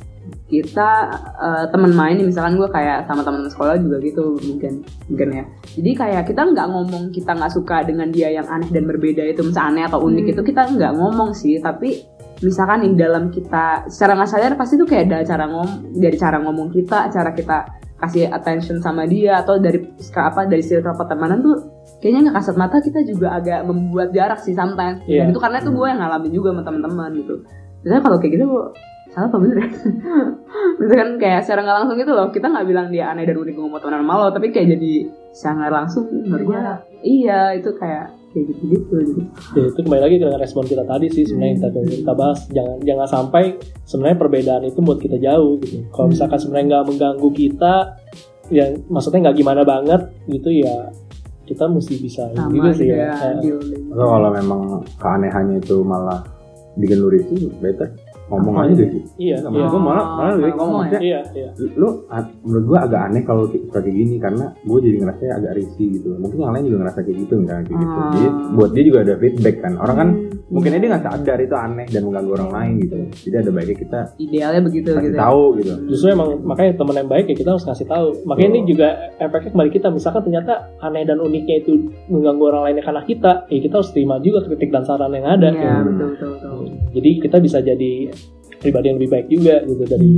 kita 0.47 0.91
eh, 1.35 1.65
teman 1.73 1.93
main 1.93 2.15
nih 2.15 2.29
misalkan 2.29 2.55
gue 2.55 2.69
kayak 2.69 3.09
sama 3.09 3.25
teman 3.25 3.49
sekolah 3.49 3.75
juga 3.75 3.97
gitu 3.99 4.37
mungkin 4.39 4.85
mungkin 5.09 5.29
ya. 5.33 5.45
Jadi 5.75 5.91
kayak 5.93 6.23
kita 6.29 6.47
nggak 6.47 6.69
ngomong 6.69 7.11
kita 7.11 7.33
nggak 7.33 7.51
suka 7.51 7.83
dengan 7.83 8.13
dia 8.13 8.29
yang 8.31 8.47
aneh 8.47 8.69
dan 8.69 8.85
berbeda 8.85 9.25
itu 9.25 9.43
misalnya 9.43 9.69
aneh 9.73 9.85
atau 9.89 10.01
unik 10.01 10.23
Hmm. 10.23 10.33
itu 10.37 10.43
kita 10.45 10.63
nggak 10.69 10.93
ngomong 10.95 11.31
sih. 11.33 11.59
Tapi 11.59 12.12
misalkan 12.43 12.83
nih 12.83 12.93
dalam 12.99 13.31
kita 13.31 13.87
secara 13.87 14.19
nggak 14.19 14.31
sadar 14.31 14.53
pasti 14.55 14.75
tuh 14.75 14.85
kayak 14.85 15.09
ada 15.09 15.19
cara 15.25 15.45
ngom 15.47 15.71
dari 15.95 16.17
cara 16.19 16.37
ngomong 16.43 16.69
kita 16.71 17.09
cara 17.09 17.31
kita 17.33 17.59
kasih 18.03 18.27
attention 18.29 18.83
sama 18.83 19.07
dia 19.07 19.39
atau 19.39 19.63
dari 19.63 19.79
apa 20.19 20.43
dari 20.45 20.59
circle 20.59 20.99
pertemanan 20.99 21.39
tuh 21.39 21.55
kayaknya 22.03 22.29
nggak 22.29 22.37
kasat 22.43 22.57
mata 22.59 22.83
kita 22.83 22.99
juga 23.07 23.39
agak 23.39 23.63
membuat 23.63 24.11
jarak 24.11 24.43
sih 24.43 24.59
sometimes 24.59 24.99
Iya. 25.07 25.23
dan 25.23 25.31
itu 25.31 25.39
karena 25.39 25.63
itu 25.63 25.71
gue 25.71 25.87
yang 25.87 26.01
ngalamin 26.03 26.33
juga 26.35 26.49
sama 26.51 26.63
teman-teman 26.67 27.11
gitu 27.15 27.35
misalnya 27.87 28.03
kalau 28.03 28.17
kayak 28.19 28.33
gitu 28.35 28.45
gue 28.51 28.65
salah 29.13 29.29
apa 29.29 29.37
bener 29.39 29.57
ya 29.63 29.69
misalkan 30.83 31.11
kayak 31.23 31.41
secara 31.47 31.61
nggak 31.63 31.77
langsung 31.85 31.97
gitu 32.01 32.13
loh 32.17 32.27
kita 32.35 32.47
nggak 32.51 32.67
bilang 32.67 32.87
dia 32.91 33.05
aneh 33.13 33.23
dan 33.23 33.37
unik 33.39 33.55
temenan 33.55 34.03
sama 34.03 34.15
lo 34.19 34.27
tapi 34.35 34.47
kayak 34.51 34.69
jadi 34.75 34.93
secara 35.31 35.55
nggak 35.63 35.73
langsung 35.79 36.05
menurut 36.11 36.43
gue 36.43 36.57
Berjarak. 36.59 36.79
iya 37.07 37.41
itu 37.55 37.71
kayak 37.79 38.07
kayak 38.33 38.45
gitu 38.49 38.63
gitu 38.67 38.93
gitu 38.99 39.21
ya 39.55 39.63
itu 39.69 39.79
kembali 39.79 40.03
lagi 40.03 40.17
dengan 40.17 40.39
respon 40.41 40.65
kita 40.65 40.83
tadi 40.83 41.07
sih 41.09 41.23
sebenarnya 41.23 41.51
yang 41.53 41.61
tadi 41.63 41.79
kita 42.01 42.13
bahas 42.13 42.41
jangan 42.49 42.77
jangan 42.81 43.07
sampai 43.07 43.43
sebenarnya 43.85 44.19
perbedaan 44.19 44.63
itu 44.65 44.79
buat 44.81 44.99
kita 44.99 45.17
jauh 45.17 45.61
gitu 45.61 45.85
kalau 45.93 46.09
Hmm. 46.09 46.13
misalkan 46.17 46.39
sebenarnya 46.41 46.67
nggak 46.73 46.85
mengganggu 46.89 47.29
kita 47.31 47.75
ya 48.49 48.65
maksudnya 48.89 49.21
nggak 49.29 49.37
gimana 49.37 49.63
banget 49.63 50.01
gitu 50.27 50.49
ya 50.51 50.77
kita 51.43 51.65
mesti 51.69 51.95
bisa 51.99 52.23
sama 52.33 52.49
juga 52.49 52.71
sih 52.73 52.87
gitu 52.89 52.97
ya. 52.97 53.13
ya. 53.13 53.55
Atau 53.93 54.07
kalau 54.09 54.31
memang 54.33 54.61
keanehannya 54.97 55.61
itu 55.61 55.77
malah 55.85 56.25
bikin 56.81 56.97
lu 57.05 57.13
risih, 57.13 57.53
better 57.61 57.93
ngomong 58.31 58.55
aja 58.63 58.73
deh. 58.77 58.89
iya 59.17 59.37
Sama. 59.39 59.55
iya. 59.57 59.67
Gue 59.67 59.81
malah 59.81 60.07
malah 60.15 60.33
lebih 60.37 60.55
ngomong 60.55 60.69
ngomong 60.83 60.95
ya? 60.95 61.01
iya 61.03 61.21
iya. 61.33 61.49
lu 61.75 61.89
menurut 62.43 62.65
gua 62.67 62.79
agak 62.85 63.01
aneh 63.11 63.23
kalau 63.23 63.45
suka 63.47 63.79
kayak 63.79 63.97
gini 63.97 64.17
karena 64.17 64.45
gue 64.59 64.79
jadi 64.79 64.97
ngerasa 65.01 65.23
agak 65.37 65.53
risih 65.57 65.87
gitu 65.97 66.09
mungkin 66.17 66.39
yang 66.39 66.53
lain 66.53 66.65
juga 66.69 66.79
ngerasa 66.87 66.99
kayak 67.03 67.19
gitu 67.25 67.35
misalnya 67.39 67.65
kayak 67.67 67.79
gitu. 67.81 67.93
Ah. 67.93 68.11
jadi 68.13 68.27
buat 68.53 68.71
dia 68.73 68.85
juga 68.85 68.99
ada 69.03 69.15
feedback 69.17 69.57
kan. 69.61 69.73
Orang 69.79 69.97
kan 69.97 70.09
Hmm, 70.13 70.59
mungkin 70.61 70.77
aja 70.77 70.81
dia 70.85 70.91
nggak 70.93 71.05
sadar 71.09 71.39
itu 71.41 71.57
aneh 71.57 71.87
dan 71.89 72.03
mengganggu 72.05 72.33
orang 72.37 72.51
lain 72.53 72.73
gitu 72.85 72.97
jadi 73.25 73.37
ada 73.41 73.51
baiknya 73.57 73.77
kita 73.81 74.01
idealnya 74.21 74.61
begitu 74.61 74.89
kasih 74.93 75.05
gitu 75.09 75.17
ya. 75.17 75.23
tahu 75.25 75.43
gitu. 75.57 75.73
Justru 75.89 76.07
emang 76.13 76.29
makanya 76.45 76.73
teman 76.77 76.97
yang 77.01 77.09
baik 77.09 77.25
ya 77.25 77.37
kita 77.37 77.51
harus 77.53 77.65
ngasih 77.65 77.87
tahu. 77.89 78.07
Makanya 78.29 78.49
ini 78.51 78.61
juga 78.69 78.89
efeknya 79.17 79.51
kembali 79.51 79.71
kita. 79.73 79.87
Misalkan 79.89 80.23
ternyata 80.23 80.53
aneh 80.79 81.05
dan 81.05 81.19
uniknya 81.19 81.57
itu 81.57 81.73
mengganggu 82.13 82.45
orang 82.45 82.63
lainnya 82.69 82.85
karena 82.85 83.03
kita 83.03 83.31
ya 83.49 83.59
kita 83.61 83.75
harus 83.81 83.91
terima 83.93 84.21
juga 84.21 84.45
kritik 84.45 84.69
dan 84.69 84.85
saran 84.85 85.13
yang 85.13 85.25
ada. 85.25 85.49
Iya, 85.49 85.73
gitu. 85.81 85.89
betul 85.89 86.07
betul 86.13 86.29
betul 86.37 86.53
jadi 86.93 87.11
kita 87.19 87.37
bisa 87.39 87.59
jadi 87.59 88.13
pribadi 88.55 88.87
yang 88.87 88.97
lebih 88.97 89.11
baik 89.11 89.27
juga 89.27 89.59
gitu 89.65 89.83
dari 89.85 90.11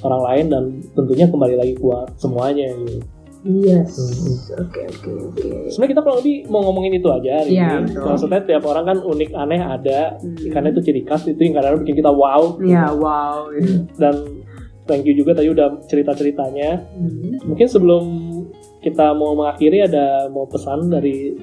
orang 0.00 0.22
lain 0.22 0.44
dan 0.46 0.62
tentunya 0.92 1.26
kembali 1.26 1.54
lagi 1.56 1.74
kuat 1.74 2.12
semuanya 2.16 2.68
gitu. 2.76 3.00
yes 3.64 3.96
Hmm. 3.96 4.60
oke 4.60 4.80
oke 4.84 5.10
oke 5.30 5.46
Sebenarnya 5.68 5.90
kita 5.90 6.00
kurang 6.02 6.18
lebih 6.18 6.36
mau 6.48 6.60
ngomongin 6.62 6.92
itu 6.94 7.08
aja 7.08 7.32
hari 7.38 7.54
Iya, 7.54 7.68
ini. 7.78 7.86
betul. 7.88 8.02
Maksudnya 8.04 8.40
tiap 8.42 8.64
orang 8.64 8.84
kan 8.84 8.98
unik 9.00 9.30
aneh 9.32 9.60
ada 9.60 10.00
Hmm. 10.18 10.36
karena 10.50 10.68
itu 10.68 10.80
ciri 10.82 11.02
khas 11.02 11.22
itu 11.24 11.38
yang 11.38 11.54
kadang 11.54 11.80
bikin 11.80 11.96
kita 11.96 12.10
wow 12.10 12.58
Iya, 12.58 12.84
wow. 12.92 13.48
gitu. 13.54 13.72
dan 13.96 14.14
thank 14.84 15.04
you 15.04 15.14
juga 15.14 15.32
tadi 15.32 15.48
udah 15.48 15.80
cerita-ceritanya. 15.86 16.70
Hmm. 16.90 17.38
Mungkin 17.46 17.66
sebelum 17.66 18.04
kita 18.80 19.12
mau 19.12 19.32
mengakhiri 19.34 19.82
ada 19.82 20.26
mau 20.28 20.44
pesan 20.44 20.88
dari 20.88 21.38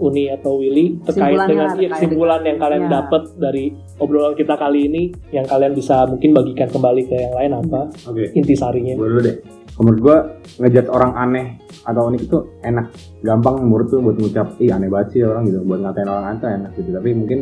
Uni 0.00 0.26
atau 0.30 0.58
Willy 0.58 0.98
terkait 1.06 1.38
dengan 1.46 1.70
terkait 1.74 1.90
kesimpulan 1.94 2.40
yang 2.42 2.58
kalian 2.58 2.82
Ya. 2.84 2.90
dapat 3.00 3.22
dari 3.38 3.70
obrolan 4.02 4.34
kita 4.34 4.58
kali 4.58 4.90
ini 4.90 5.02
yang 5.30 5.46
kalian 5.46 5.72
bisa 5.72 6.04
mungkin 6.10 6.34
bagikan 6.34 6.68
kembali 6.68 7.02
ke 7.06 7.14
yang 7.14 7.34
lain 7.34 7.52
apa 7.62 7.80
oke. 8.10 8.24
intisarinya. 8.34 8.94
gue 8.98 9.08
dulu 9.08 9.20
deh. 9.22 9.36
Menurut 9.74 9.98
gue 10.02 10.16
ngejat 10.62 10.86
orang 10.86 11.12
aneh 11.18 11.46
atau 11.82 12.06
unik 12.06 12.22
itu 12.30 12.38
enak. 12.62 12.86
Gampang 13.26 13.58
menurut 13.66 13.86
tuh 13.90 13.98
buat 13.98 14.16
ngucap 14.18 14.54
ih 14.62 14.70
aneh 14.70 14.86
banget 14.86 15.08
sih 15.18 15.20
orang 15.26 15.50
gitu. 15.50 15.66
Buat 15.66 15.80
ngatain 15.82 16.10
orang 16.10 16.26
aneh 16.30 16.50
enak 16.62 16.70
gitu. 16.78 16.90
Tapi 16.94 17.10
mungkin 17.10 17.38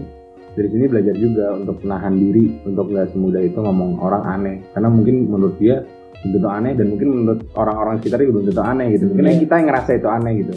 dari 0.53 0.69
sini 0.69 0.85
belajar 0.89 1.15
juga 1.17 1.47
untuk 1.57 1.77
menahan 1.85 2.15
diri 2.17 2.45
untuk 2.65 2.89
nggak 2.89 3.13
semudah 3.13 3.43
itu 3.45 3.59
ngomong 3.61 4.01
orang 4.01 4.25
aneh. 4.25 4.57
Karena 4.73 4.89
mungkin 4.89 5.29
menurut 5.29 5.57
dia 5.61 5.85
belum 6.25 6.39
tentu 6.39 6.49
aneh 6.49 6.73
dan 6.79 6.87
mungkin 6.89 7.09
menurut 7.11 7.41
orang-orang 7.59 7.95
sekitarnya 8.01 8.25
juga 8.31 8.35
belum 8.39 8.47
tentu 8.49 8.63
aneh 8.65 8.87
gitu. 8.97 9.05
Mungkin 9.13 9.25
yang 9.29 9.41
kita 9.43 9.55
yang 9.61 9.67
ngerasa 9.69 9.91
itu 9.99 10.09
aneh 10.09 10.33
gitu 10.41 10.55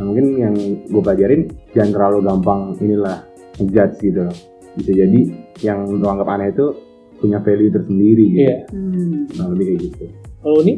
nah 0.00 0.08
mungkin 0.08 0.26
yang 0.32 0.56
gue 0.88 1.02
pelajarin 1.04 1.44
jangan 1.76 1.92
terlalu 1.92 2.18
gampang 2.24 2.60
inilah 2.80 3.20
ngejudge 3.60 4.00
gitu 4.00 4.20
loh 4.24 4.36
bisa 4.72 4.96
jadi 4.96 5.20
yang 5.60 5.84
lu 5.84 6.06
anggap 6.08 6.24
aneh 6.30 6.48
itu 6.48 6.72
punya 7.20 7.36
value 7.38 7.68
tersendiri 7.68 8.24
gitu 8.26 8.40
Iya. 8.48 8.56
Hmm. 8.72 9.28
nah 9.36 9.44
lebih 9.52 9.64
kayak 9.68 9.80
gitu 9.84 10.04
Kalau 10.40 10.56
Uni? 10.56 10.74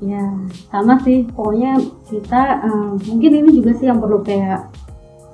Ya, 0.00 0.22
sama 0.70 0.94
sih. 1.02 1.26
Pokoknya 1.34 1.76
kita 2.06 2.42
eh, 2.62 2.90
mungkin 3.10 3.30
ini 3.36 3.50
juga 3.52 3.74
sih 3.74 3.90
yang 3.90 3.98
perlu 3.98 4.22
kayak 4.22 4.70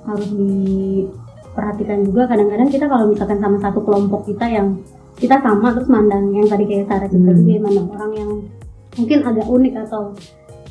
harus 0.03 0.33
diperhatikan 0.33 2.01
juga. 2.01 2.25
Kadang-kadang 2.25 2.67
kita 2.67 2.89
kalau 2.89 3.05
misalkan 3.05 3.37
sama 3.37 3.61
satu 3.61 3.79
kelompok 3.79 4.25
kita 4.25 4.49
yang 4.49 4.81
kita 5.15 5.37
sama 5.39 5.71
terus 5.71 5.85
mandang 5.87 6.33
yang 6.33 6.49
tadi 6.49 6.65
kayak 6.65 6.89
Sarah 6.89 7.05
cerita 7.05 7.31
Hmm. 7.31 7.39
juga 7.39 7.59
mandang 7.63 7.87
orang 7.93 8.11
yang 8.13 8.29
mungkin 8.97 9.19
agak 9.21 9.45
unik 9.45 9.73
atau 9.85 10.01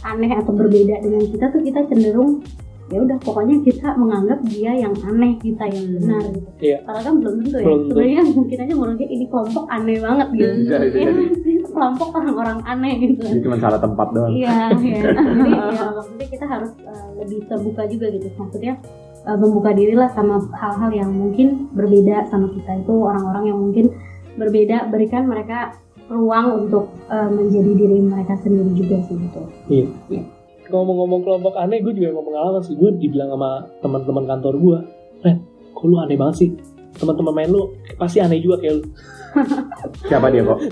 aneh 0.05 0.33
atau 0.35 0.53
berbeda 0.53 1.01
dengan 1.01 1.23
kita 1.29 1.49
tuh 1.53 1.61
kita 1.65 1.81
cenderung 1.89 2.43
ya 2.87 3.03
udah 3.03 3.19
pokoknya 3.19 3.67
kita 3.67 3.99
menganggap 3.99 4.39
dia 4.47 4.71
yang 4.79 4.95
aneh 5.03 5.35
kita 5.43 5.67
yang 5.67 5.87
benar 5.99 6.23
gitu. 6.31 6.51
Iya. 6.63 6.79
Karena 6.87 7.01
kan 7.03 7.15
belum 7.19 7.35
tentu 7.43 7.57
ya. 7.59 7.65
Belum 7.67 7.79
tentu. 7.83 7.91
Sebenarnya 7.99 8.23
mungkin 8.31 8.57
aja 8.63 8.75
menurut 8.79 8.97
dia 8.97 9.09
ini 9.11 9.25
kelompok 9.27 9.65
aneh 9.67 9.97
banget 9.99 10.29
gitu. 10.31 10.47
Bisa, 10.47 10.77
bisa 10.79 10.99
Ya, 11.03 11.11
jadi. 11.11 11.53
kelompok 11.67 12.09
orang-orang 12.15 12.59
aneh 12.63 12.93
gitu 13.03 13.21
Jadi 13.27 13.43
cuma 13.43 13.57
salah 13.59 13.81
tempat 13.83 14.09
doang. 14.15 14.31
Iya, 14.33 14.57
iya. 14.79 15.03
Jadi 15.19 15.51
ya, 15.51 15.87
maksudnya 15.93 16.27
kita 16.31 16.47
harus 16.47 16.71
uh, 16.87 17.09
lebih 17.19 17.39
terbuka 17.51 17.83
juga 17.91 18.07
gitu. 18.15 18.27
Maksudnya 18.39 18.73
uh, 19.27 19.39
membuka 19.39 19.71
diri 19.75 19.95
lah 19.99 20.11
sama 20.15 20.39
hal-hal 20.55 20.91
yang 20.95 21.11
mungkin 21.11 21.67
berbeda 21.75 22.31
sama 22.31 22.55
kita 22.55 22.87
itu 22.87 22.95
orang-orang 22.95 23.45
yang 23.51 23.59
mungkin 23.59 23.87
berbeda 24.39 24.95
berikan 24.95 25.27
mereka 25.27 25.75
ruang 26.07 26.67
untuk 26.67 26.91
uh, 27.11 27.31
menjadi 27.31 27.71
diri 27.75 27.99
mereka 27.99 28.39
sendiri 28.39 28.71
juga 28.79 28.97
sih 29.07 29.17
gitu. 29.19 29.43
Iya. 29.67 29.87
Ngomong-ngomong 30.67 31.23
kelompok 31.23 31.55
aneh, 31.59 31.79
gue 31.79 31.95
juga 31.95 32.11
emang 32.15 32.27
pengalaman 32.27 32.63
sih. 32.63 32.75
Gue 32.75 32.91
dibilang 32.99 33.35
sama 33.35 33.67
teman-teman 33.83 34.25
kantor 34.27 34.55
gue, 34.59 34.79
Ren, 35.23 35.37
kok 35.75 35.85
lu 35.87 35.97
aneh 36.03 36.19
banget 36.19 36.35
sih? 36.43 36.49
Teman-teman 36.97 37.33
main 37.35 37.51
lu 37.51 37.75
pasti 37.99 38.19
aneh 38.19 38.43
juga 38.43 38.59
kayak 38.63 38.83
lu. 38.83 38.85
Siapa 40.09 40.27
dia 40.33 40.43
kok? 40.43 40.59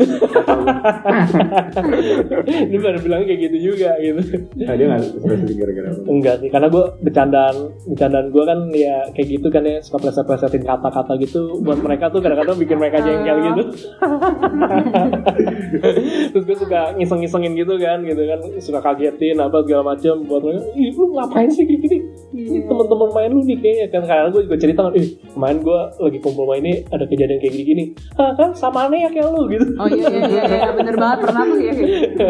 Dia 2.45 2.79
pada 2.81 2.99
bilangnya 3.01 3.27
kayak 3.29 3.41
gitu 3.51 3.59
juga 3.73 3.91
gitu. 4.01 4.21
Nah, 4.65 4.75
dia 4.77 4.87
nggak 4.89 5.03
spesifik 5.05 5.57
gara-gara 5.61 5.89
apa. 5.91 6.01
Enggak 6.09 6.35
sih, 6.41 6.49
karena 6.51 6.69
gue 6.71 6.85
bercandaan, 7.05 7.57
bercandaan 7.89 8.27
gue 8.31 8.45
kan 8.45 8.59
ya 8.73 8.97
kayak 9.13 9.29
gitu 9.39 9.49
kan 9.51 9.63
ya 9.65 9.81
suka 9.81 9.99
pleset-plesetin 10.05 10.65
kata-kata 10.65 11.13
gitu. 11.21 11.61
Buat 11.61 11.83
mereka 11.85 12.11
tuh 12.13 12.21
kadang-kadang 12.25 12.57
bikin 12.59 12.79
mereka 12.81 12.99
jengkel 13.05 13.39
gitu. 13.53 13.63
Terus 16.33 16.45
gue 16.45 16.57
suka 16.57 16.81
ngiseng-ngisengin 16.97 17.53
gitu 17.59 17.75
kan, 17.81 17.99
gitu 18.05 18.23
kan, 18.25 18.39
suka 18.61 18.81
kagetin 18.81 19.41
apa 19.41 19.63
segala 19.65 19.95
macem 19.95 20.25
buat 20.25 20.43
mereka. 20.43 20.65
Ih, 20.75 20.93
lu 20.95 21.07
ngapain 21.15 21.51
sih 21.51 21.65
kayak 21.67 21.81
gini? 21.85 21.99
Ini 22.35 22.59
teman-teman 22.67 23.09
main 23.15 23.31
lu 23.31 23.41
nih 23.47 23.59
kayaknya 23.61 23.87
kan 23.93 24.03
karena 24.07 24.29
gue 24.31 24.43
juga 24.47 24.57
cerita 24.59 24.81
kan, 24.89 24.95
ih 24.99 25.09
kemarin 25.35 25.59
gue 25.63 25.81
lagi 26.01 26.19
kumpul 26.23 26.45
main 26.49 26.63
ini 26.65 26.83
ada 26.91 27.05
kejadian 27.07 27.39
kayak 27.39 27.53
gini-gini. 27.53 27.85
Ah 28.19 28.33
kan 28.35 28.54
sama 28.55 28.87
aneh 28.87 29.05
ya 29.05 29.11
kayak 29.11 29.29
lu 29.35 29.51
gitu. 29.51 29.67
Oh 29.77 29.89
iya 29.91 30.07
iya 30.09 30.23
iya, 30.31 30.43
iya. 30.47 30.71
bener 30.73 30.95
banget 30.95 31.19
pernah 31.27 31.43
tuh 31.45 31.59
ya 31.59 31.73
kayak 31.75 31.91
gitu. 31.91 32.27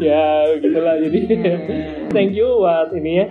ya 0.08 0.24
gitulah 0.58 0.94
jadi 0.96 1.20
thank 2.10 2.32
you 2.32 2.48
buat 2.60 2.90
ini 2.96 3.12
ya. 3.20 3.26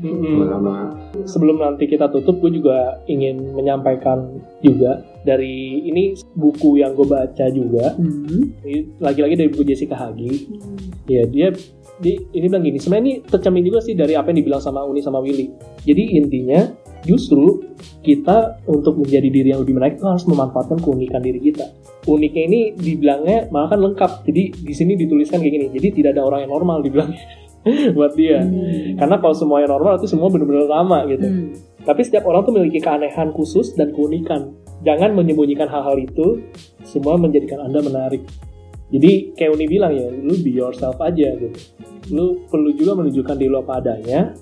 Mm-mm. 0.00 0.48
Lama. 0.48 0.96
Sebelum 1.28 1.60
nanti 1.60 1.84
kita 1.84 2.08
tutup, 2.08 2.40
gue 2.40 2.56
juga 2.56 3.04
ingin 3.04 3.52
menyampaikan 3.52 4.40
juga 4.64 5.04
dari 5.28 5.84
ini 5.84 6.16
buku 6.32 6.80
yang 6.80 6.96
gue 6.96 7.04
baca 7.04 7.46
juga. 7.52 7.92
Hmm. 8.00 8.56
Ini 8.64 8.96
lagi-lagi 8.96 9.36
dari 9.36 9.48
buku 9.52 9.68
Jessica 9.68 10.00
Hagi. 10.00 10.48
Ya 11.04 11.28
dia 11.28 11.52
di 12.00 12.16
ini 12.32 12.46
bilang 12.48 12.64
gini. 12.64 12.80
Sebenarnya 12.80 13.04
ini 13.04 13.14
tercermin 13.28 13.64
juga 13.64 13.84
sih 13.84 13.92
dari 13.92 14.16
apa 14.16 14.32
yang 14.32 14.40
dibilang 14.40 14.62
sama 14.64 14.80
Uni 14.88 15.04
sama 15.04 15.20
Willy. 15.20 15.52
Jadi 15.84 16.16
intinya 16.16 16.64
justru 17.04 17.74
kita 18.00 18.64
untuk 18.68 19.00
menjadi 19.00 19.28
diri 19.28 19.48
yang 19.52 19.60
lebih 19.64 19.76
menarik 19.76 20.00
itu 20.00 20.06
harus 20.08 20.24
memanfaatkan 20.24 20.80
keunikan 20.80 21.20
diri 21.20 21.40
kita. 21.40 21.68
Uniknya 22.08 22.42
ini 22.48 22.60
dibilangnya 22.76 23.52
malah 23.52 23.76
kan 23.76 23.80
lengkap. 23.80 24.24
Jadi 24.24 24.42
di 24.56 24.74
sini 24.74 24.96
dituliskan 24.96 25.40
kayak 25.40 25.52
gini. 25.52 25.66
Jadi 25.72 25.88
tidak 26.00 26.16
ada 26.16 26.22
orang 26.24 26.48
yang 26.48 26.52
normal 26.52 26.80
dibilangnya 26.80 27.20
buat 27.96 28.12
dia. 28.16 28.40
Karena 28.96 29.16
kalau 29.20 29.36
semuanya 29.36 29.68
normal 29.68 30.00
itu 30.00 30.08
semua 30.08 30.32
benar-benar 30.32 30.68
sama 30.68 31.04
gitu. 31.08 31.26
Hmm. 31.28 31.52
Tapi 31.84 32.00
setiap 32.04 32.24
orang 32.28 32.44
tuh 32.44 32.52
memiliki 32.56 32.80
keanehan 32.80 33.32
khusus 33.32 33.72
dan 33.76 33.92
keunikan. 33.92 34.56
Jangan 34.80 35.12
menyembunyikan 35.12 35.68
hal-hal 35.68 35.96
itu, 36.00 36.40
semua 36.88 37.20
menjadikan 37.20 37.60
Anda 37.60 37.84
menarik. 37.84 38.24
Jadi 38.90 39.36
kayak 39.38 39.54
Uni 39.54 39.66
bilang 39.70 39.92
ya, 39.92 40.08
lu 40.08 40.34
be 40.40 40.50
yourself 40.50 40.98
aja 40.98 41.36
gitu. 41.36 41.56
Lu 42.10 42.42
perlu 42.48 42.74
juga 42.74 42.98
menunjukkan 42.98 43.36
diri 43.38 43.52
lu 43.52 43.62
apa 43.62 43.78
adanya, 43.78 44.34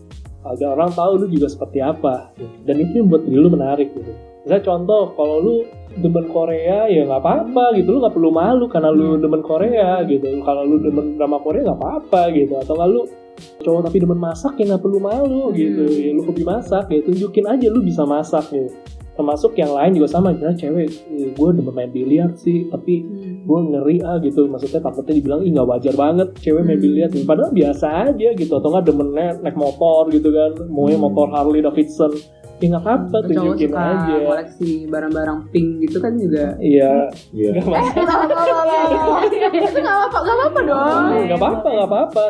agar 0.47 0.69
orang 0.79 0.91
tahu 0.95 1.13
lu 1.23 1.27
juga 1.31 1.51
seperti 1.51 1.79
apa. 1.83 2.31
gitu. 2.39 2.55
Dan 2.63 2.77
itu 2.83 2.93
yang 3.03 3.09
buat 3.11 3.23
diri 3.27 3.39
lu 3.39 3.51
menarik 3.51 3.89
gitu. 3.95 4.13
Misalnya 4.47 4.65
contoh, 4.65 5.03
kalau 5.19 5.37
lu 5.43 5.55
demen 5.99 6.27
Korea 6.31 6.87
ya 6.87 7.05
nggak 7.05 7.21
apa-apa 7.21 7.75
gitu, 7.77 7.89
lu 7.97 7.99
nggak 8.01 8.15
perlu 8.15 8.31
malu 8.31 8.65
karena 8.71 8.91
lu 8.95 9.19
demen 9.19 9.43
Korea 9.43 10.01
gitu. 10.07 10.25
Kalau 10.47 10.63
lu 10.63 10.79
demen 10.79 11.19
drama 11.19 11.43
Korea 11.43 11.67
nggak 11.67 11.79
apa-apa 11.79 12.23
gitu. 12.33 12.55
Atau 12.57 12.75
kalau 12.79 12.93
lu 12.93 13.03
cowok 13.39 13.91
tapi 13.91 13.97
demen 14.03 14.19
masak 14.19 14.59
ya 14.59 14.75
nggak 14.75 14.83
perlu 14.83 14.99
malu 14.99 15.55
gitu 15.55 15.87
ya 15.87 16.11
lu 16.11 16.27
hobi 16.27 16.43
masak 16.43 16.91
ya 16.91 17.01
tunjukin 17.07 17.47
aja 17.47 17.67
lu 17.71 17.81
bisa 17.87 18.03
masak 18.03 18.51
gitu 18.51 18.75
termasuk 19.19 19.53
yang 19.53 19.75
lain 19.75 19.93
juga 19.93 20.09
sama 20.09 20.31
misalnya 20.31 20.55
cewek 20.57 20.87
gue 21.35 21.49
demen 21.51 21.75
main 21.75 21.91
biliar 21.91 22.31
sih 22.33 22.71
tapi 22.71 23.03
gue 23.43 23.59
ngeri 23.67 23.99
ah 24.01 24.17
gitu. 24.19 24.47
Maksudnya 24.47 24.79
takutnya 24.79 25.15
dibilang 25.15 25.43
ih 25.43 25.51
nggak 25.51 25.67
wajar 25.67 25.95
banget 25.95 26.29
cewek 26.39 26.63
main 26.63 26.79
Hmm. 26.79 26.87
biliar 26.87 27.09
padahal 27.27 27.51
biasa 27.51 27.87
aja 28.07 28.29
gitu 28.33 28.53
atau 28.55 28.69
nggak 28.71 28.85
demennya 28.87 29.27
naik 29.43 29.57
motor 29.57 30.07
gitu 30.09 30.31
kan 30.31 30.51
maunya 30.69 30.95
Hmm. 30.95 31.05
motor 31.05 31.27
Harley 31.29 31.59
Davidson. 31.59 32.15
Ya 32.59 32.67
nggak 32.69 32.83
apa-apa 32.83 33.17
tunjukin 33.25 33.71
suka 33.71 33.79
aja. 33.79 34.15
koleksi 34.21 34.71
barang-barang 34.87 35.39
pink 35.51 35.69
gitu 35.81 35.99
kan 35.99 36.13
juga. 36.15 36.59
iya. 36.59 37.07
Iya. 37.31 37.51
nggak 37.55 37.71
masalah 37.71 39.23
Itu 39.55 39.79
nggak 39.79 39.99
apa 40.05 40.19
nggak 40.19 40.39
apa 40.45 40.61
dong. 40.63 41.03
nggak 41.25 41.39
apa-apa 41.39 41.69
nggak 41.69 41.89
apa-apa. 41.89 42.25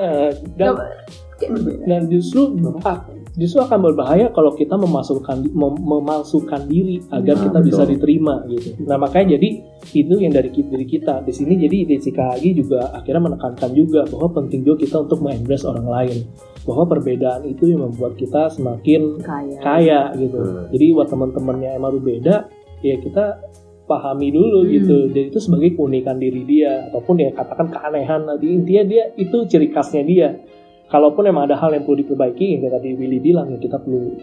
Dan 1.86 2.02
justru 2.08 2.52
justru 3.38 3.62
akan 3.62 3.78
berbahaya 3.80 4.28
kalau 4.28 4.50
kita 4.50 4.74
memasukkan 4.74 5.46
mem- 5.48 5.78
memalsukan 5.78 6.66
diri 6.66 6.98
agar 7.08 7.38
Nah, 7.38 7.42
kita 7.46 7.58
bisa 7.62 7.82
betul. 7.82 7.92
diterima 7.94 8.34
gitu. 8.44 8.74
Nah 8.82 8.98
makanya 8.98 9.38
jadi 9.38 9.48
itu 9.94 10.14
yang 10.18 10.30
dari 10.30 10.50
diri 10.50 10.82
kita 10.84 11.22
di 11.22 11.30
sini 11.30 11.54
jadi 11.56 11.86
Jessica 11.88 12.34
Hagi 12.34 12.50
juga 12.52 12.90
akhirnya 12.92 13.30
menekankan 13.30 13.70
juga 13.72 14.02
bahwa 14.04 14.28
penting 14.34 14.60
juga 14.60 14.82
kita 14.82 14.96
untuk 15.00 15.22
mengembrace 15.22 15.62
orang 15.62 15.86
lain 15.86 16.18
bahwa 16.62 16.84
perbedaan 16.84 17.46
itu 17.46 17.64
yang 17.66 17.80
membuat 17.80 18.12
kita 18.14 18.50
semakin 18.50 19.16
Kaya. 19.18 19.58
kaya 19.58 20.00
gitu. 20.14 20.36
Hmm. 20.36 20.66
Jadi 20.68 20.84
buat 20.90 21.06
teman-teman 21.06 21.56
yang 21.58 21.72
emang 21.76 21.94
berbeda 21.94 22.50
ya 22.80 22.94
kita 22.98 23.38
pahami 23.84 24.28
dulu 24.28 24.62
Hmm. 24.62 24.70
gitu. 24.70 24.96
Jadi 25.08 25.26
itu 25.28 25.38
sebagai 25.38 25.72
keunikan 25.72 26.18
diri 26.18 26.42
dia 26.42 26.90
ataupun 26.90 27.14
dia 27.16 27.30
katakan 27.30 27.70
keanehan. 27.70 28.26
Di 28.36 28.48
intinya 28.52 28.84
dia 28.84 29.04
itu 29.14 29.46
ciri 29.46 29.70
khasnya 29.70 30.02
dia. 30.02 30.28
Kalaupun 30.88 31.24
emang 31.24 31.44
ada 31.44 31.56
hal 31.56 31.70
yang 31.70 31.84
perlu 31.84 32.00
diperbaiki, 32.00 32.56
yang 32.56 32.64
tadi 32.64 32.96
Willy 32.96 33.20
bilang 33.20 33.52
ya 33.52 33.60
kita 33.60 33.76
perlu 33.76 34.16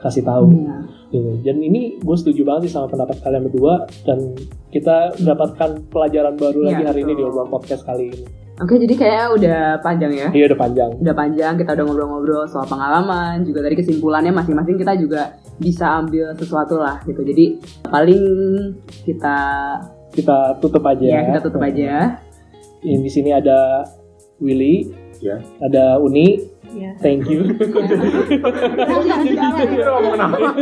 kasih 0.00 0.24
tahu. 0.24 0.48
Iya. 0.52 0.76
Gitu. 1.10 1.30
Dan 1.44 1.56
ini 1.60 1.80
gue 1.96 2.16
setuju 2.16 2.40
banget 2.44 2.68
sih 2.68 2.72
sama 2.72 2.88
pendapat 2.88 3.20
kalian 3.20 3.48
berdua 3.48 3.84
dan 4.04 4.32
kita 4.68 5.12
mendapatkan 5.16 5.70
pelajaran 5.88 6.34
baru 6.36 6.60
Iya, 6.60 6.68
lagi 6.72 6.82
hari 6.86 7.00
ini 7.02 7.12
di 7.12 7.20
betul. 7.20 7.32
obrolan 7.32 7.50
podcast 7.50 7.82
kali 7.84 8.08
ini. 8.08 8.20
Oke, 8.60 8.76
jadi 8.76 8.92
kayaknya 8.92 9.26
udah 9.32 9.58
panjang 9.80 10.12
ya. 10.12 10.28
Iya 10.30 10.44
udah 10.52 10.58
panjang. 10.60 10.90
Udah 11.00 11.14
panjang, 11.16 11.52
kita 11.56 11.70
udah 11.72 11.84
ngobrol-ngobrol 11.84 12.44
soal 12.44 12.68
pengalaman, 12.68 13.40
juga 13.40 13.64
dari 13.64 13.72
kesimpulannya 13.72 14.36
masing-masing 14.36 14.76
kita 14.76 14.92
juga 14.96 15.22
bisa 15.56 15.96
ambil 15.96 16.36
sesuatu 16.36 16.76
lah 16.76 17.00
gitu. 17.02 17.20
Jadi 17.20 17.56
paling 17.82 18.24
kita 19.04 19.36
Kita 20.10 20.58
tutup 20.60 20.82
aja. 20.84 21.06
ya 21.06 21.20
kita 21.24 21.40
tutup 21.40 21.62
aja. 21.62 22.20
Yang 22.82 23.00
di 23.00 23.10
sini 23.10 23.30
ada 23.30 23.86
Willy, 24.40 24.90
Ya. 25.20 25.36
ada 25.60 25.96
Uni. 25.96 26.40
Iya. 26.70 26.94
Thank 26.98 27.26
you. 27.26 27.50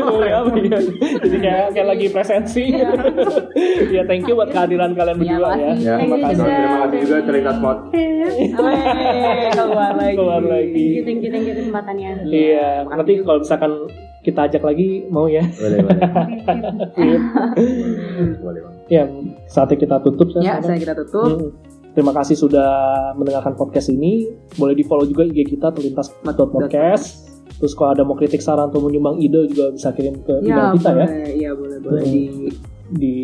Boleh 0.09 0.33
apa 0.33 0.57
ya? 0.57 0.81
Jadi 1.21 1.37
kayak 1.37 1.67
kayak 1.77 1.87
lagi 1.87 2.07
presensi. 2.09 2.65
ya 3.93 4.03
thank 4.03 4.25
you 4.25 4.33
buat 4.33 4.49
kehadiran 4.49 4.97
kalian 4.97 5.21
Iya, 5.21 5.37
berdua 5.37 5.53
ya. 5.53 5.69
makasih. 5.69 5.85
Ya, 5.85 5.95
terima 6.01 6.17
kasih. 6.17 6.35
juga. 6.35 6.49
Terima 6.49 6.79
kasih 6.81 6.99
juga 7.05 7.17
cerita 7.23 7.51
spot. 7.53 7.79
Keluar 9.53 9.93
lagi. 9.95 10.17
Keluar 10.17 10.43
lagi. 10.43 10.87
Thank 10.89 10.97
you, 10.97 11.03
thank 11.05 11.21
you, 11.21 11.31
thank 11.31 11.45
you 11.45 11.55
kesempatannya. 11.55 12.11
Iya, 12.25 12.69
nanti 12.89 13.13
kalau 13.21 13.39
misalkan 13.39 13.73
kita 14.19 14.45
ajak 14.45 14.61
lagi 14.65 15.07
mau 15.09 15.25
ya. 15.29 15.45
Boleh, 15.45 15.79
boleh. 15.79 15.99
Boleh. 18.43 18.61
Ya, 18.89 19.05
saatnya 19.45 19.77
kita 19.77 20.01
tutup 20.01 20.33
Ya, 20.41 20.57
saya 20.65 20.81
kita 20.81 20.97
tutup. 20.97 21.53
Terima 21.99 22.14
kasih 22.14 22.38
sudah 22.38 22.70
mendengarkan 23.18 23.59
podcast 23.59 23.90
ini. 23.90 24.30
Boleh 24.55 24.78
di 24.78 24.86
follow 24.86 25.03
juga 25.03 25.26
IG 25.26 25.51
kita 25.51 25.74
terlintas 25.74 26.14
podcast. 26.22 27.26
Terus 27.59 27.74
kalau 27.74 27.90
ada 27.90 28.07
mau 28.07 28.14
kritik 28.14 28.38
saran 28.38 28.70
atau 28.70 28.78
menyumbang 28.78 29.18
ide 29.18 29.51
juga 29.51 29.74
bisa 29.74 29.90
kirim 29.90 30.14
ke 30.22 30.30
email 30.38 30.46
Ya, 30.46 30.74
kita 30.78 30.88
ya. 30.88 30.94
boleh. 30.94 31.11
Iya, 31.34 31.51
boleh, 31.53 31.76
boleh 31.82 32.01
Hmm. 32.01 32.07
di 32.07 32.22
Di 32.88 33.14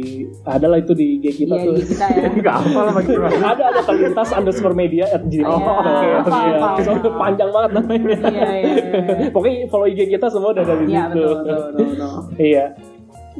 ada 0.44 0.66
lah 0.66 0.76
itu 0.76 0.90
di 0.92 1.16
IG 1.16 1.24
kita 1.40 1.54
Iya, 1.54 1.64
tuh. 1.64 1.72
di 1.72 1.84
kita 1.86 2.04
ya. 2.04 2.22
Enggak 2.34 2.56
apa 2.60 2.80
lah 2.82 2.92
bagi 2.92 3.14
ada 3.54 3.62
ada 3.64 3.80
terlintas 3.80 4.28
underscore 4.34 4.74
media 4.74 5.06
at 5.08 5.22
gmail. 5.24 5.46
Oh, 5.46 5.56
Oke, 5.56 5.70
apa, 5.70 5.90
iya. 6.04 6.18
apa, 6.18 6.36
apa. 6.66 6.78
Soalnya 6.82 7.10
panjang 7.14 7.48
banget 7.48 7.70
namanya. 7.72 8.06
Iya, 8.10 8.28
iya, 8.28 8.50
iya. 8.58 9.28
Pokoknya 9.38 9.70
follow 9.70 9.86
IG 9.86 10.00
kita 10.10 10.26
semua 10.28 10.50
udah 10.50 10.66
ada 10.66 10.74
di 10.76 10.90
Iya, 10.90 11.00
situ. 11.00 11.14
betul, 11.14 11.30
betul, 11.30 11.56
betul, 11.62 11.86
betul. 11.94 12.12
Iya. 12.36 12.64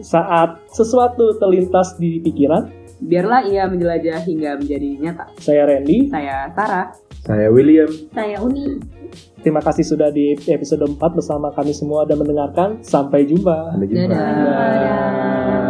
Saat 0.00 0.50
sesuatu 0.70 1.24
terlintas 1.36 1.98
di 1.98 2.22
pikiran, 2.22 2.83
Biarlah 3.02 3.46
ia 3.46 3.66
menjelajah 3.66 4.22
hingga 4.22 4.60
menjadi 4.60 4.88
nyata. 5.00 5.24
saya 5.40 5.66
Randy. 5.66 6.08
Saya 6.10 6.50
Sarah. 6.54 6.86
Saya 7.24 7.48
William. 7.48 7.88
Saya 8.12 8.36
Uni. 8.44 8.78
Terima 9.40 9.60
kasih 9.60 9.84
sudah 9.84 10.08
di 10.08 10.36
episode 10.48 10.84
4 10.84 10.96
bersama 11.00 11.52
kami 11.52 11.72
semua 11.76 12.04
dan 12.08 12.20
mendengarkan. 12.20 12.80
Sampai 12.80 13.28
jumpa. 13.28 13.76
Sampai 13.76 13.86
jumpa. 13.88 14.08
Dadah. 14.08 14.32
Dadah. 14.40 15.63